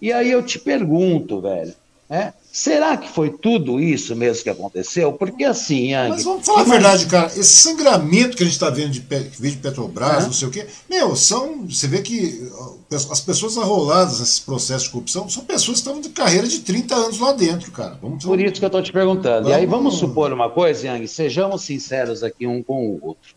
E 0.01 0.11
aí 0.11 0.31
eu 0.31 0.43
te 0.43 0.59
pergunto, 0.59 1.41
velho, 1.41 1.73
né? 2.09 2.33
Será 2.51 2.97
que 2.97 3.07
foi 3.07 3.29
tudo 3.29 3.79
isso 3.79 4.15
mesmo 4.15 4.43
que 4.43 4.49
aconteceu? 4.49 5.13
Porque 5.13 5.43
assim, 5.43 5.91
Yang, 5.91 6.09
Mas 6.09 6.23
vamos 6.23 6.45
falar 6.45 6.61
a 6.61 6.63
verdade, 6.63 7.05
cara. 7.05 7.27
Esse 7.27 7.43
sangramento 7.43 8.35
que 8.35 8.41
a 8.41 8.45
gente 8.45 8.55
está 8.55 8.69
vendo 8.69 8.91
de, 8.91 8.99
de 8.99 9.57
Petrobras, 9.57 10.25
não 10.25 10.33
sei 10.33 10.47
o 10.47 10.51
quê, 10.51 10.65
meu, 10.89 11.15
são. 11.15 11.67
Você 11.67 11.87
vê 11.87 12.01
que 12.01 12.49
as 12.91 13.19
pessoas 13.19 13.57
arroladas 13.57 14.19
nesses 14.19 14.39
processos 14.39 14.83
de 14.83 14.89
corrupção 14.89 15.29
são 15.29 15.43
pessoas 15.45 15.81
que 15.81 15.87
estão 15.87 16.01
de 16.01 16.09
carreira 16.09 16.47
de 16.47 16.59
30 16.61 16.95
anos 16.95 17.19
lá 17.19 17.31
dentro, 17.33 17.71
cara. 17.71 17.99
Vamos, 18.01 18.25
Por 18.25 18.39
isso 18.39 18.55
que 18.55 18.65
eu 18.65 18.67
estou 18.67 18.81
te 18.81 18.91
perguntando. 18.91 19.43
Vamos... 19.43 19.49
E 19.49 19.53
aí 19.53 19.65
vamos 19.65 19.95
supor 19.95 20.33
uma 20.33 20.49
coisa, 20.49 20.87
Yang, 20.87 21.07
sejamos 21.09 21.61
sinceros 21.61 22.23
aqui 22.23 22.47
um 22.47 22.63
com 22.63 22.87
o 22.87 22.99
outro. 23.05 23.35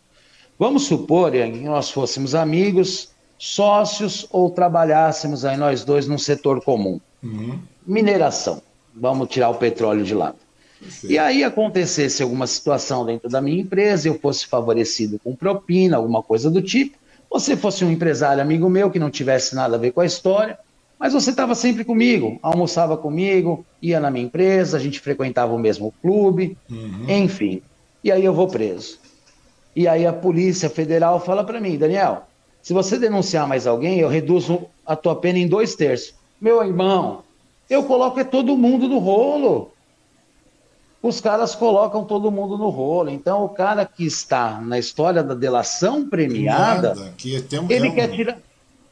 Vamos 0.58 0.84
supor, 0.84 1.34
Yang, 1.34 1.58
que 1.58 1.64
nós 1.64 1.90
fôssemos 1.90 2.34
amigos, 2.34 3.10
sócios 3.36 4.26
ou 4.30 4.50
trabalhássemos 4.50 5.44
aí 5.44 5.56
nós 5.56 5.84
dois 5.84 6.06
num 6.06 6.18
setor 6.18 6.62
comum. 6.62 7.00
Uhum. 7.22 7.58
Mineração 7.86 8.62
vamos 8.94 9.28
tirar 9.28 9.50
o 9.50 9.54
petróleo 9.54 10.04
de 10.04 10.14
lado. 10.14 10.36
E 11.04 11.18
aí 11.18 11.44
acontecesse 11.44 12.22
alguma 12.22 12.46
situação 12.46 13.04
dentro 13.04 13.28
da 13.28 13.40
minha 13.40 13.60
empresa, 13.60 14.08
eu 14.08 14.18
fosse 14.18 14.46
favorecido 14.46 15.20
com 15.22 15.36
propina, 15.36 15.96
alguma 15.96 16.22
coisa 16.22 16.50
do 16.50 16.62
tipo, 16.62 16.96
você 17.30 17.56
fosse 17.56 17.84
um 17.84 17.90
empresário 17.90 18.42
amigo 18.42 18.68
meu 18.68 18.90
que 18.90 18.98
não 18.98 19.10
tivesse 19.10 19.54
nada 19.54 19.76
a 19.76 19.78
ver 19.78 19.92
com 19.92 20.00
a 20.00 20.06
história, 20.06 20.58
mas 20.98 21.12
você 21.12 21.30
estava 21.30 21.54
sempre 21.54 21.84
comigo, 21.84 22.38
almoçava 22.42 22.96
comigo, 22.96 23.64
ia 23.80 24.00
na 24.00 24.10
minha 24.10 24.24
empresa, 24.24 24.76
a 24.76 24.80
gente 24.80 25.00
frequentava 25.00 25.52
o 25.52 25.58
mesmo 25.58 25.92
clube, 26.02 26.56
uhum. 26.70 27.04
enfim. 27.08 27.62
E 28.02 28.10
aí 28.10 28.24
eu 28.24 28.34
vou 28.34 28.48
preso. 28.48 28.98
E 29.76 29.86
aí 29.86 30.06
a 30.06 30.12
Polícia 30.12 30.68
Federal 30.68 31.20
fala 31.20 31.44
para 31.44 31.60
mim, 31.60 31.78
Daniel, 31.78 32.26
se 32.60 32.72
você 32.72 32.98
denunciar 32.98 33.46
mais 33.46 33.66
alguém, 33.66 34.00
eu 34.00 34.08
reduzo 34.08 34.66
a 34.84 34.96
tua 34.96 35.14
pena 35.14 35.38
em 35.38 35.46
dois 35.46 35.74
terços. 35.74 36.14
Meu 36.40 36.62
irmão, 36.62 37.22
eu 37.70 37.84
coloco 37.84 38.18
é 38.18 38.24
todo 38.24 38.56
mundo 38.56 38.88
no 38.88 38.98
rolo. 38.98 39.72
Os 41.00 41.20
caras 41.20 41.54
colocam 41.54 42.04
todo 42.04 42.30
mundo 42.30 42.58
no 42.58 42.68
rolo. 42.68 43.08
Então, 43.08 43.44
o 43.44 43.48
cara 43.48 43.86
que 43.86 44.04
está 44.04 44.60
na 44.60 44.78
história 44.78 45.22
da 45.22 45.34
delação 45.34 46.06
premiada, 46.06 46.94
Nada, 46.94 47.14
que 47.16 47.40
tem, 47.40 47.64
ele 47.70 47.92
quer 47.92 48.08
tirar 48.08 48.38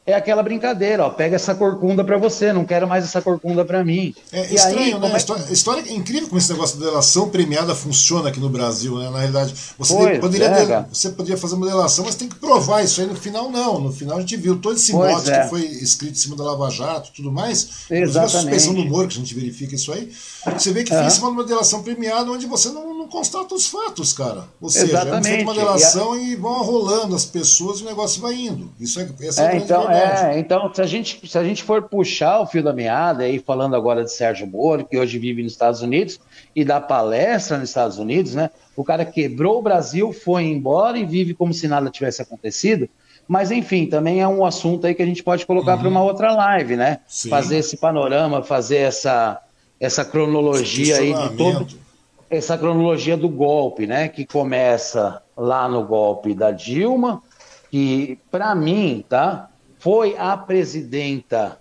é 0.08 0.14
aquela 0.14 0.42
brincadeira, 0.42 1.04
ó, 1.04 1.10
pega 1.10 1.36
essa 1.36 1.54
corcunda 1.54 2.02
para 2.02 2.16
você, 2.16 2.50
não 2.50 2.64
quero 2.64 2.88
mais 2.88 3.04
essa 3.04 3.20
corcunda 3.20 3.62
para 3.62 3.84
mim. 3.84 4.14
É 4.32 4.50
e 4.50 4.54
estranho, 4.54 4.96
aí, 4.96 4.98
né? 4.98 5.10
É... 5.10 5.12
A 5.12 5.16
história, 5.18 5.44
a 5.46 5.52
história, 5.52 5.84
é 5.86 5.92
incrível 5.92 6.28
como 6.28 6.38
esse 6.38 6.50
negócio 6.50 6.78
de 6.78 6.84
delação 6.84 7.28
premiada 7.28 7.74
funciona 7.74 8.30
aqui 8.30 8.40
no 8.40 8.48
Brasil, 8.48 8.98
né? 8.98 9.10
Na 9.10 9.18
realidade, 9.18 9.52
você 9.78 9.94
pois 9.94 10.18
poderia, 10.18 10.46
é, 10.46 10.86
você 10.90 11.10
poderia 11.10 11.36
fazer 11.36 11.56
uma 11.56 11.66
delação, 11.66 12.06
mas 12.06 12.14
tem 12.14 12.26
que 12.26 12.36
provar 12.36 12.82
isso 12.82 13.02
aí. 13.02 13.06
No 13.06 13.14
final, 13.14 13.50
não. 13.50 13.78
No 13.78 13.92
final, 13.92 14.16
a 14.16 14.20
gente 14.20 14.34
viu 14.38 14.56
todo 14.56 14.76
esse 14.76 14.92
pois 14.92 15.12
mote 15.12 15.30
é. 15.30 15.42
que 15.42 15.50
foi 15.50 15.60
escrito 15.60 16.12
em 16.12 16.18
cima 16.18 16.36
da 16.36 16.44
Lava 16.44 16.70
Jato 16.70 17.10
tudo 17.14 17.30
mais. 17.30 17.68
Exatamente. 17.90 18.18
A 18.18 18.28
suspensão 18.40 18.72
do 18.72 18.80
humor, 18.80 19.06
que 19.08 19.14
a 19.14 19.18
gente 19.18 19.34
verifica 19.34 19.74
isso 19.74 19.92
aí. 19.92 20.10
Você 20.54 20.72
vê 20.72 20.84
que 20.84 20.90
foi 20.90 21.04
em 21.04 21.10
cima 21.10 21.26
de 21.26 21.34
uma 21.34 21.44
delação 21.44 21.82
premiada 21.82 22.30
onde 22.30 22.46
você 22.46 22.70
não 22.70 22.97
constata 23.08 23.54
os 23.54 23.66
fatos, 23.66 24.12
cara. 24.12 24.44
Ou 24.60 24.68
seja, 24.68 24.86
Exatamente. 24.86 25.26
é 25.26 25.30
feita 25.36 25.50
uma 25.50 25.54
delação 25.54 26.16
e, 26.16 26.20
a... 26.20 26.22
e 26.28 26.36
vão 26.36 26.62
rolando 26.62 27.14
as 27.14 27.24
pessoas 27.24 27.80
e 27.80 27.82
o 27.82 27.86
negócio 27.86 28.20
vai 28.20 28.34
indo. 28.34 28.70
Isso 28.78 29.00
é, 29.00 29.08
essa 29.22 29.50
é, 29.50 29.54
é 29.54 29.56
então, 29.56 29.90
é, 29.90 30.38
então 30.38 30.72
se 30.72 30.80
a, 30.80 30.86
gente, 30.86 31.28
se 31.28 31.38
a 31.38 31.44
gente 31.44 31.62
for 31.62 31.82
puxar 31.82 32.40
o 32.40 32.46
fio 32.46 32.62
da 32.62 32.72
meada, 32.72 33.24
aí 33.24 33.38
falando 33.38 33.74
agora 33.74 34.04
de 34.04 34.12
Sérgio 34.12 34.46
Moro, 34.46 34.84
que 34.84 34.98
hoje 34.98 35.18
vive 35.18 35.42
nos 35.42 35.52
Estados 35.52 35.82
Unidos, 35.82 36.20
e 36.54 36.64
dá 36.64 36.80
palestra 36.80 37.58
nos 37.58 37.70
Estados 37.70 37.98
Unidos, 37.98 38.34
né? 38.34 38.50
O 38.76 38.84
cara 38.84 39.04
quebrou 39.04 39.58
o 39.58 39.62
Brasil, 39.62 40.12
foi 40.12 40.44
embora 40.44 40.98
e 40.98 41.04
vive 41.04 41.34
como 41.34 41.52
se 41.52 41.66
nada 41.66 41.90
tivesse 41.90 42.22
acontecido. 42.22 42.88
Mas, 43.28 43.50
enfim, 43.50 43.86
também 43.86 44.22
é 44.22 44.26
um 44.26 44.44
assunto 44.44 44.86
aí 44.86 44.94
que 44.94 45.02
a 45.02 45.06
gente 45.06 45.22
pode 45.22 45.44
colocar 45.44 45.74
uhum. 45.74 45.80
para 45.80 45.88
uma 45.88 46.02
outra 46.02 46.32
live, 46.32 46.76
né? 46.76 47.00
Sim. 47.06 47.28
Fazer 47.28 47.58
esse 47.58 47.76
panorama, 47.76 48.42
fazer 48.42 48.78
essa, 48.78 49.38
essa 49.78 50.04
cronologia 50.04 50.96
aí 50.96 51.12
de 51.12 51.36
todo. 51.36 51.87
Essa 52.30 52.58
cronologia 52.58 53.16
do 53.16 53.28
golpe, 53.28 53.86
né? 53.86 54.08
Que 54.08 54.26
começa 54.26 55.22
lá 55.36 55.68
no 55.68 55.84
golpe 55.84 56.34
da 56.34 56.50
Dilma, 56.50 57.22
que, 57.70 58.18
para 58.30 58.54
mim, 58.54 59.04
tá? 59.08 59.48
foi 59.78 60.16
a 60.18 60.36
presidenta 60.36 61.58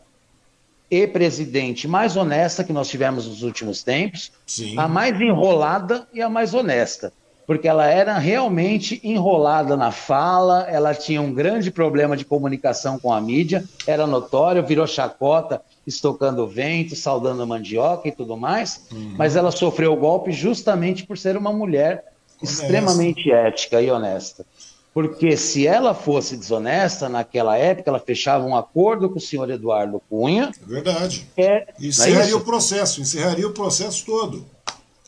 e 0.90 1.06
presidente 1.06 1.88
mais 1.88 2.16
honesta 2.16 2.64
que 2.64 2.74
nós 2.74 2.88
tivemos 2.88 3.28
nos 3.28 3.44
últimos 3.44 3.84
tempos, 3.84 4.32
Sim. 4.46 4.78
a 4.78 4.88
mais 4.88 5.20
enrolada 5.20 6.08
e 6.14 6.22
a 6.22 6.30
mais 6.30 6.54
honesta, 6.54 7.12
porque 7.46 7.68
ela 7.68 7.86
era 7.86 8.18
realmente 8.18 9.00
enrolada 9.04 9.76
na 9.76 9.92
fala, 9.92 10.66
ela 10.70 10.94
tinha 10.94 11.22
um 11.22 11.34
grande 11.34 11.72
problema 11.72 12.16
de 12.16 12.24
comunicação 12.24 12.98
com 12.98 13.14
a 13.14 13.20
mídia, 13.20 13.64
era 13.86 14.08
notório, 14.08 14.66
virou 14.66 14.88
chacota, 14.88 15.62
estocando 15.88 16.46
vento, 16.46 16.96
saudando 16.96 17.48
mandioca 17.48 18.10
e 18.10 18.12
tudo 18.12 18.36
mais, 18.36 18.86
uhum. 18.92 19.16
mas 19.18 19.38
ela 19.38 19.52
sofreu 19.52 19.94
o 19.94 19.96
golpe 19.96 20.34
justamente 20.34 21.06
por 21.06 21.18
ser 21.18 21.38
uma 21.38 21.54
mulher 21.54 22.04
honesta. 22.42 22.64
extremamente 22.64 23.32
ética 23.32 23.82
e 23.82 23.90
honesta. 23.90 24.46
Porque 24.94 25.38
se 25.38 25.66
ela 25.66 25.94
fosse 25.94 26.36
desonesta, 26.36 27.08
naquela 27.08 27.56
época, 27.56 27.90
ela 27.90 28.00
fechava 28.00 28.44
um 28.44 28.56
acordo 28.56 29.10
com 29.10 29.18
o 29.18 29.22
senhor 29.22 29.50
Eduardo 29.50 30.02
Cunha. 30.10 30.52
É 30.62 30.70
verdade. 30.70 31.28
É, 31.38 31.68
encerraria 31.80 32.34
é 32.34 32.36
o 32.36 32.42
processo, 32.42 33.00
encerraria 33.00 33.48
o 33.48 33.52
processo 33.52 34.04
todo. 34.06 34.44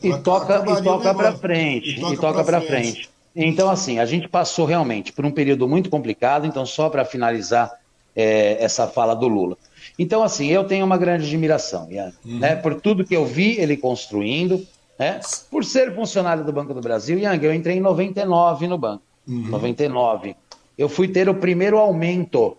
e 0.01 0.15
toca, 0.19 0.64
e 0.80 0.84
toca 0.84 1.14
para 1.14 1.35
frente. 1.35 1.89
E 1.89 1.99
toca, 1.99 2.18
toca 2.18 2.43
para 2.43 2.61
frente. 2.61 2.91
frente. 2.91 3.10
Então, 3.35 3.69
assim, 3.69 3.99
a 3.99 4.06
gente 4.06 4.27
passou 4.27 4.65
realmente 4.65 5.11
por 5.11 5.26
um 5.26 5.31
período 5.31 5.68
muito 5.68 5.89
complicado. 5.89 6.45
Então, 6.45 6.65
só 6.68 6.88
para 6.89 7.03
finalizar 7.03 7.72
é, 8.15 8.64
essa 8.64 8.88
fala 8.88 9.15
do 9.15 9.27
Lula. 9.27 9.57
Então, 9.99 10.23
assim, 10.23 10.47
eu 10.47 10.63
tenho 10.63 10.85
uma 10.85 10.97
grande 10.97 11.26
admiração, 11.26 11.91
Ian, 11.91 12.13
uhum. 12.26 12.39
né, 12.39 12.55
por 12.55 12.80
tudo 12.80 13.03
que 13.03 13.15
eu 13.15 13.26
vi 13.26 13.59
ele 13.59 13.76
construindo, 13.76 14.65
né, 14.97 15.19
por 15.51 15.65
ser 15.65 15.93
funcionário 15.93 16.45
do 16.45 16.53
Banco 16.53 16.73
do 16.73 16.80
Brasil. 16.80 17.19
Yang, 17.19 17.45
eu 17.45 17.53
entrei 17.53 17.76
em 17.76 17.81
99 17.81 18.67
no 18.67 18.77
banco 18.77 19.03
uhum. 19.30 19.49
99. 19.49 20.35
Eu 20.77 20.89
fui 20.89 21.07
ter 21.07 21.30
o 21.30 21.35
primeiro 21.35 21.77
aumento, 21.77 22.57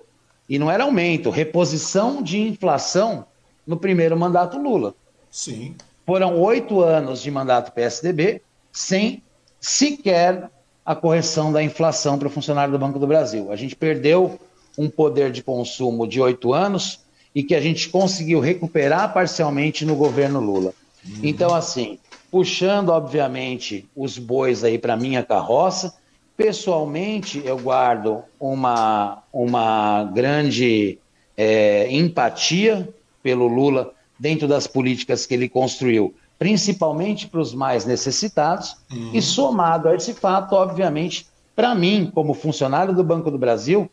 e 0.49 0.59
não 0.59 0.71
era 0.71 0.85
aumento, 0.85 1.31
reposição 1.31 2.23
de 2.23 2.39
inflação 2.39 3.25
no 3.67 3.77
primeiro 3.77 4.17
mandato 4.17 4.59
Lula. 4.59 4.95
Sim. 5.31 5.75
Foram 6.07 6.39
oito 6.39 6.81
anos 6.81 7.23
de 7.23 7.31
mandato 7.31 7.73
PSDB 7.73 8.43
sem 8.73 9.23
sequer 9.61 10.51
a 10.85 10.95
correção 10.95 11.53
da 11.53 11.63
inflação 11.63 12.19
para 12.19 12.29
o 12.29 12.31
funcionário 12.31 12.73
do 12.73 12.79
Banco 12.79 12.99
do 12.99 13.07
Brasil. 13.07 13.51
A 13.53 13.57
gente 13.57 13.77
perdeu 13.77 14.39
um 14.77 14.89
poder 14.89 15.31
de 15.31 15.43
consumo 15.43 16.07
de 16.07 16.21
oito 16.21 16.53
anos 16.53 17.01
e 17.35 17.43
que 17.43 17.55
a 17.55 17.61
gente 17.61 17.89
conseguiu 17.89 18.41
recuperar 18.41 19.13
parcialmente 19.13 19.85
no 19.85 19.95
governo 19.95 20.41
Lula. 20.41 20.75
Uhum. 21.05 21.21
Então, 21.23 21.55
assim, 21.55 21.99
puxando, 22.31 22.91
obviamente, 22.91 23.89
os 23.95 24.19
bois 24.19 24.65
aí 24.65 24.79
para 24.79 24.97
minha 24.97 25.23
carroça, 25.23 25.95
Pessoalmente, 26.41 27.43
eu 27.45 27.59
guardo 27.59 28.23
uma, 28.41 29.23
uma 29.31 30.05
grande 30.05 30.99
é, 31.37 31.87
empatia 31.95 32.89
pelo 33.23 33.47
Lula 33.47 33.93
dentro 34.19 34.49
das 34.49 34.67
políticas 34.67 35.27
que 35.27 35.35
ele 35.35 35.51
construiu, 35.51 36.15
principalmente 36.39 37.27
para 37.27 37.41
os 37.43 37.53
mais 37.53 37.85
necessitados, 37.85 38.75
uhum. 38.91 39.11
e 39.13 39.21
somado 39.21 39.87
a 39.87 39.95
esse 39.95 40.15
fato, 40.15 40.55
obviamente, 40.55 41.27
para 41.55 41.75
mim, 41.75 42.11
como 42.15 42.33
funcionário 42.33 42.95
do 42.95 43.05
Banco 43.05 43.31
do 43.31 43.37
Brasil, 43.37 43.91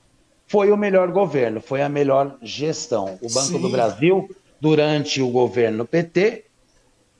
foi 0.47 0.71
o 0.71 0.77
melhor 0.77 1.11
governo, 1.11 1.61
foi 1.61 1.81
a 1.81 1.89
melhor 1.89 2.37
gestão. 2.41 3.17
O 3.21 3.31
Banco 3.31 3.47
Sim. 3.47 3.61
do 3.61 3.69
Brasil, 3.69 4.29
durante 4.59 5.21
o 5.21 5.29
governo 5.29 5.85
PT, 5.85 6.45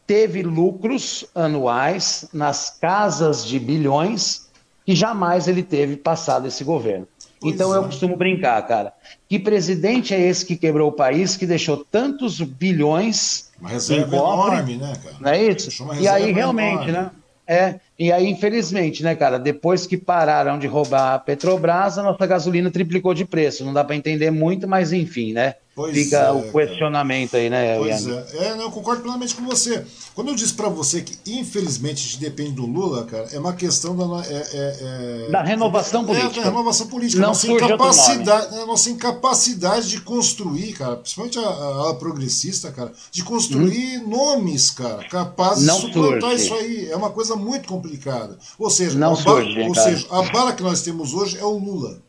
teve 0.08 0.42
lucros 0.42 1.26
anuais 1.36 2.30
nas 2.34 2.70
casas 2.70 3.46
de 3.46 3.60
bilhões 3.60 4.48
que 4.86 4.96
jamais 4.96 5.50
ele 5.50 5.62
teve 5.62 5.98
passado 5.98 6.48
esse 6.48 6.64
governo. 6.64 7.06
Pois 7.40 7.54
então 7.54 7.74
é. 7.76 7.78
eu 7.78 7.84
costumo 7.84 8.16
brincar, 8.16 8.66
cara. 8.66 8.94
Que 9.28 9.38
presidente 9.38 10.14
é 10.14 10.20
esse 10.20 10.46
que 10.46 10.56
quebrou 10.56 10.90
o 10.90 10.94
país, 10.94 11.36
que 11.36 11.46
deixou 11.46 11.86
tantos 11.92 12.42
bilhões 12.42 13.52
uma 13.60 13.70
reserva 13.70 14.16
em 14.16 14.20
cofre, 14.20 14.54
enorme, 14.54 14.78
né, 14.78 14.94
cara? 15.04 15.16
Não 15.20 15.30
é 15.30 15.44
isso? 15.44 15.88
E 16.00 16.08
aí 16.08 16.32
realmente, 16.32 16.90
enorme. 16.90 16.92
né? 16.94 17.12
É, 17.48 17.80
e 17.98 18.12
aí, 18.12 18.28
infelizmente, 18.28 19.02
né, 19.02 19.16
cara, 19.16 19.40
depois 19.40 19.88
que 19.88 19.98
pararam 19.98 20.60
de 20.60 20.68
roubar 20.68 21.14
a 21.14 21.20
Petrobras, 21.20 21.98
a 21.98 22.04
nossa 22.04 22.28
gasolina 22.28 22.70
triplicou 22.70 23.14
de 23.14 23.24
preço. 23.24 23.64
Não 23.64 23.74
dá 23.74 23.84
para 23.84 23.96
entender 23.96 24.30
muito, 24.32 24.68
mas 24.68 24.92
enfim, 24.92 25.32
né? 25.32 25.56
Pois 25.78 25.94
Fica 25.94 26.18
é, 26.18 26.32
o 26.32 26.52
questionamento 26.52 27.30
cara. 27.34 27.44
aí, 27.44 27.50
né, 27.52 27.78
Pois 27.78 28.04
Ian? 28.04 28.26
é. 28.34 28.48
é 28.48 28.64
eu 28.64 28.72
concordo 28.72 29.04
plenamente 29.04 29.36
com 29.36 29.46
você. 29.46 29.86
Quando 30.16 30.30
eu 30.30 30.36
disse 30.36 30.56
para 30.56 30.70
você 30.70 31.04
que, 31.04 31.16
infelizmente, 31.32 32.00
a 32.00 32.10
gente 32.10 32.20
depende 32.20 32.54
do 32.54 32.66
Lula, 32.66 33.06
cara, 33.06 33.28
é 33.32 33.38
uma 33.38 33.54
questão 33.54 33.96
da, 33.96 34.26
é, 34.26 34.34
é, 34.34 35.28
é 35.28 35.30
da 35.30 35.44
renovação 35.44 36.04
política. 36.04 36.40
É, 36.40 36.44
da 36.46 36.50
renovação 36.50 36.88
política. 36.88 37.22
Não 37.22 37.28
nossa, 37.28 37.48
incapacidade, 37.48 38.56
a 38.56 38.66
nossa 38.66 38.90
incapacidade 38.90 39.88
de 39.88 40.02
construir, 40.02 40.74
cara, 40.74 40.96
principalmente 40.96 41.38
a, 41.38 41.44
ala 41.44 41.94
progressista, 41.94 42.72
cara, 42.72 42.92
de 43.12 43.24
construir 43.24 44.00
hum. 44.00 44.10
nomes, 44.10 44.72
cara, 44.72 45.08
capazes 45.08 45.68
Não 45.68 45.76
de 45.76 45.82
suplantar 45.82 46.32
surge. 46.32 46.44
isso 46.44 46.54
aí. 46.56 46.90
É 46.90 46.96
uma 46.96 47.12
coisa 47.12 47.36
muito 47.36 47.68
complicada. 47.68 48.36
Ou 48.58 48.72
seja, 48.72 48.98
Não 48.98 49.14
a, 49.14 49.16
surge, 49.16 49.60
ou 49.62 49.76
seja 49.76 50.08
a 50.10 50.24
bala 50.24 50.54
que 50.54 50.64
nós 50.64 50.82
temos 50.82 51.14
hoje 51.14 51.38
é 51.38 51.46
o 51.46 51.56
Lula. 51.56 52.02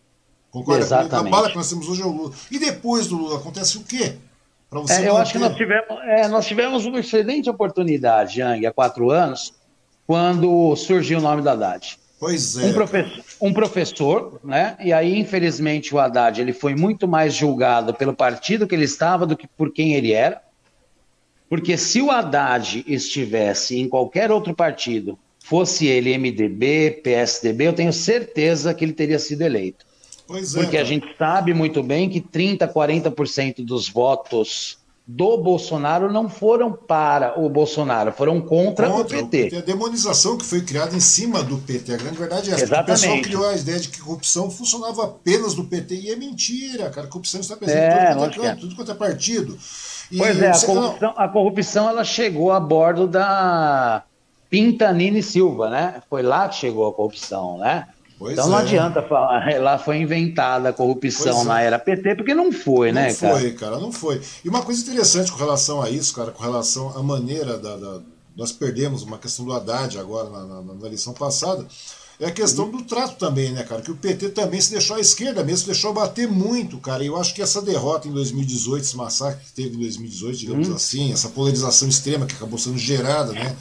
Concorda 0.50 0.82
Exatamente. 0.82 1.28
A 1.28 1.30
bala 1.30 1.50
que 1.50 1.56
nós 1.56 1.68
temos 1.68 1.88
hoje 1.88 2.02
é 2.02 2.06
o 2.06 2.10
Lula. 2.10 2.32
E 2.50 2.58
depois 2.58 3.06
do 3.06 3.16
Lula 3.16 3.36
acontece 3.36 3.76
o 3.78 3.84
quê? 3.84 4.16
É, 4.90 5.08
eu 5.08 5.16
acho 5.16 5.32
que 5.32 5.38
nós 5.38 5.56
tivemos, 5.56 5.98
é, 6.02 6.28
nós 6.28 6.46
tivemos 6.46 6.84
uma 6.84 7.00
excelente 7.00 7.48
oportunidade, 7.48 8.40
Yang, 8.40 8.66
há 8.66 8.72
quatro 8.72 9.10
anos, 9.10 9.54
quando 10.06 10.76
surgiu 10.76 11.18
o 11.18 11.22
nome 11.22 11.42
da 11.42 11.52
Haddad. 11.52 11.98
Pois 12.20 12.58
é. 12.58 12.66
Um 12.66 12.72
professor, 12.72 13.24
um 13.40 13.52
professor, 13.52 14.40
né? 14.42 14.76
E 14.80 14.92
aí, 14.92 15.18
infelizmente, 15.18 15.94
o 15.94 15.98
Haddad 15.98 16.40
ele 16.40 16.52
foi 16.52 16.74
muito 16.74 17.06
mais 17.06 17.32
julgado 17.32 17.94
pelo 17.94 18.12
partido 18.12 18.66
que 18.66 18.74
ele 18.74 18.84
estava 18.84 19.24
do 19.24 19.36
que 19.36 19.46
por 19.46 19.72
quem 19.72 19.94
ele 19.94 20.12
era. 20.12 20.42
Porque 21.48 21.78
se 21.78 22.02
o 22.02 22.10
Haddad 22.10 22.84
estivesse 22.86 23.78
em 23.78 23.88
qualquer 23.88 24.30
outro 24.30 24.54
partido, 24.54 25.18
fosse 25.38 25.86
ele 25.86 26.18
MDB, 26.18 27.00
PSDB, 27.02 27.68
eu 27.68 27.72
tenho 27.72 27.92
certeza 27.92 28.74
que 28.74 28.84
ele 28.84 28.92
teria 28.92 29.18
sido 29.18 29.42
eleito. 29.42 29.86
Pois 30.28 30.54
é, 30.54 30.60
Porque 30.60 30.76
a 30.76 30.84
gente 30.84 31.06
sabe 31.16 31.54
muito 31.54 31.82
bem 31.82 32.10
que 32.10 32.20
30%, 32.20 32.70
40% 32.70 33.64
dos 33.64 33.88
votos 33.88 34.76
do 35.06 35.38
Bolsonaro 35.38 36.12
não 36.12 36.28
foram 36.28 36.70
para 36.70 37.40
o 37.40 37.48
Bolsonaro, 37.48 38.12
foram 38.12 38.42
contra, 38.42 38.90
contra 38.90 39.22
o, 39.22 39.26
PT. 39.26 39.56
A 39.56 39.60
demonização 39.62 40.36
que 40.36 40.44
foi 40.44 40.60
criada 40.60 40.94
em 40.94 41.00
cima 41.00 41.42
do 41.42 41.56
PT, 41.56 41.94
a 41.94 41.96
grande 41.96 42.18
verdade 42.18 42.50
é 42.50 42.52
essa. 42.52 42.64
Exatamente. 42.64 42.90
O 42.90 43.00
pessoal 43.00 43.22
criou 43.22 43.48
a 43.48 43.56
ideia 43.56 43.80
de 43.80 43.88
que 43.88 44.00
corrupção 44.02 44.50
funcionava 44.50 45.04
apenas 45.04 45.54
do 45.54 45.64
PT, 45.64 45.94
e 45.94 46.10
é 46.10 46.16
mentira, 46.16 46.90
cara. 46.90 47.06
A 47.06 47.10
corrupção 47.10 47.40
está 47.40 47.56
presente 47.56 47.80
é, 47.80 48.10
em 48.10 48.12
tudo, 48.12 48.18
quanto 48.18 48.44
é, 48.44 48.54
tudo 48.54 48.76
quanto 48.76 48.92
é 48.92 48.94
partido. 48.94 49.58
E 50.12 50.18
pois 50.18 50.42
é, 50.42 50.50
a 50.50 50.60
corrupção, 50.60 51.14
a 51.16 51.28
corrupção 51.28 51.88
ela 51.88 52.04
chegou 52.04 52.52
a 52.52 52.60
bordo 52.60 53.06
da 53.06 54.04
Pintanini 54.50 55.22
Silva, 55.22 55.70
né? 55.70 56.02
Foi 56.10 56.22
lá 56.22 56.50
que 56.50 56.56
chegou 56.56 56.86
a 56.86 56.92
corrupção, 56.92 57.56
né? 57.56 57.88
Pois 58.18 58.32
então 58.32 58.48
não 58.48 58.58
é. 58.58 58.62
adianta 58.62 59.00
falar, 59.02 59.46
lá 59.62 59.78
foi 59.78 59.98
inventada 59.98 60.70
a 60.70 60.72
corrupção 60.72 61.42
é. 61.42 61.44
na 61.44 61.60
era 61.60 61.78
PT, 61.78 62.16
porque 62.16 62.34
não 62.34 62.50
foi, 62.50 62.90
não 62.90 63.00
né, 63.00 63.14
cara? 63.14 63.32
Não 63.32 63.40
foi, 63.40 63.52
cara, 63.52 63.78
não 63.78 63.92
foi. 63.92 64.20
E 64.44 64.48
uma 64.48 64.62
coisa 64.62 64.82
interessante 64.82 65.30
com 65.30 65.38
relação 65.38 65.80
a 65.80 65.88
isso, 65.88 66.12
cara, 66.14 66.32
com 66.32 66.42
relação 66.42 66.96
à 66.96 67.02
maneira 67.02 67.56
da. 67.56 67.76
da 67.76 68.00
nós 68.36 68.52
perdemos 68.52 69.02
uma 69.02 69.18
questão 69.18 69.44
do 69.44 69.52
Haddad 69.52 69.98
agora 69.98 70.30
na, 70.30 70.44
na, 70.44 70.62
na 70.62 70.86
eleição 70.86 71.12
passada, 71.12 71.66
é 72.20 72.26
a 72.26 72.30
questão 72.32 72.68
do 72.68 72.82
trato 72.82 73.16
também, 73.16 73.52
né, 73.52 73.62
cara? 73.62 73.80
Que 73.80 73.90
o 73.92 73.96
PT 73.96 74.30
também 74.30 74.60
se 74.60 74.72
deixou 74.72 74.96
à 74.96 75.00
esquerda 75.00 75.44
mesmo, 75.44 75.58
se 75.58 75.66
deixou 75.66 75.92
bater 75.92 76.28
muito, 76.28 76.78
cara. 76.78 77.02
E 77.02 77.06
eu 77.06 77.16
acho 77.16 77.32
que 77.32 77.42
essa 77.42 77.62
derrota 77.62 78.08
em 78.08 78.12
2018, 78.12 78.84
esse 78.84 78.96
massacre 78.96 79.44
que 79.44 79.52
teve 79.52 79.76
em 79.76 79.80
2018, 79.80 80.38
digamos 80.38 80.68
hum. 80.68 80.74
assim, 80.74 81.12
essa 81.12 81.28
polarização 81.28 81.88
extrema 81.88 82.26
que 82.26 82.34
acabou 82.34 82.58
sendo 82.58 82.78
gerada, 82.78 83.32
né? 83.32 83.56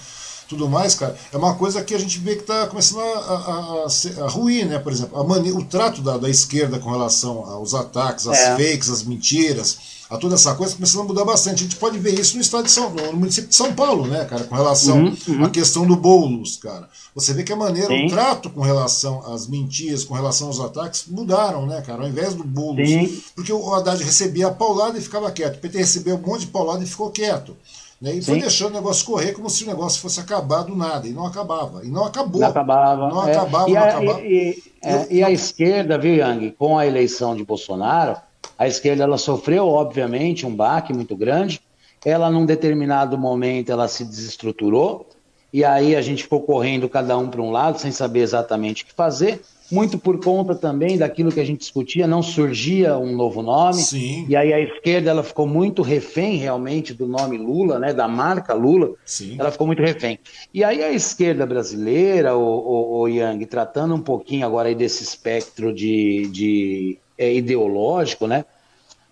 Tudo 0.48 0.68
mais, 0.70 0.96
cara, 0.96 1.16
é 1.32 1.38
uma 1.38 1.56
coisa 1.56 1.84
que 1.84 1.94
a 1.94 2.00
gente 2.00 2.20
vê 2.20 2.36
que 2.36 2.42
está 2.42 2.68
começando 2.68 3.02
a, 3.02 3.04
a, 3.04 4.22
a, 4.22 4.26
a, 4.26 4.30
ruir, 4.30 4.66
né? 4.66 4.80
Por 4.80 4.92
exemplo, 4.92 5.20
o 5.20 5.66
trato 5.66 6.02
da, 6.02 6.18
da, 6.18 6.30
esquerda 6.30 6.80
com 6.80 6.90
relação 6.90 7.46
aos 7.46 7.74
ataques, 7.74 8.28
às 8.28 8.38
é. 8.38 8.56
fakes, 8.56 8.90
às 8.90 9.04
mentiras, 9.04 9.78
a 10.10 10.18
toda 10.18 10.36
essa 10.36 10.56
coisa, 10.56 10.74
começando 10.74 11.02
a 11.02 11.04
mudar 11.04 11.26
bastante. 11.26 11.56
A 11.56 11.64
gente 11.64 11.76
pode 11.76 12.00
ver 12.00 12.18
isso 12.18 12.36
no 12.36 12.42
estado 12.42 12.66
de 12.66 12.72
São 12.72 12.90
no 12.90 13.14
município 13.14 13.50
de 13.50 13.56
São 13.56 13.74
Paulo, 13.74 14.08
né, 14.08 14.24
cara, 14.26 14.46
com 14.46 14.56
relação 14.56 14.98
uhum, 14.98 15.18
uhum. 15.28 15.44
à 15.44 15.50
questão 15.50 15.86
do 15.86 15.96
Boulos, 15.96 16.58
cara. 16.58 16.88
Você 17.14 17.34
vê 17.34 17.44
que 17.44 17.52
a 17.52 17.58
maneira, 17.58 17.90
Sim. 17.90 18.06
o 18.06 18.10
trato 18.10 18.50
com 18.50 18.62
relação 18.62 19.22
às 19.32 19.48
mentiras, 19.48 20.06
com 20.06 20.14
relação 20.14 20.48
aos 20.48 20.60
ataques, 20.60 21.06
mudaram, 21.08 21.66
né, 21.66 21.82
cara? 21.82 22.04
Ao 22.04 22.08
invés 22.08 22.34
do 22.34 22.44
Boulos. 22.44 22.88
Sim. 22.88 23.22
Porque 23.36 23.52
o 23.52 23.74
Haddad 23.74 24.02
recebia 24.02 24.48
a 24.48 24.52
paulada 24.52 24.98
e 24.98 25.02
ficava 25.02 25.30
quieto. 25.32 25.58
O 25.58 25.60
PT 25.60 25.78
recebeu 25.78 26.16
um 26.16 26.22
monte 26.22 26.42
de 26.42 26.48
paulada 26.48 26.84
e 26.84 26.88
ficou 26.88 27.10
quieto. 27.10 27.56
Né? 28.02 28.16
E 28.16 28.22
Sim. 28.22 28.32
foi 28.32 28.42
deixando 28.42 28.72
o 28.72 28.76
negócio 28.76 29.06
correr 29.06 29.34
como 29.34 29.50
se 29.50 29.64
o 29.64 29.68
negócio 29.68 30.02
fosse 30.02 30.20
acabar 30.20 30.64
do 30.64 30.76
nada. 30.76 31.08
E 31.08 31.12
não 31.12 31.26
acabava. 31.26 31.84
E 31.84 31.90
não 31.90 32.06
acabou. 32.06 32.42
Não 32.42 32.48
acabava. 32.48 33.10
Não 33.10 33.28
é. 33.28 33.32
acabava, 33.32 33.70
e 33.70 33.74
não 33.74 33.82
a, 33.82 33.86
acabava. 33.86 34.22
E, 34.22 34.28
e, 34.28 34.64
é, 34.82 35.08
e, 35.10 35.24
a 35.24 35.32
esquerda, 35.32 35.98
viu, 35.98 36.16
Yang, 36.16 36.52
com 36.52 36.78
a 36.78 36.86
eleição 36.86 37.36
de 37.36 37.44
Bolsonaro, 37.44 38.16
a 38.58 38.68
esquerda 38.68 39.04
ela 39.04 39.18
sofreu, 39.18 39.68
obviamente, 39.68 40.46
um 40.46 40.56
baque 40.56 40.94
muito 40.94 41.16
grande. 41.16 41.62
Ela, 42.06 42.30
num 42.30 42.46
determinado 42.46 43.18
momento, 43.18 43.72
ela 43.72 43.88
se 43.88 44.06
desestruturou. 44.06 45.08
E 45.52 45.64
aí 45.66 45.96
a 45.96 46.02
gente 46.02 46.24
ficou 46.24 46.42
correndo 46.42 46.88
cada 46.88 47.18
um 47.18 47.30
para 47.30 47.42
um 47.42 47.52
lado, 47.52 47.80
sem 47.80 47.92
saber 47.92 48.20
exatamente 48.20 48.84
o 48.84 48.86
que 48.88 48.94
fazer 48.94 49.42
muito 49.70 49.98
por 49.98 50.24
conta 50.24 50.56
também 50.56 50.98
daquilo 50.98 51.32
que 51.32 51.40
a 51.40 51.46
gente 51.46 51.60
discutia, 51.60 52.08
não 52.08 52.24
surgia 52.24 52.98
um 52.98 53.16
novo 53.16 53.42
nome. 53.42 53.82
Sim. 53.82 54.26
E 54.30 54.36
aí 54.36 54.54
a 54.54 54.60
esquerda 54.60 55.10
ela 55.10 55.24
ficou 55.24 55.46
muito 55.46 55.82
refém 55.82 56.38
realmente 56.38 56.94
do 56.94 57.06
nome 57.06 57.38
Lula, 57.38 57.78
né, 57.78 57.94
da 57.94 58.08
marca 58.08 58.54
Lula. 58.54 58.94
Sim. 59.06 59.36
Ela 59.38 59.52
ficou 59.52 59.68
muito 59.68 59.82
refém. 59.82 60.20
E 60.54 60.64
aí 60.64 60.84
a 60.84 60.92
esquerda 60.92 61.46
brasileira, 61.46 62.36
o, 62.36 62.42
o, 62.42 63.00
o 63.02 63.08
Yang, 63.08 63.46
tratando 63.46 63.94
um 63.94 64.02
pouquinho 64.02 64.46
agora 64.46 64.70
aí 64.70 64.76
desse 64.76 65.04
espectro 65.04 65.74
de, 65.74 66.28
de 66.32 66.98
é, 67.18 67.34
ideológico, 67.34 68.26
né? 68.28 68.46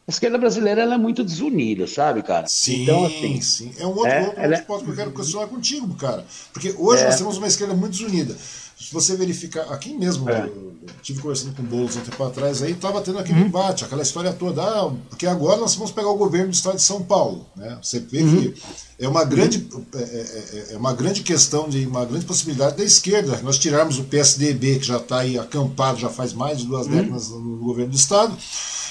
A 0.08 0.12
esquerda 0.12 0.38
brasileira 0.38 0.84
ela 0.84 0.94
é 0.94 0.98
muito 1.00 1.24
desunida, 1.24 1.88
sabe, 1.88 2.22
cara? 2.22 2.46
Sim, 2.46 2.84
então, 2.84 3.06
assim, 3.06 3.42
sim. 3.42 3.72
É 3.80 3.88
um 3.88 3.90
outro, 3.90 4.08
é, 4.08 4.22
outro, 4.22 4.42
outro 4.42 4.54
é... 4.54 4.62
ponto 4.62 4.86
que 4.86 4.92
eu 4.92 4.96
quero 4.96 5.12
questionar 5.12 5.48
contigo, 5.48 5.96
cara. 5.96 6.24
Porque 6.54 6.76
hoje 6.78 7.02
é. 7.02 7.06
nós 7.08 7.18
temos 7.18 7.38
uma 7.38 7.48
esquerda 7.48 7.74
muito 7.74 7.94
desunida. 7.94 8.38
Se 8.78 8.94
você 8.94 9.16
verificar, 9.16 9.72
aqui 9.72 9.94
mesmo, 9.94 10.30
é. 10.30 10.48
eu 10.48 10.76
tive 11.02 11.22
conversando 11.22 11.56
com 11.56 11.62
o 11.62 11.66
Boulos 11.66 11.96
um 11.96 12.02
tempo 12.02 12.22
atrás, 12.24 12.62
aí 12.62 12.74
estava 12.74 13.02
tendo 13.02 13.20
aquele 13.20 13.40
uhum. 13.40 13.46
embate, 13.48 13.86
aquela 13.86 14.02
história 14.02 14.34
toda, 14.34 14.62
ah, 14.62 14.92
porque 15.10 15.26
agora 15.26 15.62
nós 15.62 15.76
vamos 15.76 15.92
pegar 15.92 16.10
o 16.10 16.18
governo 16.18 16.50
do 16.50 16.54
estado 16.54 16.76
de 16.76 16.82
São 16.82 17.02
Paulo. 17.02 17.46
Né? 17.56 17.78
Você 17.82 18.00
vê 18.00 18.22
uhum. 18.22 18.42
que 18.42 18.62
é 19.00 19.08
uma, 19.08 19.24
grande, 19.24 19.66
é, 19.96 20.00
é, 20.00 20.74
é, 20.74 20.78
uma 20.78 20.94
grande 20.94 21.24
questão, 21.24 21.70
de 21.70 21.86
uma 21.86 22.04
grande 22.04 22.26
possibilidade 22.26 22.76
da 22.76 22.84
esquerda, 22.84 23.40
nós 23.44 23.58
tirarmos 23.58 23.98
o 23.98 24.04
PSDB, 24.04 24.80
que 24.80 24.86
já 24.86 24.98
está 24.98 25.20
aí 25.20 25.40
acampado 25.40 25.98
já 25.98 26.10
faz 26.10 26.34
mais 26.34 26.58
de 26.58 26.66
duas 26.66 26.86
uhum. 26.86 26.96
décadas 26.98 27.30
no 27.30 27.58
governo 27.58 27.92
do 27.92 27.98
estado, 27.98 28.38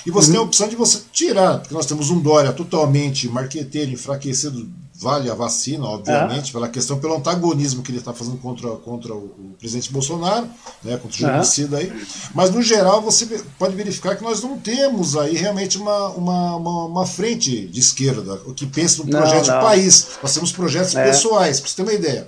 e 0.06 0.10
você 0.10 0.30
tem 0.30 0.40
a 0.40 0.42
opção 0.42 0.66
de 0.66 0.76
você 0.76 1.02
tirar, 1.12 1.58
porque 1.58 1.74
nós 1.74 1.86
temos 1.86 2.10
um 2.10 2.18
Dória 2.20 2.52
totalmente 2.52 3.28
marqueteiro, 3.28 3.90
enfraquecido 3.90 4.66
vale 5.04 5.30
a 5.30 5.34
vacina, 5.34 5.84
obviamente, 5.84 6.48
é. 6.48 6.52
pela 6.52 6.66
questão, 6.66 6.98
pelo 6.98 7.16
antagonismo 7.16 7.82
que 7.82 7.90
ele 7.90 7.98
está 7.98 8.14
fazendo 8.14 8.38
contra, 8.38 8.70
contra 8.70 9.12
o, 9.14 9.26
o, 9.26 9.54
presidente 9.58 9.92
Bolsonaro, 9.92 10.48
né, 10.82 10.96
contra 10.96 11.08
o 11.08 11.12
genocida 11.12 11.76
aí. 11.76 11.92
Mas, 12.34 12.50
no 12.50 12.62
geral, 12.62 13.02
você 13.02 13.26
pode 13.58 13.76
verificar 13.76 14.16
que 14.16 14.24
nós 14.24 14.42
não 14.42 14.58
temos 14.58 15.14
aí 15.14 15.36
realmente 15.36 15.76
uma, 15.76 16.08
uma, 16.08 16.56
uma, 16.56 16.84
uma 16.86 17.06
frente 17.06 17.66
de 17.66 17.80
esquerda 17.80 18.40
que 18.56 18.66
pensa 18.66 19.02
no 19.02 19.10
projeto 19.10 19.46
não, 19.46 19.54
não. 19.54 19.60
de 19.60 19.66
país. 19.66 20.08
Nós 20.22 20.32
temos 20.32 20.52
projetos 20.52 20.96
é. 20.96 21.04
pessoais, 21.04 21.60
para 21.60 21.68
você 21.68 21.76
ter 21.76 21.82
uma 21.82 21.92
ideia. 21.92 22.26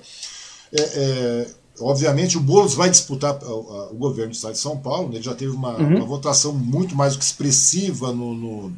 É, 0.71 0.83
é, 0.83 1.47
obviamente, 1.81 2.37
o 2.37 2.41
Boulos 2.41 2.75
vai 2.75 2.91
disputar 2.91 3.43
o, 3.43 3.95
governo 3.95 4.33
do 4.33 4.35
estado 4.35 4.53
de 4.53 4.59
São 4.59 4.77
Paulo, 4.77 5.09
né, 5.09 5.15
ele 5.15 5.25
já 5.25 5.35
teve 5.35 5.53
uma, 5.53 5.79
uhum. 5.79 5.97
uma 5.97 6.05
votação 6.05 6.53
muito 6.53 6.95
mais 6.95 7.15
expressiva 7.15 8.13
no, 8.13 8.35
no 8.35 8.77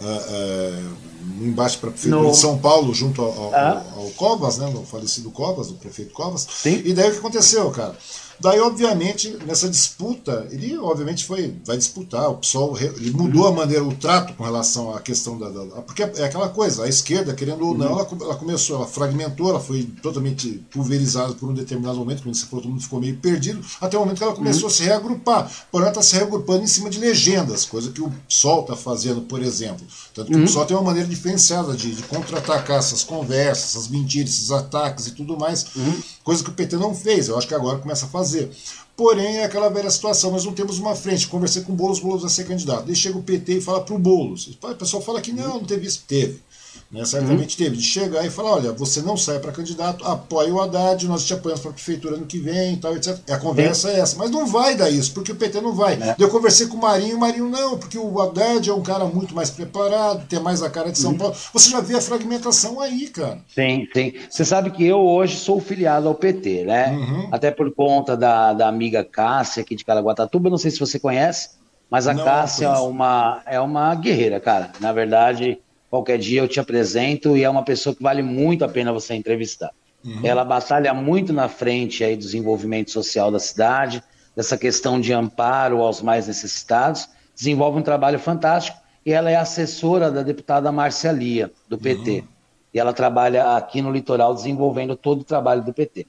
no 0.00 1.46
embate 1.46 1.78
para 1.78 1.88
a 1.88 1.92
Prefeitura 1.92 2.22
no... 2.22 2.30
de 2.30 2.36
São 2.36 2.58
Paulo, 2.58 2.92
junto 2.94 3.22
ao, 3.22 3.32
ao, 3.32 3.54
ah. 3.54 3.84
ao, 3.96 4.10
Covas, 4.10 4.58
né, 4.58 4.68
no 4.70 4.84
falecido 4.84 5.30
Covas, 5.30 5.70
o 5.70 5.74
prefeito 5.74 6.12
Covas. 6.12 6.46
Sim. 6.50 6.82
E 6.84 6.92
daí 6.92 7.08
o 7.08 7.12
que 7.12 7.18
aconteceu, 7.18 7.70
cara? 7.70 7.96
Daí, 8.40 8.60
obviamente, 8.60 9.36
nessa 9.46 9.68
disputa, 9.68 10.46
ele 10.50 10.76
obviamente 10.78 11.24
foi, 11.24 11.54
vai 11.64 11.76
disputar, 11.76 12.30
o 12.30 12.36
PSOL 12.36 12.78
ele 12.78 13.10
mudou 13.10 13.46
a 13.46 13.52
maneira, 13.52 13.84
o 13.84 13.94
trato 13.94 14.34
com 14.34 14.44
relação 14.44 14.94
à 14.94 15.00
questão 15.00 15.38
da, 15.38 15.48
da. 15.48 15.64
porque 15.82 16.02
é 16.02 16.24
aquela 16.24 16.48
coisa, 16.48 16.84
a 16.84 16.88
esquerda, 16.88 17.34
querendo 17.34 17.66
ou 17.66 17.76
não, 17.76 17.92
uhum. 17.92 17.98
ela, 18.00 18.08
ela, 18.22 18.36
começou, 18.36 18.76
ela 18.76 18.86
fragmentou, 18.86 19.50
ela 19.50 19.60
foi 19.60 19.84
totalmente 20.02 20.64
pulverizada 20.70 21.34
por 21.34 21.48
um 21.48 21.54
determinado 21.54 21.96
momento, 21.98 22.22
quando 22.22 22.34
você 22.34 22.46
falou, 22.46 22.62
todo 22.62 22.72
mundo 22.72 22.82
ficou 22.82 23.00
meio 23.00 23.16
perdido, 23.16 23.64
até 23.80 23.96
o 23.96 24.00
momento 24.00 24.18
que 24.18 24.24
ela 24.24 24.34
começou 24.34 24.64
uhum. 24.64 24.68
a 24.68 24.70
se 24.70 24.82
reagrupar. 24.82 25.50
Porém, 25.70 25.84
ela 25.84 25.90
está 25.90 26.02
se 26.02 26.16
reagrupando 26.16 26.64
em 26.64 26.66
cima 26.66 26.90
de 26.90 26.98
legendas, 26.98 27.64
coisa 27.64 27.90
que 27.90 28.02
o 28.02 28.12
PSOL 28.28 28.62
está 28.62 28.76
fazendo, 28.76 29.22
por 29.22 29.42
exemplo. 29.42 29.86
Tanto 30.14 30.28
que 30.28 30.36
uhum. 30.36 30.42
o 30.42 30.46
PSOL 30.46 30.66
tem 30.66 30.76
uma 30.76 30.82
maneira 30.82 31.08
diferenciada 31.08 31.74
de, 31.74 31.94
de 31.94 32.02
contra-atacar 32.04 32.78
essas 32.78 33.02
conversas, 33.02 33.70
essas 33.70 33.88
mentiras, 33.88 34.30
esses 34.30 34.50
ataques 34.50 35.06
e 35.06 35.12
tudo 35.12 35.38
mais, 35.38 35.66
uhum. 35.76 36.02
Coisa 36.24 36.42
que 36.42 36.50
o 36.50 36.54
PT 36.54 36.76
não 36.76 36.94
fez. 36.94 37.28
Eu 37.28 37.38
acho 37.38 37.46
que 37.46 37.54
agora 37.54 37.78
começa 37.78 38.06
a 38.06 38.08
fazer. 38.08 38.50
Porém, 38.96 39.36
é 39.36 39.44
aquela 39.44 39.68
velha 39.68 39.90
situação, 39.90 40.30
nós 40.30 40.44
não 40.44 40.52
temos 40.52 40.78
uma 40.78 40.96
frente. 40.96 41.28
Conversei 41.28 41.62
com 41.62 41.72
o 41.72 41.76
Boulos, 41.76 41.98
o 41.98 42.02
Boulos 42.02 42.22
vai 42.22 42.30
ser 42.30 42.44
candidato. 42.44 42.86
Daí 42.86 42.96
chega 42.96 43.18
o 43.18 43.22
PT 43.22 43.58
e 43.58 43.60
fala 43.60 43.84
para 43.84 43.94
o 43.94 43.98
Boulos. 43.98 44.58
O 44.60 44.74
pessoal 44.74 45.02
fala 45.02 45.20
que 45.20 45.32
não, 45.32 45.60
não 45.60 45.64
teve 45.64 45.86
isso. 45.86 46.04
Teve. 46.08 46.40
Né? 46.94 47.04
Certamente 47.04 47.60
uhum. 47.60 47.64
teve 47.66 47.76
de 47.76 47.82
chegar 47.82 48.24
e 48.24 48.30
falar: 48.30 48.52
olha, 48.52 48.72
você 48.72 49.02
não 49.02 49.16
sai 49.16 49.40
para 49.40 49.50
candidato, 49.50 50.04
apoia 50.06 50.54
o 50.54 50.60
Haddad, 50.60 51.08
nós 51.08 51.24
te 51.24 51.34
apoiamos 51.34 51.60
para 51.60 51.72
a 51.72 51.74
prefeitura 51.74 52.16
no 52.16 52.24
que 52.24 52.38
vem 52.38 52.74
e 52.74 52.76
tal, 52.76 52.94
etc. 52.96 53.18
A 53.28 53.36
conversa 53.36 53.90
é 53.90 53.98
essa. 53.98 54.16
Mas 54.16 54.30
não 54.30 54.46
vai 54.46 54.76
dar 54.76 54.88
isso, 54.88 55.12
porque 55.12 55.32
o 55.32 55.34
PT 55.34 55.60
não 55.60 55.74
vai. 55.74 55.94
É. 55.94 56.14
Eu 56.16 56.28
conversei 56.28 56.68
com 56.68 56.76
o 56.76 56.80
Marinho, 56.80 57.16
o 57.16 57.20
Marinho 57.20 57.48
não, 57.48 57.76
porque 57.76 57.98
o 57.98 58.20
Haddad 58.20 58.70
é 58.70 58.72
um 58.72 58.82
cara 58.82 59.06
muito 59.06 59.34
mais 59.34 59.50
preparado, 59.50 60.24
tem 60.28 60.38
mais 60.38 60.62
a 60.62 60.70
cara 60.70 60.92
de 60.92 60.98
São 60.98 61.10
uhum. 61.10 61.18
Paulo. 61.18 61.34
Você 61.52 61.70
já 61.70 61.80
vê 61.80 61.96
a 61.96 62.00
fragmentação 62.00 62.80
aí, 62.80 63.08
cara. 63.08 63.40
Sim, 63.52 63.88
sim. 63.92 64.12
Você 64.30 64.44
sabe 64.44 64.70
que 64.70 64.86
eu 64.86 65.00
hoje 65.00 65.36
sou 65.36 65.60
filiado 65.60 66.06
ao 66.06 66.14
PT, 66.14 66.64
né? 66.64 66.92
Uhum. 66.92 67.28
Até 67.32 67.50
por 67.50 67.74
conta 67.74 68.16
da, 68.16 68.52
da 68.52 68.68
amiga 68.68 69.02
Cássia 69.02 69.62
aqui 69.62 69.74
de 69.74 69.84
Caraguatatuba, 69.84 70.48
não 70.48 70.58
sei 70.58 70.70
se 70.70 70.78
você 70.78 71.00
conhece. 71.00 71.50
Mas 71.90 72.06
a 72.06 72.14
não, 72.14 72.24
Cássia 72.24 72.66
é 72.66 72.78
uma, 72.78 73.42
é 73.46 73.60
uma 73.60 73.94
guerreira, 73.94 74.40
cara. 74.40 74.70
Na 74.80 74.92
verdade, 74.92 75.60
Qualquer 75.94 76.18
dia 76.18 76.40
eu 76.40 76.48
te 76.48 76.58
apresento 76.58 77.36
e 77.36 77.44
é 77.44 77.48
uma 77.48 77.62
pessoa 77.62 77.94
que 77.94 78.02
vale 78.02 78.20
muito 78.20 78.64
a 78.64 78.68
pena 78.68 78.92
você 78.92 79.14
entrevistar. 79.14 79.70
Uhum. 80.04 80.22
Ela 80.24 80.44
batalha 80.44 80.92
muito 80.92 81.32
na 81.32 81.48
frente 81.48 82.02
aí 82.02 82.16
do 82.16 82.22
desenvolvimento 82.22 82.90
social 82.90 83.30
da 83.30 83.38
cidade, 83.38 84.02
dessa 84.34 84.58
questão 84.58 85.00
de 85.00 85.12
amparo 85.12 85.80
aos 85.80 86.02
mais 86.02 86.26
necessitados, 86.26 87.08
desenvolve 87.32 87.78
um 87.78 87.82
trabalho 87.82 88.18
fantástico 88.18 88.76
e 89.06 89.12
ela 89.12 89.30
é 89.30 89.36
assessora 89.36 90.10
da 90.10 90.24
deputada 90.24 90.72
Marcia 90.72 91.12
Lia, 91.12 91.52
do 91.68 91.78
PT. 91.78 92.10
Uhum. 92.10 92.28
E 92.74 92.80
ela 92.80 92.92
trabalha 92.92 93.56
aqui 93.56 93.80
no 93.80 93.92
litoral 93.92 94.34
desenvolvendo 94.34 94.96
todo 94.96 95.20
o 95.20 95.24
trabalho 95.24 95.62
do 95.62 95.72
PT. 95.72 96.08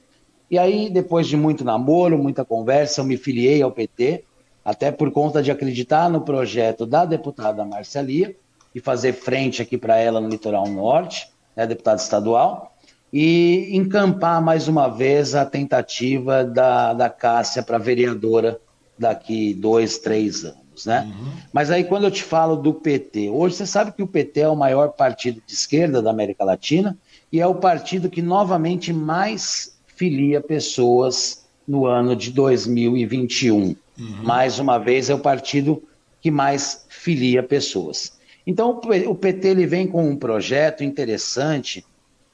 E 0.50 0.58
aí, 0.58 0.90
depois 0.90 1.28
de 1.28 1.36
muito 1.36 1.64
namoro, 1.64 2.18
muita 2.18 2.44
conversa, 2.44 3.02
eu 3.02 3.04
me 3.04 3.16
filiei 3.16 3.62
ao 3.62 3.70
PT, 3.70 4.24
até 4.64 4.90
por 4.90 5.12
conta 5.12 5.40
de 5.40 5.52
acreditar 5.52 6.10
no 6.10 6.22
projeto 6.22 6.84
da 6.84 7.04
deputada 7.04 7.64
Marcia 7.64 8.02
Lia, 8.02 8.34
e 8.76 8.80
fazer 8.80 9.14
frente 9.14 9.62
aqui 9.62 9.78
para 9.78 9.96
ela 9.96 10.20
no 10.20 10.28
litoral 10.28 10.68
norte, 10.68 11.30
né, 11.56 11.66
deputado 11.66 11.98
estadual, 11.98 12.76
e 13.10 13.70
encampar 13.74 14.42
mais 14.42 14.68
uma 14.68 14.86
vez 14.86 15.34
a 15.34 15.46
tentativa 15.46 16.44
da, 16.44 16.92
da 16.92 17.08
Cássia 17.08 17.62
para 17.62 17.78
vereadora 17.78 18.60
daqui 18.98 19.54
dois, 19.54 19.96
três 19.96 20.44
anos. 20.44 20.84
Né? 20.84 21.10
Uhum. 21.10 21.32
Mas 21.54 21.70
aí 21.70 21.84
quando 21.84 22.04
eu 22.04 22.10
te 22.10 22.22
falo 22.22 22.54
do 22.54 22.74
PT, 22.74 23.30
hoje 23.30 23.54
você 23.54 23.66
sabe 23.66 23.92
que 23.92 24.02
o 24.02 24.06
PT 24.06 24.40
é 24.40 24.48
o 24.48 24.54
maior 24.54 24.88
partido 24.88 25.40
de 25.46 25.54
esquerda 25.54 26.02
da 26.02 26.10
América 26.10 26.44
Latina 26.44 26.98
e 27.32 27.40
é 27.40 27.46
o 27.46 27.54
partido 27.54 28.10
que 28.10 28.20
novamente 28.20 28.92
mais 28.92 29.74
filia 29.86 30.38
pessoas 30.38 31.46
no 31.66 31.86
ano 31.86 32.14
de 32.14 32.30
2021. 32.30 33.56
Uhum. 33.58 33.74
Mais 34.22 34.58
uma 34.58 34.76
vez 34.76 35.08
é 35.08 35.14
o 35.14 35.18
partido 35.18 35.82
que 36.20 36.30
mais 36.30 36.84
filia 36.90 37.42
pessoas. 37.42 38.15
Então, 38.46 38.80
o 39.08 39.14
PT 39.14 39.48
ele 39.48 39.66
vem 39.66 39.86
com 39.86 40.08
um 40.08 40.16
projeto 40.16 40.84
interessante 40.84 41.84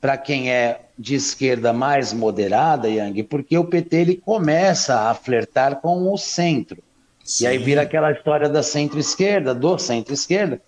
para 0.01 0.19
quem 0.19 0.51
é 0.51 0.81
de 0.99 1.15
esquerda 1.15 1.73
mais 1.73 2.13
moderada, 2.13 2.89
Yang, 2.89 3.23
porque 3.23 3.57
o 3.57 3.65
PT 3.65 3.97
ele 3.97 4.17
começa 4.17 5.09
a 5.09 5.15
flertar 5.15 5.81
com 5.81 6.13
o 6.13 6.19
centro. 6.19 6.83
Sim. 7.25 7.45
E 7.45 7.47
aí 7.47 7.59
vira 7.59 7.83
aquela 7.83 8.11
história 8.11 8.49
da 8.49 8.63
centro-esquerda, 8.63 9.55
do 9.55 9.79
centro-esquerda. 9.79 10.61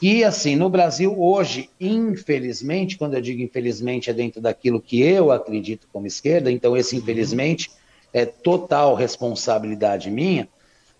E 0.00 0.22
assim, 0.24 0.56
no 0.56 0.68
Brasil 0.68 1.18
hoje, 1.18 1.70
infelizmente, 1.80 2.98
quando 2.98 3.14
eu 3.14 3.20
digo 3.20 3.40
infelizmente, 3.40 4.10
é 4.10 4.12
dentro 4.12 4.40
daquilo 4.40 4.80
que 4.80 5.00
eu 5.00 5.30
acredito 5.30 5.86
como 5.92 6.06
esquerda, 6.06 6.50
então 6.50 6.76
esse 6.76 6.96
infelizmente 6.96 7.70
é 8.12 8.26
total 8.26 8.94
responsabilidade 8.94 10.10
minha. 10.10 10.48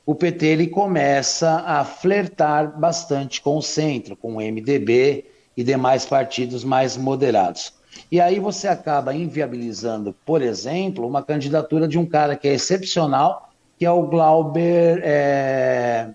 O 0.04 0.14
PT 0.14 0.46
ele 0.46 0.66
começa 0.66 1.62
a 1.66 1.84
flertar 1.84 2.78
bastante 2.78 3.40
com 3.40 3.56
o 3.56 3.62
centro, 3.62 4.16
com 4.16 4.36
o 4.36 4.40
MDB 4.40 5.24
e 5.56 5.62
demais 5.62 6.04
partidos 6.04 6.64
mais 6.64 6.96
moderados. 6.96 7.72
E 8.10 8.20
aí 8.20 8.40
você 8.40 8.66
acaba 8.66 9.14
inviabilizando, 9.14 10.14
por 10.26 10.42
exemplo, 10.42 11.06
uma 11.06 11.22
candidatura 11.22 11.86
de 11.86 11.98
um 11.98 12.06
cara 12.06 12.36
que 12.36 12.48
é 12.48 12.54
excepcional, 12.54 13.50
que 13.78 13.86
é 13.86 13.90
o 13.90 14.02
Glauber, 14.06 15.00
é, 15.04 16.10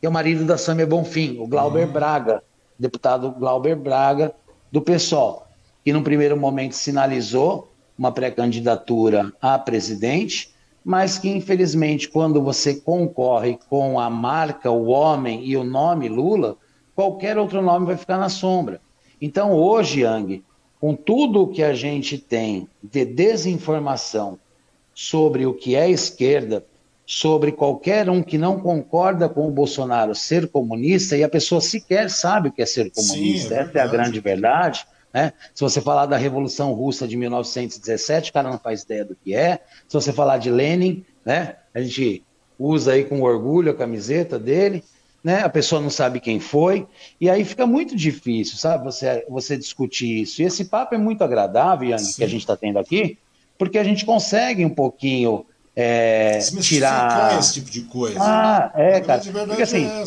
que 0.00 0.06
é 0.06 0.08
o 0.08 0.12
marido 0.12 0.44
da 0.44 0.56
Samia 0.56 0.86
Bonfim, 0.86 1.38
o 1.38 1.46
Glauber 1.46 1.86
uhum. 1.86 1.92
Braga, 1.92 2.42
deputado 2.78 3.30
Glauber 3.32 3.74
Braga, 3.74 4.34
do 4.70 4.80
PSOL, 4.80 5.46
que 5.84 5.92
num 5.92 6.02
primeiro 6.02 6.36
momento 6.36 6.74
sinalizou 6.74 7.72
uma 7.98 8.12
pré-candidatura 8.12 9.32
a 9.40 9.58
presidente, 9.58 10.54
mas 10.86 11.18
que 11.18 11.28
infelizmente 11.28 12.08
quando 12.08 12.40
você 12.40 12.72
concorre 12.72 13.58
com 13.68 13.98
a 13.98 14.08
marca, 14.08 14.70
o 14.70 14.86
homem 14.86 15.44
e 15.44 15.56
o 15.56 15.64
nome 15.64 16.08
Lula, 16.08 16.56
qualquer 16.94 17.36
outro 17.36 17.60
nome 17.60 17.86
vai 17.86 17.96
ficar 17.96 18.18
na 18.18 18.28
sombra. 18.28 18.80
Então 19.20 19.52
hoje, 19.52 20.02
Yang, 20.02 20.44
com 20.80 20.94
tudo 20.94 21.42
o 21.42 21.48
que 21.48 21.64
a 21.64 21.74
gente 21.74 22.16
tem 22.16 22.68
de 22.80 23.04
desinformação 23.04 24.38
sobre 24.94 25.44
o 25.44 25.54
que 25.54 25.74
é 25.74 25.90
esquerda, 25.90 26.64
sobre 27.04 27.50
qualquer 27.50 28.08
um 28.08 28.22
que 28.22 28.38
não 28.38 28.60
concorda 28.60 29.28
com 29.28 29.48
o 29.48 29.50
Bolsonaro 29.50 30.14
ser 30.14 30.46
comunista, 30.46 31.16
e 31.16 31.24
a 31.24 31.28
pessoa 31.28 31.60
sequer 31.60 32.10
sabe 32.10 32.50
o 32.50 32.52
que 32.52 32.62
é 32.62 32.66
ser 32.66 32.92
comunista, 32.92 33.48
Sim, 33.48 33.54
é 33.54 33.58
essa 33.58 33.78
é 33.78 33.80
a 33.80 33.88
grande 33.88 34.20
verdade. 34.20 34.86
Né? 35.16 35.32
Se 35.54 35.62
você 35.62 35.80
falar 35.80 36.04
da 36.04 36.18
Revolução 36.18 36.74
Russa 36.74 37.08
de 37.08 37.16
1917, 37.16 38.28
o 38.28 38.32
cara 38.34 38.50
não 38.50 38.58
faz 38.58 38.82
ideia 38.82 39.02
do 39.02 39.16
que 39.16 39.34
é. 39.34 39.60
Se 39.88 39.94
você 39.94 40.12
falar 40.12 40.36
de 40.36 40.50
Lenin, 40.50 41.06
né? 41.24 41.56
a 41.74 41.80
gente 41.80 42.22
usa 42.58 42.92
aí 42.92 43.02
com 43.02 43.22
orgulho 43.22 43.70
a 43.70 43.74
camiseta 43.74 44.38
dele 44.38 44.84
né? 45.24 45.42
A 45.42 45.48
pessoa 45.48 45.82
não 45.82 45.90
sabe 45.90 46.20
quem 46.20 46.38
foi, 46.38 46.86
e 47.20 47.28
aí 47.28 47.44
fica 47.44 47.66
muito 47.66 47.96
difícil, 47.96 48.56
sabe, 48.56 48.84
você, 48.84 49.26
você 49.28 49.56
discutir 49.56 50.22
isso. 50.22 50.40
E 50.40 50.44
esse 50.44 50.66
papo 50.66 50.94
é 50.94 50.98
muito 50.98 51.24
agradável, 51.24 51.88
Yang, 51.88 52.14
que 52.14 52.22
a 52.22 52.28
gente 52.28 52.42
está 52.42 52.56
tendo 52.56 52.78
aqui, 52.78 53.18
porque 53.58 53.76
a 53.76 53.82
gente 53.82 54.06
consegue 54.06 54.64
um 54.64 54.70
pouquinho 54.70 55.44
é, 55.74 56.38
tirar 56.60 57.36
esse 57.40 57.54
tipo 57.54 57.68
de 57.68 57.80
coisa. 57.82 58.20
Ah, 58.20 58.70
é, 58.76 59.00
cara. 59.00 59.20
Porque 59.48 59.62
assim, 59.62 59.84
é 59.84 60.04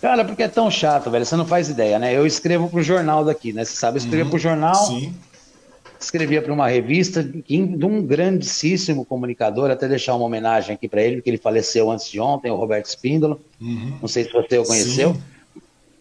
cara, 0.00 0.24
porque 0.24 0.42
é 0.42 0.48
tão 0.48 0.70
chato, 0.70 1.10
velho. 1.10 1.24
Você 1.24 1.36
não 1.36 1.46
faz 1.46 1.68
ideia, 1.68 1.98
né? 1.98 2.16
Eu 2.16 2.26
escrevo 2.26 2.68
pro 2.68 2.82
jornal 2.82 3.24
daqui, 3.24 3.52
né? 3.52 3.64
Você 3.64 3.76
sabe, 3.76 3.98
eu 3.98 4.02
escrevo 4.02 4.24
uhum, 4.24 4.30
pro 4.30 4.38
jornal. 4.38 4.86
Sim 4.86 5.14
escrevia 6.00 6.40
para 6.40 6.52
uma 6.52 6.66
revista 6.66 7.22
de 7.22 7.84
um 7.84 8.02
grandíssimo 8.02 9.04
comunicador, 9.04 9.70
até 9.70 9.86
deixar 9.86 10.14
uma 10.14 10.24
homenagem 10.24 10.74
aqui 10.74 10.88
para 10.88 11.02
ele, 11.02 11.16
porque 11.16 11.28
ele 11.28 11.36
faleceu 11.36 11.90
antes 11.90 12.10
de 12.10 12.18
ontem, 12.18 12.50
o 12.50 12.56
Roberto 12.56 12.86
Espíndola. 12.86 13.38
Uhum. 13.60 13.98
Não 14.00 14.08
sei 14.08 14.24
se 14.24 14.32
você 14.32 14.58
o 14.58 14.64
conheceu. 14.64 15.14
Sim. 15.14 15.22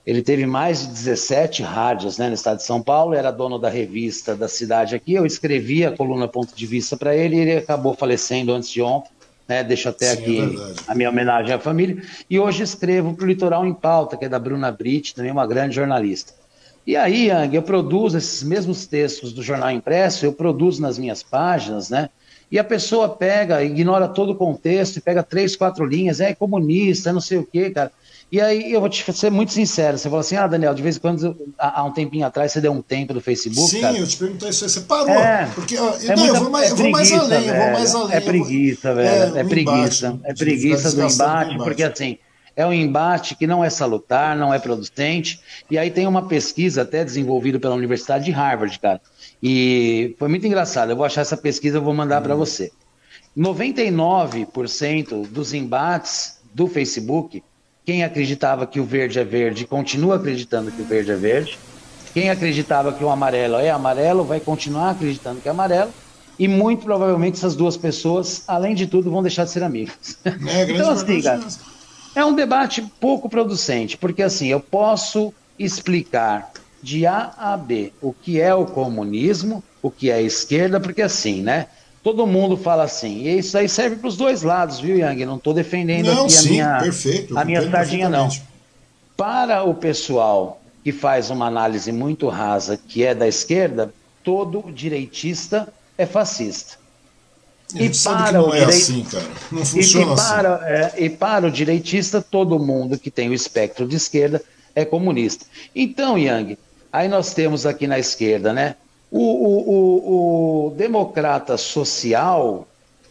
Ele 0.07 0.21
teve 0.21 0.45
mais 0.45 0.81
de 0.81 0.87
17 0.87 1.61
rádios 1.61 2.17
né, 2.17 2.29
no 2.29 2.33
estado 2.33 2.57
de 2.57 2.63
São 2.63 2.81
Paulo, 2.81 3.13
era 3.13 3.29
dono 3.29 3.59
da 3.59 3.69
revista 3.69 4.35
da 4.35 4.47
cidade 4.47 4.95
aqui. 4.95 5.13
Eu 5.13 5.25
escrevia 5.25 5.89
a 5.89 5.95
coluna 5.95 6.27
Ponto 6.27 6.55
de 6.55 6.65
Vista 6.65 6.95
para 6.95 7.15
ele 7.15 7.35
e 7.35 7.39
ele 7.39 7.57
acabou 7.57 7.93
falecendo 7.93 8.53
antes 8.53 8.71
de 8.71 8.81
ontem. 8.81 9.11
Né, 9.49 9.63
deixo 9.63 9.89
até 9.89 10.15
Sim, 10.15 10.21
aqui 10.21 10.39
é 10.39 10.91
a 10.91 10.93
minha 10.93 11.09
homenagem 11.09 11.51
à 11.51 11.57
família. 11.57 12.03
E 12.29 12.39
hoje 12.39 12.61
escrevo 12.61 13.15
para 13.15 13.25
o 13.25 13.27
Litoral 13.27 13.65
em 13.65 13.73
Pauta, 13.73 14.15
que 14.15 14.25
é 14.25 14.29
da 14.29 14.37
Bruna 14.37 14.71
Britt, 14.71 15.15
também 15.15 15.31
uma 15.31 15.47
grande 15.47 15.75
jornalista. 15.75 16.33
E 16.85 16.95
aí, 16.95 17.29
Yang, 17.29 17.55
eu 17.55 17.63
produzo 17.63 18.19
esses 18.19 18.43
mesmos 18.43 18.85
textos 18.85 19.33
do 19.33 19.41
jornal 19.41 19.71
impresso, 19.71 20.23
eu 20.23 20.33
produzo 20.33 20.83
nas 20.83 20.99
minhas 20.99 21.23
páginas, 21.23 21.89
né? 21.89 22.09
E 22.51 22.59
a 22.59 22.63
pessoa 22.63 23.09
pega, 23.09 23.63
ignora 23.63 24.07
todo 24.07 24.33
o 24.33 24.35
contexto 24.35 24.97
e 24.97 25.01
pega 25.01 25.23
três, 25.23 25.55
quatro 25.55 25.83
linhas, 25.83 26.19
é 26.19 26.33
comunista, 26.35 27.11
não 27.11 27.21
sei 27.21 27.39
o 27.39 27.45
quê, 27.45 27.71
cara. 27.71 27.91
E 28.31 28.39
aí 28.39 28.71
eu 28.71 28.79
vou 28.79 28.89
te 28.89 29.11
ser 29.11 29.31
muito 29.31 29.51
sincero, 29.51 29.97
você 29.97 30.07
fala 30.07 30.21
assim, 30.21 30.35
ah, 30.35 30.45
Daniel, 30.45 30.75
de 30.75 30.83
vez 30.83 30.97
em 30.97 30.99
quando, 30.99 31.35
há 31.57 31.83
um 31.83 31.91
tempinho 31.91 32.25
atrás, 32.27 32.51
você 32.51 32.61
deu 32.61 32.71
um 32.71 32.81
tempo 32.81 33.11
do 33.11 33.19
Facebook. 33.19 33.71
Sim, 33.71 33.81
cara. 33.81 33.97
eu 33.97 34.07
te 34.07 34.17
perguntei 34.17 34.49
isso 34.49 34.65
aí, 34.65 34.69
você 34.69 34.81
parou. 34.81 35.09
É, 35.09 35.49
porque 35.55 35.77
ó, 35.77 35.95
é 35.95 36.15
não, 36.15 36.17
muita, 36.17 36.37
eu, 36.37 36.41
vou 36.41 36.49
mais, 36.51 36.69
é 36.69 36.71
eu 36.73 36.77
vou 36.77 36.91
mais 36.91 37.11
além, 37.11 37.29
velho, 37.29 37.55
eu 37.55 37.63
vou 37.63 37.71
mais 37.73 37.95
além. 37.95 38.15
É 38.15 38.21
preguiça, 38.21 38.93
velho. 38.93 39.37
É, 39.37 39.39
é 39.39 39.43
preguiça. 39.43 40.07
Embate, 40.07 40.21
é 40.25 40.33
preguiça 40.35 40.91
do 40.91 41.03
embate, 41.03 41.57
porque 41.57 41.83
assim 41.83 42.19
é 42.59 42.65
um 42.65 42.73
embate 42.73 43.35
que 43.35 43.47
não 43.47 43.63
é 43.63 43.69
salutar, 43.69 44.35
não 44.35 44.53
é 44.53 44.59
producente. 44.59 45.39
E 45.71 45.77
aí 45.77 45.89
tem 45.89 46.05
uma 46.05 46.27
pesquisa 46.27 46.81
até 46.81 47.05
desenvolvida 47.05 47.57
pela 47.57 47.73
Universidade 47.73 48.25
de 48.25 48.31
Harvard, 48.31 48.77
cara. 48.79 48.99
E 49.41 50.13
foi 50.19 50.27
muito 50.27 50.45
engraçado. 50.45 50.89
Eu 50.89 50.97
vou 50.97 51.05
achar 51.05 51.21
essa 51.21 51.37
pesquisa, 51.37 51.77
eu 51.77 51.81
vou 51.81 51.93
mandar 51.93 52.19
para 52.19 52.35
você. 52.35 52.69
99% 53.37 55.25
dos 55.27 55.53
embates 55.53 56.41
do 56.53 56.67
Facebook, 56.67 57.41
quem 57.85 58.03
acreditava 58.03 58.67
que 58.67 58.79
o 58.79 58.85
verde 58.85 59.19
é 59.19 59.23
verde 59.23 59.65
continua 59.65 60.15
acreditando 60.15 60.71
que 60.71 60.81
o 60.81 60.85
verde 60.85 61.11
é 61.11 61.17
verde. 61.17 61.59
Quem 62.13 62.29
acreditava 62.29 62.93
que 62.93 63.03
o 63.03 63.09
amarelo 63.09 63.55
é 63.55 63.69
amarelo 63.69 64.25
vai 64.25 64.39
continuar 64.39 64.91
acreditando 64.91 65.41
que 65.41 65.47
é 65.47 65.51
amarelo. 65.51 65.93
E 66.37 66.47
muito 66.47 66.85
provavelmente 66.85 67.37
essas 67.37 67.55
duas 67.55 67.75
pessoas, 67.75 68.43
além 68.47 68.73
de 68.73 68.87
tudo, 68.87 69.11
vão 69.11 69.21
deixar 69.21 69.43
de 69.43 69.51
ser 69.51 69.63
amigas. 69.63 70.17
É, 70.47 70.63
então, 70.71 70.91
assim, 70.91 71.21
cara. 71.21 71.39
É 72.15 72.23
um 72.25 72.33
debate 72.33 72.81
pouco 72.99 73.29
producente, 73.29 73.97
porque 73.97 74.23
assim, 74.23 74.47
eu 74.47 74.59
posso 74.59 75.33
explicar 75.57 76.51
de 76.81 77.05
A 77.05 77.33
a 77.37 77.57
B 77.57 77.93
o 78.01 78.13
que 78.13 78.39
é 78.39 78.53
o 78.53 78.65
comunismo, 78.65 79.63
o 79.81 79.91
que 79.91 80.09
é 80.09 80.15
a 80.15 80.21
esquerda, 80.21 80.79
porque 80.79 81.01
assim, 81.01 81.41
né? 81.41 81.67
Todo 82.01 82.25
mundo 82.25 82.55
fala 82.55 82.83
assim, 82.83 83.23
e 83.23 83.39
isso 83.39 83.57
aí 83.57 83.67
serve 83.67 83.97
para 83.97 84.07
os 84.07 84.15
dois 84.15 84.41
lados, 84.41 84.79
viu, 84.79 84.97
Yang? 84.97 85.25
Não 85.25 85.35
estou 85.35 85.53
defendendo 85.53 86.05
não, 86.05 86.23
aqui 86.23 86.31
sim, 86.31 86.47
a 86.47 86.51
minha, 86.51 86.79
perfeito, 86.79 87.37
a 87.37 87.45
minha 87.45 87.69
sardinha, 87.69 88.09
não. 88.09 88.29
Para 89.17 89.63
o 89.63 89.73
pessoal 89.73 90.61
que 90.83 90.93
faz 90.93 91.29
uma 91.29 91.47
análise 91.47 91.91
muito 91.91 92.29
rasa, 92.29 92.77
que 92.77 93.03
é 93.03 93.13
da 93.13 93.27
esquerda, 93.27 93.93
todo 94.23 94.71
direitista 94.71 95.67
é 95.97 96.05
fascista. 96.05 96.77
E 97.75 97.89
para 98.03 98.41
o 98.41 98.53
é 98.53 98.63
assim, 98.63 99.03
cara. 99.03 99.27
Não 99.51 99.63
funciona 99.63 100.11
e, 100.11 100.13
e 100.13 100.15
para, 100.15 100.55
assim. 100.55 100.65
É, 100.65 101.05
e 101.05 101.09
para 101.09 101.47
o 101.47 101.51
direitista, 101.51 102.21
todo 102.21 102.57
mundo 102.57 102.97
que 102.97 103.11
tem 103.11 103.29
o 103.29 103.33
espectro 103.33 103.87
de 103.87 103.95
esquerda 103.95 104.41
é 104.73 104.83
comunista. 104.85 105.45
Então, 105.75 106.17
Yang, 106.17 106.57
aí 106.91 107.07
nós 107.07 107.33
temos 107.33 107.65
aqui 107.65 107.85
na 107.85 107.99
esquerda, 107.99 108.53
né? 108.53 108.75
O, 109.11 109.19
o, 109.19 109.69
o, 109.69 110.67
o 110.67 110.69
democrata 110.71 111.57
social, 111.57 112.67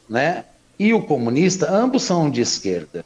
né? 0.08 0.44
E 0.78 0.94
o 0.94 1.02
comunista, 1.02 1.70
ambos 1.70 2.04
são 2.04 2.30
de 2.30 2.40
esquerda. 2.40 3.04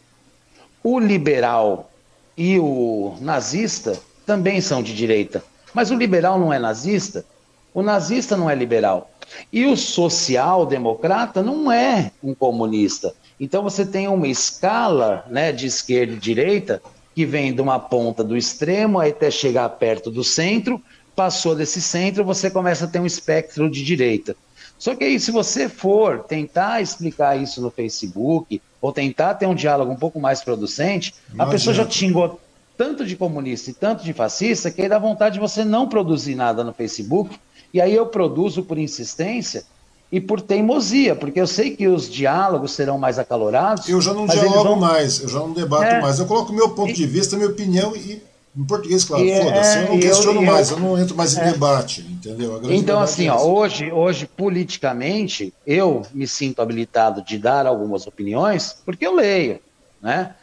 O 0.85 0.99
liberal 0.99 1.91
e 2.37 2.59
o 2.59 3.17
nazista 3.21 3.99
também 4.27 4.61
são 4.61 4.83
de 4.83 4.95
direita. 4.95 5.43
Mas 5.73 5.91
o 5.91 5.95
liberal 5.95 6.39
não 6.39 6.53
é 6.53 6.59
nazista, 6.59 7.25
o 7.73 7.83
nazista 7.83 8.37
não 8.37 8.51
é 8.51 8.55
liberal. 8.55 9.11
E 9.51 9.65
o 9.65 9.77
social-democrata 9.77 11.43
não 11.43 11.73
é 11.73 12.11
um 12.23 12.35
comunista. 12.35 13.15
Então 13.41 13.63
você 13.63 13.87
tem 13.87 14.07
uma 14.09 14.29
escala 14.29 15.25
né, 15.29 15.53
de 15.53 15.67
esquerda 15.67 16.13
e 16.13 16.19
direita 16.19 16.83
que 17.15 17.25
vem 17.25 17.55
de 17.55 17.61
uma 17.61 17.79
ponta 17.79 18.23
do 18.23 18.37
extremo 18.37 19.01
até 19.01 19.31
chegar 19.31 19.69
perto 19.71 20.11
do 20.11 20.23
centro. 20.23 20.81
Passou 21.15 21.55
desse 21.55 21.81
centro, 21.81 22.25
você 22.25 22.51
começa 22.51 22.85
a 22.85 22.89
ter 22.89 22.99
um 22.99 23.07
espectro 23.07 23.71
de 23.71 23.85
direita. 23.85 24.35
Só 24.79 24.95
que 24.95 25.05
aí, 25.05 25.21
se 25.21 25.31
você 25.31 25.69
for 25.69 26.25
tentar 26.25 26.81
explicar 26.81 27.41
isso 27.41 27.61
no 27.61 27.71
Facebook, 27.71 28.61
ou 28.81 28.93
tentar 28.93 29.35
ter 29.35 29.47
um 29.47 29.55
diálogo 29.55 29.93
um 29.93 29.97
pouco 29.97 30.19
mais 30.19 30.43
producente, 30.43 31.15
a 31.39 31.47
pessoa 31.47 31.73
já 31.73 31.85
te 31.85 31.99
xingou 31.99 32.41
tanto 32.77 33.07
de 33.07 33.15
comunista 33.15 33.71
e 33.71 33.75
tanto 33.75 34.03
de 34.03 34.13
fascista 34.13 34.71
que 34.71 34.83
aí 34.83 34.89
dá 34.89 34.99
vontade 34.99 35.35
de 35.35 35.41
você 35.41 35.65
não 35.65 35.89
produzir 35.89 36.35
nada 36.35 36.65
no 36.65 36.73
Facebook 36.73 37.39
e 37.73 37.81
aí 37.81 37.95
eu 37.95 38.07
produzo 38.07 38.63
por 38.63 38.77
insistência 38.77 39.65
e 40.11 40.21
por 40.21 40.41
teimosia, 40.41 41.17
porque 41.17 41.41
eu 41.41 41.47
sei 41.47 41.75
que 41.75 41.89
os 41.89 42.11
diálogos 42.11 42.73
serão 42.73 42.99
mais 42.99 43.19
acalorados. 43.19 43.89
Eu 43.89 44.01
já 44.01 44.13
não 44.13 44.27
dialogo 44.27 44.65
vão... 44.65 44.77
mais, 44.77 45.21
eu 45.21 45.29
já 45.29 45.39
não 45.39 45.53
debato 45.53 45.85
é... 45.85 46.01
mais. 46.03 46.19
Eu 46.19 46.27
coloco 46.27 46.53
meu 46.53 46.71
ponto 46.71 46.91
e... 46.91 46.93
de 46.93 47.07
vista, 47.07 47.35
minha 47.35 47.49
opinião 47.49 47.97
e 47.97 48.21
em 48.55 48.65
português, 48.65 49.05
claro, 49.05 49.27
é, 49.27 49.43
foda-se, 49.43 49.79
eu 49.79 49.89
não 49.89 49.99
questiono 49.99 50.43
eu, 50.43 50.47
mais, 50.47 50.71
eu, 50.71 50.77
eu, 50.77 50.83
não 50.83 50.99
entro 50.99 51.17
mais 51.17 51.35
em 51.35 51.41
é, 51.41 51.53
debate, 51.53 52.03
entendeu? 52.03 52.61
Então, 52.71 53.01
assim, 53.01 53.29
é 53.29 53.33
ó, 53.33 53.43
hoje, 53.43 53.91
hoje, 53.91 54.27
politicamente, 54.27 55.55
eu 55.67 56.03
me 56.13 56.27
sinto 56.27 56.61
habilitado 56.61 57.23
de 57.23 57.39
dar 57.39 57.67
algumas 57.67 58.07
opiniões, 58.07 58.77
porque 58.85 59.07
eu 59.07 59.15
leio, 59.15 59.59
né? 60.03 60.35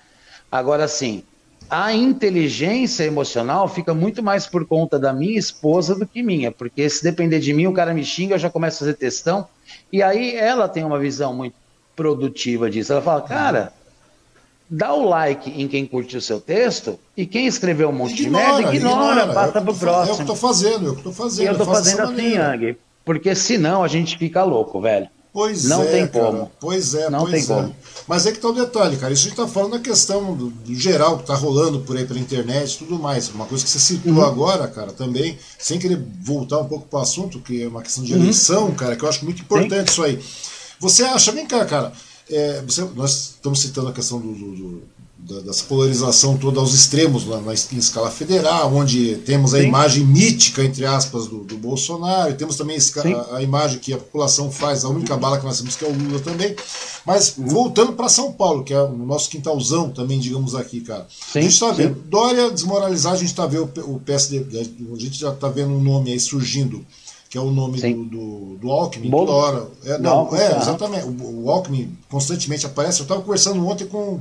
Agora, 0.52 0.86
assim, 0.86 1.24
a 1.70 1.94
inteligência 1.94 3.04
emocional 3.04 3.68
fica 3.68 3.94
muito 3.94 4.24
mais 4.24 4.48
por 4.48 4.66
conta 4.66 4.98
da 4.98 5.14
minha 5.14 5.38
esposa 5.38 5.94
do 5.94 6.08
que 6.08 6.24
minha, 6.24 6.52
porque 6.52 6.90
se 6.90 7.04
depender 7.04 7.40
de 7.40 7.54
mim, 7.54 7.68
o 7.68 7.74
cara 7.74 7.94
me 7.94 8.04
xinga, 8.04 8.36
eu 8.36 8.40
já 8.40 8.50
começo 8.50 8.78
a 8.78 8.80
fazer 8.80 8.96
testão, 8.96 9.48
e 9.94 10.02
aí 10.02 10.36
ela 10.36 10.68
tem 10.68 10.84
uma 10.84 10.98
visão 10.98 11.32
muito 11.32 11.54
produtiva 11.96 12.72
disso. 12.72 12.92
Ela 12.92 13.04
fala, 13.04 13.22
cara, 13.22 13.74
dá 14.70 14.94
o 14.94 15.08
like 15.08 15.50
em 15.50 15.68
quem 15.68 15.86
curtiu 15.86 16.20
o 16.20 16.22
seu 16.22 16.40
texto 16.40 17.00
e 17.18 17.26
quem 17.26 17.48
escreveu 17.48 17.90
um 17.90 17.94
monte 17.94 18.22
ignora, 18.22 18.46
de 18.46 18.52
merda, 18.52 18.76
ignora, 18.76 19.22
ignora. 19.22 19.34
passa 19.34 19.62
pro 19.62 19.74
próximo. 19.74 20.10
É 20.10 20.14
o 20.14 20.16
que 20.16 20.22
eu 20.22 20.28
tô 20.28 20.36
fazendo, 20.36 20.88
é 20.88 20.90
o 20.90 20.94
que 20.94 21.00
eu 21.00 21.04
tô 21.04 21.12
fazendo. 21.12 21.46
E 21.46 21.48
eu 21.48 21.58
tô 21.58 21.64
eu 21.64 21.66
fazendo 21.66 22.02
assim, 22.04 22.36
Yang, 22.36 22.78
porque 23.04 23.34
senão 23.34 23.84
a 23.84 23.88
gente 23.88 24.18
fica 24.18 24.44
louco, 24.44 24.80
velho. 24.80 25.10
Pois 25.32 25.66
não 25.66 25.84
é, 25.84 25.86
tem 25.86 26.08
cara. 26.08 26.26
como. 26.26 26.52
Pois 26.60 26.96
é, 26.96 27.10
não 27.10 27.22
pois 27.22 27.32
tem 27.32 27.44
é. 27.44 27.62
Como. 27.62 27.76
Mas 28.08 28.26
é 28.26 28.32
que 28.32 28.40
tá 28.40 28.50
o 28.50 28.54
detalhe, 28.54 28.98
cara. 28.98 29.14
Isso 29.14 29.28
a 29.28 29.30
gente 29.30 29.38
tá 29.38 29.48
falando 29.48 29.74
da 29.74 29.80
questão 29.80 30.36
do, 30.36 30.50
do, 30.50 30.76
geral 30.76 31.20
que 31.20 31.26
tá 31.26 31.36
rolando 31.36 31.82
por 31.82 31.96
aí 31.96 32.06
pela 32.06 32.20
internet 32.20 32.74
e 32.74 32.78
tudo 32.80 32.98
mais. 32.98 33.30
Uma 33.30 33.46
coisa 33.46 33.64
que 33.64 33.70
você 33.70 33.80
citou 33.80 34.14
uhum. 34.14 34.24
agora, 34.24 34.68
cara, 34.68 34.92
também, 34.92 35.38
sem 35.58 35.78
querer 35.78 36.02
voltar 36.22 36.58
um 36.60 36.66
pouco 36.66 36.88
para 36.88 37.00
o 37.00 37.02
assunto, 37.04 37.40
que 37.40 37.62
é 37.62 37.68
uma 37.68 37.84
questão 37.84 38.04
de 38.04 38.14
uhum. 38.14 38.22
eleição, 38.22 38.66
uhum. 38.66 38.76
cara, 38.76 38.96
que 38.96 39.04
eu 39.04 39.10
acho 39.10 39.24
muito 39.24 39.42
importante 39.42 39.92
Sim. 39.92 39.92
isso 39.92 40.04
aí. 40.04 40.20
Você 40.80 41.04
acha, 41.04 41.32
vem 41.32 41.46
cá, 41.46 41.64
cara, 41.66 41.94
é, 42.30 42.62
você, 42.62 42.82
nós 42.96 43.32
estamos 43.36 43.60
citando 43.60 43.90
a 43.90 43.94
questão 43.94 44.20
do, 44.20 44.34
do 44.34 44.84
da, 45.20 45.42
dessa 45.42 45.64
polarização 45.66 46.38
toda 46.38 46.60
aos 46.60 46.74
extremos 46.74 47.26
lá 47.26 47.42
na, 47.42 47.54
em 47.54 47.78
escala 47.78 48.10
federal, 48.10 48.74
onde 48.74 49.18
temos 49.18 49.54
a 49.54 49.60
Sim. 49.60 49.68
imagem 49.68 50.06
mítica, 50.06 50.64
entre 50.64 50.86
aspas, 50.86 51.28
do, 51.28 51.44
do 51.44 51.58
Bolsonaro, 51.58 52.32
e 52.32 52.34
temos 52.36 52.56
também 52.56 52.78
a, 52.78 53.36
a, 53.36 53.44
imagem 53.44 53.80
que 53.80 53.94
a 53.94 53.98
população 53.98 54.50
faz, 54.50 54.86
a 54.86 54.90
única 54.90 55.18
bala 55.18 55.38
que 55.38 55.46
nós 55.46 55.58
temos 55.58 55.76
que 55.76 55.84
é 55.84 55.88
o 55.88 55.94
Lula 55.94 56.20
também. 56.22 56.56
Mas 57.06 57.34
voltando 57.38 57.94
para 57.94 58.10
São 58.10 58.32
Paulo, 58.32 58.64
que 58.64 58.74
é 58.74 58.82
o 58.82 58.96
nosso 58.96 59.30
quintalzão 59.30 59.90
também, 59.90 60.20
digamos 60.20 60.56
aqui, 60.56 60.82
cara. 60.82 61.08
Sim. 61.10 61.40
A 61.40 61.42
gente 61.42 61.54
está 61.54 61.72
vendo, 61.72 61.96
Dória 62.10 62.52
desmoralizar, 62.52 63.14
a 63.14 63.18
gente 63.18 63.30
está 63.30 63.46
vendo 63.46 63.70
o 63.86 64.00
PSD, 64.00 64.46
a 64.60 65.00
gente 65.00 65.20
já 65.20 65.32
está 65.32 65.50
vendo 65.50 65.72
um 65.72 65.82
nome 65.82 66.12
aí 66.12 66.20
surgindo 66.20 66.86
que 67.30 67.38
é 67.38 67.42
o 67.42 67.52
nome 67.52 67.80
do, 67.80 68.06
do, 68.06 68.58
do, 68.58 68.72
Alckmin, 68.72 69.12
toda 69.12 69.32
hora. 69.32 69.68
É, 69.86 69.98
não, 70.00 70.36
é, 70.36 70.58
exatamente. 70.58 71.06
O, 71.06 71.44
o 71.44 71.52
Alckmin 71.52 71.96
constantemente 72.10 72.66
aparece. 72.66 73.00
Eu 73.00 73.04
estava 73.04 73.22
conversando 73.22 73.66
ontem 73.68 73.86
com 73.86 74.20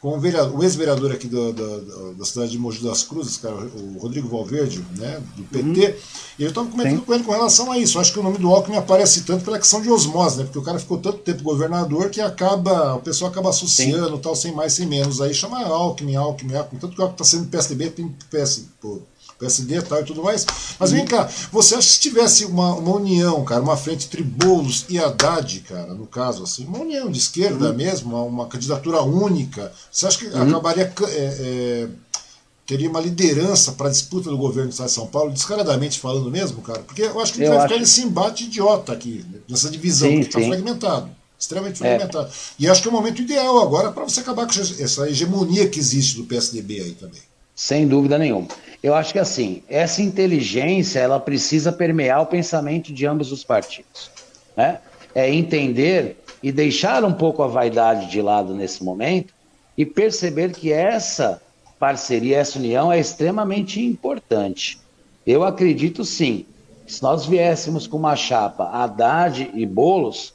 com 0.00 0.18
o, 0.18 0.62
ex-vereador 0.62 1.10
aqui 1.10 1.26
do, 1.26 1.52
do, 1.52 2.14
da 2.14 2.24
cidade 2.24 2.52
de 2.52 2.58
Mogi 2.58 2.82
das 2.82 3.02
Cruzes, 3.02 3.38
cara, 3.38 3.56
o 3.56 3.98
Rodrigo 3.98 4.28
Valverde, 4.28 4.84
né, 4.96 5.20
do 5.36 5.42
PT, 5.44 5.66
uhum. 5.66 5.94
e 6.38 6.42
eu 6.44 6.50
estava 6.50 6.68
comentando 6.68 6.98
Sim. 6.98 7.04
com 7.04 7.14
ele 7.14 7.24
com 7.24 7.32
relação 7.32 7.72
a 7.72 7.78
isso. 7.78 7.96
Eu 7.96 8.02
acho 8.02 8.12
que 8.12 8.18
o 8.20 8.22
nome 8.22 8.38
do 8.38 8.48
Alckmin 8.48 8.76
aparece 8.76 9.22
tanto 9.22 9.44
pela 9.44 9.58
questão 9.58 9.80
de 9.80 9.90
osmose, 9.90 10.38
né, 10.38 10.44
porque 10.44 10.58
o 10.58 10.62
cara 10.62 10.78
ficou 10.78 10.98
tanto 10.98 11.18
tempo 11.18 11.42
governador 11.42 12.10
que 12.10 12.20
acaba, 12.20 12.94
o 12.94 13.00
pessoal 13.00 13.30
acaba 13.30 13.50
associando, 13.50 14.16
Sim. 14.16 14.22
tal, 14.22 14.36
sem 14.36 14.52
mais, 14.52 14.74
sem 14.74 14.86
menos. 14.86 15.20
Aí 15.20 15.32
chama 15.34 15.64
Alckmin, 15.64 16.14
Alckmin, 16.14 16.54
Alckmin. 16.54 16.78
Tanto 16.78 16.94
que 16.94 17.00
o 17.00 17.04
Alckmin 17.04 17.22
está 17.22 17.24
sendo 17.24 17.48
PSDB, 17.48 17.90
tem 17.90 18.14
PS, 18.30 18.66
pô, 18.80 19.00
PSD 19.38 19.78
e 19.78 19.82
tal 19.82 20.00
e 20.00 20.04
tudo 20.04 20.22
mais. 20.22 20.46
Mas 20.78 20.92
vem 20.92 21.04
cá, 21.04 21.28
você 21.52 21.74
acha 21.74 21.86
que 21.86 21.94
se 21.94 22.00
tivesse 22.00 22.44
uma, 22.44 22.74
uma 22.74 22.96
união, 22.96 23.44
cara, 23.44 23.62
uma 23.62 23.76
frente 23.76 24.06
entre 24.06 24.22
Boulos 24.22 24.86
e 24.88 24.98
Haddad, 24.98 25.60
cara, 25.60 25.94
no 25.94 26.06
caso, 26.06 26.42
assim, 26.42 26.64
uma 26.66 26.78
união 26.78 27.10
de 27.10 27.18
esquerda 27.18 27.70
uhum. 27.70 27.76
mesmo, 27.76 28.14
uma, 28.14 28.22
uma, 28.22 28.46
candidatura 28.46 29.02
única, 29.02 29.72
você 29.90 30.06
acha 30.06 30.18
que 30.18 30.26
uhum. 30.26 30.48
acabaria. 30.48 30.92
É, 31.08 31.36
é, 31.40 31.88
teria 32.66 32.90
uma 32.90 33.00
liderança 33.00 33.70
para 33.72 33.86
a 33.86 33.90
disputa 33.90 34.28
do 34.28 34.36
governo 34.36 34.70
do 34.70 34.72
Estado 34.72 34.88
de 34.88 34.92
São 34.92 35.06
Paulo, 35.06 35.30
descaradamente 35.32 36.00
falando 36.00 36.28
mesmo, 36.28 36.60
cara? 36.62 36.80
Porque 36.80 37.02
eu 37.02 37.20
acho 37.20 37.32
que 37.32 37.40
a 37.40 37.44
gente 37.44 37.46
eu 37.46 37.50
vai 37.50 37.58
acho... 37.58 37.68
ficar 37.68 37.80
nesse 37.80 38.02
embate 38.02 38.44
idiota 38.44 38.92
aqui, 38.92 39.24
nessa 39.48 39.70
divisão 39.70 40.08
sim, 40.08 40.20
que 40.20 40.26
está 40.26 40.40
fragmentado 40.40 41.08
extremamente 41.38 41.82
é. 41.82 41.88
fragmentado. 41.88 42.28
É. 42.28 42.30
E 42.58 42.68
acho 42.68 42.82
que 42.82 42.88
é 42.88 42.90
o 42.90 42.94
momento 42.94 43.22
ideal 43.22 43.60
agora 43.60 43.92
para 43.92 44.04
você 44.04 44.20
acabar 44.20 44.46
com 44.46 44.60
essa 44.60 45.08
hegemonia 45.08 45.68
que 45.68 45.78
existe 45.78 46.16
do 46.16 46.24
PSDB 46.24 46.80
aí 46.80 46.92
também. 46.92 47.20
Sem 47.54 47.86
dúvida 47.86 48.18
nenhuma. 48.18 48.48
Eu 48.82 48.94
acho 48.94 49.12
que 49.12 49.18
assim, 49.18 49.62
essa 49.68 50.02
inteligência 50.02 51.00
ela 51.00 51.18
precisa 51.18 51.72
permear 51.72 52.22
o 52.22 52.26
pensamento 52.26 52.92
de 52.92 53.06
ambos 53.06 53.32
os 53.32 53.42
partidos. 53.42 54.10
Né? 54.56 54.78
É 55.14 55.32
entender 55.32 56.16
e 56.42 56.52
deixar 56.52 57.04
um 57.04 57.12
pouco 57.12 57.42
a 57.42 57.46
vaidade 57.46 58.10
de 58.10 58.20
lado 58.20 58.54
nesse 58.54 58.84
momento 58.84 59.34
e 59.76 59.84
perceber 59.84 60.52
que 60.52 60.72
essa 60.72 61.40
parceria, 61.78 62.38
essa 62.38 62.58
união 62.58 62.92
é 62.92 62.98
extremamente 62.98 63.84
importante. 63.84 64.78
Eu 65.26 65.44
acredito 65.44 66.04
sim, 66.04 66.46
se 66.86 67.02
nós 67.02 67.26
viéssemos 67.26 67.86
com 67.86 67.96
uma 67.96 68.16
chapa 68.16 68.70
Haddad 68.70 69.50
e 69.54 69.66
Bolos, 69.66 70.34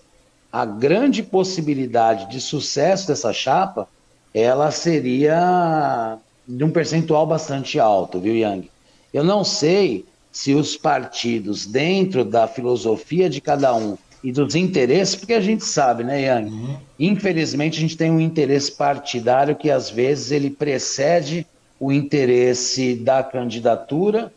a 0.51 0.65
grande 0.65 1.23
possibilidade 1.23 2.30
de 2.30 2.41
sucesso 2.41 3.07
dessa 3.07 3.31
chapa, 3.31 3.88
ela 4.34 4.69
seria 4.69 6.18
de 6.47 6.63
um 6.63 6.72
percentual 6.72 7.26
bastante 7.26 7.80
alto, 7.80 8.19
viu, 8.19 8.35
Yang? 8.35 8.69
Eu 9.13 9.23
não 9.23 9.43
sei 9.43 10.05
se 10.31 10.53
os 10.53 10.77
partidos, 10.77 11.65
dentro 11.65 12.23
da 12.23 12.47
filosofia 12.47 13.30
de 13.30 13.41
cada 13.41 13.76
um 13.76 13.97
e 14.23 14.31
dos 14.31 14.55
interesses, 14.55 15.15
porque 15.15 15.34
a 15.34 15.41
gente 15.41 15.65
sabe, 15.65 16.03
né, 16.03 16.22
Yang? 16.22 16.51
Uhum. 16.51 16.77
Infelizmente, 16.99 17.77
a 17.77 17.81
gente 17.81 17.97
tem 17.97 18.11
um 18.11 18.19
interesse 18.19 18.72
partidário 18.72 19.55
que 19.55 19.69
às 19.69 19.89
vezes 19.89 20.31
ele 20.31 20.49
precede 20.49 21.45
o 21.80 21.91
interesse 21.91 22.95
da 22.95 23.23
candidatura 23.23 24.31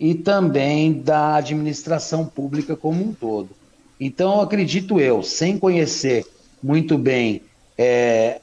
e 0.00 0.14
também 0.14 0.92
da 0.92 1.36
administração 1.36 2.26
pública 2.26 2.76
como 2.76 3.04
um 3.04 3.12
todo. 3.12 3.50
Então, 4.00 4.40
acredito 4.40 5.00
eu, 5.00 5.22
sem 5.22 5.58
conhecer 5.58 6.24
muito 6.62 6.98
bem 6.98 7.42
é, 7.76 8.40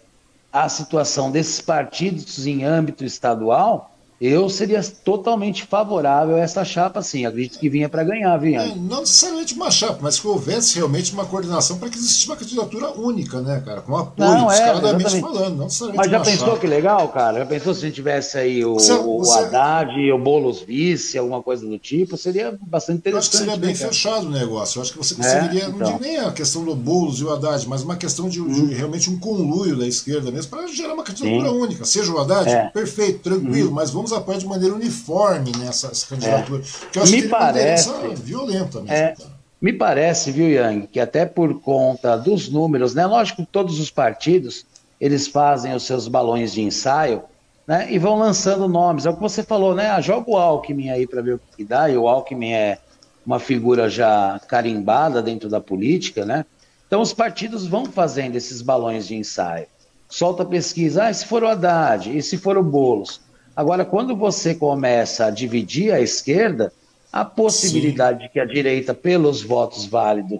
a 0.55 0.69
situação 0.69 1.29
desses 1.29 1.59
partidos 1.59 2.47
em 2.47 2.63
âmbito 2.63 3.03
estadual, 3.03 3.91
eu 4.25 4.49
seria 4.49 4.81
totalmente 4.83 5.63
favorável 5.63 6.35
a 6.35 6.39
essa 6.39 6.63
chapa, 6.63 7.01
sim. 7.01 7.25
Acredito 7.25 7.59
que 7.59 7.69
vinha 7.69 7.89
para 7.89 8.03
ganhar, 8.03 8.37
vinha. 8.37 8.61
É, 8.61 8.75
não 8.75 9.01
necessariamente 9.01 9.53
uma 9.53 9.71
chapa, 9.71 9.99
mas 10.01 10.19
que 10.19 10.27
houvesse 10.27 10.75
realmente 10.75 11.13
uma 11.13 11.25
coordenação 11.25 11.77
para 11.77 11.89
que 11.89 11.97
existisse 11.97 12.25
uma 12.27 12.35
candidatura 12.35 12.91
única, 12.91 13.41
né, 13.41 13.61
cara? 13.65 13.81
Com 13.81 13.97
apoio, 13.97 14.29
não, 14.29 14.51
é, 14.51 14.55
descaradamente 14.55 15.21
falando, 15.21 15.57
não 15.57 15.65
necessariamente 15.65 15.97
Mas 15.97 16.11
já 16.11 16.19
pensou 16.19 16.47
chapa. 16.47 16.59
que 16.59 16.67
legal, 16.67 17.07
cara? 17.09 17.39
Já 17.39 17.45
pensou 17.45 17.73
se 17.73 17.79
a 17.79 17.87
gente 17.87 17.95
tivesse 17.95 18.37
aí 18.37 18.65
o, 18.65 18.75
você, 18.75 18.93
o 18.93 19.31
Haddad 19.31 19.91
e 19.99 20.11
o 20.11 20.17
Boulos 20.17 20.61
vice, 20.61 21.17
alguma 21.17 21.41
coisa 21.41 21.65
do 21.65 21.77
tipo? 21.77 22.17
Seria 22.17 22.57
bastante 22.61 22.99
interessante. 22.99 23.13
Eu 23.13 23.19
acho 23.19 23.29
que 23.31 23.37
seria 23.37 23.57
bem 23.57 23.69
né, 23.69 23.75
fechado 23.75 24.27
o 24.27 24.31
negócio. 24.31 24.77
Eu 24.77 24.83
acho 24.83 24.91
que 24.91 24.97
você 24.97 25.13
é, 25.13 25.17
conseguiria, 25.17 25.63
é, 25.63 25.67
então. 25.67 25.79
não 25.79 25.85
digo 25.85 25.99
nem 25.99 26.17
a 26.17 26.31
questão 26.31 26.63
do 26.63 26.75
Boulos 26.75 27.19
e 27.19 27.23
o 27.23 27.33
Haddad, 27.33 27.67
mas 27.67 27.83
uma 27.83 27.95
questão 27.95 28.29
de, 28.29 28.41
hum. 28.41 28.67
de 28.67 28.73
realmente 28.73 29.09
um 29.09 29.19
conluio 29.19 29.75
da 29.75 29.87
esquerda 29.87 30.31
mesmo, 30.31 30.49
para 30.49 30.67
gerar 30.67 30.93
uma 30.93 31.03
candidatura 31.03 31.49
sim. 31.49 31.55
única. 31.55 31.85
Seja 31.85 32.11
o 32.11 32.19
Haddad, 32.19 32.49
é. 32.49 32.69
perfeito, 32.69 33.19
tranquilo, 33.19 33.69
hum. 33.69 33.73
mas 33.73 33.91
vamos 33.91 34.13
apoiar 34.17 34.37
de 34.37 34.45
maneira 34.45 34.73
uniforme 34.73 35.51
nessa 35.57 35.91
candidatura. 36.07 36.61
É. 36.61 36.89
Que 36.91 36.99
eu 36.99 37.03
acho 37.03 37.11
me 37.11 37.21
que 37.21 37.27
parece 37.27 37.89
violenta 38.15 38.81
mesmo. 38.81 38.93
É, 38.93 39.15
me 39.61 39.73
parece, 39.73 40.31
viu, 40.31 40.49
Yang, 40.49 40.87
que 40.87 40.99
até 40.99 41.25
por 41.25 41.61
conta 41.61 42.15
dos 42.15 42.49
números, 42.49 42.93
né? 42.93 43.05
Lógico 43.05 43.43
que 43.43 43.51
todos 43.51 43.79
os 43.79 43.89
partidos 43.89 44.65
eles 44.99 45.27
fazem 45.27 45.73
os 45.73 45.83
seus 45.83 46.07
balões 46.07 46.53
de 46.53 46.61
ensaio, 46.61 47.23
né? 47.67 47.87
E 47.91 47.97
vão 47.97 48.17
lançando 48.17 48.67
nomes. 48.67 49.05
É 49.05 49.09
o 49.09 49.15
que 49.15 49.21
você 49.21 49.43
falou, 49.43 49.73
né? 49.73 49.89
Ah, 49.89 50.01
joga 50.01 50.29
o 50.29 50.37
Alckmin 50.37 50.89
aí 50.89 51.07
para 51.07 51.21
ver 51.21 51.35
o 51.35 51.41
que 51.55 51.63
dá. 51.63 51.89
E 51.89 51.97
o 51.97 52.07
Alckmin 52.07 52.51
é 52.53 52.79
uma 53.25 53.39
figura 53.39 53.89
já 53.89 54.39
carimbada 54.47 55.21
dentro 55.21 55.49
da 55.49 55.59
política, 55.59 56.25
né? 56.25 56.45
Então 56.87 57.01
os 57.01 57.13
partidos 57.13 57.65
vão 57.65 57.85
fazendo 57.85 58.35
esses 58.35 58.61
balões 58.61 59.07
de 59.07 59.15
ensaio. 59.15 59.67
Solta 60.07 60.45
pesquisa, 60.45 61.05
ah, 61.07 61.13
se 61.13 61.25
for 61.25 61.43
o 61.43 61.47
Haddad, 61.47 62.15
e 62.15 62.21
se 62.21 62.37
for 62.37 62.57
o 62.57 62.63
Boulos. 62.63 63.19
Agora, 63.55 63.85
quando 63.85 64.15
você 64.15 64.53
começa 64.53 65.25
a 65.25 65.29
dividir 65.29 65.93
a 65.93 66.01
esquerda, 66.01 66.73
a 67.11 67.23
possibilidade 67.23 68.19
Sim. 68.19 68.23
de 68.25 68.33
que 68.33 68.39
a 68.39 68.45
direita, 68.45 68.93
pelos 68.93 69.41
votos 69.41 69.85
válidos, 69.85 70.39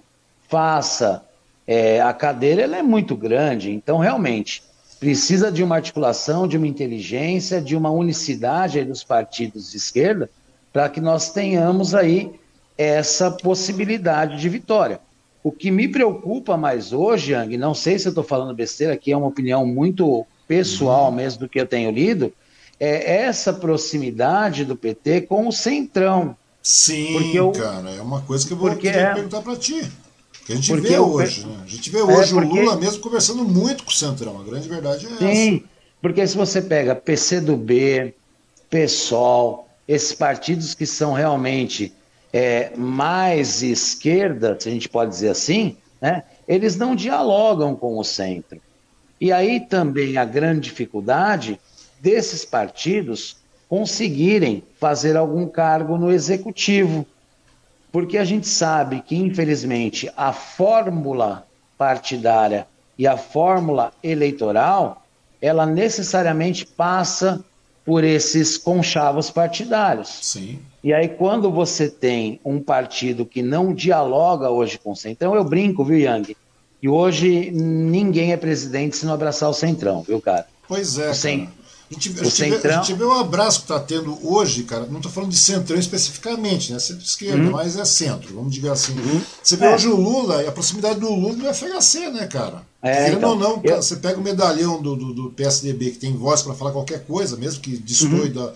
faça 0.49 1.23
é, 1.65 2.01
a 2.01 2.13
cadeira, 2.13 2.63
ela 2.63 2.77
é 2.77 2.83
muito 2.83 3.15
grande. 3.15 3.71
Então, 3.71 3.97
realmente, 3.97 4.61
precisa 4.99 5.51
de 5.51 5.63
uma 5.63 5.75
articulação, 5.75 6.47
de 6.47 6.57
uma 6.57 6.67
inteligência, 6.67 7.61
de 7.61 7.75
uma 7.75 7.89
unicidade 7.89 8.83
dos 8.83 9.03
partidos 9.03 9.71
de 9.71 9.77
esquerda, 9.77 10.29
para 10.73 10.89
que 10.89 10.99
nós 10.99 11.31
tenhamos 11.31 11.95
aí 11.95 12.31
essa 12.77 13.31
possibilidade 13.31 14.37
de 14.37 14.49
vitória. 14.49 14.99
O 15.41 15.51
que 15.51 15.71
me 15.71 15.87
preocupa 15.87 16.57
mais 16.57 16.91
hoje, 16.91 17.31
Yang, 17.31 17.57
não 17.57 17.73
sei 17.73 17.97
se 17.97 18.07
eu 18.07 18.09
estou 18.09 18.23
falando 18.23 18.53
besteira, 18.53 18.93
aqui 18.93 19.11
é 19.11 19.17
uma 19.17 19.27
opinião 19.27 19.65
muito 19.65 20.25
pessoal 20.47 21.11
mesmo 21.11 21.41
do 21.41 21.49
que 21.49 21.59
eu 21.59 21.65
tenho 21.65 21.91
lido, 21.91 22.33
é 22.79 23.23
essa 23.23 23.53
proximidade 23.53 24.65
do 24.65 24.75
PT 24.75 25.21
com 25.21 25.47
o 25.47 25.51
Centrão. 25.51 26.35
Sim, 26.61 27.35
eu, 27.35 27.51
cara, 27.51 27.91
é 27.91 28.01
uma 28.01 28.21
coisa 28.21 28.45
que 28.45 28.53
eu 28.53 28.57
vou 28.57 28.75
querer 28.75 28.97
é, 28.97 29.13
perguntar 29.13 29.41
para 29.41 29.55
ti. 29.55 29.89
Que 30.45 30.53
a 30.53 30.55
gente 30.55 30.75
vê 30.77 30.97
hoje, 30.99 31.45
né? 31.45 31.59
A 31.63 31.67
gente 31.67 31.89
vê 31.89 32.01
hoje 32.01 32.31
é 32.31 32.41
porque, 32.41 32.59
o 32.59 32.61
Lula 32.61 32.75
mesmo 32.77 32.99
conversando 33.01 33.43
muito 33.43 33.83
com 33.83 33.91
o 33.91 33.93
Centrão. 33.93 34.39
A 34.39 34.43
grande 34.43 34.67
verdade 34.67 35.05
é 35.05 35.09
sim, 35.09 35.15
essa. 35.15 35.35
Sim, 35.35 35.63
porque 36.01 36.27
se 36.27 36.37
você 36.37 36.61
pega 36.61 36.95
PCdoB, 36.95 38.13
PSOL, 38.69 39.67
esses 39.87 40.13
partidos 40.13 40.73
que 40.73 40.85
são 40.85 41.13
realmente 41.13 41.93
é, 42.31 42.71
mais 42.75 43.63
esquerda, 43.63 44.57
se 44.59 44.67
a 44.67 44.71
gente 44.71 44.89
pode 44.89 45.11
dizer 45.11 45.29
assim, 45.29 45.77
né? 46.01 46.23
Eles 46.47 46.75
não 46.75 46.95
dialogam 46.95 47.75
com 47.75 47.97
o 47.97 48.03
centro. 48.03 48.61
E 49.19 49.31
aí 49.31 49.59
também 49.59 50.17
a 50.17 50.25
grande 50.25 50.61
dificuldade 50.61 51.59
desses 52.05 52.45
partidos 52.45 53.37
conseguirem 53.67 54.61
fazer 54.79 55.17
algum 55.17 55.47
cargo 55.47 55.97
no 55.97 56.11
executivo. 56.11 57.03
Porque 57.91 58.19
a 58.19 58.23
gente 58.23 58.47
sabe 58.47 59.01
que, 59.01 59.15
infelizmente, 59.15 60.11
a 60.15 60.31
fórmula 60.31 61.47
partidária 61.75 62.67
e 62.95 63.07
a 63.07 63.17
fórmula 63.17 63.91
eleitoral, 64.03 65.03
ela 65.41 65.65
necessariamente 65.65 66.63
passa 66.63 67.43
por 67.83 68.03
esses 68.03 68.55
conchavos 68.55 69.31
partidários. 69.31 70.19
Sim. 70.21 70.59
E 70.83 70.93
aí, 70.93 71.09
quando 71.09 71.49
você 71.49 71.89
tem 71.89 72.39
um 72.45 72.59
partido 72.59 73.25
que 73.25 73.41
não 73.41 73.73
dialoga 73.73 74.51
hoje 74.51 74.77
com 74.77 74.91
o 74.91 74.95
Centrão, 74.95 75.33
eu 75.33 75.43
brinco, 75.43 75.83
viu, 75.83 75.97
Yang? 75.97 76.37
E 76.83 76.87
hoje 76.87 77.49
ninguém 77.51 78.31
é 78.31 78.37
presidente 78.37 78.95
se 78.95 79.07
não 79.07 79.13
abraçar 79.15 79.49
o 79.49 79.53
Centrão, 79.53 80.03
viu, 80.03 80.21
cara? 80.21 80.45
Pois 80.67 80.99
é, 80.99 81.09
o 81.09 81.15
Cent... 81.15 81.49
Gente, 81.99 82.19
a, 82.19 82.23
gente 82.23 82.57
vê, 82.59 82.67
a 82.67 82.81
gente 82.81 82.93
vê 82.93 83.03
o 83.03 83.13
abraço 83.13 83.59
que 83.59 83.63
está 83.65 83.79
tendo 83.79 84.17
hoje, 84.21 84.63
cara. 84.63 84.85
Não 84.85 84.97
estou 84.97 85.11
falando 85.11 85.31
de 85.31 85.37
centrão 85.37 85.77
especificamente, 85.77 86.73
né? 86.73 86.79
Centro-esquerda, 86.79 87.37
uhum. 87.37 87.51
mas 87.51 87.77
é 87.77 87.85
centro, 87.85 88.35
vamos 88.35 88.53
dizer 88.53 88.69
assim. 88.69 88.93
Uhum. 88.93 89.21
Você 89.41 89.55
vê 89.55 89.65
é. 89.65 89.75
hoje 89.75 89.87
o 89.87 89.95
Lula 89.95 90.43
e 90.43 90.47
a 90.47 90.51
proximidade 90.51 90.99
do 90.99 91.09
Lula 91.09 91.35
do 91.35 91.53
FHC, 91.53 92.11
né, 92.11 92.27
cara? 92.27 92.63
É, 92.81 93.05
Querendo 93.05 93.17
então, 93.17 93.29
ou 93.31 93.35
não, 93.39 93.61
eu... 93.63 93.75
você 93.77 93.95
pega 93.95 94.19
o 94.19 94.23
medalhão 94.23 94.81
do, 94.81 94.95
do, 94.95 95.13
do 95.13 95.31
PSDB 95.31 95.91
que 95.91 95.97
tem 95.97 96.15
voz 96.15 96.41
para 96.41 96.53
falar 96.53 96.71
qualquer 96.71 97.05
coisa, 97.05 97.37
mesmo 97.37 97.61
que 97.61 97.77
destoie 97.77 98.31
uhum. 98.35 98.51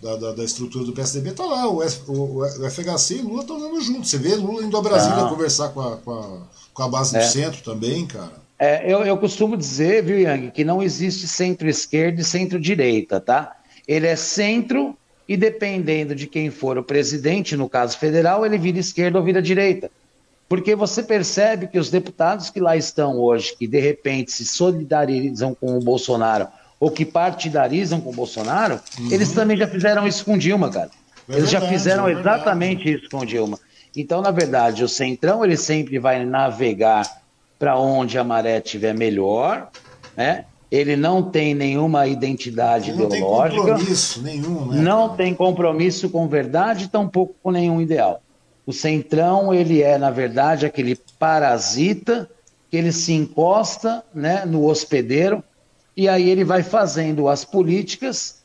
da, 0.00 0.16
da, 0.16 0.32
da, 0.32 0.44
estrutura 0.44 0.84
do 0.84 0.92
PSDB, 0.92 1.32
tá 1.32 1.44
lá. 1.44 1.68
O, 1.68 1.82
F, 1.82 2.00
o, 2.06 2.42
o 2.42 2.70
FHC 2.70 3.16
e 3.16 3.22
Lula 3.22 3.42
estão 3.42 3.56
andando 3.56 3.80
juntos. 3.80 4.10
Você 4.10 4.18
vê 4.18 4.34
Lula 4.36 4.62
indo 4.62 4.76
a 4.76 4.82
Brasília 4.82 5.24
ah. 5.24 5.28
conversar 5.28 5.68
com 5.70 5.80
a, 5.80 5.96
com 5.96 6.12
a, 6.12 6.38
com 6.72 6.82
a 6.82 6.88
base 6.88 7.12
do 7.12 7.18
é. 7.18 7.26
centro 7.26 7.62
também, 7.62 8.06
cara. 8.06 8.43
É, 8.58 8.90
eu, 8.90 9.04
eu 9.04 9.16
costumo 9.18 9.56
dizer, 9.56 10.02
viu, 10.02 10.18
Yang, 10.18 10.50
que 10.52 10.64
não 10.64 10.82
existe 10.82 11.26
centro-esquerda 11.26 12.20
e 12.20 12.24
centro-direita, 12.24 13.20
tá? 13.20 13.56
Ele 13.86 14.06
é 14.06 14.16
centro 14.16 14.96
e 15.28 15.36
dependendo 15.36 16.14
de 16.14 16.26
quem 16.26 16.50
for 16.50 16.78
o 16.78 16.82
presidente, 16.82 17.56
no 17.56 17.68
caso 17.68 17.98
federal, 17.98 18.44
ele 18.44 18.58
vira 18.58 18.78
esquerda 18.78 19.18
ou 19.18 19.24
vira 19.24 19.42
direita. 19.42 19.90
Porque 20.48 20.74
você 20.74 21.02
percebe 21.02 21.66
que 21.66 21.78
os 21.78 21.90
deputados 21.90 22.50
que 22.50 22.60
lá 22.60 22.76
estão 22.76 23.18
hoje, 23.18 23.56
que 23.58 23.66
de 23.66 23.80
repente 23.80 24.30
se 24.30 24.44
solidarizam 24.44 25.54
com 25.54 25.76
o 25.76 25.80
Bolsonaro 25.80 26.48
ou 26.78 26.90
que 26.90 27.04
partidarizam 27.04 28.00
com 28.00 28.10
o 28.10 28.14
Bolsonaro, 28.14 28.78
uhum. 28.98 29.10
eles 29.10 29.32
também 29.32 29.56
já 29.56 29.66
fizeram 29.66 30.06
isso 30.06 30.24
com 30.24 30.36
Dilma, 30.36 30.70
cara. 30.70 30.90
É 31.28 31.36
eles 31.36 31.50
verdade, 31.50 31.52
já 31.52 31.72
fizeram 31.72 32.06
é 32.06 32.12
exatamente 32.12 32.92
isso 32.92 33.08
com 33.10 33.24
Dilma. 33.24 33.58
Então, 33.96 34.20
na 34.20 34.30
verdade, 34.30 34.84
o 34.84 34.88
Centrão 34.88 35.42
ele 35.44 35.56
sempre 35.56 35.98
vai 35.98 36.24
navegar 36.24 37.23
para 37.58 37.78
onde 37.78 38.18
a 38.18 38.24
maré 38.24 38.58
estiver 38.58 38.94
melhor, 38.94 39.68
né? 40.16 40.46
Ele 40.70 40.96
não 40.96 41.22
tem 41.22 41.54
nenhuma 41.54 42.06
identidade 42.06 42.92
não 42.92 43.04
ideológica. 43.04 43.56
Não 43.56 43.64
tem 43.64 43.76
compromisso 43.76 44.22
nenhum, 44.22 44.66
né? 44.66 44.82
Não 44.82 45.16
tem 45.16 45.34
compromisso 45.34 46.10
com 46.10 46.26
verdade, 46.26 46.88
tampouco 46.88 47.34
com 47.42 47.50
nenhum 47.50 47.80
ideal. 47.80 48.20
O 48.66 48.72
centrão, 48.72 49.52
ele 49.52 49.82
é, 49.82 49.98
na 49.98 50.10
verdade, 50.10 50.66
aquele 50.66 50.96
parasita 51.18 52.28
que 52.70 52.76
ele 52.76 52.90
se 52.90 53.12
encosta 53.12 54.02
né, 54.12 54.44
no 54.44 54.64
hospedeiro 54.64 55.44
e 55.96 56.08
aí 56.08 56.28
ele 56.28 56.44
vai 56.44 56.62
fazendo 56.62 57.28
as 57.28 57.44
políticas 57.44 58.42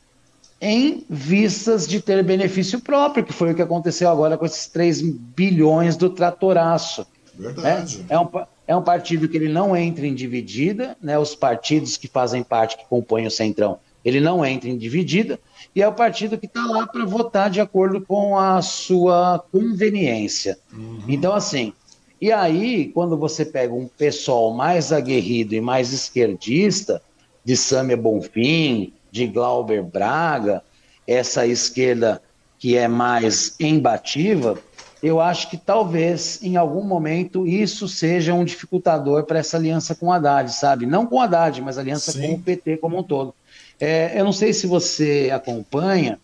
em 0.60 1.04
vistas 1.08 1.88
de 1.88 2.00
ter 2.00 2.22
benefício 2.22 2.80
próprio, 2.80 3.24
que 3.24 3.32
foi 3.32 3.52
o 3.52 3.54
que 3.54 3.62
aconteceu 3.62 4.10
agora 4.10 4.36
com 4.36 4.44
esses 4.44 4.66
3 4.68 5.00
bilhões 5.00 5.96
do 5.96 6.10
tratoraço. 6.10 7.06
Verdade. 7.34 8.04
É, 8.08 8.14
é 8.14 8.20
um, 8.20 8.28
é 8.70 8.76
um 8.76 8.82
partido 8.82 9.28
que 9.28 9.36
ele 9.36 9.48
não 9.48 9.76
entra 9.76 10.06
em 10.06 10.14
dividida, 10.14 10.96
né? 11.02 11.18
Os 11.18 11.34
partidos 11.34 11.96
que 11.96 12.06
fazem 12.06 12.40
parte, 12.40 12.76
que 12.76 12.84
compõem 12.88 13.26
o 13.26 13.30
Centrão, 13.30 13.80
ele 14.04 14.20
não 14.20 14.46
entra 14.46 14.70
em 14.70 14.78
dividida, 14.78 15.40
e 15.74 15.82
é 15.82 15.88
o 15.88 15.92
partido 15.92 16.38
que 16.38 16.46
está 16.46 16.64
lá 16.66 16.86
para 16.86 17.04
votar 17.04 17.50
de 17.50 17.60
acordo 17.60 18.00
com 18.00 18.38
a 18.38 18.62
sua 18.62 19.44
conveniência. 19.50 20.56
Uhum. 20.72 21.00
Então, 21.08 21.34
assim, 21.34 21.72
e 22.20 22.30
aí, 22.30 22.92
quando 22.94 23.16
você 23.16 23.44
pega 23.44 23.74
um 23.74 23.88
pessoal 23.88 24.54
mais 24.54 24.92
aguerrido 24.92 25.52
e 25.52 25.60
mais 25.60 25.92
esquerdista, 25.92 27.02
de 27.44 27.56
Sâmia 27.56 27.96
Bonfim, 27.96 28.92
de 29.10 29.26
Glauber 29.26 29.82
Braga, 29.82 30.62
essa 31.08 31.44
esquerda 31.44 32.22
que 32.56 32.76
é 32.76 32.86
mais 32.86 33.56
embativa, 33.58 34.56
eu 35.02 35.20
acho 35.20 35.48
que 35.48 35.56
talvez 35.56 36.38
em 36.42 36.56
algum 36.56 36.84
momento 36.84 37.46
isso 37.46 37.88
seja 37.88 38.34
um 38.34 38.44
dificultador 38.44 39.24
para 39.24 39.38
essa 39.38 39.56
aliança 39.56 39.94
com 39.94 40.06
o 40.06 40.12
Haddad, 40.12 40.52
sabe? 40.52 40.84
Não 40.84 41.06
com 41.06 41.16
o 41.16 41.20
Haddad, 41.20 41.60
mas 41.62 41.78
aliança 41.78 42.12
Sim. 42.12 42.20
com 42.20 42.34
o 42.34 42.40
PT 42.40 42.76
como 42.76 42.98
um 42.98 43.02
todo. 43.02 43.34
É, 43.78 44.18
eu 44.18 44.24
não 44.24 44.32
sei 44.32 44.52
se 44.52 44.66
você 44.66 45.30
acompanha, 45.32 46.18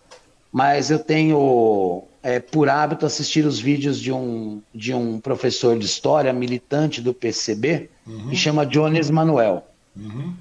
mas 0.53 0.91
eu 0.91 0.99
tenho 0.99 2.05
é, 2.23 2.39
por 2.39 2.69
hábito 2.69 3.07
assistir 3.07 3.47
os 3.47 3.59
vídeos 3.59 3.99
de 3.99 4.13
um, 4.13 4.61
de 4.75 4.93
um 4.93 5.19
professor 5.19 5.79
de 5.79 5.87
história 5.87 6.33
militante 6.33 7.01
do 7.01 7.15
PCB, 7.15 7.89
uhum. 8.07 8.29
que 8.29 8.37
chama 8.37 8.67
Jones 8.67 9.09
Manuel. 9.09 9.67
Uhum. 9.97 10.35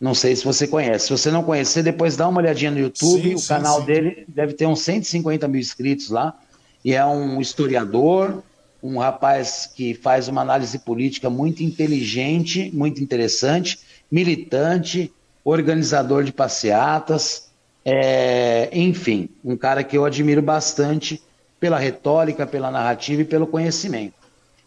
Não 0.00 0.14
sei 0.14 0.36
se 0.36 0.44
você 0.44 0.68
conhece. 0.68 1.06
Se 1.06 1.10
você 1.10 1.30
não 1.30 1.42
conhecer, 1.42 1.82
depois 1.82 2.16
dá 2.16 2.28
uma 2.28 2.40
olhadinha 2.40 2.70
no 2.70 2.78
YouTube. 2.78 3.22
Sim, 3.22 3.34
o 3.34 3.38
sim, 3.38 3.48
canal 3.48 3.80
sim. 3.80 3.86
dele 3.86 4.24
deve 4.28 4.52
ter 4.52 4.66
uns 4.66 4.82
150 4.82 5.48
mil 5.48 5.60
inscritos 5.60 6.10
lá 6.10 6.38
e 6.86 6.94
é 6.94 7.04
um 7.04 7.40
historiador, 7.40 8.44
um 8.80 8.98
rapaz 8.98 9.68
que 9.74 9.92
faz 9.92 10.28
uma 10.28 10.40
análise 10.40 10.78
política 10.78 11.28
muito 11.28 11.64
inteligente, 11.64 12.70
muito 12.72 13.02
interessante, 13.02 13.80
militante, 14.08 15.12
organizador 15.44 16.22
de 16.22 16.30
passeatas, 16.30 17.48
é, 17.84 18.68
enfim, 18.70 19.28
um 19.44 19.56
cara 19.56 19.82
que 19.82 19.98
eu 19.98 20.04
admiro 20.04 20.40
bastante 20.40 21.20
pela 21.58 21.76
retórica, 21.76 22.46
pela 22.46 22.70
narrativa 22.70 23.22
e 23.22 23.24
pelo 23.24 23.48
conhecimento. 23.48 24.14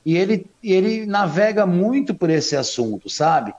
E 0.05 0.17
ele, 0.17 0.45
ele 0.61 1.05
navega 1.05 1.65
muito 1.65 2.13
por 2.13 2.29
esse 2.29 2.53
assunto, 2.53 3.09
sabe? 3.09 3.53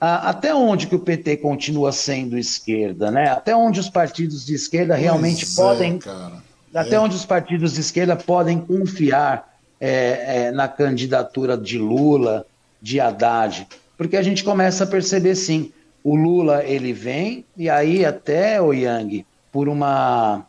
até 0.00 0.52
onde 0.52 0.88
que 0.88 0.96
o 0.96 0.98
PT 0.98 1.36
continua 1.36 1.92
sendo 1.92 2.36
esquerda, 2.36 3.08
né? 3.08 3.28
Até 3.28 3.54
onde 3.54 3.78
os 3.78 3.88
partidos 3.88 4.44
de 4.44 4.52
esquerda 4.52 4.96
realmente 4.96 5.46
pois 5.46 5.56
é, 5.56 5.62
podem 5.62 6.00
é, 6.04 6.51
até 6.74 6.94
é. 6.94 7.00
onde 7.00 7.16
os 7.16 7.24
partidos 7.24 7.74
de 7.74 7.80
esquerda 7.80 8.16
podem 8.16 8.58
confiar 8.58 9.52
é, 9.80 10.46
é, 10.46 10.52
na 10.52 10.68
candidatura 10.68 11.56
de 11.56 11.78
Lula, 11.78 12.46
de 12.80 13.00
Haddad, 13.00 13.66
porque 13.96 14.16
a 14.16 14.22
gente 14.22 14.42
começa 14.42 14.84
a 14.84 14.86
perceber 14.86 15.34
sim, 15.34 15.72
o 16.02 16.16
Lula 16.16 16.64
ele 16.64 16.92
vem 16.92 17.44
e 17.56 17.68
aí 17.68 18.04
até 18.04 18.60
o 18.60 18.72
Yang 18.72 19.24
por 19.52 19.68
uma 19.68 20.46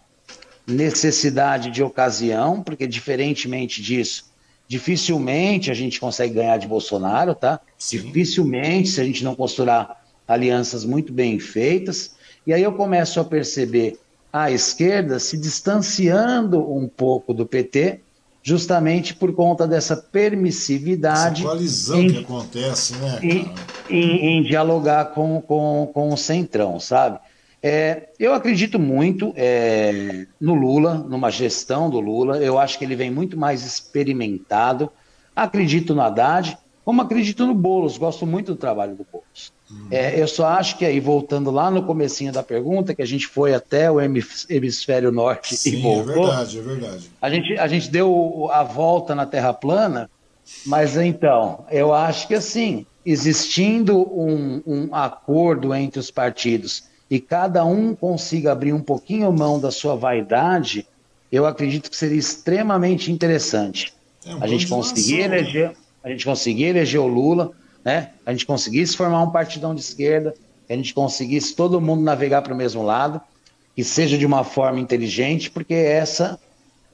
necessidade 0.66 1.70
de 1.70 1.84
ocasião, 1.84 2.64
porque 2.64 2.88
diferentemente 2.88 3.82
disso, 3.82 4.26
dificilmente 4.68 5.70
a 5.70 5.74
gente 5.74 6.00
consegue 6.00 6.36
ganhar 6.36 6.58
de 6.58 6.68
Bolsonaro, 6.68 7.36
tá? 7.36 7.60
Sim. 7.78 8.00
Dificilmente 8.00 8.90
se 8.90 9.02
a 9.02 9.04
gente 9.04 9.24
não 9.24 9.36
costurar 9.36 10.02
alianças 10.28 10.86
muito 10.86 11.12
bem 11.12 11.40
feitas. 11.40 12.16
E 12.48 12.54
aí 12.54 12.64
eu 12.64 12.74
começo 12.74 13.20
a 13.20 13.26
perceber 13.26 14.00
a 14.34 14.50
esquerda 14.50 15.20
se 15.20 15.38
distanciando 15.38 16.60
um 16.76 16.88
pouco 16.88 17.36
do 17.36 17.46
PT, 17.46 18.00
justamente 18.42 19.14
por 19.14 19.32
conta 19.34 19.68
dessa 19.68 19.96
permissividade. 19.96 21.42
Essa 21.42 21.50
coalizão 21.50 22.02
em, 22.02 22.12
que 22.12 22.18
acontece, 22.18 22.96
né? 22.96 23.20
Em, 23.22 23.54
em, 23.88 24.40
em, 24.40 24.44
dialogar 24.44 25.14
com, 25.14 25.40
com, 25.40 25.88
com 25.94 26.12
o 26.12 26.18
Centrão, 26.18 26.80
sabe? 26.80 27.20
É, 27.62 28.10
eu 28.20 28.34
acredito 28.34 28.80
muito 28.80 29.32
é, 29.38 30.26
no 30.42 30.56
Lula, 30.56 30.96
numa 30.96 31.30
gestão 31.30 31.90
do 31.90 32.00
Lula. 32.00 32.38
Eu 32.40 32.58
acho 32.58 32.80
que 32.80 32.84
ele 32.84 32.96
vem 32.96 33.12
muito 33.12 33.38
mais 33.38 33.64
experimentado. 33.64 34.92
Acredito 35.36 35.94
no 35.94 36.02
Haddad, 36.02 36.58
como 36.84 37.02
acredito 37.04 37.46
no 37.46 37.54
Boulos. 37.54 37.98
Gosto 37.98 38.26
muito 38.26 38.54
do 38.54 38.58
trabalho 38.58 38.96
do 38.96 39.06
Boulos. 39.10 39.54
É, 39.92 40.20
eu 40.20 40.28
só 40.28 40.48
acho 40.48 40.78
que 40.78 40.86
aí, 40.86 41.00
voltando 41.00 41.52
lá 41.52 41.70
no 41.70 41.84
comecinho 41.84 42.32
da 42.32 42.42
pergunta, 42.42 42.96
que 42.96 43.02
a 43.02 43.06
gente 43.06 43.28
foi 43.28 43.54
até 43.54 43.92
o 43.92 44.02
hemisfério 44.02 45.12
norte 45.12 45.56
Sim, 45.56 45.78
e 45.78 45.82
voltou. 45.82 46.14
É 46.14 46.28
verdade, 46.28 46.58
é 46.58 46.62
verdade. 46.62 47.12
A 47.22 47.30
gente, 47.30 47.54
a 47.60 47.68
gente 47.68 47.92
deu 47.92 48.50
a 48.52 48.64
volta 48.64 49.14
na 49.14 49.26
Terra 49.26 49.54
plana, 49.54 50.10
mas 50.66 50.98
então, 50.98 51.66
eu 51.70 51.94
acho 51.94 52.28
que 52.28 52.34
assim, 52.34 52.88
existindo 53.06 54.00
um, 54.00 54.64
um 54.66 54.96
acordo 54.96 55.74
entre 55.76 56.00
os 56.00 56.10
partidos 56.10 56.86
e 57.10 57.20
cada 57.20 57.64
um 57.64 57.94
consiga 57.94 58.52
abrir 58.52 58.74
um 58.74 58.82
pouquinho 58.82 59.32
mão 59.32 59.60
da 59.60 59.70
sua 59.70 59.96
vaidade, 59.96 60.88
eu 61.32 61.46
acredito 61.46 61.90
que 61.90 61.96
seria 61.96 62.18
extremamente 62.18 63.12
interessante. 63.12 63.94
É 64.26 64.34
um 64.34 64.44
a 64.44 64.48
gente 64.48 64.68
conseguir 64.68 65.20
eleger, 65.20 65.76
a 66.04 66.10
gente 66.10 66.26
conseguir 66.26 66.64
eleger 66.64 67.00
o 67.00 67.08
Lula 67.08 67.52
né? 67.84 68.12
A 68.26 68.32
gente 68.32 68.46
conseguisse 68.46 68.96
formar 68.96 69.22
um 69.22 69.32
partidão 69.32 69.74
de 69.76 69.82
esquerda, 69.82 70.34
a 70.70 70.74
gente 70.74 70.94
conseguisse 70.94 71.56
todo 71.56 71.82
mundo 71.82 72.02
navegar 72.04 72.42
para 72.42 72.54
o 72.54 72.58
mesmo 72.58 72.84
lado, 72.84 73.22
que 73.76 73.84
seja 73.84 74.18
de 74.18 74.26
uma 74.26 74.44
forma 74.44 74.80
inteligente, 74.80 75.50
porque 75.50 75.74
essa 75.74 76.40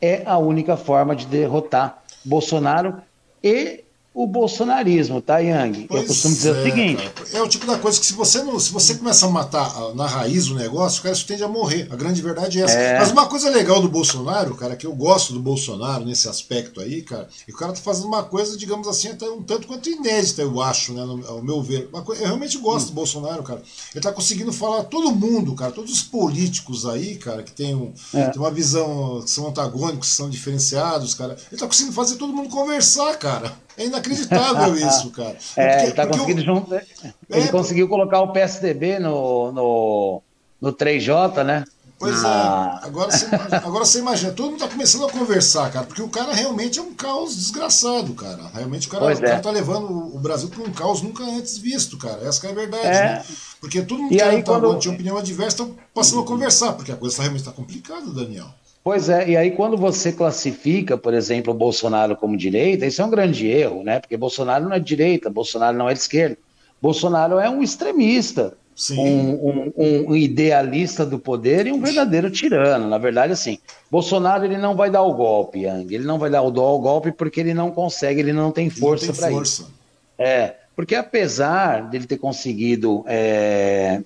é 0.02 0.24
a 0.26 0.38
única 0.38 0.78
forma 0.78 1.16
de 1.16 1.26
derrotar 1.26 2.04
Bolsonaro 2.24 3.02
e 3.44 3.84
o 4.14 4.26
bolsonarismo, 4.26 5.22
tá, 5.22 5.38
Yang? 5.38 5.86
Pois 5.88 6.02
eu 6.02 6.08
costumo 6.08 6.34
dizer 6.34 6.56
é, 6.56 6.60
o 6.60 6.64
seguinte. 6.64 7.10
Cara. 7.10 7.30
É 7.34 7.42
o 7.42 7.48
tipo 7.48 7.66
da 7.68 7.78
coisa 7.78 8.00
que 8.00 8.06
se 8.06 8.14
você 8.14 8.42
não, 8.42 8.60
se 8.60 8.72
você 8.72 8.96
começa 8.96 9.28
a 9.28 9.30
matar 9.30 9.94
na 9.94 10.08
raiz 10.08 10.50
o 10.50 10.56
negócio, 10.56 11.00
o 11.00 11.04
cara 11.04 11.16
tende 11.16 11.44
a 11.44 11.48
morrer. 11.48 11.88
A 11.92 11.96
grande 11.96 12.22
verdade 12.22 12.60
é 12.60 12.64
essa. 12.64 12.74
É. 12.74 13.00
Mas 13.00 13.12
uma 13.12 13.28
coisa 13.28 13.50
legal 13.50 13.80
do 13.82 13.88
Bolsonaro, 13.88 14.56
cara, 14.56 14.76
que 14.76 14.86
eu 14.86 14.94
gosto 14.96 15.32
do 15.32 15.40
Bolsonaro 15.40 16.06
nesse 16.06 16.28
aspecto 16.28 16.82
aí, 16.82 17.04
cara, 17.04 17.30
e 17.48 17.52
o 17.52 17.56
cara 17.56 17.72
tá 17.72 17.80
fazendo 17.80 18.08
uma 18.08 18.24
coisa, 18.24 18.58
digamos 18.58 18.88
assim, 18.88 19.10
até 19.10 19.30
um 19.30 19.44
tanto 19.44 19.68
quanto 19.68 19.90
inédita, 19.90 20.42
eu 20.42 20.60
acho, 20.60 20.92
né, 20.94 21.06
no, 21.06 21.26
ao 21.28 21.44
meu 21.44 21.62
ver. 21.62 21.88
Coisa, 22.04 22.24
eu 22.24 22.28
realmente 22.28 22.58
gosto 22.58 22.88
hum. 22.88 22.90
do 22.90 22.96
Bolsonaro, 22.96 23.44
cara. 23.44 23.62
Ele 23.94 24.04
tá 24.04 24.12
conseguindo 24.12 24.52
falar 24.52 24.86
todo 24.86 25.12
mundo, 25.12 25.54
cara, 25.54 25.72
todos 25.72 25.94
os 25.94 26.02
políticos 26.02 26.86
aí, 26.86 27.16
cara, 27.16 27.44
que 27.44 27.52
tem, 27.52 27.76
um, 27.76 27.94
é. 28.14 28.30
tem 28.30 28.42
uma 28.42 28.52
visão, 28.52 29.22
que 29.24 29.30
são 29.30 29.48
antagônicos, 29.48 30.10
que 30.10 30.16
são 30.16 30.30
diferenciados, 30.30 31.14
cara. 31.14 31.38
Ele 31.52 31.62
tá 31.62 31.68
conseguindo 31.68 31.94
fazer 31.94 32.16
todo 32.16 32.34
mundo 32.34 32.50
conversar, 32.50 33.16
cara. 33.18 33.56
É 33.78 33.86
inacreditável 33.86 33.99
isso, 34.76 35.10
cara. 35.12 35.36
É, 35.56 35.68
porque, 35.68 35.86
ele, 35.86 35.94
tá 35.94 36.08
conseguindo 36.08 36.42
junto, 36.42 36.74
ele 36.74 36.86
é, 37.30 37.48
conseguiu 37.48 37.88
colocar 37.88 38.22
o 38.22 38.32
PSDB 38.32 39.00
no, 39.00 39.52
no, 39.52 40.22
no 40.62 40.74
3J, 40.74 41.44
né? 41.44 41.66
Pois 42.00 42.24
ah. 42.24 42.80
é, 42.82 42.88
agora 42.88 43.12
você, 43.12 43.28
agora 43.52 43.86
você 43.86 44.00
imagina, 44.00 44.32
todo 44.32 44.52
mundo 44.52 44.60
tá 44.62 44.70
começando 44.70 45.06
a 45.06 45.12
conversar, 45.12 45.70
cara, 45.70 45.86
porque 45.86 46.02
o 46.02 46.08
cara 46.08 46.34
realmente 46.34 46.80
é 46.80 46.82
um 46.82 46.94
caos 46.94 47.36
desgraçado, 47.36 48.14
cara. 48.14 48.48
Realmente 48.54 48.88
o 48.88 48.92
cara, 48.92 49.14
o 49.14 49.20
cara 49.20 49.34
é. 49.34 49.40
tá 49.40 49.52
levando 49.52 50.16
o 50.16 50.18
Brasil 50.18 50.48
para 50.48 50.64
um 50.64 50.72
caos 50.72 51.02
nunca 51.02 51.26
antes 51.26 51.58
visto, 51.58 51.98
cara. 51.98 52.26
Essa 52.26 52.48
é 52.48 52.52
a 52.52 52.54
verdade, 52.54 52.86
é. 52.86 53.04
né? 53.04 53.26
Porque 53.60 53.82
todo 53.82 54.02
mundo 54.02 54.12
que 54.16 54.22
aí, 54.22 54.42
quando... 54.42 54.80
tinha 54.80 54.94
opinião 54.94 55.18
adversa, 55.18 55.50
estão 55.50 55.76
passando 55.94 56.22
a 56.22 56.26
conversar, 56.26 56.72
porque 56.72 56.94
a 56.94 56.96
coisa 56.96 57.18
tá, 57.18 57.24
realmente 57.24 57.42
está 57.42 57.52
complicada, 57.52 58.10
Daniel. 58.12 58.48
Pois 58.84 59.10
é, 59.10 59.30
e 59.30 59.38
aí 59.38 59.52
quando 59.52 59.78
você 59.78 60.12
classifica, 60.12 60.98
por 60.98 61.14
exemplo, 61.14 61.54
o 61.54 61.58
Bolsonaro 61.58 62.16
como 62.16 62.38
direita, 62.38 62.86
isso 62.86 63.02
é 63.02 63.06
um 63.06 63.10
grande 63.10 63.48
erro, 63.48 63.84
né? 63.84 64.00
Porque 64.00 64.16
Bolsonaro 64.16 64.66
não 64.66 64.74
é 64.74 64.80
de 64.80 64.86
direita, 64.86 65.30
Bolsonaro 65.30 65.78
não 65.78 65.90
é 65.90 65.94
de 65.94 66.00
esquerda. 66.00 66.38
Bolsonaro 66.82 67.40
é 67.40 67.50
um 67.50 67.62
extremista, 67.62 68.54
um, 68.92 69.74
um, 69.74 69.74
um, 69.76 70.16
idealista 70.16 71.06
do 71.06 71.20
poder 71.20 71.68
e 71.68 71.72
um 71.74 71.82
verdadeiro 71.82 72.32
tirano. 72.32 72.88
Na 72.88 72.98
verdade, 72.98 73.34
assim, 73.34 73.60
Bolsonaro 73.92 74.46
ele 74.46 74.58
não 74.58 74.76
vai 74.76 74.90
dar 74.90 75.02
o 75.02 75.14
golpe, 75.14 75.64
Yang. 75.64 75.94
Ele 75.94 76.06
não 76.06 76.18
vai 76.18 76.30
dar 76.30 76.42
o, 76.42 76.48
o 76.48 76.80
golpe 76.80 77.12
porque 77.12 77.42
ele 77.42 77.54
não 77.54 77.72
consegue, 77.72 78.22
ele 78.22 78.32
não 78.32 78.52
tem 78.52 78.70
força 78.70 79.12
para 79.12 79.30
isso. 79.32 79.70
É, 80.18 80.56
porque 80.76 80.96
apesar 80.96 81.90
dele 81.90 82.06
ter 82.06 82.18
conseguido 82.18 83.04
é, 83.06 84.02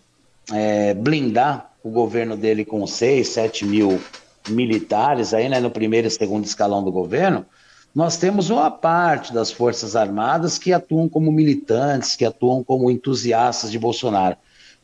é, 0.51 0.93
blindar 0.95 1.71
o 1.83 1.89
governo 1.91 2.35
dele 2.35 2.65
com 2.65 2.85
6, 2.87 3.27
7 3.27 3.65
mil 3.65 3.99
militares 4.49 5.33
aí, 5.33 5.47
né, 5.47 5.59
no 5.59 5.71
primeiro 5.71 6.07
e 6.07 6.11
segundo 6.11 6.45
escalão 6.45 6.83
do 6.83 6.91
governo, 6.91 7.45
nós 7.93 8.17
temos 8.17 8.49
uma 8.49 8.71
parte 8.71 9.33
das 9.33 9.51
Forças 9.51 9.95
Armadas 9.95 10.57
que 10.57 10.73
atuam 10.73 11.07
como 11.07 11.31
militantes, 11.31 12.15
que 12.15 12.25
atuam 12.25 12.63
como 12.63 12.89
entusiastas 12.89 13.71
de 13.71 13.77
Bolsonaro. 13.77 14.35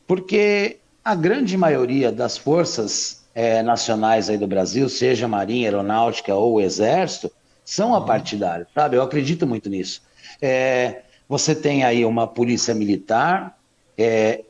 Porque 0.06 0.78
a 1.04 1.14
grande 1.14 1.56
maioria 1.56 2.12
das 2.12 2.38
forças 2.38 3.24
é, 3.34 3.62
nacionais 3.62 4.28
aí 4.28 4.38
do 4.38 4.46
Brasil, 4.46 4.88
seja 4.88 5.26
Marinha, 5.26 5.68
Aeronáutica 5.68 6.34
ou 6.34 6.60
Exército, 6.60 7.30
são 7.64 7.94
apartidários, 7.94 8.68
sabe? 8.74 8.96
Eu 8.96 9.02
acredito 9.02 9.46
muito 9.46 9.68
nisso. 9.68 10.02
É, 10.40 11.02
você 11.28 11.54
tem 11.54 11.84
aí 11.84 12.04
uma 12.04 12.26
polícia 12.26 12.74
militar 12.74 13.58
é, 13.96 14.44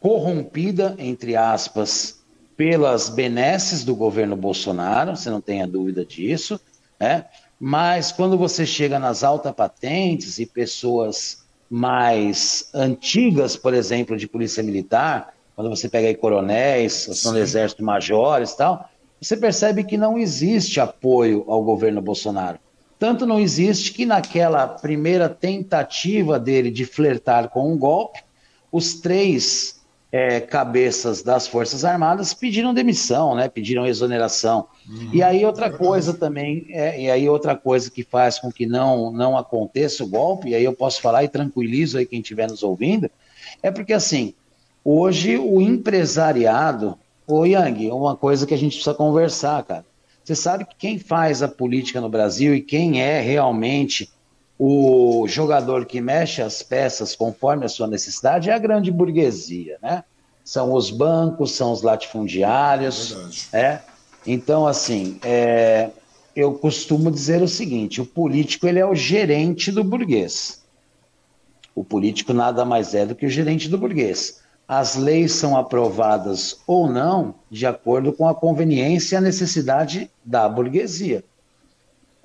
corrompida, 0.00 0.94
entre 0.98 1.34
aspas, 1.36 2.15
pelas 2.56 3.08
benesses 3.08 3.84
do 3.84 3.94
governo 3.94 4.34
Bolsonaro, 4.34 5.16
você 5.16 5.28
não 5.28 5.40
tenha 5.40 5.66
dúvida 5.66 6.04
disso, 6.04 6.58
né? 6.98 7.26
Mas 7.58 8.12
quando 8.12 8.36
você 8.36 8.66
chega 8.66 8.98
nas 8.98 9.22
altas 9.22 9.52
patentes 9.54 10.38
e 10.38 10.46
pessoas 10.46 11.44
mais 11.68 12.68
antigas, 12.72 13.56
por 13.56 13.74
exemplo, 13.74 14.16
de 14.16 14.28
polícia 14.28 14.62
militar, 14.62 15.34
quando 15.54 15.70
você 15.70 15.88
pega 15.88 16.08
aí 16.08 16.14
coronéis, 16.14 16.92
são 16.92 17.32
do 17.32 17.38
exército 17.38 17.82
majores 17.82 18.52
e 18.52 18.56
tal, 18.56 18.88
você 19.20 19.36
percebe 19.36 19.84
que 19.84 19.96
não 19.96 20.18
existe 20.18 20.78
apoio 20.80 21.44
ao 21.48 21.62
governo 21.64 22.02
Bolsonaro. 22.02 22.58
Tanto 22.98 23.26
não 23.26 23.40
existe 23.40 23.92
que 23.92 24.06
naquela 24.06 24.66
primeira 24.66 25.28
tentativa 25.28 26.38
dele 26.38 26.70
de 26.70 26.84
flertar 26.84 27.48
com 27.48 27.72
um 27.72 27.76
golpe, 27.76 28.20
os 28.70 28.94
três 28.94 29.80
é, 30.10 30.40
cabeças 30.40 31.22
das 31.22 31.46
Forças 31.46 31.84
Armadas 31.84 32.32
pediram 32.32 32.72
demissão, 32.72 33.34
né? 33.34 33.48
Pediram 33.48 33.86
exoneração. 33.86 34.68
Uhum, 34.88 35.10
e 35.12 35.22
aí 35.22 35.44
outra 35.44 35.70
coisa 35.70 36.14
também, 36.14 36.66
é, 36.70 37.00
e 37.00 37.10
aí 37.10 37.28
outra 37.28 37.56
coisa 37.56 37.90
que 37.90 38.02
faz 38.02 38.38
com 38.38 38.50
que 38.50 38.66
não 38.66 39.10
não 39.10 39.36
aconteça 39.36 40.04
o 40.04 40.08
golpe, 40.08 40.50
e 40.50 40.54
aí 40.54 40.64
eu 40.64 40.72
posso 40.72 41.00
falar 41.00 41.24
e 41.24 41.28
tranquilizo 41.28 41.98
aí 41.98 42.06
quem 42.06 42.20
estiver 42.20 42.48
nos 42.48 42.62
ouvindo, 42.62 43.10
é 43.62 43.70
porque 43.70 43.92
assim, 43.92 44.34
hoje 44.84 45.36
o 45.36 45.60
empresariado, 45.60 46.96
ô 47.26 47.44
Yang, 47.44 47.90
uma 47.90 48.16
coisa 48.16 48.46
que 48.46 48.54
a 48.54 48.58
gente 48.58 48.74
precisa 48.74 48.94
conversar, 48.94 49.62
cara. 49.64 49.84
Você 50.22 50.34
sabe 50.34 50.64
que 50.64 50.74
quem 50.76 50.98
faz 50.98 51.40
a 51.40 51.46
política 51.46 52.00
no 52.00 52.08
Brasil 52.08 52.52
e 52.52 52.60
quem 52.60 53.00
é 53.00 53.20
realmente 53.20 54.10
o 54.58 55.26
jogador 55.28 55.84
que 55.84 56.00
mexe 56.00 56.40
as 56.40 56.62
peças 56.62 57.14
conforme 57.14 57.66
a 57.66 57.68
sua 57.68 57.86
necessidade 57.86 58.48
é 58.48 58.54
a 58.54 58.58
grande 58.58 58.90
burguesia, 58.90 59.78
né? 59.82 60.02
São 60.42 60.72
os 60.72 60.90
bancos, 60.90 61.52
são 61.52 61.72
os 61.72 61.82
latifundiários, 61.82 63.48
é. 63.52 63.80
Então, 64.26 64.66
assim, 64.66 65.18
é, 65.22 65.90
eu 66.34 66.52
costumo 66.54 67.10
dizer 67.10 67.42
o 67.42 67.48
seguinte: 67.48 68.00
o 68.00 68.06
político 68.06 68.66
ele 68.66 68.78
é 68.78 68.86
o 68.86 68.94
gerente 68.94 69.70
do 69.70 69.82
burguês. 69.82 70.64
O 71.74 71.84
político 71.84 72.32
nada 72.32 72.64
mais 72.64 72.94
é 72.94 73.04
do 73.04 73.14
que 73.14 73.26
o 73.26 73.30
gerente 73.30 73.68
do 73.68 73.76
burguês. 73.76 74.40
As 74.66 74.96
leis 74.96 75.32
são 75.32 75.56
aprovadas 75.56 76.58
ou 76.66 76.88
não 76.88 77.34
de 77.50 77.66
acordo 77.66 78.12
com 78.12 78.26
a 78.28 78.34
conveniência 78.34 79.14
e 79.14 79.18
a 79.18 79.20
necessidade 79.20 80.10
da 80.24 80.48
burguesia. 80.48 81.22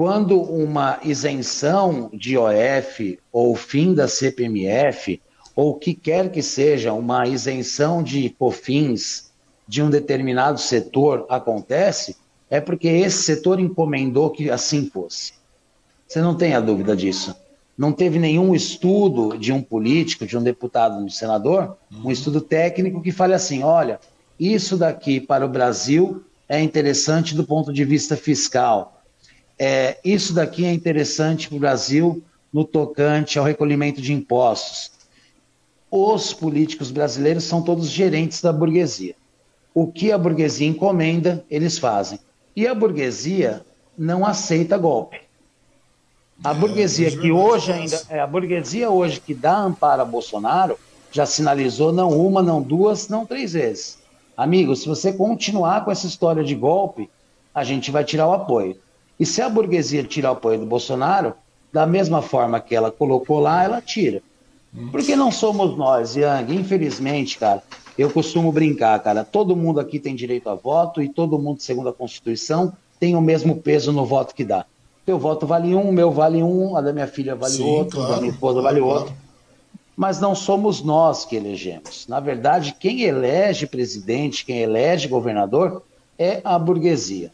Quando 0.03 0.41
uma 0.41 0.99
isenção 1.03 2.09
de 2.11 2.35
OF 2.35 3.19
ou 3.31 3.55
fim 3.55 3.93
da 3.93 4.07
CPMF, 4.07 5.21
ou 5.55 5.75
que 5.75 5.93
quer 5.93 6.31
que 6.31 6.41
seja 6.41 6.91
uma 6.91 7.27
isenção 7.27 8.01
de 8.01 8.31
COFINS 8.31 9.31
de 9.67 9.79
um 9.79 9.91
determinado 9.91 10.59
setor 10.59 11.27
acontece, 11.29 12.17
é 12.49 12.59
porque 12.59 12.87
esse 12.87 13.21
setor 13.21 13.59
encomendou 13.59 14.31
que 14.31 14.49
assim 14.49 14.89
fosse. 14.89 15.33
Você 16.07 16.19
não 16.19 16.33
tem 16.33 16.55
a 16.55 16.59
dúvida 16.59 16.95
disso. 16.95 17.35
Não 17.77 17.91
teve 17.91 18.17
nenhum 18.17 18.55
estudo 18.55 19.37
de 19.37 19.53
um 19.53 19.61
político, 19.61 20.25
de 20.25 20.35
um 20.35 20.41
deputado, 20.41 20.97
de 20.97 21.03
um 21.03 21.09
senador, 21.09 21.77
um 21.91 22.05
uhum. 22.05 22.11
estudo 22.11 22.41
técnico 22.41 23.03
que 23.03 23.11
fale 23.11 23.35
assim: 23.35 23.61
olha, 23.61 23.99
isso 24.39 24.77
daqui 24.77 25.21
para 25.21 25.45
o 25.45 25.49
Brasil 25.49 26.23
é 26.49 26.59
interessante 26.59 27.35
do 27.35 27.43
ponto 27.43 27.71
de 27.71 27.85
vista 27.85 28.17
fiscal 28.17 28.97
é, 29.63 29.99
isso 30.03 30.33
daqui 30.33 30.65
é 30.65 30.73
interessante 30.73 31.47
para 31.47 31.55
o 31.55 31.59
Brasil 31.59 32.23
no 32.51 32.65
tocante 32.65 33.37
ao 33.37 33.45
recolhimento 33.45 34.01
de 34.01 34.11
impostos. 34.11 34.91
Os 35.91 36.33
políticos 36.33 36.89
brasileiros 36.89 37.43
são 37.43 37.61
todos 37.61 37.87
gerentes 37.87 38.41
da 38.41 38.51
burguesia. 38.51 39.13
O 39.71 39.85
que 39.85 40.11
a 40.11 40.17
burguesia 40.17 40.67
encomenda, 40.67 41.45
eles 41.47 41.77
fazem. 41.77 42.17
E 42.55 42.65
a 42.65 42.73
burguesia 42.73 43.63
não 43.95 44.25
aceita 44.25 44.79
golpe. 44.79 45.21
A 46.43 46.49
é, 46.49 46.53
burguesia 46.55 47.15
que 47.15 47.31
hoje 47.31 47.71
ainda, 47.71 48.01
é, 48.09 48.19
a 48.19 48.25
burguesia 48.25 48.89
hoje 48.89 49.19
que 49.19 49.35
dá 49.35 49.59
amparo 49.59 50.01
a 50.01 50.05
Bolsonaro, 50.05 50.75
já 51.11 51.27
sinalizou 51.27 51.93
não 51.93 52.09
uma, 52.09 52.41
não 52.41 52.63
duas, 52.63 53.07
não 53.09 53.27
três 53.27 53.53
vezes. 53.53 53.99
Amigo, 54.35 54.75
se 54.75 54.87
você 54.87 55.13
continuar 55.13 55.85
com 55.85 55.91
essa 55.91 56.07
história 56.07 56.43
de 56.43 56.55
golpe, 56.55 57.07
a 57.53 57.63
gente 57.63 57.91
vai 57.91 58.03
tirar 58.03 58.27
o 58.27 58.33
apoio. 58.33 58.75
E 59.21 59.25
se 59.27 59.39
a 59.39 59.47
burguesia 59.47 60.03
tirar 60.03 60.31
o 60.31 60.33
apoio 60.33 60.57
do 60.57 60.65
Bolsonaro, 60.65 61.35
da 61.71 61.85
mesma 61.85 62.23
forma 62.23 62.59
que 62.59 62.73
ela 62.73 62.89
colocou 62.89 63.39
lá, 63.39 63.63
ela 63.63 63.79
tira. 63.79 64.19
Porque 64.91 65.15
não 65.15 65.31
somos 65.31 65.77
nós, 65.77 66.15
Yang. 66.15 66.55
Infelizmente, 66.55 67.37
cara, 67.37 67.61
eu 67.95 68.09
costumo 68.09 68.51
brincar, 68.51 68.99
cara. 69.03 69.23
Todo 69.23 69.55
mundo 69.55 69.79
aqui 69.79 69.99
tem 69.99 70.15
direito 70.15 70.49
a 70.49 70.55
voto 70.55 71.03
e 71.03 71.07
todo 71.07 71.37
mundo, 71.37 71.61
segundo 71.61 71.89
a 71.89 71.93
Constituição, 71.93 72.73
tem 72.99 73.15
o 73.15 73.21
mesmo 73.21 73.57
peso 73.57 73.91
no 73.91 74.07
voto 74.07 74.33
que 74.33 74.43
dá. 74.43 74.65
Teu 75.05 75.19
voto 75.19 75.45
vale 75.45 75.75
um, 75.75 75.89
o 75.89 75.93
meu 75.93 76.09
vale 76.09 76.41
um, 76.41 76.75
a 76.75 76.81
da 76.81 76.91
minha 76.91 77.05
filha 77.05 77.35
vale 77.35 77.53
Sim, 77.53 77.63
outro, 77.63 77.97
claro, 77.97 78.13
da 78.13 78.21
minha 78.21 78.31
esposa 78.31 78.59
claro, 78.59 78.75
vale 78.75 78.81
outro. 78.81 79.13
Mas 79.95 80.19
não 80.19 80.33
somos 80.33 80.81
nós 80.81 81.25
que 81.25 81.35
elegemos. 81.35 82.07
Na 82.07 82.19
verdade, 82.19 82.75
quem 82.79 83.03
elege 83.03 83.67
presidente, 83.67 84.43
quem 84.43 84.61
elege 84.61 85.07
governador 85.07 85.83
é 86.17 86.41
a 86.43 86.57
burguesia, 86.57 87.31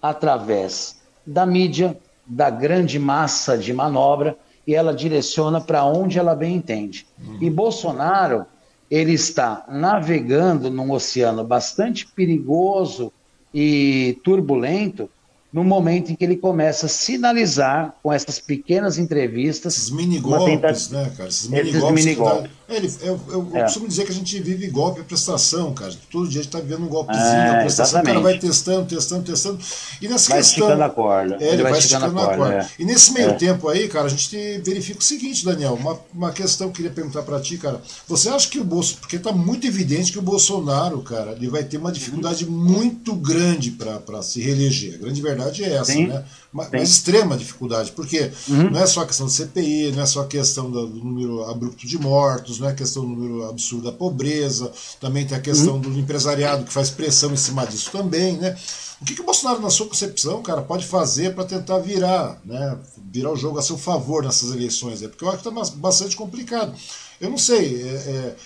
através 0.00 0.95
da 1.26 1.44
mídia, 1.44 1.98
da 2.26 2.50
grande 2.50 2.98
massa 2.98 3.56
de 3.56 3.72
manobra, 3.72 4.36
e 4.66 4.74
ela 4.74 4.92
direciona 4.92 5.60
para 5.60 5.84
onde 5.84 6.18
ela 6.18 6.34
bem 6.34 6.56
entende. 6.56 7.06
Uhum. 7.24 7.38
E 7.40 7.48
Bolsonaro, 7.48 8.44
ele 8.90 9.12
está 9.12 9.64
navegando 9.68 10.70
num 10.70 10.90
oceano 10.92 11.44
bastante 11.44 12.06
perigoso 12.06 13.12
e 13.54 14.18
turbulento, 14.22 15.08
no 15.52 15.64
momento 15.64 16.10
em 16.10 16.14
que 16.14 16.24
ele 16.24 16.36
começa 16.36 16.86
a 16.86 16.88
sinalizar 16.88 17.94
com 18.02 18.12
essas 18.12 18.38
pequenas 18.38 18.98
entrevistas. 18.98 19.78
Esses 19.78 19.90
mini 19.90 20.18
golpes, 20.18 20.90
né, 20.90 21.10
cara? 21.16 21.28
Esses 21.28 21.48
mini 21.48 21.68
Esses 21.68 21.80
golpes. 21.80 22.04
mini 22.04 22.16
golpes. 22.16 22.50
É, 22.68 22.76
ele- 22.76 22.92
eu 23.00 23.20
eu- 23.28 23.48
eu 23.52 23.56
É. 23.56 23.62
costumo 23.64 23.86
dizer 23.86 24.04
que 24.04 24.10
a 24.10 24.14
gente 24.14 24.40
vive 24.40 24.66
golpe 24.68 25.00
a 25.00 25.04
prestação, 25.04 25.72
cara. 25.72 25.92
Todo 26.10 26.28
dia 26.28 26.40
a 26.40 26.42
gente 26.42 26.50
tá 26.52 26.58
vivendo 26.60 26.82
um 26.84 26.88
golpezinho 26.88 27.24
É, 27.24 27.50
a 27.50 27.60
prestação. 27.60 28.00
O 28.00 28.02
cara 28.04 28.18
exatamente. 28.18 28.22
vai 28.40 28.50
testando, 28.50 28.86
testando, 28.86 29.22
testando. 29.22 29.58
E 30.02 30.08
nessa 30.08 30.28
Vai 30.30 30.38
questão. 30.38 30.64
esticando 30.66 30.82
a 30.82 30.90
corda. 30.90 31.36
É, 31.40 31.48
ele 31.52 31.62
vai, 31.62 31.78
esticando 31.78 32.06
esticando 32.06 32.30
a 32.30 32.36
corda. 32.36 32.54
é. 32.54 32.68
E 32.78 32.84
nesse 32.84 33.12
meio 33.12 33.30
É. 33.30 33.32
tempo 33.34 33.68
aí, 33.68 33.88
cara, 33.88 34.06
a 34.06 34.08
gente 34.08 34.36
verifica 34.64 34.98
o 34.98 35.02
seguinte, 35.02 35.44
Daniel, 35.44 35.74
uma, 35.74 35.98
uma 36.12 36.32
questão 36.32 36.66
que 36.68 36.72
eu 36.72 36.76
queria 36.76 36.90
perguntar 36.90 37.22
pra 37.22 37.40
ti, 37.40 37.56
cara. 37.56 37.80
Você 38.08 38.28
acha 38.28 38.48
que 38.48 38.58
o 38.58 38.64
Bolsonaro, 38.64 39.00
porque 39.00 39.18
tá 39.18 39.30
muito 39.32 39.66
evidente 39.66 40.10
que 40.12 40.18
o 40.18 40.22
Bolsonaro, 40.22 41.00
cara, 41.02 41.32
ele 41.32 41.48
vai 41.48 41.62
ter 41.62 41.76
uma 41.76 41.92
dificuldade 41.92 42.46
muito 42.46 43.14
grande 43.14 43.70
pra 43.70 44.00
pra 44.00 44.22
se 44.22 44.40
reeleger. 44.40 44.94
A 44.94 44.98
grande 44.98 45.22
verdade 45.22 45.64
é 45.64 45.74
essa, 45.74 45.92
Sim. 45.92 46.08
né? 46.08 46.24
Uma, 46.52 46.66
uma 46.68 46.78
extrema 46.82 47.36
dificuldade, 47.36 47.92
porque 47.92 48.30
Uhum. 48.48 48.70
não 48.70 48.80
é 48.80 48.86
só 48.86 49.02
a 49.02 49.06
questão 49.06 49.26
do 49.26 49.32
CPI, 49.32 49.92
não 49.92 50.02
é 50.02 50.06
só 50.06 50.22
a 50.22 50.26
questão 50.26 50.70
do, 50.70 50.86
do 50.86 51.04
número 51.04 51.44
abrupto 51.50 51.86
de 51.86 51.98
mortos, 51.98 52.55
não 52.58 52.68
é 52.68 52.72
a 52.72 52.74
questão 52.74 53.02
do 53.02 53.08
número 53.08 53.48
absurdo 53.48 53.84
da 53.84 53.92
pobreza, 53.92 54.70
também 55.00 55.26
tem 55.26 55.36
a 55.36 55.40
questão 55.40 55.74
Uhum. 55.74 55.80
do 55.80 55.98
empresariado 55.98 56.64
que 56.64 56.72
faz 56.72 56.90
pressão 56.90 57.32
em 57.32 57.36
cima 57.36 57.66
disso 57.66 57.90
também, 57.90 58.36
né? 58.36 58.56
O 59.00 59.04
que, 59.04 59.14
que 59.14 59.20
o 59.20 59.24
Bolsonaro, 59.24 59.60
na 59.60 59.68
sua 59.68 59.86
concepção, 59.86 60.42
cara, 60.42 60.62
pode 60.62 60.86
fazer 60.86 61.34
para 61.34 61.44
tentar 61.44 61.78
virar, 61.80 62.40
né? 62.44 62.78
Virar 63.12 63.30
o 63.32 63.36
jogo 63.36 63.58
a 63.58 63.62
seu 63.62 63.76
favor 63.76 64.24
nessas 64.24 64.50
eleições? 64.52 65.02
aí? 65.02 65.08
Porque 65.08 65.22
eu 65.24 65.28
acho 65.28 65.42
que 65.42 65.48
está 65.48 65.76
bastante 65.76 66.16
complicado. 66.16 66.72
Eu 67.20 67.28
não 67.30 67.38
sei. 67.38 67.82
é- 67.82 67.86
é, 67.86 68.36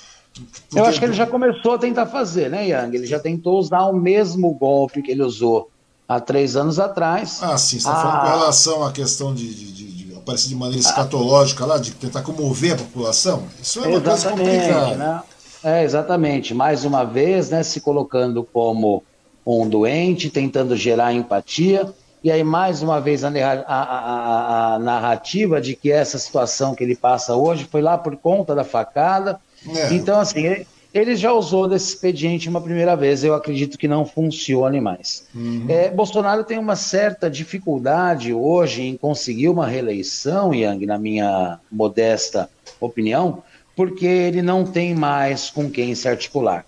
Eu 0.74 0.84
acho 0.84 0.98
que 0.98 1.04
ele 1.04 1.12
já 1.12 1.26
começou 1.26 1.72
a 1.74 1.78
tentar 1.78 2.06
fazer, 2.06 2.48
né, 2.50 2.66
Yang? 2.68 2.96
Ele 2.96 3.06
já 3.06 3.18
tentou 3.18 3.58
usar 3.58 3.84
o 3.86 3.92
mesmo 3.92 4.52
golpe 4.54 5.02
que 5.02 5.10
ele 5.10 5.22
usou 5.22 5.70
há 6.08 6.20
três 6.20 6.56
anos 6.56 6.78
atrás. 6.80 7.38
Ah, 7.42 7.56
sim, 7.58 7.78
você 7.78 7.88
está 7.88 7.92
Ah. 7.92 8.02
falando 8.02 8.20
com 8.32 8.38
relação 8.38 8.84
à 8.84 8.92
questão 8.92 9.34
de, 9.34 9.52
de- 9.54 9.72
de 9.72 9.99
aparecer 10.30 10.48
de 10.48 10.54
maneira 10.54 10.80
escatológica 10.80 11.64
lá, 11.66 11.78
de 11.78 11.90
tentar 11.92 12.22
comover 12.22 12.74
a 12.74 12.76
população? 12.76 13.44
Isso 13.60 13.80
é 13.84 13.88
uma 13.88 14.00
coisa 14.00 14.30
complicada. 14.30 14.96
né? 14.96 15.22
É, 15.62 15.84
exatamente. 15.84 16.54
Mais 16.54 16.84
uma 16.84 17.04
vez, 17.04 17.50
né, 17.50 17.62
se 17.62 17.80
colocando 17.80 18.42
como 18.44 19.02
um 19.46 19.68
doente, 19.68 20.30
tentando 20.30 20.76
gerar 20.76 21.12
empatia. 21.12 21.92
E 22.22 22.30
aí, 22.30 22.44
mais 22.44 22.82
uma 22.82 23.00
vez, 23.00 23.24
a- 23.24 23.28
a- 23.28 23.64
a- 23.66 24.74
a 24.74 24.78
narrativa 24.78 25.60
de 25.60 25.74
que 25.74 25.90
essa 25.90 26.18
situação 26.18 26.74
que 26.74 26.84
ele 26.84 26.94
passa 26.96 27.34
hoje 27.34 27.66
foi 27.70 27.80
lá 27.82 27.96
por 27.98 28.16
conta 28.16 28.54
da 28.54 28.64
facada. 28.64 29.38
É. 29.74 29.92
Então, 29.94 30.20
assim, 30.20 30.40
ele, 30.46 30.66
ele 30.92 31.14
já 31.16 31.32
usou 31.32 31.68
desse 31.68 31.88
expediente 31.88 32.48
uma 32.48 32.60
primeira 32.60 32.96
vez. 32.96 33.22
Eu 33.22 33.34
acredito 33.34 33.78
que 33.78 33.86
não 33.86 34.04
funcione 34.04 34.80
mais. 34.80 35.26
É, 35.70 35.90
Bolsonaro 35.90 36.44
tem 36.44 36.58
uma 36.58 36.76
certa 36.76 37.30
dificuldade 37.30 38.32
hoje 38.32 38.82
em 38.82 38.96
conseguir 38.96 39.48
uma 39.48 39.66
reeleição, 39.66 40.52
Yang, 40.52 40.86
na 40.86 40.98
minha 40.98 41.60
modesta 41.70 42.50
opinião, 42.80 43.42
porque 43.76 44.06
ele 44.06 44.42
não 44.42 44.64
tem 44.64 44.94
mais 44.94 45.48
com 45.48 45.70
quem 45.70 45.94
se 45.94 46.08
articular. 46.08 46.66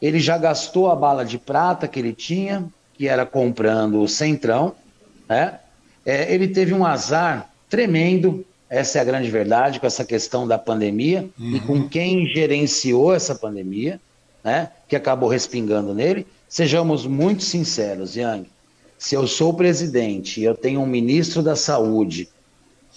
Ele 0.00 0.18
já 0.18 0.38
gastou 0.38 0.90
a 0.90 0.96
bala 0.96 1.24
de 1.24 1.38
prata 1.38 1.88
que 1.88 1.98
ele 1.98 2.12
tinha, 2.12 2.64
que 2.94 3.08
era 3.08 3.26
comprando 3.26 4.00
o 4.00 4.08
Centrão, 4.08 4.74
né? 5.28 5.58
É, 6.06 6.32
ele 6.32 6.48
teve 6.48 6.72
um 6.72 6.84
azar 6.84 7.50
tremendo, 7.68 8.44
essa 8.70 8.98
é 8.98 9.00
a 9.00 9.04
grande 9.04 9.28
verdade, 9.30 9.80
com 9.80 9.86
essa 9.86 10.04
questão 10.04 10.46
da 10.46 10.56
pandemia 10.56 11.28
e 11.38 11.58
com 11.60 11.88
quem 11.88 12.24
gerenciou 12.26 13.12
essa 13.12 13.34
pandemia, 13.34 14.00
né? 14.44 14.70
Que 14.88 14.94
acabou 14.96 15.28
respingando 15.28 15.92
nele. 15.92 16.26
Sejamos 16.48 17.04
muito 17.06 17.42
sinceros, 17.42 18.14
Yang. 18.16 18.48
Se 18.98 19.14
eu 19.16 19.26
sou 19.26 19.52
presidente 19.52 20.40
e 20.40 20.44
eu 20.44 20.54
tenho 20.54 20.80
um 20.80 20.86
ministro 20.86 21.42
da 21.42 21.56
saúde 21.56 22.28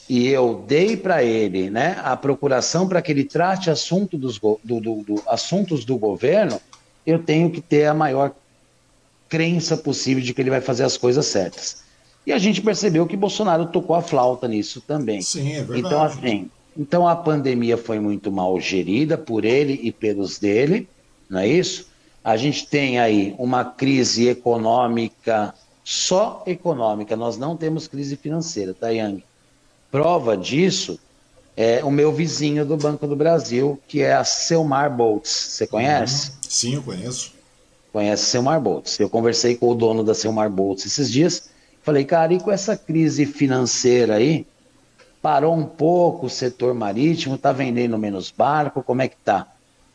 e 0.10 0.28
eu 0.28 0.64
dei 0.68 0.96
para 0.98 1.24
ele 1.24 1.70
né, 1.70 1.98
a 2.04 2.16
procuração 2.18 2.88
para 2.88 3.02
que 3.02 3.12
ele 3.12 3.24
trate 3.24 3.70
assunto 3.70 4.18
dos 4.18 4.38
do- 4.38 4.60
do- 4.64 4.80
do- 5.04 5.24
assuntos 5.28 5.86
do 5.86 5.98
governo, 5.98 6.60
eu 7.08 7.20
tenho 7.20 7.50
que 7.50 7.62
ter 7.62 7.86
a 7.86 7.94
maior 7.94 8.32
crença 9.30 9.78
possível 9.78 10.22
de 10.24 10.34
que 10.34 10.42
ele 10.42 10.50
vai 10.50 10.62
fazer 10.62 10.84
as 10.84 10.98
coisas 10.98 11.26
certas. 11.26 11.84
E 12.26 12.32
a 12.32 12.38
gente 12.38 12.62
percebeu 12.62 13.06
que 13.06 13.18
Bolsonaro 13.18 13.66
tocou 13.66 13.96
a 13.96 14.02
flauta 14.02 14.48
nisso 14.48 14.82
também. 14.82 15.22
Sim, 15.22 15.54
é 15.54 15.64
verdade. 15.64 15.80
Então, 15.80 16.04
assim, 16.04 16.50
então 16.78 17.08
a 17.08 17.16
pandemia 17.16 17.78
foi 17.78 18.00
muito 18.00 18.32
mal 18.32 18.60
gerida 18.60 19.18
por 19.18 19.46
ele 19.46 19.80
e 19.84 19.92
pelos 19.92 20.40
dele, 20.40 20.88
não 21.30 21.40
é 21.40 21.48
isso? 21.48 21.88
A 22.24 22.38
gente 22.38 22.66
tem 22.68 23.00
aí 23.00 23.36
uma 23.38 23.66
crise 23.66 24.30
econômica, 24.30 25.54
só 25.84 26.44
econômica, 26.48 27.16
nós 27.16 27.38
não 27.38 27.58
temos 27.58 27.88
crise 27.88 28.16
financeira, 28.16 28.74
tá, 28.74 28.90
Yang? 28.90 29.24
Prova 29.92 30.38
disso 30.38 30.98
é 31.56 31.84
o 31.84 31.92
meu 31.92 32.12
vizinho 32.12 32.66
do 32.66 32.78
Banco 32.78 33.06
do 33.06 33.16
Brasil, 33.16 33.80
que 33.88 34.02
é 34.02 34.14
a 34.14 34.24
Selmar 34.24 34.96
Boltz. 34.96 35.30
Você 35.30 35.68
conhece? 35.68 36.32
Sim, 36.42 36.76
eu 36.76 36.82
conheço. 36.82 37.34
conhece 37.92 38.26
Selmar 38.26 38.60
Boltz. 38.60 39.00
Eu 39.00 39.10
conversei 39.10 39.56
com 39.56 39.70
o 39.70 39.76
dono 39.76 40.04
da 40.04 40.16
Selmar 40.16 40.50
Boltz 40.50 40.86
esses 40.86 41.12
dias. 41.12 41.50
Falei, 41.84 42.06
cara, 42.06 42.34
e 42.34 42.40
com 42.40 42.52
essa 42.52 42.78
crise 42.78 43.26
financeira 43.26 44.16
aí, 44.16 44.46
parou 45.22 45.54
um 45.54 45.66
pouco 45.66 46.28
o 46.28 46.30
setor 46.30 46.74
marítimo, 46.74 47.38
tá 47.38 47.52
vendendo 47.52 47.98
menos 47.98 48.32
barco, 48.32 48.82
como 48.82 49.02
é 49.02 49.08
que 49.08 49.18
tá? 49.18 49.48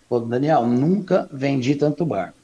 Falei, 0.09 0.28
Daniel, 0.28 0.66
nunca 0.66 1.28
vendi 1.32 1.74
tanto 1.74 2.05
barco. 2.05 2.36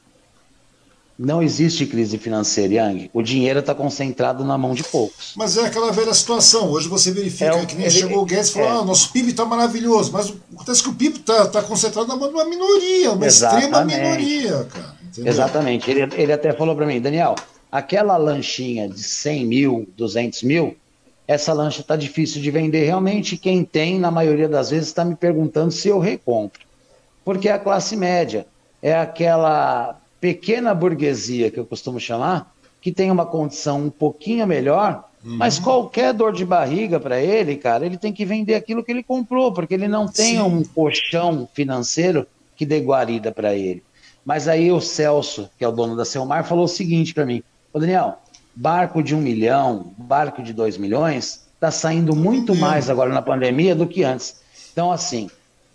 Não 1.17 1.41
existe 1.41 1.85
crise 1.85 2.17
financeira, 2.17 2.73
Yang. 2.73 3.09
O 3.13 3.21
dinheiro 3.23 3.59
está 3.61 3.73
concentrado 3.73 4.43
na 4.43 4.57
mão 4.57 4.73
de 4.73 4.83
poucos. 4.83 5.31
Mas 5.37 5.55
é 5.55 5.65
aquela 5.65 5.89
velha 5.89 6.13
situação. 6.13 6.69
Hoje 6.71 6.89
você 6.89 7.09
verifica 7.09 7.45
É 7.55 7.65
que 7.65 7.73
nem 7.75 7.85
ele- 7.85 7.95
chegou 7.95 8.21
o 8.23 8.25
Guedes 8.25 8.49
e 8.49 8.53
falou: 8.53 8.67
é. 8.67 8.71
ah, 8.71 8.83
nosso 8.83 9.13
PIB 9.13 9.29
está 9.29 9.45
maravilhoso. 9.45 10.11
Mas 10.11 10.33
acontece 10.53 10.83
que 10.83 10.89
o 10.89 10.93
PIB 10.93 11.19
está 11.19 11.63
concentrado 11.63 12.09
na 12.09 12.17
mão 12.17 12.27
de 12.27 12.33
uma 12.33 12.43
minoria, 12.43 13.13
uma 13.13 13.25
extrema 13.27 13.85
minoria, 13.85 14.67
cara. 14.69 14.95
Entendeu? 15.05 15.31
Exatamente. 15.31 15.89
Ele, 15.89 16.01
ele 16.21 16.33
até 16.33 16.51
falou 16.51 16.75
para 16.75 16.85
mim, 16.85 16.99
Daniel, 16.99 17.35
aquela 17.75 18.15
lanchinha 18.15 18.87
de 18.87 19.03
100 19.03 19.45
mil, 19.45 19.89
200 19.97 20.43
mil, 20.43 20.77
essa 21.27 21.51
lancha 21.51 21.81
está 21.81 21.97
difícil 21.97 22.41
de 22.41 22.49
vender. 22.49 22.85
Realmente, 22.85 23.35
quem 23.35 23.65
tem, 23.65 23.99
na 23.99 24.09
maioria 24.09 24.47
das 24.47 24.69
vezes, 24.69 24.87
está 24.87 25.03
me 25.03 25.13
perguntando 25.13 25.71
se 25.71 25.89
eu 25.89 25.99
recompro. 25.99 26.61
Porque 27.25 27.49
é 27.49 27.51
a 27.51 27.59
classe 27.59 27.97
média 27.97 28.47
é 28.81 28.95
aquela 28.95 29.99
pequena 30.21 30.73
burguesia, 30.73 31.51
que 31.51 31.59
eu 31.59 31.65
costumo 31.65 31.99
chamar, 31.99 32.53
que 32.79 32.93
tem 32.93 33.11
uma 33.11 33.25
condição 33.25 33.81
um 33.81 33.89
pouquinho 33.89 34.47
melhor, 34.47 35.03
mas 35.21 35.59
qualquer 35.59 36.13
dor 36.13 36.31
de 36.31 36.45
barriga 36.45 36.99
para 36.99 37.19
ele, 37.19 37.57
cara, 37.57 37.85
ele 37.85 37.97
tem 37.97 38.13
que 38.13 38.23
vender 38.23 38.53
aquilo 38.53 38.83
que 38.83 38.91
ele 38.91 39.03
comprou, 39.03 39.51
porque 39.51 39.73
ele 39.73 39.87
não 39.87 40.07
tem 40.07 40.35
Sim. 40.35 40.41
um 40.41 40.63
colchão 40.63 41.49
financeiro 41.53 42.25
que 42.55 42.65
dê 42.65 42.79
guarida 42.79 43.31
para 43.31 43.55
ele. 43.55 43.83
Mas 44.23 44.47
aí 44.47 44.71
o 44.71 44.79
Celso, 44.79 45.49
que 45.57 45.65
é 45.65 45.67
o 45.67 45.71
dono 45.71 45.95
da 45.95 46.05
Selmar, 46.05 46.45
falou 46.45 46.65
o 46.65 46.69
seguinte 46.69 47.13
para 47.13 47.25
mim: 47.25 47.43
Ô 47.75 47.79
Daniel, 47.79 48.19
barco 48.55 49.03
de 49.03 49.13
um 49.13 49.19
milhão, 49.19 49.93
barco 49.97 50.41
de 50.41 50.53
dois 50.53 50.77
milhões, 50.77 51.45
está 51.55 51.69
saindo 51.69 52.15
muito 52.15 52.55
mais 52.55 52.89
agora 52.89 53.11
na 53.11 53.21
pandemia 53.21 53.75
do 53.75 53.85
que 53.85 54.01
antes. 54.01 54.37
Então, 54.71 54.93
assim, 54.93 55.29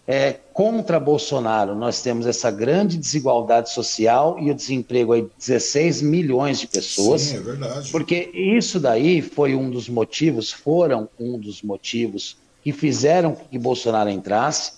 é, 0.08 0.38
contra 0.54 0.98
Bolsonaro, 0.98 1.74
nós 1.74 2.00
temos 2.00 2.26
essa 2.26 2.50
grande 2.50 2.96
desigualdade 2.96 3.68
social 3.68 4.38
e 4.40 4.50
o 4.50 4.54
desemprego 4.54 5.12
aí 5.12 5.20
de 5.20 5.30
16 5.38 6.00
milhões 6.00 6.58
de 6.58 6.68
pessoas. 6.68 7.20
Sim, 7.20 7.36
é 7.36 7.40
verdade. 7.40 7.90
Porque 7.92 8.30
isso 8.32 8.80
daí 8.80 9.20
foi 9.20 9.54
um 9.54 9.68
dos 9.68 9.86
motivos, 9.86 10.50
foram 10.50 11.06
um 11.20 11.38
dos 11.38 11.60
motivos 11.60 12.38
que 12.64 12.72
fizeram 12.72 13.34
que 13.34 13.58
Bolsonaro 13.58 14.08
entrasse, 14.08 14.72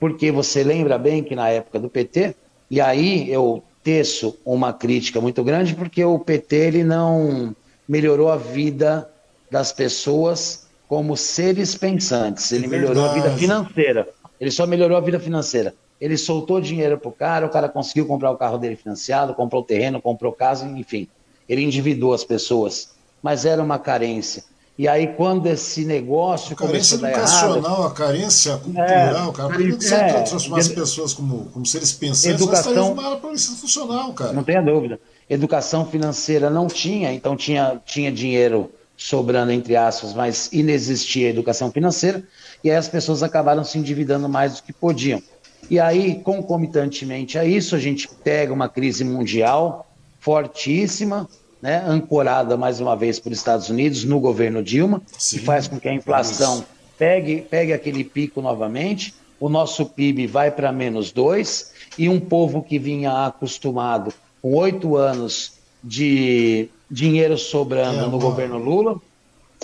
porque 0.00 0.32
você 0.32 0.64
lembra 0.64 0.96
bem 0.96 1.22
que 1.22 1.36
na 1.36 1.50
época 1.50 1.78
do 1.78 1.90
PT, 1.90 2.34
e 2.70 2.80
aí 2.80 3.30
eu 3.30 3.62
teço 3.82 4.38
uma 4.44 4.72
crítica 4.72 5.20
muito 5.20 5.42
grande, 5.42 5.74
porque 5.74 6.04
o 6.04 6.18
PT 6.18 6.56
ele 6.56 6.84
não 6.84 7.54
melhorou 7.88 8.30
a 8.30 8.36
vida 8.36 9.08
das 9.50 9.72
pessoas 9.72 10.66
como 10.88 11.16
seres 11.16 11.74
pensantes, 11.74 12.52
ele 12.52 12.66
melhorou 12.66 13.04
a 13.04 13.14
vida 13.14 13.30
financeira, 13.30 14.08
ele 14.40 14.50
só 14.50 14.66
melhorou 14.66 14.96
a 14.96 15.00
vida 15.00 15.18
financeira. 15.18 15.74
Ele 16.00 16.16
soltou 16.16 16.60
dinheiro 16.60 16.98
pro 16.98 17.12
cara, 17.12 17.46
o 17.46 17.48
cara 17.48 17.68
conseguiu 17.68 18.06
comprar 18.06 18.30
o 18.32 18.36
carro 18.36 18.58
dele 18.58 18.74
financiado, 18.74 19.34
comprou 19.34 19.62
o 19.62 19.64
terreno, 19.64 20.02
comprou 20.02 20.32
casa, 20.32 20.66
enfim. 20.66 21.06
Ele 21.48 21.62
endividou 21.62 22.12
as 22.12 22.24
pessoas, 22.24 22.92
mas 23.22 23.44
era 23.44 23.62
uma 23.62 23.78
carência. 23.78 24.42
E 24.82 24.88
aí, 24.88 25.06
quando 25.14 25.46
esse 25.46 25.84
negócio 25.84 26.54
A 26.54 26.56
carência 26.56 26.96
errado, 26.96 27.06
educacional, 27.12 27.86
a 27.86 27.90
carência 27.92 28.56
cultural, 28.56 29.32
cara. 29.32 29.48
Por 29.50 29.58
que 29.58 29.72
você 29.74 29.94
é, 29.94 30.12
transformar 30.24 30.58
as 30.58 30.66
pessoas 30.66 31.14
como, 31.14 31.44
como 31.52 31.64
seres 31.64 31.92
pensantes? 31.92 32.40
Educação- 32.40 32.74
Nós 32.74 32.88
estaríamos 32.88 33.12
uma 33.12 33.16
polícia 33.20 33.54
funcional, 33.54 34.12
cara. 34.12 34.32
não 34.32 34.42
tenha 34.42 34.60
dúvida, 34.60 34.98
educação 35.30 35.86
financeira 35.86 36.50
não 36.50 36.66
tinha, 36.66 37.12
então 37.12 37.36
tinha, 37.36 37.80
tinha 37.86 38.10
dinheiro 38.10 38.72
sobrando, 38.96 39.52
entre 39.52 39.76
aspas, 39.76 40.14
mas 40.14 40.48
inexistia 40.52 41.28
educação 41.30 41.70
financeira, 41.70 42.24
e 42.64 42.68
aí 42.68 42.76
as 42.76 42.88
pessoas 42.88 43.22
acabaram 43.22 43.62
se 43.62 43.78
endividando 43.78 44.28
mais 44.28 44.56
do 44.56 44.64
que 44.64 44.72
podiam. 44.72 45.22
E 45.70 45.78
aí, 45.78 46.16
concomitantemente 46.24 47.38
a 47.38 47.44
isso, 47.44 47.76
a 47.76 47.78
gente 47.78 48.08
pega 48.24 48.52
uma 48.52 48.68
crise 48.68 49.04
mundial 49.04 49.86
fortíssima, 50.18 51.28
né, 51.62 51.84
ancorada 51.86 52.56
mais 52.56 52.80
uma 52.80 52.96
vez 52.96 53.20
por 53.20 53.30
Estados 53.30 53.70
Unidos 53.70 54.02
no 54.02 54.18
governo 54.18 54.62
Dilma, 54.62 55.00
Sim. 55.16 55.38
que 55.38 55.44
faz 55.44 55.68
com 55.68 55.78
que 55.78 55.88
a 55.88 55.94
inflação 55.94 56.64
pegue, 56.98 57.42
pegue 57.42 57.72
aquele 57.72 58.02
pico 58.02 58.42
novamente, 58.42 59.14
o 59.38 59.48
nosso 59.48 59.86
PIB 59.86 60.26
vai 60.26 60.50
para 60.50 60.72
menos 60.72 61.12
dois, 61.12 61.72
e 61.96 62.08
um 62.08 62.18
povo 62.18 62.62
que 62.62 62.78
vinha 62.78 63.26
acostumado 63.26 64.12
com 64.40 64.54
oito 64.54 64.96
anos 64.96 65.52
de 65.82 66.68
dinheiro 66.90 67.38
sobrando 67.38 68.08
no 68.10 68.18
governo 68.18 68.58
Lula, 68.58 69.00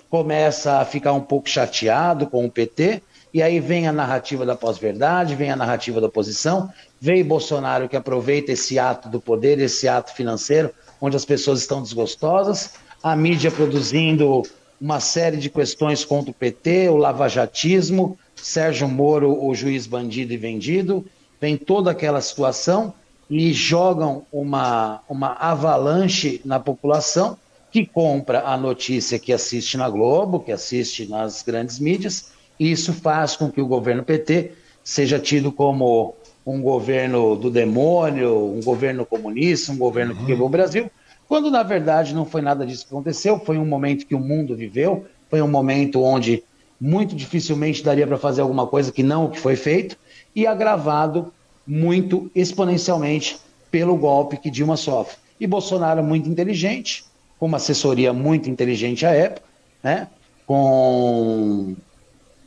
começa 0.09 0.79
a 0.79 0.85
ficar 0.85 1.13
um 1.13 1.21
pouco 1.21 1.49
chateado 1.49 2.27
com 2.27 2.47
o 2.47 2.51
PT, 2.51 3.03
e 3.35 3.43
aí 3.43 3.61
vem 3.61 3.87
a 3.89 3.93
narrativa 3.93 4.47
da 4.47 4.55
pós-verdade, 4.55 5.35
vem 5.35 5.51
a 5.51 5.57
narrativa 5.57 6.01
da 6.01 6.07
oposição, 6.07 6.73
vem 7.01 7.25
Bolsonaro 7.25 7.89
que 7.89 7.97
aproveita 7.97 8.53
esse 8.53 8.79
ato 8.79 9.09
do 9.09 9.21
poder, 9.21 9.59
esse 9.59 9.87
ato 9.87 10.15
financeiro, 10.15 10.71
onde 11.01 11.17
as 11.17 11.25
pessoas 11.25 11.61
estão 11.61 11.83
desgostosas, 11.83 12.75
a 13.03 13.15
mídia 13.15 13.51
produzindo 13.51 14.43
uma 14.81 15.01
série 15.01 15.37
de 15.37 15.51
questões 15.51 16.05
contra 16.05 16.31
o 16.31 16.35
PT, 16.35 16.89
o 16.89 16.97
lavajatismo, 16.97 18.19
Sérgio 18.37 18.89
Moro, 18.89 19.45
o 19.45 19.55
juiz 19.55 19.87
bandido 19.87 20.33
e 20.33 20.37
vendido, 20.37 21.05
vem 21.41 21.57
toda 21.57 21.91
aquela 21.91 22.21
situação 22.21 22.95
e 23.29 23.53
jogam 23.53 24.25
uma, 24.33 25.01
uma 25.09 25.33
avalanche 25.33 26.41
na 26.45 26.59
população 26.59 27.37
que 27.71 27.85
compra 27.85 28.43
a 28.47 28.57
notícia 28.57 29.19
que 29.19 29.33
assiste 29.33 29.77
na 29.77 29.91
Globo, 29.91 30.41
que 30.41 30.51
assiste 30.51 31.07
nas 31.07 31.43
grandes 31.43 31.79
mídias, 31.79 32.33
e 32.59 32.71
isso 32.71 32.93
faz 32.93 33.37
com 33.37 33.51
que 33.51 33.61
o 33.61 33.67
governo 33.67 34.03
PT 34.03 34.53
seja 34.83 35.19
tido 35.19 35.53
como 35.53 36.15
um 36.51 36.63
governo 36.63 37.37
do 37.37 37.51
demônio, 37.51 38.55
um 38.55 38.63
governo 38.63 39.05
comunista, 39.05 39.71
um 39.71 39.77
governo 39.77 40.17
que 40.17 40.25
quebrou 40.25 40.47
o 40.47 40.51
Brasil, 40.51 40.91
quando 41.29 41.51
na 41.51 41.63
verdade 41.63 42.15
não 42.15 42.25
foi 42.25 42.41
nada 42.41 42.67
disso 42.67 42.87
que 42.87 42.95
aconteceu, 42.95 43.39
foi 43.39 43.59
um 43.59 43.67
momento 43.67 44.07
que 44.07 44.15
o 44.15 44.19
mundo 44.19 44.57
viveu, 44.57 45.05
foi 45.29 45.43
um 45.43 45.49
momento 45.49 46.03
onde 46.03 46.43
muito 46.81 47.15
dificilmente 47.15 47.83
daria 47.83 48.07
para 48.07 48.17
fazer 48.17 48.41
alguma 48.41 48.67
coisa 48.67 48.91
que 48.91 49.03
não 49.03 49.27
o 49.27 49.31
que 49.31 49.39
foi 49.39 49.57
feito, 49.57 49.97
e 50.35 50.47
agravado 50.47 51.33
muito 51.67 52.31
exponencialmente 52.35 53.39
pelo 53.71 53.97
golpe 53.97 54.39
que 54.39 54.51
Dilma 54.51 54.77
sofre. 54.77 55.17
E 55.39 55.47
Bolsonaro 55.47 56.03
muito 56.03 56.29
inteligente, 56.31 57.05
com 57.39 57.47
uma 57.47 57.59
assessoria 57.59 58.13
muito 58.13 58.49
inteligente 58.49 59.05
à 59.05 59.11
época, 59.11 59.47
né? 59.83 60.09
com 60.47 61.77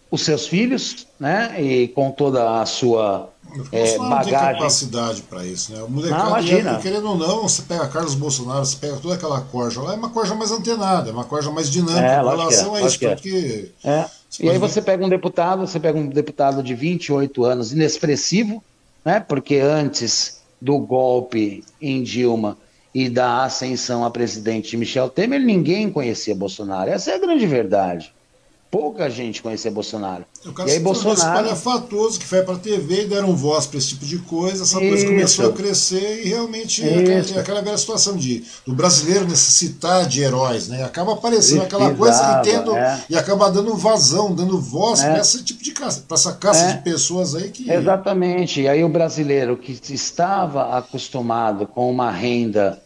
os 0.09 0.23
seus 0.23 0.47
filhos, 0.47 1.07
né? 1.19 1.61
E 1.61 1.87
com 1.89 2.09
toda 2.11 2.59
a 2.59 2.65
sua 2.65 3.30
é, 3.71 3.97
bagagem. 3.97 4.09
não 4.09 4.23
tem 4.23 4.33
capacidade 4.33 5.21
para 5.23 5.45
isso, 5.45 5.73
né? 5.73 5.81
O 5.83 5.89
molecado, 5.89 6.23
não, 6.23 6.29
imagina. 6.29 6.79
querendo 6.79 7.09
ou 7.09 7.17
não, 7.17 7.41
você 7.43 7.61
pega 7.61 7.87
Carlos 7.87 8.15
Bolsonaro, 8.15 8.65
você 8.65 8.77
pega 8.77 8.97
toda 8.97 9.15
aquela 9.15 9.41
corja 9.41 9.81
lá, 9.81 9.93
é 9.93 9.95
uma 9.95 10.09
corja 10.09 10.35
mais 10.35 10.51
antenada, 10.51 11.09
é 11.09 11.13
uma 11.13 11.23
corja 11.23 11.51
mais 11.51 11.69
dinâmica 11.69 12.05
é, 12.05 12.13
em 12.13 12.25
relação 12.25 12.77
é, 12.77 12.83
a 12.83 12.85
isso, 12.85 12.99
porque... 12.99 13.71
É. 13.83 14.05
E 14.39 14.49
aí 14.49 14.57
você 14.57 14.81
pega 14.81 15.05
um 15.05 15.09
deputado, 15.09 15.67
você 15.67 15.79
pega 15.79 15.97
um 15.97 16.07
deputado 16.07 16.63
de 16.63 16.73
28 16.73 17.43
anos, 17.43 17.73
inexpressivo, 17.73 18.63
né? 19.03 19.19
Porque 19.19 19.57
antes 19.57 20.41
do 20.59 20.77
golpe 20.79 21.63
em 21.81 22.01
Dilma 22.01 22.57
e 22.93 23.09
da 23.09 23.43
ascensão 23.43 24.05
a 24.05 24.11
presidente 24.11 24.71
de 24.71 24.77
Michel 24.77 25.09
Temer, 25.09 25.41
ninguém 25.41 25.89
conhecia 25.89 26.35
Bolsonaro. 26.35 26.89
Essa 26.89 27.11
é 27.11 27.15
a 27.15 27.19
grande 27.19 27.45
verdade 27.45 28.13
pouca 28.71 29.09
gente 29.09 29.43
conhecia 29.43 29.69
Bolsonaro. 29.69 30.23
O 30.45 30.53
cara 30.53 30.69
e 30.69 30.73
aí 30.73 30.79
Bolsonaro 30.79 31.19
espalhafatoso 31.19 32.17
que 32.17 32.25
foi 32.25 32.41
para 32.41 32.55
a 32.55 32.57
TV 32.57 33.03
e 33.03 33.07
deram 33.07 33.35
voz 33.35 33.67
para 33.67 33.77
esse 33.77 33.89
tipo 33.89 34.05
de 34.05 34.17
coisa, 34.19 34.63
essa 34.63 34.81
Isso. 34.81 34.87
coisa 34.87 35.05
começou 35.05 35.49
a 35.49 35.51
crescer 35.51 36.25
e 36.25 36.29
realmente 36.29 36.81
aquela, 36.87 37.41
aquela 37.41 37.61
velha 37.61 37.77
situação 37.77 38.15
de 38.15 38.45
do 38.65 38.73
brasileiro 38.73 39.27
necessitar 39.27 40.07
de 40.07 40.21
heróis, 40.21 40.69
né? 40.69 40.83
Acaba 40.85 41.13
aparecendo 41.13 41.63
aquela 41.63 41.93
coisa 41.93 42.39
e 42.39 42.49
tendo 42.49 42.73
é. 42.75 43.03
e 43.09 43.17
acaba 43.17 43.51
dando 43.51 43.75
vazão, 43.75 44.33
dando 44.33 44.59
voz 44.59 45.01
é. 45.01 45.11
para 45.11 45.19
esse 45.19 45.43
tipo 45.43 45.61
de 45.61 45.71
caça, 45.71 46.05
para 46.07 46.15
essa 46.15 46.31
caça 46.33 46.63
é. 46.63 46.73
de 46.73 46.83
pessoas 46.83 47.35
aí 47.35 47.49
que 47.49 47.69
Exatamente. 47.69 48.61
E 48.61 48.69
aí 48.69 48.83
o 48.85 48.89
brasileiro 48.89 49.57
que 49.57 49.77
estava 49.93 50.77
acostumado 50.77 51.67
com 51.67 51.91
uma 51.91 52.09
renda 52.09 52.81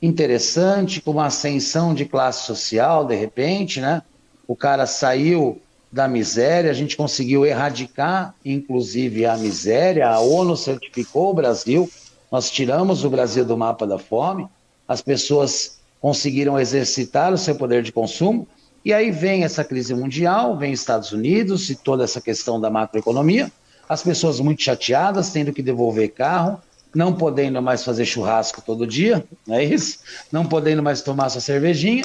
interessante, 0.00 1.02
com 1.02 1.10
uma 1.10 1.26
ascensão 1.26 1.92
de 1.92 2.06
classe 2.06 2.46
social, 2.46 3.04
de 3.04 3.14
repente, 3.14 3.82
né? 3.82 4.02
O 4.50 4.56
cara 4.56 4.84
saiu 4.84 5.62
da 5.92 6.08
miséria, 6.08 6.72
a 6.72 6.74
gente 6.74 6.96
conseguiu 6.96 7.46
erradicar, 7.46 8.34
inclusive, 8.44 9.24
a 9.24 9.36
miséria, 9.36 10.08
a 10.08 10.18
ONU 10.18 10.56
certificou 10.56 11.30
o 11.30 11.34
Brasil, 11.34 11.88
nós 12.32 12.50
tiramos 12.50 13.04
o 13.04 13.10
Brasil 13.10 13.44
do 13.44 13.56
mapa 13.56 13.86
da 13.86 13.96
fome, 13.96 14.48
as 14.88 15.00
pessoas 15.00 15.78
conseguiram 16.00 16.58
exercitar 16.58 17.32
o 17.32 17.38
seu 17.38 17.54
poder 17.54 17.84
de 17.84 17.92
consumo, 17.92 18.44
e 18.84 18.92
aí 18.92 19.12
vem 19.12 19.44
essa 19.44 19.62
crise 19.62 19.94
mundial, 19.94 20.58
vem 20.58 20.72
Estados 20.72 21.12
Unidos 21.12 21.70
e 21.70 21.76
toda 21.76 22.02
essa 22.02 22.20
questão 22.20 22.60
da 22.60 22.68
macroeconomia, 22.68 23.52
as 23.88 24.02
pessoas 24.02 24.40
muito 24.40 24.62
chateadas, 24.62 25.30
tendo 25.30 25.52
que 25.52 25.62
devolver 25.62 26.08
carro, 26.10 26.60
não 26.92 27.12
podendo 27.12 27.62
mais 27.62 27.84
fazer 27.84 28.04
churrasco 28.04 28.60
todo 28.60 28.84
dia, 28.84 29.24
não 29.46 29.54
é 29.54 29.62
isso? 29.62 30.00
Não 30.32 30.44
podendo 30.44 30.82
mais 30.82 31.02
tomar 31.02 31.28
sua 31.28 31.40
cervejinha, 31.40 32.04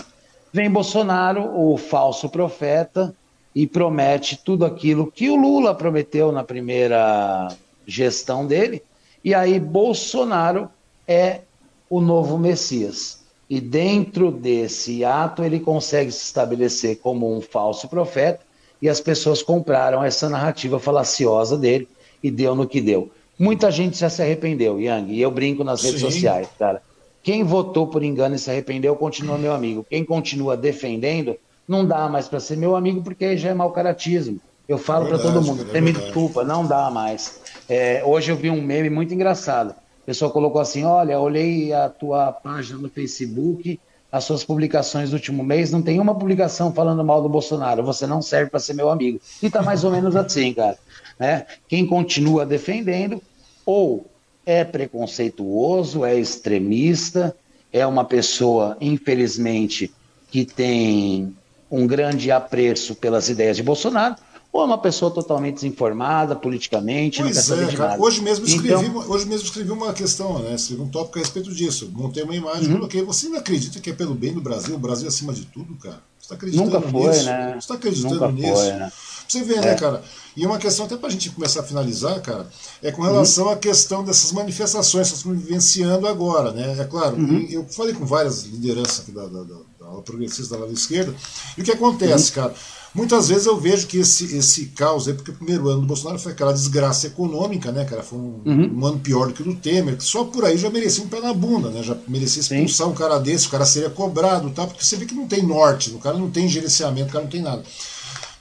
Vem 0.55 0.71
Bolsonaro, 0.71 1.51
o 1.53 1.75
falso 1.75 2.29
profeta, 2.29 3.13
e 3.53 3.67
promete 3.67 4.37
tudo 4.37 4.63
aquilo 4.63 5.11
que 5.11 5.29
o 5.29 5.35
Lula 5.35 5.75
prometeu 5.75 6.31
na 6.31 6.45
primeira 6.45 7.49
gestão 7.85 8.47
dele. 8.47 8.81
E 9.21 9.33
aí 9.33 9.59
Bolsonaro 9.59 10.69
é 11.05 11.41
o 11.89 11.99
novo 11.99 12.37
Messias. 12.37 13.19
E 13.49 13.59
dentro 13.59 14.31
desse 14.31 15.03
ato 15.03 15.43
ele 15.43 15.59
consegue 15.59 16.09
se 16.09 16.23
estabelecer 16.23 16.99
como 16.99 17.35
um 17.35 17.41
falso 17.41 17.89
profeta 17.89 18.39
e 18.81 18.87
as 18.87 19.01
pessoas 19.01 19.43
compraram 19.43 20.01
essa 20.01 20.29
narrativa 20.29 20.79
falaciosa 20.79 21.57
dele 21.57 21.85
e 22.23 22.31
deu 22.31 22.55
no 22.55 22.65
que 22.65 22.79
deu. 22.79 23.11
Muita 23.37 23.69
gente 23.69 23.97
já 23.97 24.09
se 24.09 24.21
arrependeu, 24.21 24.79
Yang, 24.79 25.15
e 25.15 25.21
eu 25.21 25.31
brinco 25.31 25.65
nas 25.65 25.83
redes 25.83 25.99
Sim. 25.99 26.09
sociais, 26.09 26.47
cara. 26.57 26.81
Quem 27.25 27.43
votou 27.43 27.87
por 27.87 28.03
engano 28.03 28.35
e 28.35 28.37
se 28.37 28.51
arrependeu 28.51 28.95
continua 28.95 29.35
meu 29.35 29.51
amigo. 29.51 29.83
Quem 29.89 30.05
continua 30.05 30.55
defendendo 30.55 31.35
não 31.67 31.83
dá 31.83 32.07
mais 32.07 32.27
para 32.27 32.39
ser 32.39 32.55
meu 32.55 32.75
amigo 32.75 33.01
porque 33.01 33.35
já 33.35 33.49
é 33.49 33.53
mau 33.55 33.71
caratismo. 33.71 34.39
Eu 34.69 34.77
falo 34.77 35.07
para 35.07 35.17
todo 35.17 35.41
mundo, 35.41 35.65
é 35.73 35.81
me 35.81 35.91
desculpa, 35.91 36.43
não 36.43 36.63
dá 36.67 36.91
mais. 36.91 37.39
É, 37.67 38.03
hoje 38.05 38.31
eu 38.31 38.35
vi 38.35 38.51
um 38.51 38.61
meme 38.61 38.91
muito 38.91 39.11
engraçado. 39.11 39.71
A 39.71 40.05
pessoa 40.05 40.29
colocou 40.29 40.61
assim: 40.61 40.83
Olha, 40.83 41.19
olhei 41.19 41.73
a 41.73 41.89
tua 41.89 42.31
página 42.31 42.77
no 42.77 42.89
Facebook, 42.89 43.79
as 44.11 44.23
suas 44.23 44.43
publicações 44.43 45.09
do 45.09 45.13
último 45.13 45.43
mês, 45.43 45.71
não 45.71 45.81
tem 45.81 45.99
uma 45.99 46.13
publicação 46.13 46.71
falando 46.71 47.03
mal 47.03 47.23
do 47.23 47.29
Bolsonaro. 47.29 47.83
Você 47.85 48.05
não 48.05 48.21
serve 48.21 48.51
para 48.51 48.59
ser 48.59 48.75
meu 48.75 48.87
amigo. 48.87 49.19
E 49.41 49.49
tá 49.49 49.63
mais 49.63 49.83
ou 49.83 49.89
menos 49.89 50.15
assim, 50.15 50.53
cara. 50.53 50.77
Né? 51.19 51.47
Quem 51.67 51.87
continua 51.87 52.45
defendendo, 52.45 53.19
ou 53.65 54.05
é 54.45 54.63
preconceituoso, 54.63 56.05
é 56.05 56.19
extremista, 56.19 57.35
é 57.71 57.85
uma 57.85 58.05
pessoa, 58.05 58.77
infelizmente, 58.79 59.91
que 60.29 60.45
tem 60.45 61.35
um 61.69 61.87
grande 61.87 62.31
apreço 62.31 62.95
pelas 62.95 63.27
ideias 63.27 63.57
de 63.57 63.63
Bolsonaro, 63.63 64.15
ou 64.55 64.61
é 64.61 64.65
uma 64.65 64.77
pessoa 64.77 65.11
totalmente 65.11 65.55
desinformada 65.55 66.33
politicamente, 66.33 67.21
pois 67.21 67.45
quer 67.45 67.63
é, 67.63 67.65
de 67.65 67.75
cara. 67.75 68.01
Hoje 68.01 68.21
mesmo, 68.21 68.45
escrevi, 68.45 68.85
então... 68.85 69.09
hoje 69.09 69.25
mesmo 69.25 69.45
escrevi 69.45 69.71
uma 69.71 69.91
questão, 69.91 70.39
né? 70.39 70.55
escrevi 70.55 70.81
um 70.81 70.87
tópico 70.87 71.19
a 71.19 71.21
respeito 71.21 71.53
disso. 71.53 71.91
Montei 71.93 72.23
uma 72.23 72.33
imagem, 72.33 72.69
uhum. 72.69 72.75
coloquei. 72.77 73.03
Você 73.03 73.27
não 73.27 73.37
acredita 73.37 73.81
que 73.81 73.89
é 73.89 73.93
pelo 73.93 74.15
bem 74.15 74.33
do 74.33 74.39
Brasil? 74.39 74.75
O 74.75 74.79
Brasil 74.79 75.07
é 75.07 75.09
acima 75.09 75.33
de 75.33 75.43
tudo, 75.43 75.75
cara? 75.75 76.01
Você 76.17 76.23
está 76.23 76.35
acreditando 76.35 76.69
Nunca 76.69 76.89
foi, 76.89 77.09
nisso? 77.09 77.25
né? 77.25 77.49
Você 77.49 77.57
está 77.57 77.73
acreditando 77.73 78.13
Nunca 78.13 78.31
nisso? 78.31 78.53
Foi, 78.53 78.71
né? 78.71 78.91
Você 79.27 79.43
vê, 79.43 79.55
né, 79.55 79.61
é. 79.61 79.65
né, 79.71 79.75
cara? 79.75 80.03
E 80.35 80.45
uma 80.45 80.57
questão, 80.57 80.85
até 80.85 80.97
para 80.97 81.07
a 81.07 81.11
gente 81.11 81.29
começar 81.29 81.61
a 81.61 81.63
finalizar, 81.63 82.21
cara, 82.21 82.49
é 82.83 82.91
com 82.91 83.01
relação 83.01 83.45
uhum. 83.45 83.51
à 83.51 83.55
questão 83.55 84.03
dessas 84.03 84.33
manifestações 84.33 85.09
que 85.09 85.17
estamos 85.17 85.41
vivenciando 85.41 86.07
agora, 86.07 86.51
né? 86.51 86.75
É 86.77 86.83
claro, 86.83 87.15
uhum. 87.15 87.47
eu 87.49 87.65
falei 87.69 87.93
com 87.93 88.05
várias 88.05 88.43
lideranças 88.43 88.99
aqui 89.01 89.11
da, 89.11 89.25
da, 89.25 89.43
da, 89.43 89.55
da 89.79 90.01
progressista 90.01 90.55
da 90.55 90.61
lado 90.61 90.73
esquerda, 90.73 91.15
e 91.57 91.61
o 91.61 91.63
que 91.63 91.71
acontece, 91.71 92.29
uhum. 92.29 92.35
cara? 92.35 92.55
Muitas 92.95 93.27
vezes 93.27 93.45
eu 93.45 93.59
vejo 93.59 93.87
que 93.87 93.97
esse, 93.97 94.37
esse 94.37 94.67
caos 94.67 95.09
aí, 95.09 95.13
porque 95.13 95.29
o 95.29 95.33
primeiro 95.33 95.67
ano 95.67 95.81
do 95.81 95.87
Bolsonaro 95.87 96.17
foi 96.17 96.31
aquela 96.31 96.53
desgraça 96.53 97.07
econômica, 97.07 97.69
né, 97.69 97.83
cara? 97.83 98.01
Foi 98.01 98.17
um, 98.17 98.41
uhum. 98.45 98.71
um 98.73 98.85
ano 98.85 98.99
pior 98.99 99.27
do 99.27 99.33
que 99.33 99.41
o 99.41 99.45
do 99.45 99.55
Temer, 99.55 99.97
que 99.97 100.03
só 100.03 100.23
por 100.23 100.45
aí 100.45 100.57
já 100.57 100.69
merecia 100.69 101.03
um 101.03 101.07
pé 101.09 101.19
na 101.19 101.33
bunda, 101.33 101.69
né? 101.69 101.83
Já 101.83 101.97
merecia 102.07 102.41
expulsar 102.41 102.87
Sim. 102.87 102.93
um 102.93 102.95
cara 102.95 103.19
desse, 103.19 103.47
o 103.47 103.49
cara 103.49 103.65
seria 103.65 103.89
cobrado, 103.89 104.49
tá? 104.51 104.65
Porque 104.65 104.83
você 104.83 104.95
vê 104.95 105.05
que 105.05 105.13
não 105.13 105.27
tem 105.27 105.43
norte, 105.43 105.91
o 105.91 105.99
cara 105.99 106.17
não 106.17 106.31
tem 106.31 106.47
gerenciamento, 106.47 107.09
o 107.09 107.11
cara 107.11 107.25
não 107.25 107.31
tem 107.31 107.41
nada. 107.41 107.63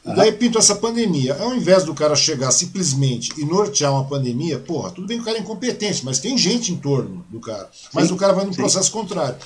E 0.05 0.15
daí 0.15 0.33
pintou 0.33 0.61
essa 0.61 0.75
pandemia. 0.75 1.37
Ao 1.41 1.55
invés 1.55 1.85
do 1.85 1.95
cara 1.95 2.15
chegar 2.15 2.51
simplesmente 2.51 3.33
e 3.39 3.45
nortear 3.45 3.93
uma 3.93 4.05
pandemia, 4.05 4.59
porra, 4.59 4.91
tudo 4.91 5.07
bem 5.07 5.17
que 5.17 5.23
o 5.23 5.25
cara 5.25 5.39
é 5.39 5.41
incompetente, 5.41 6.05
mas 6.05 6.19
tem 6.19 6.37
gente 6.37 6.73
em 6.73 6.77
torno 6.77 7.25
do 7.31 7.41
cara. 7.41 7.71
Mas 7.93 8.09
sim, 8.09 8.15
o 8.15 8.17
cara 8.17 8.35
vai 8.35 8.45
no 8.45 8.53
sim. 8.53 8.59
processo 8.59 8.91
contrário. 8.93 9.37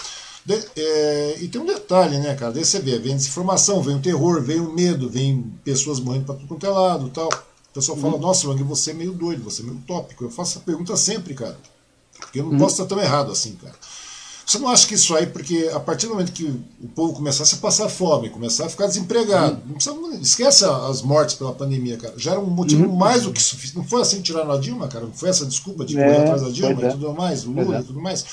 De, 0.44 0.59
é, 0.76 1.36
e 1.40 1.48
tem 1.48 1.60
um 1.60 1.66
detalhe, 1.66 2.18
né, 2.18 2.35
cara? 2.35 2.52
Daí 2.52 2.64
você 2.64 2.80
vê, 2.80 2.98
vem 2.98 3.14
desinformação, 3.14 3.82
vem 3.82 3.97
o 3.97 4.01
terror, 4.01 4.43
vem 4.43 4.59
o 4.59 4.72
medo, 4.72 5.09
vem 5.09 5.43
pessoas 5.62 6.01
morrendo 6.01 6.24
pra 6.24 6.35
tudo 6.35 6.48
quanto 6.48 6.66
é 6.66 6.70
lado 6.70 7.09
tal. 7.10 7.28
O 7.28 7.74
pessoal 7.74 7.97
fala, 7.98 8.14
uhum. 8.14 8.20
nossa, 8.20 8.48
Wang, 8.48 8.62
você 8.64 8.90
é 8.90 8.94
meio 8.94 9.12
doido, 9.12 9.44
você 9.44 9.62
é 9.62 9.64
meio 9.64 9.78
tópico. 9.86 10.24
Eu 10.24 10.30
faço 10.30 10.52
essa 10.56 10.60
pergunta 10.64 10.97
sempre, 10.97 11.35
cara. 11.35 11.56
Porque 12.18 12.40
eu 12.40 12.44
não 12.44 12.52
uhum. 12.52 12.59
posso 12.59 12.82
estar 12.82 12.86
tão 12.86 13.01
errado 13.01 13.30
assim, 13.30 13.52
cara. 13.62 13.74
Você 14.48 14.58
não 14.58 14.68
acha 14.68 14.88
que 14.88 14.94
isso 14.94 15.14
aí, 15.14 15.26
porque 15.26 15.70
a 15.74 15.78
partir 15.78 16.06
do 16.06 16.14
momento 16.14 16.32
que 16.32 16.44
o 16.82 16.88
povo 16.94 17.12
começasse 17.12 17.54
a 17.54 17.58
passar 17.58 17.86
fome, 17.90 18.30
começar 18.30 18.64
a 18.64 18.68
ficar 18.70 18.86
desempregado, 18.86 19.60
não 19.66 19.74
precisa, 19.74 19.94
esquece 20.22 20.64
as 20.64 21.02
mortes 21.02 21.34
pela 21.34 21.52
pandemia, 21.52 21.98
cara. 21.98 22.14
Já 22.16 22.30
era 22.30 22.40
um 22.40 22.46
motivo 22.46 22.86
uhum. 22.86 22.96
mais 22.96 23.24
do 23.24 23.32
que 23.32 23.42
suficiente. 23.42 23.76
Não 23.76 23.84
foi 23.84 24.00
assim 24.00 24.22
tirar 24.22 24.50
a 24.50 24.56
Dilma, 24.56 24.88
cara? 24.88 25.04
Não 25.04 25.12
foi 25.12 25.28
essa 25.28 25.44
desculpa 25.44 25.84
de 25.84 25.96
correr 25.96 26.06
é, 26.06 26.22
atrás 26.22 26.40
da 26.40 26.48
Dilma 26.48 26.80
e 26.80 26.84
é. 26.86 26.90
tudo 26.90 27.12
mais, 27.12 27.44
o 27.44 27.50
Lula 27.50 27.76
é. 27.76 27.80
e 27.80 27.84
tudo 27.84 28.00
mais. 28.00 28.24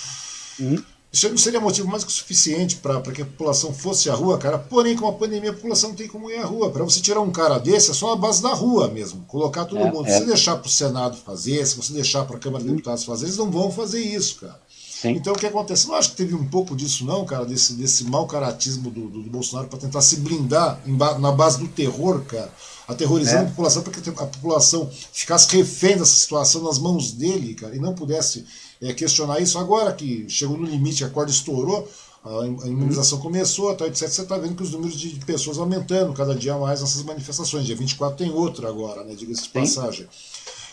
Uhum. 0.58 0.82
Isso 1.12 1.30
não 1.30 1.38
seria 1.38 1.60
motivo 1.60 1.90
mais 1.90 2.06
que 2.06 2.12
suficiente 2.14 2.78
para 2.78 3.02
que 3.02 3.22
a 3.22 3.26
população 3.26 3.74
fosse 3.74 4.10
à 4.10 4.14
rua, 4.14 4.38
cara. 4.38 4.58
Porém, 4.58 4.96
com 4.96 5.10
a 5.10 5.14
pandemia, 5.14 5.50
a 5.50 5.54
população 5.54 5.90
não 5.90 5.98
tem 5.98 6.08
como 6.08 6.32
ir 6.32 6.38
à 6.38 6.46
rua. 6.46 6.72
Para 6.72 6.84
você 6.86 7.02
tirar 7.02 7.20
um 7.20 7.32
cara 7.32 7.58
desse, 7.58 7.92
é 7.92 7.94
só 7.94 8.14
a 8.14 8.16
base 8.16 8.42
da 8.42 8.54
rua 8.54 8.88
mesmo. 8.88 9.26
Colocar 9.28 9.66
todo 9.66 9.82
é, 9.82 9.92
mundo. 9.92 10.08
É. 10.08 10.12
Se 10.12 10.20
você 10.20 10.26
deixar 10.26 10.56
para 10.56 10.68
o 10.68 10.72
Senado 10.72 11.18
fazer, 11.18 11.66
se 11.66 11.76
você 11.76 11.92
deixar 11.92 12.24
para 12.24 12.38
a 12.38 12.40
Câmara 12.40 12.64
de 12.64 12.70
Deputados 12.70 13.04
fazer, 13.04 13.26
eles 13.26 13.38
não 13.38 13.52
vão 13.52 13.70
fazer 13.70 14.00
isso, 14.00 14.40
cara. 14.42 14.60
Sim. 15.06 15.16
Então 15.18 15.34
o 15.34 15.38
que 15.38 15.46
acontece? 15.46 15.88
Não 15.88 15.96
acho 15.96 16.12
que 16.12 16.18
teve 16.18 16.34
um 16.34 16.46
pouco 16.46 16.76
disso, 16.76 17.06
não, 17.06 17.26
cara, 17.26 17.46
desse, 17.46 17.74
desse 17.74 18.04
mau 18.06 18.26
caratismo 18.26 18.90
do, 18.90 19.08
do, 19.08 19.22
do 19.22 19.30
Bolsonaro 19.30 19.68
para 19.68 19.80
tentar 19.80 20.02
se 20.02 20.18
blindar 20.18 20.80
ba 20.86 21.20
na 21.20 21.32
base 21.32 21.60
do 21.60 21.68
terror, 21.68 22.22
cara. 22.26 22.52
Aterrorizando 22.88 23.44
é. 23.44 23.48
a 23.48 23.50
população 23.50 23.82
para 23.82 23.94
que 23.94 24.10
a 24.10 24.14
população 24.14 24.90
ficasse 25.12 25.56
refém 25.56 25.98
dessa 25.98 26.16
situação 26.16 26.64
nas 26.64 26.78
mãos 26.78 27.12
dele, 27.12 27.56
cara, 27.56 27.76
e 27.76 27.80
não 27.80 27.94
pudesse 27.94 28.46
é, 28.82 28.94
questionar 28.94 29.40
isso. 29.40 29.58
Agora 29.58 29.92
que 29.94 30.26
chegou 30.30 30.58
no 30.58 30.66
limite, 30.66 31.04
a 31.04 31.10
corda 31.10 31.32
estourou, 31.32 31.88
a 32.24 32.68
imunização 32.68 33.20
começou, 33.20 33.76
tá, 33.76 33.86
etc. 33.86 34.08
Você 34.08 34.22
está 34.24 34.38
vendo 34.38 34.56
que 34.56 34.64
os 34.64 34.72
números 34.72 35.00
de 35.00 35.10
pessoas 35.26 35.60
aumentando 35.60 36.12
cada 36.14 36.34
dia 36.34 36.58
mais 36.58 36.82
nessas 36.82 37.04
manifestações. 37.04 37.66
Dia 37.66 37.76
24 37.76 38.18
tem 38.18 38.32
outra 38.32 38.68
agora, 38.68 39.04
né? 39.04 39.14
Diga-se 39.14 39.44
de 39.44 39.50
passagem. 39.50 40.08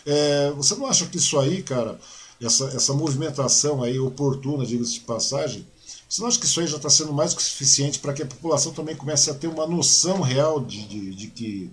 É, 0.05 0.51
você 0.57 0.75
não 0.75 0.87
acha 0.87 1.05
que 1.05 1.17
isso 1.17 1.39
aí, 1.39 1.61
cara, 1.61 1.99
essa, 2.45 2.65
essa 2.65 2.93
movimentação 2.93 3.83
aí 3.83 3.99
oportuna, 3.99 4.65
diga-se 4.65 4.93
de 4.93 4.99
passagem, 5.01 5.65
você 6.07 6.21
não 6.21 6.27
acha 6.27 6.39
que 6.39 6.45
isso 6.45 6.59
aí 6.59 6.67
já 6.67 6.77
está 6.77 6.89
sendo 6.89 7.11
mais 7.11 7.33
que 7.33 7.41
suficiente 7.41 7.99
para 7.99 8.13
que 8.13 8.21
a 8.21 8.25
população 8.25 8.71
também 8.71 8.95
comece 8.95 9.31
a 9.31 9.33
ter 9.33 9.47
uma 9.47 9.65
noção 9.65 10.21
real 10.21 10.63
de, 10.63 10.87
de, 10.87 11.15
de 11.15 11.27
que, 11.27 11.71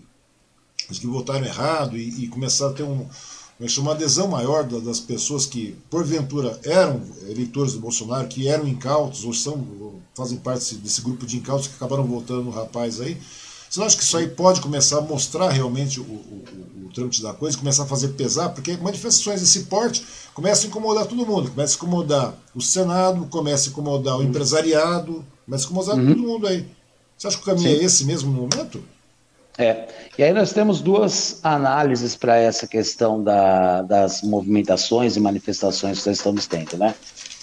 de 0.89 1.01
que 1.01 1.07
votaram 1.07 1.45
errado 1.45 1.97
e, 1.97 2.25
e 2.25 2.29
começar 2.29 2.69
a 2.69 2.73
ter 2.73 2.83
um, 2.83 3.07
uma 3.79 3.93
adesão 3.93 4.29
maior 4.29 4.65
das 4.65 4.99
pessoas 4.99 5.45
que, 5.45 5.77
porventura, 5.91 6.59
eram 6.65 7.03
eleitores 7.29 7.75
do 7.75 7.81
Bolsonaro, 7.81 8.29
que 8.29 8.49
eram 8.49 8.67
incautos, 8.67 9.25
ou 9.25 9.35
são, 9.35 10.01
fazem 10.15 10.39
parte 10.39 10.75
desse 10.77 11.03
grupo 11.03 11.27
de 11.27 11.37
incautos 11.37 11.69
que 11.69 11.75
acabaram 11.75 12.05
votando 12.05 12.45
no 12.45 12.51
rapaz 12.51 12.99
aí. 13.01 13.19
Você 13.71 13.79
não 13.79 13.87
acha 13.87 13.97
que 13.97 14.03
isso 14.03 14.17
aí 14.17 14.27
pode 14.27 14.61
começar 14.61 14.99
a 14.99 15.01
mostrar 15.01 15.49
realmente 15.49 16.01
o, 16.01 16.03
o, 16.03 16.07
o, 16.07 16.87
o 16.87 16.93
trâmite 16.93 17.23
da 17.23 17.33
coisa, 17.33 17.57
começar 17.57 17.85
a 17.85 17.87
fazer 17.87 18.09
pesar? 18.09 18.49
Porque 18.49 18.77
manifestações 18.77 19.41
desse 19.41 19.61
porte 19.67 20.05
começam 20.35 20.65
a 20.65 20.69
incomodar 20.69 21.07
todo 21.07 21.25
mundo, 21.25 21.53
começa 21.53 21.75
a 21.75 21.77
incomodar 21.77 22.35
o 22.53 22.61
Senado, 22.61 23.27
começa 23.27 23.69
a 23.69 23.71
incomodar 23.71 24.19
o 24.19 24.25
empresariado, 24.25 25.25
começa 25.47 25.65
a 25.65 25.67
incomodar 25.67 25.97
uhum. 25.97 26.07
todo 26.09 26.19
mundo 26.21 26.49
aí. 26.49 26.67
Você 27.17 27.29
acha 27.29 27.37
que 27.37 27.43
o 27.45 27.47
caminho 27.47 27.69
Sim. 27.69 27.81
é 27.81 27.85
esse 27.85 28.05
mesmo 28.05 28.33
no 28.33 28.41
momento? 28.41 28.83
É, 29.57 29.87
e 30.19 30.23
aí 30.25 30.33
nós 30.33 30.53
temos 30.53 30.81
duas 30.81 31.39
análises 31.45 32.17
para 32.17 32.37
essa 32.37 32.67
questão 32.67 33.23
da, 33.23 33.83
das 33.83 34.23
movimentações 34.23 35.17
e 35.17 35.21
manifestações 35.21 36.01
que 36.01 36.09
nós 36.09 36.19
estamos 36.19 36.47
tendo, 36.49 36.77
né? 36.77 36.93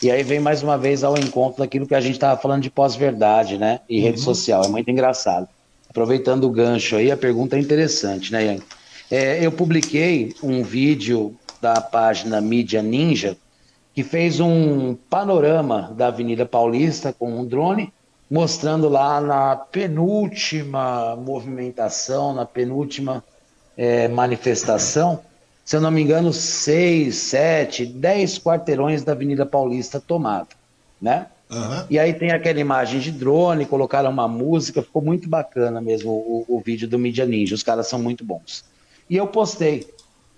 E 0.04 0.12
aí 0.12 0.24
vem 0.24 0.42
mais 0.42 0.62
uma 0.62 0.78
vez 0.78 1.06
ao 1.06 1.18
encontro 1.18 1.60
daquilo 1.60 1.88
que 1.88 1.96
a 1.96 2.02
gente 2.02 2.16
estava 2.16 2.40
falando 2.40 2.64
de 2.64 2.70
pós-verdade, 2.70 3.58
né? 3.58 3.80
E 3.88 4.02
rede 4.02 4.18
uhum. 4.18 4.26
social, 4.26 4.64
é 4.66 4.68
muito 4.68 4.92
engraçado. 4.92 5.48
Aproveitando 5.98 6.44
o 6.44 6.52
gancho 6.52 6.96
aí, 6.96 7.10
a 7.12 7.18
pergunta 7.18 7.56
é 7.56 7.60
interessante, 7.60 8.32
né, 8.32 8.46
Ian? 8.46 8.60
É, 9.10 9.44
eu 9.44 9.52
publiquei 9.52 10.32
um 10.44 10.62
vídeo 10.62 11.36
da 11.60 11.82
página 11.82 12.40
Mídia 12.40 12.84
Ninja 12.84 13.36
que 13.96 14.04
fez 14.04 14.40
um 14.40 14.94
panorama 14.94 15.92
da 15.98 16.10
Avenida 16.10 16.46
Paulista 16.46 17.12
com 17.12 17.40
um 17.40 17.44
drone 17.44 17.92
mostrando 18.30 18.88
lá 18.88 19.20
na 19.20 19.56
penúltima 19.56 21.16
movimentação, 21.16 22.32
na 22.32 22.46
penúltima 22.46 23.24
é, 23.76 24.08
manifestação, 24.08 25.22
se 25.66 25.76
eu 25.76 25.82
não 25.82 25.90
me 25.90 26.04
engano, 26.04 26.32
seis, 26.32 27.16
sete, 27.16 27.88
dez 27.88 28.38
quarteirões 28.38 29.04
da 29.04 29.14
Avenida 29.14 29.48
Paulista 29.48 30.00
tomada, 30.00 30.50
né? 31.02 31.26
Uhum. 31.50 31.86
E 31.90 31.98
aí 31.98 32.14
tem 32.14 32.32
aquela 32.32 32.60
imagem 32.60 33.00
de 33.00 33.12
drone, 33.12 33.66
colocaram 33.66 34.10
uma 34.10 34.28
música, 34.28 34.82
ficou 34.82 35.02
muito 35.02 35.30
bacana 35.30 35.80
mesmo 35.80 36.12
o, 36.12 36.46
o 36.48 36.60
vídeo 36.60 36.88
do 36.88 37.00
Media 37.00 37.26
Ninja, 37.26 37.56
os 37.56 37.64
caras 37.64 37.88
são 37.88 38.00
muito 38.00 38.24
bons. 38.24 38.66
E 39.10 39.16
eu 39.16 39.28
postei. 39.28 39.88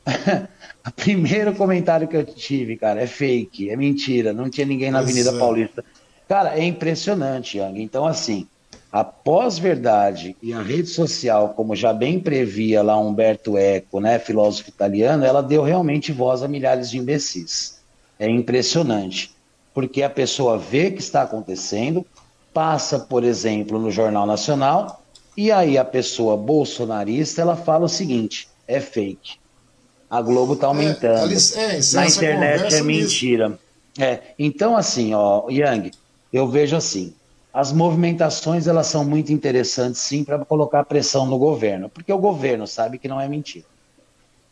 o 0.88 0.92
primeiro 0.92 1.54
comentário 1.56 2.08
que 2.08 2.16
eu 2.16 2.24
tive, 2.24 2.78
cara, 2.78 3.02
é 3.02 3.08
fake, 3.08 3.70
é 3.70 3.76
mentira, 3.76 4.34
não 4.34 4.50
tinha 4.50 4.66
ninguém 4.66 4.92
na 4.92 5.00
Avenida 5.00 5.32
é. 5.32 5.40
Paulista. 5.40 5.84
Cara, 6.28 6.58
é 6.58 6.64
impressionante, 6.64 7.58
Yang. 7.58 7.82
Então, 7.82 8.06
assim, 8.06 8.48
a 8.92 9.04
pós-verdade 9.04 10.36
e 10.42 10.54
a 10.54 10.62
rede 10.62 10.88
social, 10.88 11.50
como 11.50 11.76
já 11.76 11.92
bem 11.92 12.20
previa 12.20 12.82
lá 12.82 12.98
Humberto 13.00 13.58
Eco, 13.58 14.00
né, 14.00 14.20
filósofo 14.20 14.70
italiano, 14.70 15.26
ela 15.26 15.42
deu 15.42 15.64
realmente 15.64 16.12
voz 16.12 16.44
a 16.44 16.48
milhares 16.48 16.90
de 16.90 16.98
imbecis. 16.98 17.80
É 18.20 18.30
impressionante, 18.30 19.32
porque 19.74 20.04
a 20.04 20.10
pessoa 20.10 20.58
vê 20.58 20.88
o 20.88 20.94
que 20.94 21.00
está 21.00 21.22
acontecendo, 21.22 22.06
passa, 22.54 23.00
por 23.00 23.24
exemplo, 23.24 23.80
no 23.80 23.92
Jornal 23.92 24.26
Nacional, 24.26 25.02
e 25.38 25.52
aí 25.52 25.78
a 25.78 25.86
pessoa 25.86 26.36
bolsonarista, 26.36 27.42
ela 27.42 27.56
fala 27.56 27.86
o 27.86 27.90
seguinte, 27.90 28.48
é 28.68 28.80
fake. 28.80 29.38
A 30.10 30.22
Globo 30.22 30.54
está 30.54 30.68
é, 30.68 30.70
aumentando. 30.70 31.34
É, 31.34 31.78
é, 31.78 31.80
Na 31.94 32.08
internet 32.08 32.76
é 32.76 32.82
mentira. 32.82 33.60
É, 33.98 34.20
então 34.38 34.76
assim, 34.76 35.14
ó, 35.14 35.50
Yang, 35.50 35.92
eu 36.34 36.48
vejo 36.48 36.76
assim, 36.76 37.14
as 37.54 37.72
movimentações 37.72 38.68
elas 38.68 38.88
são 38.88 39.04
muito 39.04 39.32
interessantes 39.32 40.02
sim 40.02 40.24
para 40.24 40.44
colocar 40.46 40.84
pressão 40.84 41.26
no 41.26 41.38
governo, 41.38 41.90
porque 41.90 42.12
o 42.12 42.18
governo 42.18 42.68
sabe 42.68 42.98
que 42.98 43.08
não 43.08 43.20
é 43.20 43.28
mentira. 43.28 43.66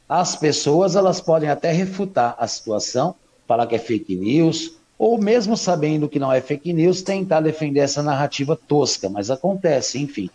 As 0.08 0.36
pessoas 0.36 0.96
elas 0.96 1.20
podem 1.20 1.50
até 1.50 1.72
refutar 1.72 2.36
a 2.40 2.48
situação, 2.48 3.16
falar 3.48 3.68
que 3.68 3.76
é 3.76 3.80
fake 3.80 4.16
news, 4.16 4.77
ou 4.98 5.18
mesmo 5.22 5.56
sabendo 5.56 6.10
que 6.10 6.20
não 6.20 6.32
é 6.32 6.42
fake 6.42 6.74
news, 6.74 7.02
tentar 7.02 7.42
defender 7.42 7.82
essa 7.82 8.02
narrativa 8.02 8.58
tosca, 8.68 9.10
mas 9.10 9.30
acontece, 9.30 10.00
enfim. 10.00 10.30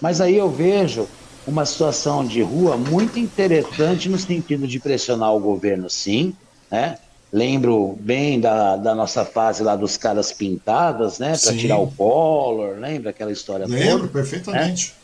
Mas 0.00 0.20
aí 0.20 0.36
eu 0.36 0.50
vejo 0.50 1.06
uma 1.46 1.66
situação 1.66 2.24
de 2.24 2.40
rua 2.40 2.76
muito 2.76 3.18
interessante 3.18 4.08
no 4.08 4.18
sentido 4.18 4.66
de 4.66 4.78
pressionar 4.78 5.34
o 5.34 5.40
governo, 5.40 5.90
sim, 5.90 6.34
né? 6.70 6.98
Lembro 7.32 7.98
bem 8.00 8.38
da, 8.38 8.76
da 8.76 8.94
nossa 8.94 9.24
fase 9.24 9.62
lá 9.64 9.74
dos 9.74 9.96
caras 9.96 10.32
pintadas, 10.32 11.18
né? 11.18 11.36
Para 11.36 11.56
tirar 11.56 11.78
o 11.78 11.90
Collor, 11.90 12.78
lembra 12.78 13.10
aquela 13.10 13.32
história 13.32 13.66
Lembro, 13.66 14.02
toda, 14.02 14.12
perfeitamente. 14.12 14.94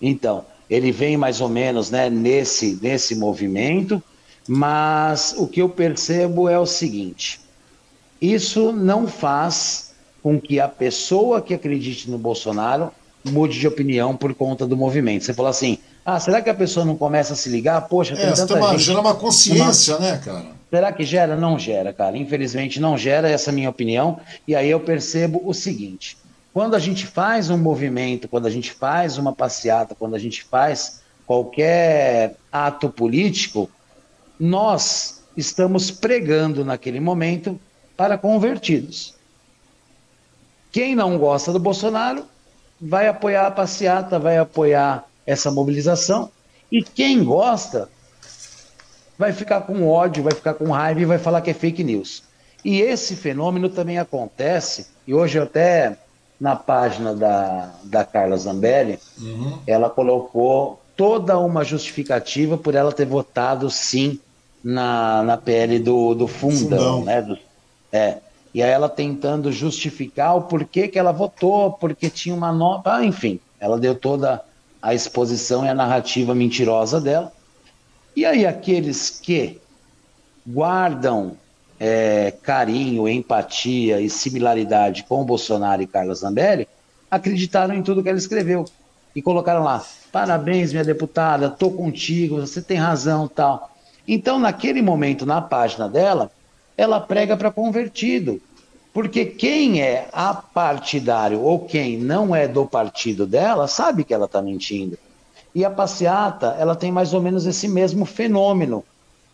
Né? 0.00 0.08
Então, 0.10 0.46
ele 0.68 0.90
vem 0.90 1.18
mais 1.18 1.42
ou 1.42 1.48
menos 1.48 1.90
né, 1.90 2.08
nesse, 2.08 2.78
nesse 2.80 3.14
movimento, 3.14 4.02
mas 4.48 5.34
o 5.36 5.46
que 5.46 5.60
eu 5.60 5.68
percebo 5.68 6.48
é 6.48 6.58
o 6.58 6.64
seguinte: 6.64 7.43
isso 8.32 8.72
não 8.72 9.06
faz 9.06 9.92
com 10.22 10.40
que 10.40 10.58
a 10.58 10.68
pessoa 10.68 11.42
que 11.42 11.52
acredite 11.52 12.10
no 12.10 12.16
Bolsonaro 12.16 12.90
mude 13.24 13.58
de 13.58 13.66
opinião 13.66 14.16
por 14.16 14.34
conta 14.34 14.66
do 14.66 14.76
movimento. 14.76 15.24
Você 15.24 15.34
falou 15.34 15.50
assim: 15.50 15.78
ah, 16.04 16.20
será 16.20 16.42
que 16.42 16.50
a 16.50 16.54
pessoa 16.54 16.84
não 16.84 16.96
começa 16.96 17.32
a 17.32 17.36
se 17.36 17.48
ligar? 17.48 17.80
Poxa, 17.82 18.14
tem 18.14 18.26
é, 18.26 18.32
tanta 18.32 18.54
uma, 18.54 18.70
gente. 18.72 18.82
Gera 18.82 19.00
uma 19.00 19.14
consciência, 19.14 19.96
uma... 19.96 20.10
né, 20.10 20.20
cara? 20.22 20.46
Será 20.70 20.92
que 20.92 21.04
gera? 21.04 21.36
Não 21.36 21.58
gera, 21.58 21.92
cara. 21.92 22.16
Infelizmente 22.16 22.80
não 22.80 22.98
gera, 22.98 23.28
essa 23.28 23.50
é 23.50 23.52
a 23.52 23.54
minha 23.54 23.70
opinião. 23.70 24.18
E 24.46 24.54
aí 24.54 24.70
eu 24.70 24.80
percebo 24.80 25.40
o 25.44 25.54
seguinte: 25.54 26.18
quando 26.52 26.74
a 26.74 26.78
gente 26.78 27.06
faz 27.06 27.50
um 27.50 27.58
movimento, 27.58 28.28
quando 28.28 28.46
a 28.46 28.50
gente 28.50 28.72
faz 28.72 29.18
uma 29.18 29.32
passeata, 29.32 29.94
quando 29.94 30.14
a 30.14 30.18
gente 30.18 30.44
faz 30.44 31.00
qualquer 31.26 32.36
ato 32.52 32.90
político, 32.90 33.70
nós 34.38 35.22
estamos 35.36 35.90
pregando 35.90 36.64
naquele 36.64 37.00
momento 37.00 37.58
para 37.96 38.18
convertidos. 38.18 39.14
Quem 40.72 40.94
não 40.94 41.18
gosta 41.18 41.52
do 41.52 41.58
Bolsonaro 41.58 42.24
vai 42.80 43.08
apoiar 43.08 43.46
a 43.46 43.50
passeata, 43.50 44.18
vai 44.18 44.38
apoiar 44.38 45.04
essa 45.26 45.50
mobilização. 45.50 46.30
E 46.70 46.82
quem 46.82 47.22
gosta 47.22 47.88
vai 49.18 49.32
ficar 49.32 49.62
com 49.62 49.88
ódio, 49.88 50.24
vai 50.24 50.34
ficar 50.34 50.54
com 50.54 50.70
raiva 50.70 51.00
e 51.00 51.04
vai 51.04 51.18
falar 51.18 51.40
que 51.40 51.50
é 51.50 51.54
fake 51.54 51.84
news. 51.84 52.24
E 52.64 52.80
esse 52.80 53.14
fenômeno 53.14 53.68
também 53.68 53.98
acontece, 53.98 54.88
e 55.06 55.14
hoje 55.14 55.38
até 55.38 55.98
na 56.40 56.56
página 56.56 57.14
da, 57.14 57.72
da 57.84 58.04
Carla 58.04 58.36
Zambelli, 58.36 58.98
uhum. 59.20 59.58
ela 59.66 59.88
colocou 59.88 60.80
toda 60.96 61.38
uma 61.38 61.62
justificativa 61.64 62.56
por 62.56 62.74
ela 62.74 62.92
ter 62.92 63.06
votado 63.06 63.70
sim 63.70 64.18
na, 64.62 65.22
na 65.22 65.36
PL 65.36 65.78
do, 65.78 66.14
do 66.14 66.26
fundão, 66.26 66.98
fundão. 66.98 67.04
né? 67.04 67.22
Do, 67.22 67.38
é. 67.94 68.18
E 68.52 68.60
aí 68.60 68.70
ela 68.70 68.88
tentando 68.88 69.52
justificar 69.52 70.36
o 70.36 70.42
porquê 70.42 70.88
que 70.88 70.98
ela 70.98 71.12
votou, 71.12 71.72
porque 71.72 72.10
tinha 72.10 72.34
uma 72.34 72.52
nova. 72.52 72.96
Ah, 72.96 73.04
enfim, 73.04 73.38
ela 73.60 73.78
deu 73.78 73.94
toda 73.94 74.42
a 74.82 74.92
exposição 74.92 75.64
e 75.64 75.68
a 75.68 75.74
narrativa 75.74 76.34
mentirosa 76.34 77.00
dela. 77.00 77.32
E 78.16 78.26
aí, 78.26 78.44
aqueles 78.44 79.10
que 79.10 79.60
guardam 80.46 81.36
é, 81.78 82.32
carinho, 82.42 83.08
empatia 83.08 84.00
e 84.00 84.10
similaridade 84.10 85.04
com 85.04 85.22
o 85.22 85.24
Bolsonaro 85.24 85.82
e 85.82 85.86
Carla 85.86 86.14
Zambelli, 86.14 86.68
acreditaram 87.10 87.74
em 87.74 87.82
tudo 87.82 88.02
que 88.02 88.08
ela 88.08 88.18
escreveu 88.18 88.64
e 89.14 89.22
colocaram 89.22 89.62
lá: 89.62 89.84
parabéns, 90.12 90.72
minha 90.72 90.84
deputada, 90.84 91.48
tô 91.48 91.70
contigo, 91.70 92.40
você 92.40 92.60
tem 92.60 92.76
razão, 92.76 93.28
tal. 93.28 93.70
Então, 94.06 94.38
naquele 94.38 94.82
momento, 94.82 95.24
na 95.24 95.40
página 95.40 95.88
dela, 95.88 96.30
ela 96.76 97.00
prega 97.00 97.36
para 97.36 97.50
convertido. 97.50 98.40
Porque 98.92 99.24
quem 99.24 99.82
é 99.82 100.08
apartidário 100.12 101.40
ou 101.40 101.58
quem 101.58 101.98
não 101.98 102.34
é 102.34 102.46
do 102.46 102.64
partido 102.64 103.26
dela 103.26 103.66
sabe 103.66 104.04
que 104.04 104.14
ela 104.14 104.26
está 104.26 104.40
mentindo. 104.40 104.96
E 105.52 105.64
a 105.64 105.70
passeata, 105.70 106.56
ela 106.58 106.76
tem 106.76 106.92
mais 106.92 107.12
ou 107.12 107.20
menos 107.20 107.44
esse 107.44 107.66
mesmo 107.66 108.04
fenômeno 108.04 108.84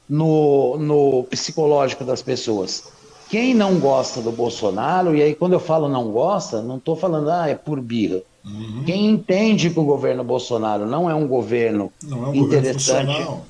no, 0.09 0.77
no 0.79 1.25
psicológico 1.25 2.05
das 2.05 2.23
pessoas. 2.23 2.85
Quem 3.29 3.55
não 3.55 3.79
gosta 3.79 4.21
do 4.21 4.33
Bolsonaro, 4.33 5.15
e 5.15 5.23
aí 5.23 5.35
quando 5.35 5.53
eu 5.53 5.61
falo 5.61 5.89
não 5.89 6.11
gosta, 6.11 6.61
não 6.61 6.79
estou 6.79 6.97
falando, 6.97 7.31
ah, 7.31 7.49
é 7.49 7.55
por 7.55 7.81
birra. 7.81 8.21
Uhum. 8.45 8.83
Quem 8.85 9.07
entende 9.07 9.71
que 9.71 9.79
o 9.79 9.85
governo 9.85 10.25
Bolsonaro 10.25 10.87
não 10.87 11.09
é 11.09 11.15
um 11.15 11.29
governo 11.29 11.93
não 12.03 12.25
é 12.25 12.29
um 12.29 12.35
interessante, 12.35 13.07
governo 13.07 13.43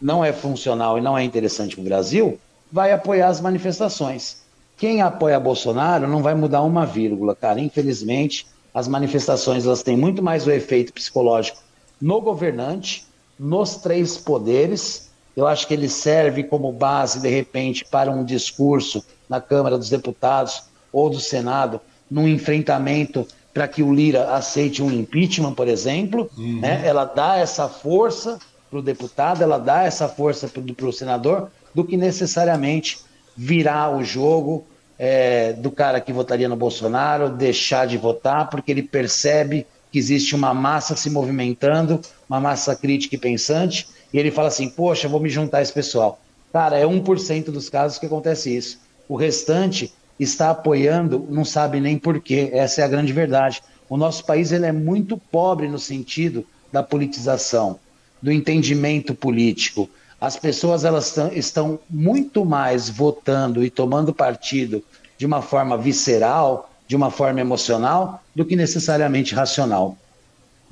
não 0.00 0.24
é 0.24 0.32
funcional 0.32 0.98
e 0.98 1.00
não 1.00 1.16
é 1.16 1.22
interessante 1.22 1.76
para 1.76 1.82
o 1.82 1.84
Brasil, 1.84 2.38
vai 2.70 2.92
apoiar 2.92 3.28
as 3.28 3.40
manifestações. 3.40 4.42
Quem 4.76 5.02
apoia 5.02 5.40
Bolsonaro 5.40 6.06
não 6.06 6.22
vai 6.22 6.34
mudar 6.34 6.62
uma 6.62 6.86
vírgula, 6.86 7.34
cara. 7.34 7.60
Infelizmente, 7.60 8.46
as 8.72 8.86
manifestações 8.86 9.66
elas 9.66 9.82
têm 9.82 9.96
muito 9.96 10.22
mais 10.22 10.46
o 10.46 10.50
efeito 10.50 10.92
psicológico 10.92 11.58
no 12.00 12.20
governante, 12.20 13.06
nos 13.38 13.76
três 13.76 14.16
poderes 14.16 15.08
eu 15.38 15.46
acho 15.46 15.68
que 15.68 15.74
ele 15.74 15.88
serve 15.88 16.42
como 16.42 16.72
base, 16.72 17.20
de 17.20 17.28
repente, 17.28 17.84
para 17.84 18.10
um 18.10 18.24
discurso 18.24 19.04
na 19.28 19.40
Câmara 19.40 19.78
dos 19.78 19.88
Deputados 19.88 20.64
ou 20.92 21.08
do 21.08 21.20
Senado, 21.20 21.80
num 22.10 22.26
enfrentamento 22.26 23.24
para 23.54 23.68
que 23.68 23.80
o 23.80 23.94
Lira 23.94 24.32
aceite 24.34 24.82
um 24.82 24.90
impeachment, 24.90 25.54
por 25.54 25.68
exemplo. 25.68 26.28
Uhum. 26.36 26.58
Né? 26.58 26.82
Ela 26.84 27.04
dá 27.04 27.36
essa 27.36 27.68
força 27.68 28.40
para 28.68 28.80
o 28.80 28.82
deputado, 28.82 29.40
ela 29.40 29.58
dá 29.58 29.84
essa 29.84 30.08
força 30.08 30.48
para 30.48 30.86
o 30.86 30.92
senador, 30.92 31.52
do 31.78 31.84
que 31.84 31.96
necessariamente 31.96 32.98
virar 33.36 33.96
o 33.96 34.02
jogo 34.02 34.66
é, 34.98 35.52
do 35.52 35.70
cara 35.70 36.00
que 36.00 36.12
votaria 36.12 36.48
no 36.48 36.56
Bolsonaro, 36.56 37.28
deixar 37.30 37.86
de 37.86 37.96
votar, 37.96 38.50
porque 38.50 38.72
ele 38.72 38.82
percebe 38.82 39.64
que 39.92 39.98
existe 40.00 40.34
uma 40.34 40.52
massa 40.52 40.96
se 40.96 41.08
movimentando, 41.08 42.00
uma 42.28 42.40
massa 42.40 42.74
crítica 42.74 43.14
e 43.14 43.18
pensante, 43.18 43.86
e 44.12 44.18
ele 44.18 44.32
fala 44.32 44.48
assim: 44.48 44.68
Poxa, 44.68 45.06
vou 45.06 45.20
me 45.20 45.28
juntar 45.28 45.58
a 45.58 45.62
esse 45.62 45.72
pessoal. 45.72 46.20
Cara, 46.52 46.76
é 46.76 46.84
1% 46.84 47.44
dos 47.44 47.70
casos 47.70 47.96
que 47.96 48.06
acontece 48.06 48.56
isso. 48.56 48.80
O 49.08 49.14
restante 49.14 49.94
está 50.18 50.50
apoiando, 50.50 51.28
não 51.30 51.44
sabe 51.44 51.78
nem 51.78 51.96
porquê. 51.96 52.50
Essa 52.52 52.80
é 52.80 52.84
a 52.84 52.88
grande 52.88 53.12
verdade. 53.12 53.62
O 53.88 53.96
nosso 53.96 54.24
país 54.24 54.50
ele 54.50 54.66
é 54.66 54.72
muito 54.72 55.16
pobre 55.16 55.68
no 55.68 55.78
sentido 55.78 56.44
da 56.72 56.82
politização, 56.82 57.78
do 58.20 58.32
entendimento 58.32 59.14
político. 59.14 59.88
As 60.20 60.36
pessoas 60.36 60.84
elas 60.84 61.16
estão 61.32 61.78
muito 61.88 62.44
mais 62.44 62.88
votando 62.88 63.64
e 63.64 63.70
tomando 63.70 64.12
partido 64.12 64.82
de 65.16 65.24
uma 65.24 65.42
forma 65.42 65.76
visceral, 65.76 66.70
de 66.86 66.96
uma 66.96 67.10
forma 67.10 67.40
emocional, 67.40 68.22
do 68.34 68.44
que 68.44 68.56
necessariamente 68.56 69.34
racional. 69.34 69.96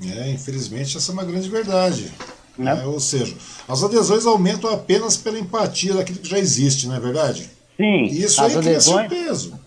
É, 0.01 0.31
infelizmente 0.31 0.97
essa 0.97 1.11
é 1.11 1.13
uma 1.13 1.23
grande 1.23 1.49
verdade. 1.49 2.11
Né? 2.57 2.81
É, 2.81 2.85
ou 2.85 2.99
seja, 2.99 3.35
as 3.67 3.83
adesões 3.83 4.25
aumentam 4.25 4.73
apenas 4.73 5.15
pela 5.15 5.39
empatia 5.39 5.93
daquilo 5.93 6.19
que 6.19 6.29
já 6.29 6.39
existe, 6.39 6.87
não 6.87 6.95
é 6.95 6.99
verdade? 6.99 7.49
Sim. 7.77 8.03
Isso 8.05 8.41
as 8.41 8.53
aí 8.53 8.57
adesões, 8.57 9.07
cria 9.07 9.25
peso. 9.25 9.59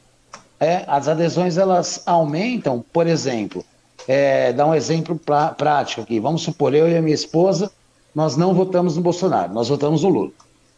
É, 0.59 0.85
as 0.87 1.07
adesões 1.07 1.57
elas 1.57 2.03
aumentam, 2.05 2.85
por 2.93 3.07
exemplo, 3.07 3.65
é, 4.09 4.53
dar 4.53 4.67
um 4.67 4.75
exemplo 4.75 5.17
pra, 5.17 5.49
prático 5.49 6.03
aqui. 6.03 6.19
Vamos 6.19 6.43
supor, 6.43 6.75
eu 6.75 6.89
e 6.89 6.97
a 6.97 7.03
minha 7.03 7.15
esposa, 7.15 7.71
nós 8.15 8.37
não 8.37 8.55
votamos 8.55 8.97
no 8.97 9.03
Bolsonaro, 9.03 9.53
nós 9.53 9.69
votamos 9.69 10.03
no 10.03 10.09
Lula. 10.09 10.31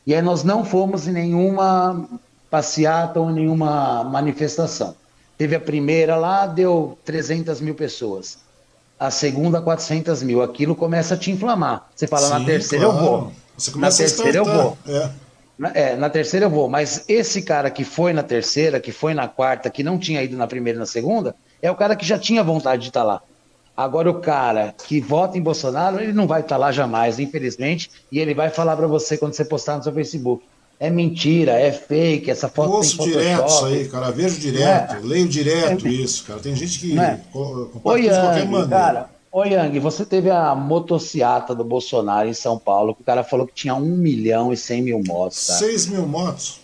E 0.06 0.14
aí 0.14 0.22
nós 0.22 0.44
não 0.44 0.64
fomos 0.64 1.06
em 1.06 1.12
nenhuma 1.12 2.08
passeata 2.50 3.20
ou 3.20 3.30
nenhuma 3.30 4.04
manifestação. 4.04 4.94
Teve 5.38 5.56
a 5.56 5.60
primeira 5.60 6.16
lá, 6.16 6.46
deu 6.46 6.98
300 7.04 7.60
mil 7.60 7.74
pessoas 7.74 8.38
a 9.02 9.10
segunda 9.10 9.60
400 9.60 10.22
mil. 10.22 10.42
Aquilo 10.42 10.76
começa 10.76 11.14
a 11.14 11.16
te 11.16 11.32
inflamar. 11.32 11.88
Você 11.92 12.06
fala, 12.06 12.28
Sim, 12.28 12.32
na 12.34 12.44
terceira 12.44 12.84
claro. 12.84 12.98
eu 12.98 13.04
vou. 13.04 13.32
na 13.80 13.90
terceira 13.90 14.38
eu 14.38 14.44
vou. 14.44 14.78
É. 14.86 15.10
Na, 15.58 15.68
é, 15.74 15.96
na 15.96 16.08
terceira 16.08 16.46
eu 16.46 16.50
vou. 16.50 16.68
Mas 16.68 17.04
esse 17.08 17.42
cara 17.42 17.68
que 17.68 17.82
foi 17.82 18.12
na 18.12 18.22
terceira, 18.22 18.78
que 18.78 18.92
foi 18.92 19.12
na 19.12 19.26
quarta, 19.26 19.68
que 19.68 19.82
não 19.82 19.98
tinha 19.98 20.22
ido 20.22 20.36
na 20.36 20.46
primeira 20.46 20.76
e 20.76 20.80
na 20.80 20.86
segunda, 20.86 21.34
é 21.60 21.68
o 21.68 21.74
cara 21.74 21.96
que 21.96 22.06
já 22.06 22.16
tinha 22.16 22.44
vontade 22.44 22.82
de 22.82 22.88
estar 22.88 23.00
tá 23.00 23.06
lá. 23.06 23.22
Agora, 23.82 24.10
o 24.10 24.20
cara 24.20 24.74
que 24.86 25.00
vota 25.00 25.36
em 25.36 25.42
Bolsonaro, 25.42 26.00
ele 26.00 26.12
não 26.12 26.26
vai 26.26 26.40
estar 26.40 26.56
lá 26.56 26.70
jamais, 26.70 27.18
infelizmente, 27.18 27.90
e 28.10 28.18
ele 28.18 28.34
vai 28.34 28.50
falar 28.50 28.76
para 28.76 28.86
você 28.86 29.16
quando 29.16 29.34
você 29.34 29.44
postar 29.44 29.76
no 29.76 29.82
seu 29.82 29.92
Facebook 29.92 30.44
é 30.82 30.90
mentira, 30.90 31.52
é 31.52 31.70
fake, 31.70 32.28
essa 32.28 32.48
foto 32.48 32.72
Ouço 32.72 32.98
tem 32.98 33.12
direto 33.12 33.46
isso 33.46 33.64
aí, 33.66 33.88
cara, 33.88 34.10
vejo 34.10 34.40
direto, 34.40 34.96
é. 34.96 34.98
leio 34.98 35.28
direto 35.28 35.86
é. 35.86 35.90
isso, 35.90 36.24
cara. 36.24 36.40
Tem 36.40 36.56
gente 36.56 36.80
que 36.80 36.98
é. 36.98 37.20
compartilha 37.32 38.12
de 38.12 38.20
qualquer 38.20 38.46
maneira. 38.46 38.68
Cara, 38.68 39.10
Ô 39.30 39.44
Yang, 39.44 39.78
você 39.78 40.04
teve 40.04 40.28
a 40.28 40.54
motociata 40.56 41.54
do 41.54 41.62
Bolsonaro 41.62 42.28
em 42.28 42.34
São 42.34 42.58
Paulo, 42.58 42.96
que 42.96 43.00
o 43.00 43.04
cara 43.04 43.22
falou 43.22 43.46
que 43.46 43.54
tinha 43.54 43.74
1 43.76 43.80
milhão 43.80 44.52
e 44.52 44.56
100 44.56 44.82
mil 44.82 45.02
motos. 45.06 45.46
Tá? 45.46 45.54
6 45.54 45.86
mil 45.86 46.06
motos? 46.06 46.60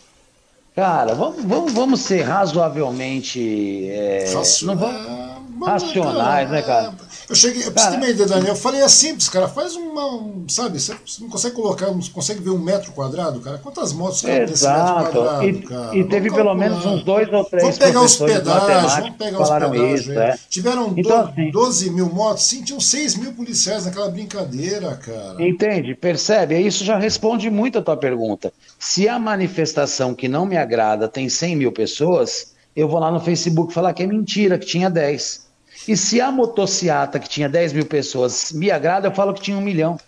Cara, 0.75 1.15
vamos, 1.15 1.45
vamos, 1.45 1.73
vamos 1.73 2.01
ser 2.01 2.23
razoavelmente. 2.23 3.89
É, 3.89 4.31
não 4.63 4.77
vamos, 4.77 5.67
racionais, 5.67 6.51
né, 6.51 6.61
cara? 6.61 6.95
Eu 7.29 7.35
cheguei, 7.35 7.67
eu 7.67 7.73
cara, 7.73 7.99
ter 7.99 8.15
Daniel, 8.15 8.55
eu 8.55 8.57
falei, 8.57 8.81
é 8.81 8.89
simples, 8.89 9.29
cara, 9.29 9.47
faz 9.49 9.77
uma, 9.77 10.07
um, 10.15 10.47
sabe, 10.49 10.81
você 10.81 10.95
não 11.21 11.29
consegue 11.29 11.55
colocar, 11.55 11.91
não 11.91 12.01
consegue 12.01 12.41
ver 12.41 12.51
um 12.51 12.59
metro 12.59 12.91
quadrado, 12.93 13.41
cara? 13.41 13.59
Quantas 13.59 13.93
motos 13.93 14.23
nesse 14.23 14.39
metro 14.39 15.13
quadrado, 15.13 15.45
e, 15.45 15.63
cara? 15.63 15.97
E 15.97 16.05
teve 16.05 16.33
pelo 16.33 16.55
menos 16.55 16.87
uns 16.87 17.05
dois 17.05 17.31
ou 17.31 17.45
três 17.45 17.63
Vamos 17.65 17.79
pegar 17.79 18.03
os 18.03 18.17
pedágios, 18.17 18.95
vamos 18.95 19.17
pegar 19.17 19.43
os 19.43 19.51
pedágios. 19.51 20.01
Isso, 20.01 20.13
é. 20.13 20.39
Tiveram 20.49 20.95
então, 20.97 21.25
do, 21.25 21.29
assim, 21.29 21.51
12 21.51 21.91
mil 21.91 22.09
motos, 22.09 22.45
sim, 22.45 22.63
tinham 22.63 22.81
6 22.81 23.17
mil 23.17 23.33
policiais 23.35 23.85
naquela 23.85 24.09
brincadeira, 24.09 24.97
cara. 24.97 25.47
Entende, 25.47 25.95
percebe? 25.95 26.59
Isso 26.59 26.83
já 26.83 26.99
responde 26.99 27.51
muito 27.51 27.79
a 27.79 27.83
tua 27.83 27.97
pergunta. 27.97 28.51
Se 28.79 29.07
a 29.07 29.19
manifestação 29.19 30.15
que 30.15 30.29
não 30.29 30.47
me 30.47 30.57
agrada 30.57 31.07
tem 31.07 31.29
100 31.29 31.57
mil 31.57 31.73
pessoas, 31.73 32.55
eu 32.75 32.89
vou 32.89 32.99
lá 32.99 33.11
no 33.11 33.21
Facebook 33.21 33.75
falar 33.75 33.93
que 33.93 34.03
é 34.03 34.07
mentira, 34.07 34.59
que 34.59 34.65
tinha 34.67 34.89
10. 34.89 35.48
E 35.89 35.97
se 35.97 36.21
a 36.21 36.31
motociata, 36.31 37.19
que 37.19 37.29
tinha 37.29 37.49
10 37.49 37.73
mil 37.73 37.87
pessoas, 37.87 38.53
me 38.53 38.71
agrada, 38.71 39.09
eu 39.09 39.15
falo 39.15 39.33
que 39.33 39.41
tinha 39.41 39.57
um 39.57 39.63
milhão. 39.63 39.99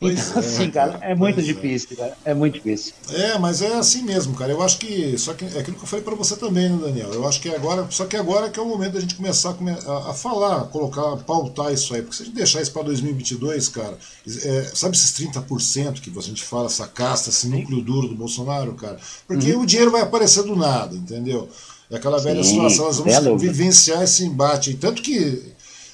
Pois 0.00 0.30
então, 0.30 0.42
é, 0.42 0.46
assim, 0.46 0.70
cara, 0.70 0.98
é 1.02 1.14
muito 1.14 1.40
é. 1.40 1.42
difícil, 1.42 1.94
cara. 1.94 2.16
É 2.24 2.32
muito 2.32 2.54
difícil. 2.54 2.94
É, 3.12 3.38
mas 3.38 3.60
é 3.60 3.74
assim 3.74 4.02
mesmo, 4.02 4.34
cara. 4.34 4.50
Eu 4.50 4.62
acho 4.62 4.78
que. 4.78 5.18
Só 5.18 5.34
que 5.34 5.44
é 5.44 5.58
aquilo 5.58 5.76
que 5.76 5.82
eu 5.82 5.86
falei 5.86 6.02
para 6.02 6.14
você 6.14 6.34
também, 6.36 6.70
né, 6.70 6.78
Daniel? 6.82 7.12
Eu 7.12 7.28
acho 7.28 7.38
que 7.38 7.50
agora. 7.54 7.86
Só 7.90 8.06
que 8.06 8.16
agora 8.16 8.48
que 8.48 8.58
é 8.58 8.62
o 8.62 8.66
momento 8.66 8.94
da 8.94 9.00
gente 9.00 9.14
começar 9.14 9.54
a, 9.86 10.10
a 10.10 10.14
falar, 10.14 10.64
colocar, 10.68 11.18
pautar 11.18 11.70
isso 11.70 11.94
aí. 11.94 12.00
Porque 12.00 12.16
se 12.16 12.22
a 12.22 12.26
gente 12.26 12.34
deixar 12.34 12.62
isso 12.62 12.72
para 12.72 12.84
2022, 12.84 13.68
cara, 13.68 13.98
é, 14.26 14.62
sabe 14.74 14.96
esses 14.96 15.12
30% 15.12 16.00
que 16.00 16.10
a 16.18 16.22
gente 16.22 16.42
fala, 16.44 16.66
essa 16.66 16.88
casta, 16.88 17.28
esse 17.28 17.46
núcleo 17.46 17.82
duro 17.82 18.08
do 18.08 18.14
Bolsonaro, 18.14 18.72
cara? 18.72 18.98
Porque 19.28 19.52
uhum. 19.52 19.60
o 19.60 19.66
dinheiro 19.66 19.90
vai 19.90 20.00
aparecer 20.00 20.44
do 20.44 20.56
nada, 20.56 20.96
entendeu? 20.96 21.46
É 21.90 21.96
aquela 21.96 22.18
velha 22.18 22.42
Sim, 22.44 22.50
situação, 22.50 22.86
nós 22.86 22.98
vamos 22.98 23.42
vivenciar 23.42 24.02
esse 24.02 24.24
embate. 24.24 24.74
Tanto 24.74 25.02
que 25.02 25.42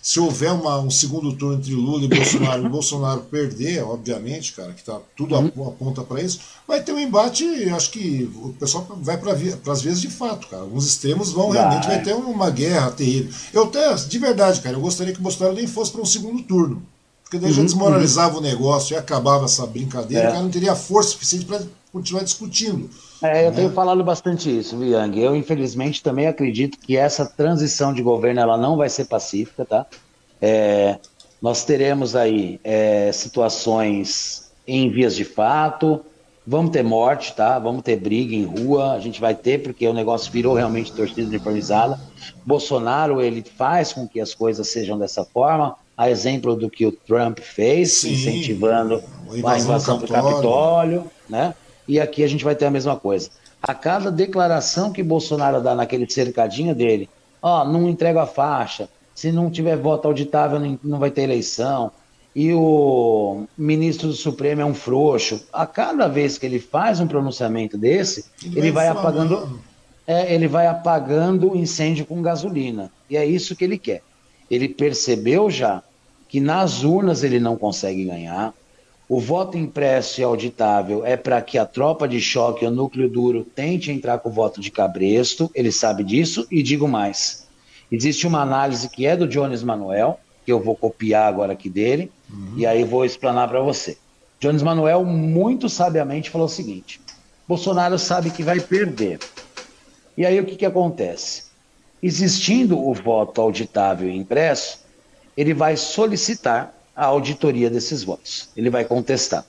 se 0.06 0.20
houver 0.20 0.52
uma, 0.52 0.78
um 0.78 0.88
segundo 0.88 1.32
turno 1.32 1.56
entre 1.56 1.74
Lula 1.74 2.04
e 2.04 2.08
Bolsonaro, 2.08 2.62
e 2.62 2.66
o 2.66 2.70
Bolsonaro 2.70 3.20
perder, 3.22 3.82
obviamente, 3.82 4.52
cara, 4.52 4.72
que 4.72 4.84
tá, 4.84 5.00
tudo 5.16 5.34
uhum. 5.34 5.66
aponta 5.66 6.02
para 6.04 6.22
isso, 6.22 6.38
vai 6.68 6.80
ter 6.80 6.92
um 6.92 6.98
embate, 7.00 7.44
acho 7.70 7.90
que 7.90 8.30
o 8.36 8.52
pessoal 8.52 8.86
vai 9.00 9.16
para 9.18 9.32
as 9.72 9.82
vezes 9.82 10.00
de 10.00 10.08
fato, 10.08 10.46
cara. 10.46 10.62
Alguns 10.62 10.86
extremos 10.86 11.32
vão 11.32 11.48
vai. 11.48 11.58
realmente, 11.58 11.88
vai 11.88 12.00
ter 12.00 12.14
uma 12.14 12.50
guerra 12.50 12.92
terrível. 12.92 13.32
Eu 13.52 13.64
até, 13.64 13.94
de 13.94 14.18
verdade, 14.20 14.60
cara, 14.60 14.76
eu 14.76 14.80
gostaria 14.80 15.12
que 15.12 15.18
o 15.18 15.22
Bolsonaro 15.24 15.56
nem 15.56 15.66
fosse 15.66 15.90
para 15.90 16.02
um 16.02 16.06
segundo 16.06 16.40
turno. 16.44 16.80
Porque 17.24 17.38
daí 17.38 17.50
uhum, 17.50 17.56
já 17.56 17.62
desmoralizava 17.64 18.34
uhum. 18.34 18.38
o 18.38 18.42
negócio 18.42 18.94
e 18.94 18.96
acabava 18.96 19.46
essa 19.46 19.66
brincadeira, 19.66 20.26
é. 20.26 20.28
o 20.28 20.30
cara 20.30 20.42
não 20.44 20.50
teria 20.50 20.76
força 20.76 21.10
suficiente 21.10 21.46
para 21.46 21.62
continuar 21.92 22.22
discutindo. 22.22 22.88
É, 23.22 23.46
eu 23.46 23.52
tenho 23.52 23.70
falado 23.70 24.02
bastante 24.04 24.56
isso, 24.56 24.82
Yang. 24.82 25.20
Eu, 25.20 25.36
infelizmente, 25.36 26.02
também 26.02 26.26
acredito 26.26 26.78
que 26.78 26.96
essa 26.96 27.24
transição 27.24 27.92
de 27.92 28.02
governo 28.02 28.40
ela 28.40 28.56
não 28.56 28.76
vai 28.76 28.88
ser 28.88 29.06
pacífica, 29.06 29.64
tá? 29.64 29.86
É, 30.40 30.98
nós 31.40 31.64
teremos 31.64 32.14
aí 32.14 32.60
é, 32.62 33.10
situações 33.12 34.50
em 34.66 34.90
vias 34.90 35.14
de 35.14 35.24
fato, 35.24 36.04
vamos 36.46 36.70
ter 36.70 36.82
morte, 36.82 37.34
tá? 37.34 37.58
Vamos 37.58 37.82
ter 37.82 37.96
briga 37.96 38.34
em 38.34 38.44
rua, 38.44 38.92
a 38.92 39.00
gente 39.00 39.20
vai 39.20 39.34
ter, 39.34 39.62
porque 39.62 39.86
o 39.86 39.94
negócio 39.94 40.30
virou 40.30 40.54
realmente 40.54 40.92
torcida 40.92 41.26
uniformizada. 41.28 41.98
Bolsonaro, 42.44 43.20
ele 43.20 43.42
faz 43.42 43.92
com 43.92 44.06
que 44.06 44.20
as 44.20 44.34
coisas 44.34 44.68
sejam 44.68 44.98
dessa 44.98 45.24
forma, 45.24 45.76
a 45.96 46.10
exemplo 46.10 46.54
do 46.54 46.68
que 46.68 46.84
o 46.84 46.92
Trump 46.92 47.38
fez, 47.38 47.98
Sim, 47.98 48.12
incentivando 48.12 49.02
a 49.44 49.58
invasão 49.58 49.98
do 49.98 50.06
Capitólio, 50.06 51.10
né? 51.28 51.54
E 51.88 52.00
aqui 52.00 52.22
a 52.22 52.28
gente 52.28 52.44
vai 52.44 52.54
ter 52.54 52.66
a 52.66 52.70
mesma 52.70 52.96
coisa. 52.96 53.30
A 53.62 53.74
cada 53.74 54.10
declaração 54.10 54.92
que 54.92 55.02
Bolsonaro 55.02 55.60
dá 55.60 55.74
naquele 55.74 56.08
cercadinho 56.08 56.74
dele, 56.74 57.08
ó, 57.42 57.64
não 57.64 57.88
entrega 57.88 58.22
a 58.22 58.26
faixa, 58.26 58.88
se 59.14 59.32
não 59.32 59.50
tiver 59.50 59.76
voto 59.76 60.06
auditável 60.06 60.60
não 60.82 60.98
vai 60.98 61.10
ter 61.10 61.22
eleição, 61.22 61.90
e 62.34 62.52
o 62.52 63.46
ministro 63.56 64.08
do 64.08 64.14
Supremo 64.14 64.60
é 64.60 64.64
um 64.64 64.74
frouxo. 64.74 65.46
A 65.50 65.64
cada 65.64 66.06
vez 66.06 66.36
que 66.36 66.44
ele 66.44 66.58
faz 66.58 67.00
um 67.00 67.06
pronunciamento 67.06 67.78
desse, 67.78 68.26
ele, 68.44 68.58
ele 68.58 68.70
vai, 68.70 68.88
apagando, 68.88 69.58
é, 70.06 70.34
ele 70.34 70.46
vai 70.46 70.66
apagando 70.66 71.50
o 71.50 71.56
incêndio 71.56 72.04
com 72.04 72.20
gasolina. 72.20 72.92
E 73.08 73.16
é 73.16 73.24
isso 73.24 73.56
que 73.56 73.64
ele 73.64 73.78
quer. 73.78 74.02
Ele 74.50 74.68
percebeu 74.68 75.50
já 75.50 75.82
que 76.28 76.38
nas 76.38 76.84
urnas 76.84 77.22
ele 77.22 77.40
não 77.40 77.56
consegue 77.56 78.04
ganhar. 78.04 78.52
O 79.08 79.20
voto 79.20 79.56
impresso 79.56 80.20
e 80.20 80.24
auditável 80.24 81.06
é 81.06 81.16
para 81.16 81.40
que 81.40 81.56
a 81.56 81.64
tropa 81.64 82.08
de 82.08 82.20
choque, 82.20 82.66
o 82.66 82.70
núcleo 82.70 83.08
duro, 83.08 83.44
tente 83.44 83.92
entrar 83.92 84.18
com 84.18 84.28
o 84.28 84.32
voto 84.32 84.60
de 84.60 84.70
cabresto. 84.70 85.48
Ele 85.54 85.70
sabe 85.70 86.02
disso 86.02 86.46
e 86.50 86.60
digo 86.60 86.88
mais. 86.88 87.46
Existe 87.90 88.26
uma 88.26 88.42
análise 88.42 88.88
que 88.88 89.06
é 89.06 89.16
do 89.16 89.28
Jones 89.28 89.62
Manuel, 89.62 90.18
que 90.44 90.50
eu 90.50 90.60
vou 90.60 90.74
copiar 90.74 91.28
agora 91.28 91.52
aqui 91.52 91.70
dele, 91.70 92.10
uhum. 92.28 92.54
e 92.56 92.66
aí 92.66 92.82
vou 92.82 93.04
explanar 93.04 93.48
para 93.48 93.60
você. 93.60 93.96
Jones 94.40 94.62
Manuel 94.62 95.04
muito 95.04 95.68
sabiamente 95.68 96.28
falou 96.28 96.48
o 96.48 96.50
seguinte: 96.50 97.00
Bolsonaro 97.46 97.98
sabe 97.98 98.30
que 98.30 98.42
vai 98.42 98.58
perder. 98.58 99.20
E 100.16 100.26
aí 100.26 100.40
o 100.40 100.44
que, 100.44 100.56
que 100.56 100.66
acontece? 100.66 101.44
Existindo 102.02 102.78
o 102.78 102.92
voto 102.92 103.40
auditável 103.40 104.08
e 104.08 104.16
impresso, 104.16 104.80
ele 105.36 105.54
vai 105.54 105.76
solicitar 105.76 106.75
a 106.96 107.04
auditoria 107.04 107.68
desses 107.68 108.02
votos. 108.02 108.48
Ele 108.56 108.70
vai 108.70 108.84
contestar. 108.84 109.44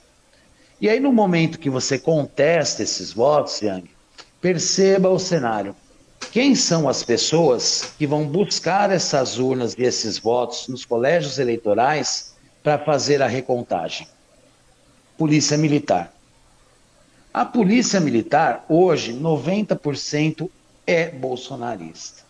E 0.81 0.89
aí, 0.89 0.99
no 0.99 1.13
momento 1.13 1.57
que 1.57 1.69
você 1.69 1.97
contesta 1.97 2.83
esses 2.83 3.13
votos, 3.13 3.61
Yang, 3.61 3.89
perceba 4.41 5.09
o 5.09 5.17
cenário. 5.17 5.75
Quem 6.31 6.53
são 6.53 6.89
as 6.89 7.03
pessoas 7.03 7.93
que 7.97 8.05
vão 8.05 8.27
buscar 8.27 8.91
essas 8.91 9.39
urnas 9.39 9.73
e 9.77 9.83
esses 9.83 10.19
votos 10.19 10.67
nos 10.67 10.83
colégios 10.83 11.39
eleitorais 11.39 12.35
para 12.61 12.77
fazer 12.77 13.21
a 13.21 13.27
recontagem? 13.27 14.07
Polícia 15.17 15.57
Militar. 15.57 16.13
A 17.33 17.45
Polícia 17.45 17.99
Militar, 17.99 18.65
hoje, 18.67 19.13
90% 19.13 20.49
é 20.85 21.09
bolsonarista. 21.09 22.23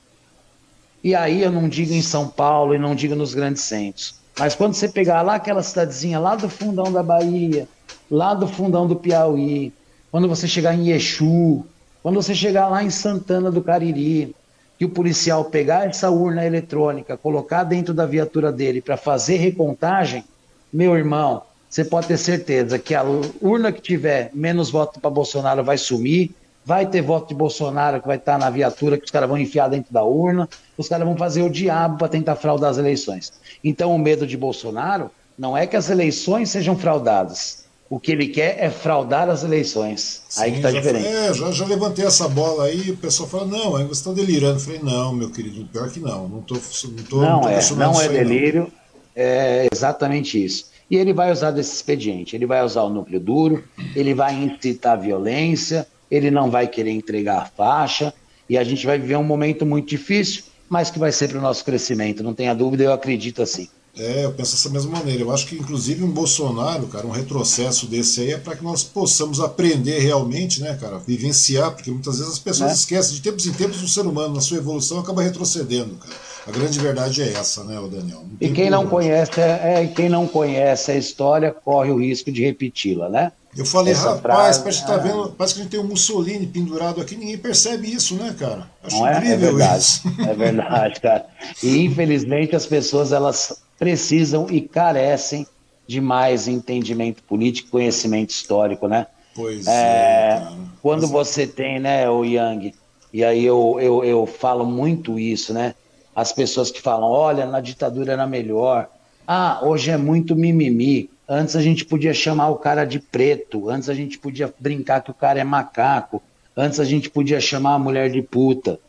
E 1.03 1.15
aí 1.15 1.41
eu 1.41 1.51
não 1.51 1.67
digo 1.69 1.93
em 1.93 2.01
São 2.01 2.27
Paulo 2.27 2.73
e 2.73 2.77
não 2.77 2.95
digo 2.95 3.15
nos 3.15 3.33
grandes 3.33 3.63
centros. 3.63 4.15
Mas 4.37 4.53
quando 4.53 4.73
você 4.73 4.87
pegar 4.87 5.21
lá 5.21 5.35
aquela 5.35 5.63
cidadezinha 5.63 6.19
lá 6.19 6.35
do 6.35 6.47
fundão 6.47 6.91
da 6.91 7.01
Bahia, 7.01 7.67
lá 8.09 8.33
do 8.33 8.47
fundão 8.47 8.87
do 8.87 8.95
Piauí, 8.95 9.73
quando 10.11 10.27
você 10.27 10.47
chegar 10.47 10.75
em 10.75 10.89
Exu, 10.89 11.65
quando 12.03 12.15
você 12.21 12.35
chegar 12.35 12.67
lá 12.67 12.83
em 12.83 12.89
Santana 12.89 13.51
do 13.51 13.61
Cariri, 13.61 14.35
que 14.77 14.85
o 14.85 14.89
policial 14.89 15.45
pegar 15.45 15.87
essa 15.87 16.09
urna 16.11 16.45
eletrônica, 16.45 17.17
colocar 17.17 17.63
dentro 17.63 17.93
da 17.93 18.05
viatura 18.05 18.51
dele 18.51 18.79
para 18.79 18.95
fazer 18.95 19.37
recontagem, 19.37 20.23
meu 20.71 20.95
irmão, 20.95 21.41
você 21.67 21.83
pode 21.83 22.07
ter 22.07 22.17
certeza 22.17 22.77
que 22.77 22.93
a 22.93 23.03
urna 23.41 23.71
que 23.71 23.81
tiver 23.81 24.29
menos 24.33 24.69
voto 24.69 24.99
para 24.99 25.09
Bolsonaro 25.09 25.63
vai 25.63 25.77
sumir, 25.77 26.31
vai 26.67 26.85
ter 26.85 27.01
voto 27.01 27.29
de 27.29 27.33
Bolsonaro 27.33 28.01
que 28.01 28.07
vai 28.07 28.17
estar 28.17 28.37
na 28.37 28.49
viatura 28.49 28.97
que 28.97 29.05
os 29.05 29.09
caras 29.09 29.29
vão 29.29 29.37
enfiar 29.37 29.69
dentro 29.69 29.93
da 29.93 30.03
urna, 30.03 30.49
os 30.77 30.89
caras 30.89 31.07
vão 31.07 31.15
fazer 31.15 31.41
o 31.41 31.49
diabo 31.49 31.97
para 31.97 32.09
tentar 32.09 32.35
fraudar 32.35 32.69
as 32.69 32.77
eleições. 32.77 33.31
Então 33.63 33.95
o 33.95 33.97
medo 33.97 34.27
de 34.27 34.35
Bolsonaro 34.35 35.09
não 35.39 35.55
é 35.55 35.65
que 35.65 35.77
as 35.77 35.89
eleições 35.89 36.49
sejam 36.49 36.77
fraudadas, 36.77 37.63
o 37.89 37.97
que 37.97 38.11
ele 38.11 38.27
quer 38.27 38.57
é 38.59 38.69
fraudar 38.69 39.29
as 39.29 39.45
eleições. 39.45 40.23
Sim, 40.27 40.41
aí 40.41 40.51
que 40.51 40.57
está 40.57 40.69
diferente. 40.69 41.07
É, 41.07 41.33
já, 41.33 41.51
já, 41.51 41.65
levantei 41.65 42.05
essa 42.05 42.27
bola 42.27 42.65
aí, 42.65 42.91
o 42.91 42.97
pessoal 42.97 43.29
fala, 43.29 43.45
não, 43.45 43.77
aí 43.77 43.85
você 43.85 44.01
está 44.01 44.11
delirando. 44.11 44.57
Eu 44.57 44.59
falei, 44.59 44.81
não, 44.83 45.13
meu 45.13 45.31
querido, 45.31 45.65
pior 45.71 45.89
que 45.89 46.01
não. 46.01 46.27
Não, 46.27 46.41
tô, 46.41 46.55
não, 46.55 47.03
tô, 47.09 47.21
não, 47.21 47.41
não 47.43 47.49
é, 47.49 47.61
não 47.77 48.01
é 48.01 48.09
delírio, 48.09 48.63
não. 48.63 48.71
é 49.15 49.69
exatamente 49.71 50.43
isso. 50.43 50.65
E 50.91 50.97
ele 50.97 51.13
vai 51.13 51.31
usar 51.31 51.51
desse 51.51 51.75
expediente, 51.75 52.35
ele 52.35 52.45
vai 52.45 52.61
usar 52.61 52.83
o 52.83 52.89
núcleo 52.89 53.21
duro, 53.21 53.63
ele 53.95 54.13
vai 54.13 54.33
incitar 54.35 54.93
a 54.93 55.01
violência, 55.01 55.87
ele 56.09 56.31
não 56.31 56.49
vai 56.49 56.67
querer 56.67 56.91
entregar 56.91 57.41
a 57.41 57.45
faixa, 57.45 58.13
e 58.49 58.57
a 58.57 58.63
gente 58.63 58.85
vai 58.85 58.97
viver 58.97 59.17
um 59.17 59.23
momento 59.23 59.65
muito 59.65 59.89
difícil, 59.89 60.43
mas 60.69 60.89
que 60.89 60.99
vai 60.99 61.11
ser 61.11 61.29
para 61.29 61.39
o 61.39 61.41
nosso 61.41 61.63
crescimento, 61.63 62.23
não 62.23 62.33
tenha 62.33 62.53
dúvida, 62.53 62.83
eu 62.83 62.93
acredito 62.93 63.41
assim. 63.41 63.67
É, 63.99 64.25
eu 64.25 64.31
penso 64.31 64.51
dessa 64.51 64.69
mesma 64.69 64.99
maneira. 64.99 65.23
Eu 65.23 65.31
acho 65.31 65.47
que, 65.47 65.55
inclusive, 65.55 66.03
um 66.03 66.11
Bolsonaro, 66.11 66.85
cara, 66.87 67.07
um 67.07 67.11
retrocesso 67.11 67.87
desse 67.87 68.21
aí 68.21 68.31
é 68.33 68.37
para 68.37 68.55
que 68.55 68.63
nós 68.63 68.83
possamos 68.83 69.39
aprender 69.39 69.99
realmente, 69.99 70.61
né, 70.61 70.77
cara, 70.79 70.99
vivenciar, 70.99 71.71
porque 71.71 71.89
muitas 71.89 72.19
vezes 72.19 72.33
as 72.33 72.39
pessoas 72.39 72.71
é. 72.71 72.73
esquecem. 72.75 73.15
De 73.15 73.21
tempos 73.21 73.47
em 73.47 73.53
tempos, 73.53 73.81
o 73.81 73.87
ser 73.87 74.01
humano, 74.01 74.35
na 74.35 74.41
sua 74.41 74.57
evolução, 74.57 74.99
acaba 74.99 75.23
retrocedendo, 75.23 75.95
cara. 75.95 76.13
A 76.45 76.51
grande 76.51 76.79
verdade 76.79 77.21
é 77.21 77.33
essa, 77.33 77.63
né, 77.63 77.77
o 77.77 77.87
Daniel? 77.87 78.23
e 78.39 78.49
quem 78.49 78.69
não, 78.69 78.87
conhece, 78.87 79.41
é, 79.41 79.83
é, 79.83 79.87
quem 79.87 80.07
não 80.07 80.25
conhece 80.25 80.91
a 80.91 80.95
história 80.95 81.51
corre 81.51 81.91
o 81.91 81.99
risco 81.99 82.31
de 82.31 82.41
repeti-la, 82.41 83.09
né? 83.09 83.31
Eu 83.57 83.65
falei, 83.65 83.93
Essa 83.93 84.13
rapaz, 84.13 84.21
frase, 84.21 84.59
parece, 84.59 84.81
que 84.81 84.87
tá 84.87 84.93
é... 84.93 84.99
vendo, 84.99 85.33
parece 85.35 85.53
que 85.55 85.59
a 85.59 85.63
gente 85.63 85.71
tem 85.71 85.79
um 85.79 85.87
Mussolini 85.87 86.45
pendurado 86.45 87.01
aqui, 87.01 87.15
ninguém 87.15 87.37
percebe 87.37 87.91
isso, 87.91 88.15
né, 88.15 88.35
cara? 88.37 88.69
Acho 88.83 88.99
não 88.99 89.11
incrível 89.11 89.29
é? 89.29 89.33
É 89.33 89.37
verdade, 89.37 89.79
isso. 89.79 90.01
É 90.29 90.33
verdade, 90.33 91.01
cara. 91.01 91.25
E 91.63 91.85
infelizmente 91.85 92.55
as 92.55 92.67
pessoas 92.67 93.11
elas 93.11 93.61
precisam 93.79 94.47
e 94.49 94.61
carecem 94.61 95.47
de 95.87 95.99
mais 95.99 96.47
entendimento 96.47 97.23
político, 97.23 97.71
conhecimento 97.71 98.29
histórico, 98.29 98.87
né? 98.87 99.07
Pois 99.33 99.65
é. 99.65 99.71
é 99.71 100.47
quando 100.81 101.09
pois 101.09 101.11
é. 101.11 101.13
você 101.13 101.47
tem, 101.47 101.79
né, 101.79 102.09
o 102.09 102.23
Yang, 102.23 102.73
e 103.13 103.23
aí 103.23 103.43
eu, 103.43 103.77
eu, 103.79 104.03
eu 104.03 104.25
falo 104.25 104.65
muito 104.65 105.17
isso, 105.17 105.53
né? 105.53 105.73
As 106.15 106.31
pessoas 106.31 106.69
que 106.69 106.81
falam, 106.81 107.09
olha, 107.09 107.45
na 107.45 107.61
ditadura 107.61 108.13
era 108.13 108.27
melhor. 108.27 108.89
Ah, 109.25 109.59
hoje 109.63 109.91
é 109.91 109.97
muito 109.97 110.35
mimimi. 110.35 111.09
Antes 111.29 111.55
a 111.55 111.61
gente 111.61 111.83
podia 111.83 112.13
chamar 112.13 112.49
o 112.49 112.55
cara 112.55 112.85
de 112.85 112.99
preto, 112.99 113.69
antes 113.69 113.89
a 113.89 113.93
gente 113.93 114.17
podia 114.17 114.53
brincar 114.59 115.01
que 115.01 115.11
o 115.11 115.13
cara 115.13 115.39
é 115.39 115.43
macaco, 115.43 116.23
antes 116.55 116.79
a 116.79 116.85
gente 116.85 117.09
podia 117.09 117.41
chamar 117.41 117.73
a 117.73 117.79
mulher 117.79 118.09
de 118.09 118.21
puta. 118.21 118.79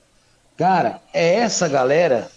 Cara, 0.57 1.01
é 1.13 1.35
essa 1.35 1.67
galera 1.67 2.31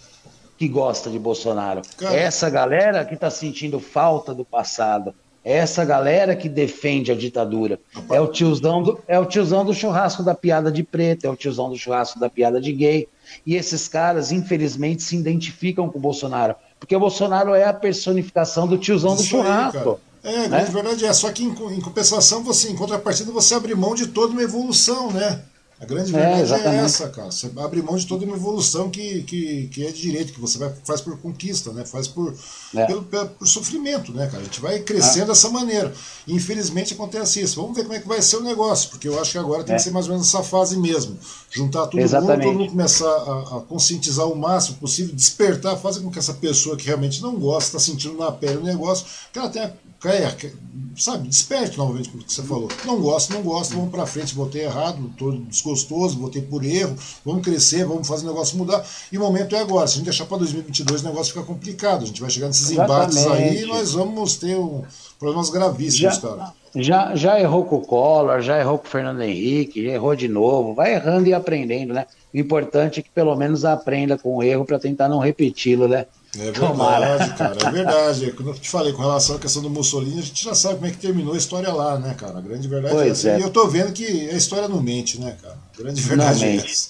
que 0.58 0.68
gosta 0.68 1.10
de 1.10 1.18
Bolsonaro. 1.18 1.82
Cara. 1.96 2.16
Essa 2.16 2.50
galera 2.50 3.04
que 3.04 3.14
está 3.14 3.30
sentindo 3.30 3.80
falta 3.80 4.34
do 4.34 4.44
passado. 4.44 5.14
Essa 5.44 5.84
galera 5.84 6.36
que 6.36 6.48
defende 6.48 7.10
a 7.10 7.16
ditadura. 7.16 7.80
É 8.10 8.20
o, 8.20 8.28
tiozão 8.28 8.80
do, 8.80 9.00
é 9.08 9.18
o 9.18 9.26
tiozão 9.26 9.64
do 9.64 9.74
churrasco 9.74 10.22
da 10.22 10.36
piada 10.36 10.70
de 10.70 10.84
preto, 10.84 11.26
é 11.26 11.30
o 11.30 11.34
tiozão 11.34 11.68
do 11.68 11.76
churrasco 11.76 12.20
da 12.20 12.30
piada 12.30 12.60
de 12.60 12.72
gay. 12.72 13.08
E 13.44 13.56
esses 13.56 13.88
caras, 13.88 14.30
infelizmente, 14.30 15.02
se 15.02 15.16
identificam 15.16 15.88
com 15.88 15.98
o 15.98 16.02
Bolsonaro. 16.02 16.54
Porque 16.82 16.96
o 16.96 16.98
Bolsonaro 16.98 17.54
é 17.54 17.62
a 17.62 17.72
personificação 17.72 18.66
do 18.66 18.76
tiozão 18.76 19.14
Isso 19.14 19.22
do 19.22 19.28
churrasco. 19.28 20.00
Aí, 20.24 20.34
é, 20.34 20.48
né? 20.48 20.64
verdade 20.64 21.04
é. 21.04 21.12
Só 21.12 21.30
que 21.30 21.44
em, 21.44 21.50
em 21.50 21.80
compensação, 21.80 22.42
você, 22.42 22.70
em 22.70 22.74
contrapartida, 22.74 23.30
você 23.30 23.54
abre 23.54 23.72
mão 23.72 23.94
de 23.94 24.08
toda 24.08 24.32
uma 24.32 24.42
evolução, 24.42 25.12
né? 25.12 25.44
A 25.82 25.84
grande 25.84 26.12
verdade 26.12 26.52
é, 26.52 26.76
é, 26.76 26.84
essa, 26.84 27.08
cara. 27.08 27.32
Você 27.32 27.50
abre 27.56 27.82
mão 27.82 27.96
de 27.96 28.06
toda 28.06 28.24
uma 28.24 28.36
evolução 28.36 28.88
que, 28.88 29.24
que, 29.24 29.66
que 29.66 29.84
é 29.84 29.90
de 29.90 30.00
direito, 30.00 30.32
que 30.32 30.40
você 30.40 30.56
vai, 30.56 30.72
faz 30.84 31.00
por 31.00 31.18
conquista, 31.18 31.72
né? 31.72 31.84
Faz 31.84 32.06
por, 32.06 32.32
é. 32.72 32.86
pelo, 32.86 33.02
pelo, 33.02 33.28
por 33.30 33.48
sofrimento, 33.48 34.12
né, 34.12 34.28
cara? 34.28 34.42
A 34.42 34.44
gente 34.44 34.60
vai 34.60 34.78
crescendo 34.78 35.24
é. 35.24 35.26
dessa 35.34 35.48
maneira. 35.48 35.92
E, 36.24 36.34
infelizmente 36.34 36.94
acontece 36.94 37.40
isso. 37.40 37.60
Vamos 37.60 37.76
ver 37.76 37.82
como 37.82 37.94
é 37.94 37.98
que 37.98 38.06
vai 38.06 38.22
ser 38.22 38.36
o 38.36 38.42
negócio, 38.44 38.90
porque 38.90 39.08
eu 39.08 39.20
acho 39.20 39.32
que 39.32 39.38
agora 39.38 39.64
tem 39.64 39.74
que 39.74 39.80
é. 39.80 39.84
ser 39.84 39.90
mais 39.90 40.06
ou 40.06 40.12
menos 40.12 40.28
essa 40.28 40.44
fase 40.44 40.78
mesmo. 40.78 41.18
Juntar 41.50 41.88
todo 41.88 42.00
Exatamente. 42.00 42.46
mundo, 42.46 42.52
todo 42.52 42.60
mundo 42.60 42.70
começar 42.70 43.04
a, 43.04 43.56
a, 43.56 43.60
conscientizar 43.62 44.28
o 44.28 44.36
máximo 44.36 44.76
possível, 44.76 45.12
despertar, 45.12 45.76
fazer 45.76 46.00
com 46.00 46.12
que 46.12 46.18
essa 46.20 46.34
pessoa 46.34 46.76
que 46.76 46.86
realmente 46.86 47.20
não 47.20 47.34
gosta, 47.34 47.76
está 47.76 47.80
sentindo 47.80 48.16
na 48.16 48.30
pele 48.30 48.58
o 48.58 48.62
negócio, 48.62 49.04
que 49.32 49.38
ela 49.38 49.48
tenha 49.48 49.74
caia, 50.02 50.36
sabe, 50.96 51.28
desperte 51.28 51.78
novamente 51.78 52.08
o 52.08 52.18
que 52.18 52.32
você 52.32 52.42
falou. 52.42 52.68
Não 52.84 53.00
gosto, 53.00 53.32
não 53.32 53.42
gosto, 53.42 53.74
vamos 53.74 53.90
para 53.90 54.04
frente, 54.04 54.34
votei 54.34 54.64
errado, 54.64 55.08
estou 55.12 55.32
desgostoso, 55.32 56.18
votei 56.18 56.42
por 56.42 56.64
erro, 56.64 56.96
vamos 57.24 57.44
crescer, 57.44 57.84
vamos 57.86 58.08
fazer 58.08 58.24
o 58.26 58.28
negócio 58.28 58.58
mudar. 58.58 58.84
E 59.10 59.16
o 59.16 59.20
momento 59.20 59.54
é 59.54 59.60
agora. 59.60 59.86
Se 59.86 59.94
a 59.94 59.96
gente 59.98 60.06
deixar 60.06 60.26
para 60.26 60.38
2022, 60.38 61.02
o 61.02 61.04
negócio 61.04 61.32
fica 61.32 61.44
complicado. 61.46 62.02
A 62.02 62.06
gente 62.06 62.20
vai 62.20 62.30
chegar 62.30 62.48
nesses 62.48 62.70
Exatamente. 62.70 63.18
embates 63.18 63.26
aí 63.26 63.62
e 63.62 63.66
nós 63.66 63.92
vamos 63.92 64.36
ter 64.36 64.56
um, 64.56 64.82
problemas 65.18 65.50
gravíssimos, 65.50 66.16
já, 66.16 66.20
cara. 66.20 66.52
Já, 66.74 67.14
já 67.14 67.38
errou 67.38 67.64
com 67.64 67.76
o 67.76 67.86
Collor, 67.86 68.40
já 68.40 68.58
errou 68.58 68.78
com 68.78 68.86
o 68.86 68.90
Fernando 68.90 69.20
Henrique, 69.20 69.84
já 69.84 69.92
errou 69.92 70.16
de 70.16 70.26
novo, 70.26 70.74
vai 70.74 70.94
errando 70.94 71.28
e 71.28 71.34
aprendendo, 71.34 71.92
né? 71.92 72.06
O 72.32 72.38
importante 72.38 72.98
é 72.98 73.02
que 73.02 73.10
pelo 73.10 73.36
menos 73.36 73.64
aprenda 73.64 74.16
com 74.16 74.36
o 74.36 74.42
erro 74.42 74.64
para 74.64 74.78
tentar 74.78 75.08
não 75.08 75.18
repeti-lo, 75.18 75.86
né? 75.86 76.06
É 76.34 76.44
verdade, 76.44 76.66
Tomara. 76.66 77.28
cara, 77.28 77.58
é 77.62 77.70
verdade. 77.70 78.32
Quando 78.32 78.48
eu 78.48 78.54
te 78.54 78.70
falei 78.70 78.92
com 78.94 79.02
relação 79.02 79.36
à 79.36 79.38
questão 79.38 79.60
do 79.60 79.68
Mussolini, 79.68 80.18
a 80.18 80.22
gente 80.22 80.44
já 80.44 80.54
sabe 80.54 80.76
como 80.76 80.86
é 80.86 80.90
que 80.90 80.96
terminou 80.96 81.34
a 81.34 81.36
história 81.36 81.70
lá, 81.70 81.98
né, 81.98 82.14
cara? 82.14 82.38
A 82.38 82.40
grande 82.40 82.66
verdade 82.66 82.94
pois 82.94 83.06
é 83.06 83.10
essa. 83.10 83.28
É. 83.30 83.38
E 83.38 83.42
eu 83.42 83.50
tô 83.50 83.68
vendo 83.68 83.92
que 83.92 84.30
a 84.30 84.34
história 84.34 84.66
não 84.66 84.80
mente, 84.80 85.20
né, 85.20 85.36
cara? 85.42 85.58
A 85.74 85.82
grande 85.82 86.00
verdade 86.00 86.44
é 86.44 86.56
essa. 86.56 86.88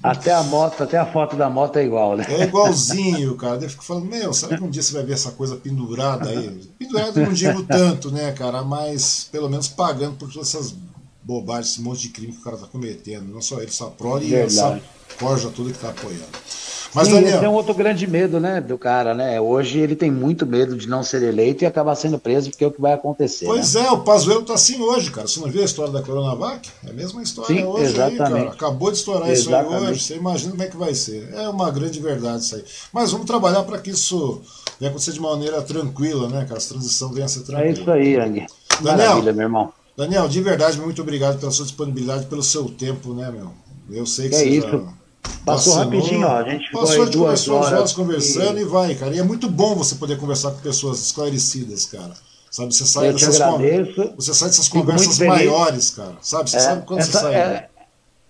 Até 0.00 0.32
a 0.32 0.44
moto, 0.44 0.84
até 0.84 0.96
a 0.96 1.06
foto 1.06 1.34
da 1.34 1.50
moto 1.50 1.76
é 1.76 1.84
igual, 1.84 2.16
né? 2.16 2.24
É 2.28 2.44
igualzinho, 2.44 3.34
cara. 3.34 3.60
Eu 3.60 3.70
fico 3.70 3.84
falando, 3.84 4.06
meu, 4.06 4.32
será 4.32 4.56
que 4.56 4.62
um 4.62 4.70
dia 4.70 4.82
você 4.82 4.92
vai 4.92 5.02
ver 5.02 5.14
essa 5.14 5.32
coisa 5.32 5.56
pendurada 5.56 6.28
aí? 6.28 6.60
Pendurada 6.78 7.20
não 7.20 7.32
digo 7.32 7.64
tanto, 7.64 8.12
né, 8.12 8.30
cara? 8.30 8.62
Mas 8.62 9.28
pelo 9.32 9.50
menos 9.50 9.66
pagando 9.66 10.16
por 10.16 10.32
todas 10.32 10.54
essas 10.54 10.72
bobagem, 11.24 11.70
esse 11.70 11.80
monte 11.80 12.02
de 12.02 12.08
crime 12.10 12.32
que 12.32 12.38
o 12.38 12.44
cara 12.44 12.56
tá 12.56 12.66
cometendo. 12.66 13.32
Não 13.32 13.40
só 13.40 13.60
ele, 13.60 13.72
só 13.72 13.86
a 13.86 13.90
prole 13.90 14.28
e 14.28 14.34
essa 14.34 14.80
corja 15.18 15.50
toda 15.54 15.70
que 15.70 15.78
tá 15.78 15.90
apoiando. 15.90 16.44
Mas, 16.94 17.08
Sim, 17.08 17.14
Daniel... 17.14 17.34
esse 17.34 17.44
é 17.44 17.48
um 17.48 17.54
outro 17.54 17.74
grande 17.74 18.06
medo, 18.06 18.38
né, 18.38 18.60
do 18.60 18.78
cara, 18.78 19.14
né? 19.14 19.40
Hoje 19.40 19.80
ele 19.80 19.96
tem 19.96 20.12
muito 20.12 20.46
medo 20.46 20.76
de 20.76 20.88
não 20.88 21.02
ser 21.02 21.24
eleito 21.24 21.64
e 21.64 21.66
acabar 21.66 21.96
sendo 21.96 22.20
preso, 22.20 22.50
porque 22.50 22.62
é 22.62 22.68
o 22.68 22.70
que 22.70 22.80
vai 22.80 22.92
acontecer. 22.92 23.46
Pois 23.46 23.74
né? 23.74 23.84
é, 23.84 23.90
o 23.90 24.02
Pazuello 24.02 24.44
tá 24.44 24.54
assim 24.54 24.80
hoje, 24.80 25.10
cara. 25.10 25.26
Você 25.26 25.40
não 25.40 25.50
viu 25.50 25.62
a 25.62 25.64
história 25.64 25.92
da 25.92 26.02
Coronavac? 26.02 26.70
É 26.86 26.90
a 26.90 26.92
mesma 26.92 27.20
história 27.20 27.52
Sim, 27.52 27.64
hoje 27.64 27.86
exatamente. 27.86 28.22
aí, 28.22 28.30
cara. 28.30 28.50
Acabou 28.50 28.92
de 28.92 28.98
estourar 28.98 29.28
exatamente. 29.28 29.66
isso 29.66 29.76
aí 29.76 29.90
hoje. 29.90 30.04
Você 30.04 30.14
imagina 30.14 30.50
como 30.52 30.62
é 30.62 30.66
que 30.68 30.76
vai 30.76 30.94
ser. 30.94 31.34
É 31.34 31.48
uma 31.48 31.68
grande 31.68 31.98
verdade 31.98 32.44
isso 32.44 32.54
aí. 32.54 32.64
Mas 32.92 33.10
vamos 33.10 33.26
trabalhar 33.26 33.64
para 33.64 33.78
que 33.78 33.90
isso 33.90 34.40
venha 34.78 34.90
acontecer 34.90 35.12
de 35.12 35.20
maneira 35.20 35.60
tranquila, 35.62 36.28
né, 36.28 36.44
cara? 36.44 36.58
Essa 36.58 36.74
transição 36.74 37.12
venha 37.12 37.26
a 37.26 37.28
ser 37.28 37.40
tranquila. 37.40 37.68
É 37.68 37.72
isso 37.72 37.90
aí, 37.90 38.16
Ang. 38.16 38.46
Daniel, 38.80 39.08
Maravilha, 39.08 39.32
meu 39.32 39.42
irmão. 39.42 39.72
Daniel, 39.96 40.28
de 40.28 40.40
verdade, 40.40 40.80
muito 40.80 41.02
obrigado 41.02 41.38
pela 41.40 41.50
sua 41.50 41.64
disponibilidade, 41.64 42.26
pelo 42.26 42.42
seu 42.42 42.64
tempo, 42.68 43.14
né, 43.14 43.30
meu? 43.30 43.52
Eu 43.90 44.06
sei 44.06 44.28
que, 44.28 44.36
que 44.36 44.42
é 44.42 44.46
isso. 44.46 44.68
Já 44.68 45.04
Passou 45.44 45.74
rapidinho, 45.74 46.26
ó. 46.26 46.36
A 46.36 46.48
gente 46.48 46.66
ficou 46.66 46.80
Passou, 46.82 47.04
aí 47.04 47.10
duas 47.10 47.48
horas, 47.48 47.72
horas 47.72 47.92
conversando 47.92 48.58
e... 48.58 48.62
e... 48.62 48.64
vai, 48.64 48.94
cara. 48.94 49.14
E 49.14 49.18
é 49.18 49.22
muito 49.22 49.48
bom 49.48 49.74
você 49.74 49.94
poder 49.96 50.18
conversar 50.18 50.50
com 50.52 50.58
pessoas 50.58 51.00
esclarecidas, 51.00 51.84
cara. 51.86 52.14
Sabe, 52.50 52.72
você 52.72 52.86
sai, 52.86 53.12
dessas, 53.12 53.36
você 54.16 54.32
sai 54.32 54.48
dessas 54.48 54.68
conversas 54.68 55.18
maiores, 55.18 55.90
cara. 55.90 56.14
Sabe, 56.22 56.48
você 56.48 56.56
é, 56.56 56.60
sabe 56.60 56.86
quando 56.86 57.00
essa, 57.00 57.12
você 57.12 57.18
sai. 57.18 57.34
É, 57.34 57.68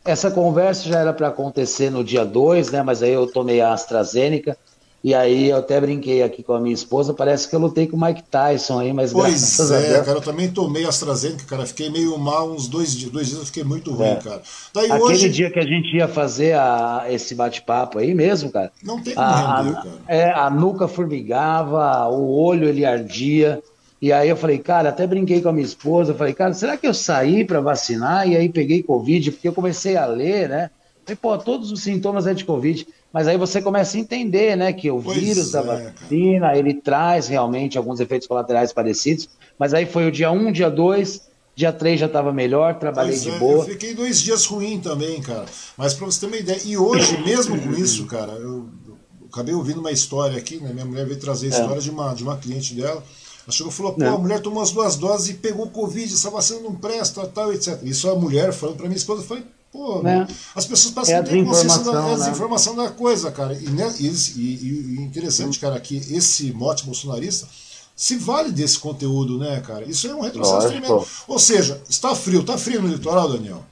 essa 0.04 0.30
conversa 0.30 0.88
já 0.88 0.98
era 0.98 1.12
para 1.12 1.28
acontecer 1.28 1.90
no 1.90 2.02
dia 2.02 2.24
2, 2.24 2.70
né? 2.70 2.82
Mas 2.82 3.02
aí 3.02 3.12
eu 3.12 3.26
tomei 3.26 3.60
a 3.60 3.72
AstraZeneca. 3.72 4.56
E 5.04 5.12
aí 5.12 5.50
eu 5.50 5.58
até 5.58 5.78
brinquei 5.78 6.22
aqui 6.22 6.42
com 6.42 6.54
a 6.54 6.60
minha 6.60 6.72
esposa, 6.72 7.12
parece 7.12 7.46
que 7.46 7.54
eu 7.54 7.60
lutei 7.60 7.86
com 7.86 7.94
o 7.94 8.00
Mike 8.00 8.22
Tyson 8.22 8.80
aí, 8.80 8.90
mas 8.90 9.12
pois 9.12 9.70
é, 9.70 10.00
cara, 10.02 10.16
eu 10.16 10.22
também 10.22 10.50
tomei 10.50 10.86
AstraZeneca, 10.86 11.44
cara, 11.44 11.66
fiquei 11.66 11.90
meio 11.90 12.16
mal 12.16 12.50
uns 12.50 12.66
dois 12.66 12.96
dias, 12.96 13.12
dois 13.12 13.26
dias 13.26 13.38
eu 13.38 13.44
fiquei 13.44 13.64
muito 13.64 13.92
ruim, 13.92 14.06
é. 14.06 14.16
cara. 14.16 14.40
Daí 14.72 14.90
Aquele 14.90 15.02
hoje... 15.02 15.28
dia 15.28 15.50
que 15.50 15.58
a 15.58 15.66
gente 15.66 15.94
ia 15.94 16.08
fazer 16.08 16.54
a, 16.54 17.04
esse 17.10 17.34
bate-papo 17.34 17.98
aí 17.98 18.14
mesmo, 18.14 18.50
cara. 18.50 18.72
Não 18.82 18.98
tem 18.98 19.14
como 19.14 19.26
a, 19.26 19.60
render, 19.60 19.74
cara. 19.74 19.90
É, 20.08 20.30
a 20.30 20.48
nuca 20.48 20.88
formigava, 20.88 22.08
o 22.08 22.40
olho 22.40 22.66
ele 22.66 22.86
ardia. 22.86 23.62
E 24.00 24.10
aí 24.10 24.30
eu 24.30 24.36
falei, 24.36 24.56
cara, 24.56 24.88
até 24.88 25.06
brinquei 25.06 25.42
com 25.42 25.50
a 25.50 25.52
minha 25.52 25.66
esposa, 25.66 26.14
falei, 26.14 26.32
cara, 26.32 26.54
será 26.54 26.78
que 26.78 26.86
eu 26.86 26.94
saí 26.94 27.44
para 27.44 27.60
vacinar 27.60 28.26
e 28.26 28.38
aí 28.38 28.48
peguei 28.48 28.82
Covid? 28.82 29.32
Porque 29.32 29.48
eu 29.48 29.52
comecei 29.52 29.98
a 29.98 30.06
ler, 30.06 30.48
né? 30.48 30.70
Falei, 31.04 31.18
pô, 31.20 31.36
todos 31.36 31.70
os 31.70 31.82
sintomas 31.82 32.26
é 32.26 32.32
de 32.32 32.46
Covid. 32.46 32.86
Mas 33.14 33.28
aí 33.28 33.38
você 33.38 33.62
começa 33.62 33.96
a 33.96 34.00
entender, 34.00 34.56
né, 34.56 34.72
que 34.72 34.90
o 34.90 35.00
pois 35.00 35.16
vírus 35.16 35.50
é, 35.50 35.52
da 35.52 35.62
vacina, 35.62 36.46
cara. 36.48 36.58
ele 36.58 36.74
traz 36.74 37.28
realmente 37.28 37.78
alguns 37.78 38.00
efeitos 38.00 38.26
colaterais 38.26 38.72
parecidos. 38.72 39.28
Mas 39.56 39.72
aí 39.72 39.86
foi 39.86 40.08
o 40.08 40.10
dia 40.10 40.32
1, 40.32 40.50
dia 40.50 40.68
2, 40.68 41.20
dia 41.54 41.72
3 41.72 42.00
já 42.00 42.06
estava 42.06 42.32
melhor, 42.32 42.76
trabalhei 42.76 43.16
de 43.16 43.30
é, 43.30 43.38
boa. 43.38 43.58
Eu 43.58 43.62
fiquei 43.66 43.94
dois 43.94 44.20
dias 44.20 44.44
ruim 44.46 44.80
também, 44.80 45.22
cara. 45.22 45.46
Mas 45.78 45.94
para 45.94 46.06
você 46.06 46.18
ter 46.18 46.26
uma 46.26 46.36
ideia, 46.36 46.60
e 46.64 46.76
hoje, 46.76 47.16
mesmo 47.22 47.56
com 47.56 47.70
isso, 47.74 48.04
cara, 48.06 48.32
eu, 48.32 48.68
eu 48.84 48.98
acabei 49.30 49.54
ouvindo 49.54 49.78
uma 49.78 49.92
história 49.92 50.36
aqui, 50.36 50.56
né? 50.56 50.72
Minha 50.72 50.84
mulher 50.84 51.06
veio 51.06 51.20
trazer 51.20 51.46
a 51.46 51.50
é. 51.50 51.52
história 51.60 51.78
é. 51.78 51.82
de, 51.82 51.90
uma, 51.90 52.12
de 52.14 52.24
uma 52.24 52.36
cliente 52.36 52.74
dela. 52.74 53.00
Ela 53.44 53.52
chegou 53.52 53.70
e 53.70 53.74
falou: 53.76 53.92
pô, 53.92 54.02
a 54.02 54.18
mulher 54.18 54.40
tomou 54.40 54.60
as 54.60 54.72
duas 54.72 54.96
doses 54.96 55.28
e 55.28 55.34
pegou 55.34 55.70
Covid, 55.70 56.12
essa 56.12 56.30
vacina 56.30 56.58
não 56.62 56.74
presta, 56.74 57.24
tal, 57.28 57.52
etc. 57.52 57.78
Isso 57.84 58.10
a 58.10 58.16
mulher 58.16 58.52
falando 58.52 58.78
para 58.78 58.86
minha 58.86 58.96
esposa, 58.96 59.22
eu 59.22 59.26
falei, 59.26 59.44
Pô, 59.74 60.00
né? 60.02 60.24
as 60.54 60.66
pessoas 60.66 60.94
parecem 60.94 61.16
é 61.16 61.22
que 61.24 61.30
têm 61.30 61.44
consciência 61.44 61.82
da 61.82 61.98
é 61.98 62.02
né? 62.10 62.14
desinformação 62.14 62.76
da 62.76 62.90
coisa, 62.90 63.32
cara. 63.32 63.54
E, 63.54 63.68
né, 63.70 63.92
e, 63.98 64.06
e, 64.06 64.94
e 64.94 65.00
interessante, 65.00 65.58
cara, 65.58 65.80
que 65.80 65.96
esse 65.96 66.52
mote 66.52 66.86
bolsonarista 66.86 67.48
se 67.96 68.16
vale 68.16 68.52
desse 68.52 68.78
conteúdo, 68.78 69.36
né, 69.36 69.60
cara? 69.66 69.84
Isso 69.84 70.06
é 70.06 70.14
um 70.14 70.20
retrocesso 70.20 70.68
tremendo. 70.68 71.04
Ou 71.26 71.38
seja, 71.40 71.82
está 71.88 72.14
frio. 72.14 72.42
Está 72.42 72.56
frio 72.56 72.80
no 72.82 72.86
litoral, 72.86 73.32
Daniel? 73.32 73.64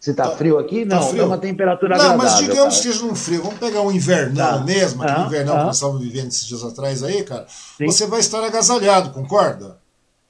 Se 0.00 0.12
está 0.12 0.30
tá, 0.30 0.36
frio 0.36 0.58
aqui, 0.58 0.86
tá 0.86 0.94
não, 0.94 1.02
tá 1.02 1.08
frio. 1.10 1.26
uma 1.26 1.36
temperatura 1.36 1.98
não, 1.98 2.04
agradável. 2.06 2.24
Não, 2.30 2.38
mas 2.38 2.48
digamos 2.48 2.80
que 2.80 2.88
esteja 2.88 3.04
num 3.04 3.14
frio. 3.14 3.42
Vamos 3.42 3.58
pegar 3.58 3.82
um 3.82 3.92
invernal 3.92 4.60
tá. 4.60 4.64
mesmo, 4.64 5.02
aquele 5.02 5.18
ah, 5.18 5.26
invernal 5.26 5.56
ah. 5.56 5.58
que 5.58 5.66
nós 5.66 5.76
estávamos 5.76 6.00
vivendo 6.00 6.28
esses 6.28 6.46
dias 6.46 6.64
atrás 6.64 7.02
aí, 7.02 7.22
cara. 7.22 7.46
Sim. 7.76 7.84
Você 7.84 8.06
vai 8.06 8.20
estar 8.20 8.42
agasalhado, 8.42 9.10
concorda? 9.10 9.76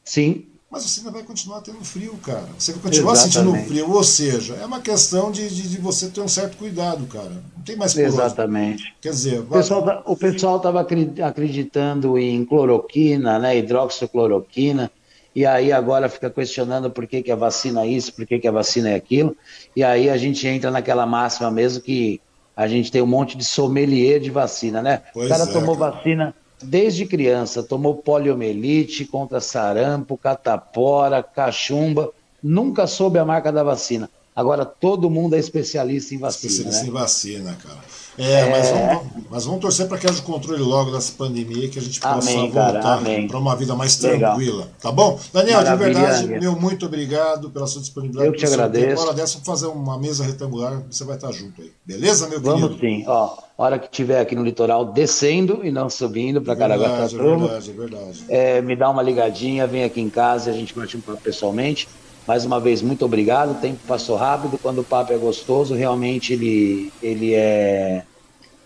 Sim 0.04 0.49
mas 0.70 0.84
você 0.84 1.00
ainda 1.00 1.10
vai 1.10 1.22
continuar 1.24 1.60
tendo 1.62 1.84
frio, 1.84 2.16
cara. 2.22 2.46
Você 2.56 2.72
vai 2.72 2.82
continuar 2.82 3.14
Exatamente. 3.14 3.58
sentindo 3.58 3.68
frio, 3.68 3.92
ou 3.92 4.04
seja, 4.04 4.54
é 4.54 4.64
uma 4.64 4.80
questão 4.80 5.32
de, 5.32 5.48
de, 5.48 5.68
de, 5.68 5.78
você 5.78 6.08
ter 6.08 6.20
um 6.20 6.28
certo 6.28 6.56
cuidado, 6.56 7.06
cara. 7.06 7.32
Não 7.56 7.64
tem 7.64 7.74
mais 7.74 7.92
por 7.92 8.02
Exatamente. 8.02 8.84
Onde. 8.84 8.94
Quer 9.00 9.10
dizer, 9.10 9.42
vai... 9.42 9.62
Tá, 9.66 10.02
o 10.06 10.16
pessoal 10.16 10.58
estava 10.58 10.80
acreditando 10.80 12.16
em 12.16 12.44
cloroquina, 12.44 13.38
né, 13.40 13.58
hidroxicloroquina, 13.58 14.88
e 15.34 15.44
aí 15.44 15.72
agora 15.72 16.08
fica 16.08 16.30
questionando 16.30 16.88
por 16.88 17.04
que, 17.06 17.20
que 17.20 17.32
a 17.32 17.36
vacina 17.36 17.82
é 17.82 17.88
isso, 17.88 18.12
por 18.12 18.24
que, 18.24 18.38
que 18.38 18.46
a 18.46 18.52
vacina 18.52 18.90
é 18.90 18.94
aquilo, 18.94 19.36
e 19.74 19.82
aí 19.82 20.08
a 20.08 20.16
gente 20.16 20.46
entra 20.46 20.70
naquela 20.70 21.04
máxima 21.04 21.50
mesmo 21.50 21.82
que 21.82 22.20
a 22.56 22.68
gente 22.68 22.92
tem 22.92 23.02
um 23.02 23.06
monte 23.06 23.36
de 23.36 23.44
sommelier 23.44 24.20
de 24.20 24.30
vacina, 24.30 24.82
né? 24.82 25.02
Pois 25.12 25.26
o 25.26 25.28
cara 25.28 25.44
é, 25.44 25.52
tomou 25.52 25.76
cara. 25.76 25.92
vacina 25.92 26.34
desde 26.62 27.06
criança, 27.06 27.62
tomou 27.62 27.96
poliomielite 27.96 29.04
contra 29.04 29.40
sarampo, 29.40 30.16
catapora, 30.16 31.22
cachumba, 31.22 32.10
nunca 32.42 32.86
soube 32.86 33.18
a 33.18 33.24
marca 33.24 33.52
da 33.52 33.62
vacina. 33.62 34.10
Agora 34.34 34.64
todo 34.64 35.10
mundo 35.10 35.34
é 35.34 35.38
especialista 35.38 36.14
em 36.14 36.18
vacina. 36.18 36.52
Especialista 36.52 36.82
né? 36.82 36.88
em 36.88 36.92
vacina, 36.92 37.58
cara. 37.62 37.78
É, 38.16 38.40
é... 38.40 38.50
Mas, 38.50 38.70
vamos, 38.70 39.24
mas 39.30 39.44
vamos 39.44 39.60
torcer 39.60 39.88
para 39.88 39.98
que 39.98 40.06
haja 40.06 40.22
controle 40.22 40.62
logo 40.62 40.90
dessa 40.90 41.12
pandemia 41.12 41.68
que 41.68 41.78
a 41.78 41.82
gente 41.82 42.00
possa 42.00 42.30
amém, 42.30 42.50
voltar 42.50 43.00
para 43.28 43.38
uma 43.38 43.56
vida 43.56 43.74
mais 43.74 43.96
tranquila. 43.96 44.36
Legal. 44.36 44.68
Tá 44.80 44.92
bom? 44.92 45.18
Daniel, 45.32 45.58
Maravilha, 45.58 45.88
de 45.88 46.00
verdade, 46.00 46.26
meu 46.26 46.54
muito 46.54 46.86
obrigado 46.86 47.50
pela 47.50 47.66
sua 47.66 47.80
disponibilidade. 47.80 48.28
Eu 48.28 48.36
te 48.36 48.46
agradeço. 48.46 49.02
Hora 49.02 49.14
dessa, 49.14 49.38
fazer 49.40 49.66
uma 49.66 49.98
mesa 49.98 50.24
retangular, 50.24 50.82
você 50.90 51.04
vai 51.04 51.16
estar 51.16 51.32
junto 51.32 51.62
aí. 51.62 51.72
Beleza, 51.84 52.28
meu 52.28 52.40
vamos 52.40 52.76
querido? 52.76 52.78
Vamos 52.78 53.04
sim. 53.04 53.04
Ó, 53.08 53.38
hora 53.58 53.78
que 53.78 53.90
tiver 53.90 54.20
aqui 54.20 54.36
no 54.36 54.44
litoral, 54.44 54.84
descendo 54.84 55.60
e 55.64 55.70
não 55.70 55.90
subindo 55.90 56.40
para 56.40 56.54
Caraguatatuba. 56.54 57.24
É 57.24 57.36
verdade, 57.36 57.70
é 57.70 57.72
verdade. 57.72 58.24
É, 58.28 58.62
me 58.62 58.76
dá 58.76 58.90
uma 58.90 59.02
ligadinha, 59.02 59.66
vem 59.66 59.84
aqui 59.84 60.00
em 60.00 60.10
casa 60.10 60.50
e 60.50 60.54
a 60.54 60.56
gente 60.56 60.74
bate 60.74 60.96
um 60.96 61.00
papo 61.00 61.20
pessoalmente. 61.20 61.88
Mais 62.26 62.44
uma 62.44 62.60
vez, 62.60 62.82
muito 62.82 63.04
obrigado. 63.04 63.52
O 63.52 63.60
tempo 63.60 63.78
passou 63.86 64.16
rápido. 64.16 64.58
Quando 64.58 64.80
o 64.80 64.84
papo 64.84 65.12
é 65.12 65.16
gostoso, 65.16 65.74
realmente 65.74 66.32
ele, 66.32 66.92
ele 67.02 67.34
é 67.34 68.04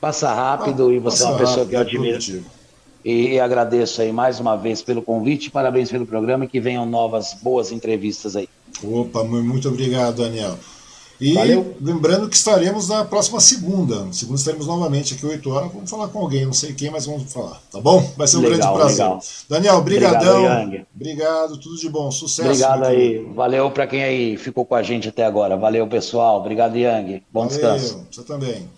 passa 0.00 0.32
rápido 0.34 0.88
ah, 0.88 0.92
e 0.92 0.98
você 0.98 1.22
é 1.22 1.26
uma 1.26 1.38
pessoa 1.38 1.64
que 1.64 1.74
eu 1.74 1.78
é 1.78 1.82
admiro. 1.82 2.44
E, 3.02 3.32
e, 3.32 3.40
agradeço 3.40 4.02
aí 4.02 4.12
mais 4.12 4.40
uma 4.40 4.56
vez 4.56 4.82
pelo 4.82 5.02
convite, 5.02 5.50
parabéns 5.50 5.90
pelo 5.90 6.06
programa 6.06 6.44
e 6.44 6.48
que 6.48 6.60
venham 6.60 6.86
novas 6.86 7.34
boas 7.42 7.72
entrevistas 7.72 8.36
aí. 8.36 8.48
Opa, 8.82 9.24
muito 9.24 9.68
obrigado, 9.68 10.16
Daniel. 10.16 10.58
E 11.20 11.34
Valeu. 11.34 11.76
lembrando 11.80 12.28
que 12.28 12.36
estaremos 12.36 12.88
na 12.88 13.04
próxima 13.04 13.40
segunda. 13.40 14.06
Segunda 14.12 14.38
estaremos 14.38 14.66
novamente 14.66 15.14
aqui 15.14 15.24
8 15.24 15.50
horas. 15.50 15.72
Vamos 15.72 15.88
falar 15.88 16.08
com 16.08 16.18
alguém, 16.18 16.44
não 16.44 16.52
sei 16.52 16.72
quem, 16.72 16.90
mas 16.90 17.06
vamos 17.06 17.32
falar, 17.32 17.60
tá 17.70 17.80
bom? 17.80 18.12
Vai 18.16 18.26
ser 18.26 18.38
um 18.38 18.40
legal, 18.40 18.74
grande 18.74 18.76
prazer. 18.76 19.04
Legal. 19.04 19.20
Daniel, 19.48 19.82
brigadão. 19.82 20.44
Obrigado, 20.44 20.86
Obrigado, 20.94 21.56
tudo 21.58 21.76
de 21.76 21.88
bom, 21.88 22.10
sucesso. 22.10 22.48
Obrigado 22.48 22.84
aí. 22.84 23.24
Valeu 23.34 23.70
para 23.70 23.86
quem 23.86 24.02
aí 24.02 24.36
ficou 24.36 24.64
com 24.64 24.74
a 24.74 24.82
gente 24.82 25.08
até 25.08 25.24
agora. 25.24 25.56
Valeu, 25.56 25.86
pessoal. 25.86 26.40
Obrigado, 26.40 26.76
Yang. 26.76 27.22
Bom 27.32 27.46
Valeu, 27.46 27.48
descanso. 27.48 28.06
Você 28.10 28.22
também. 28.22 28.68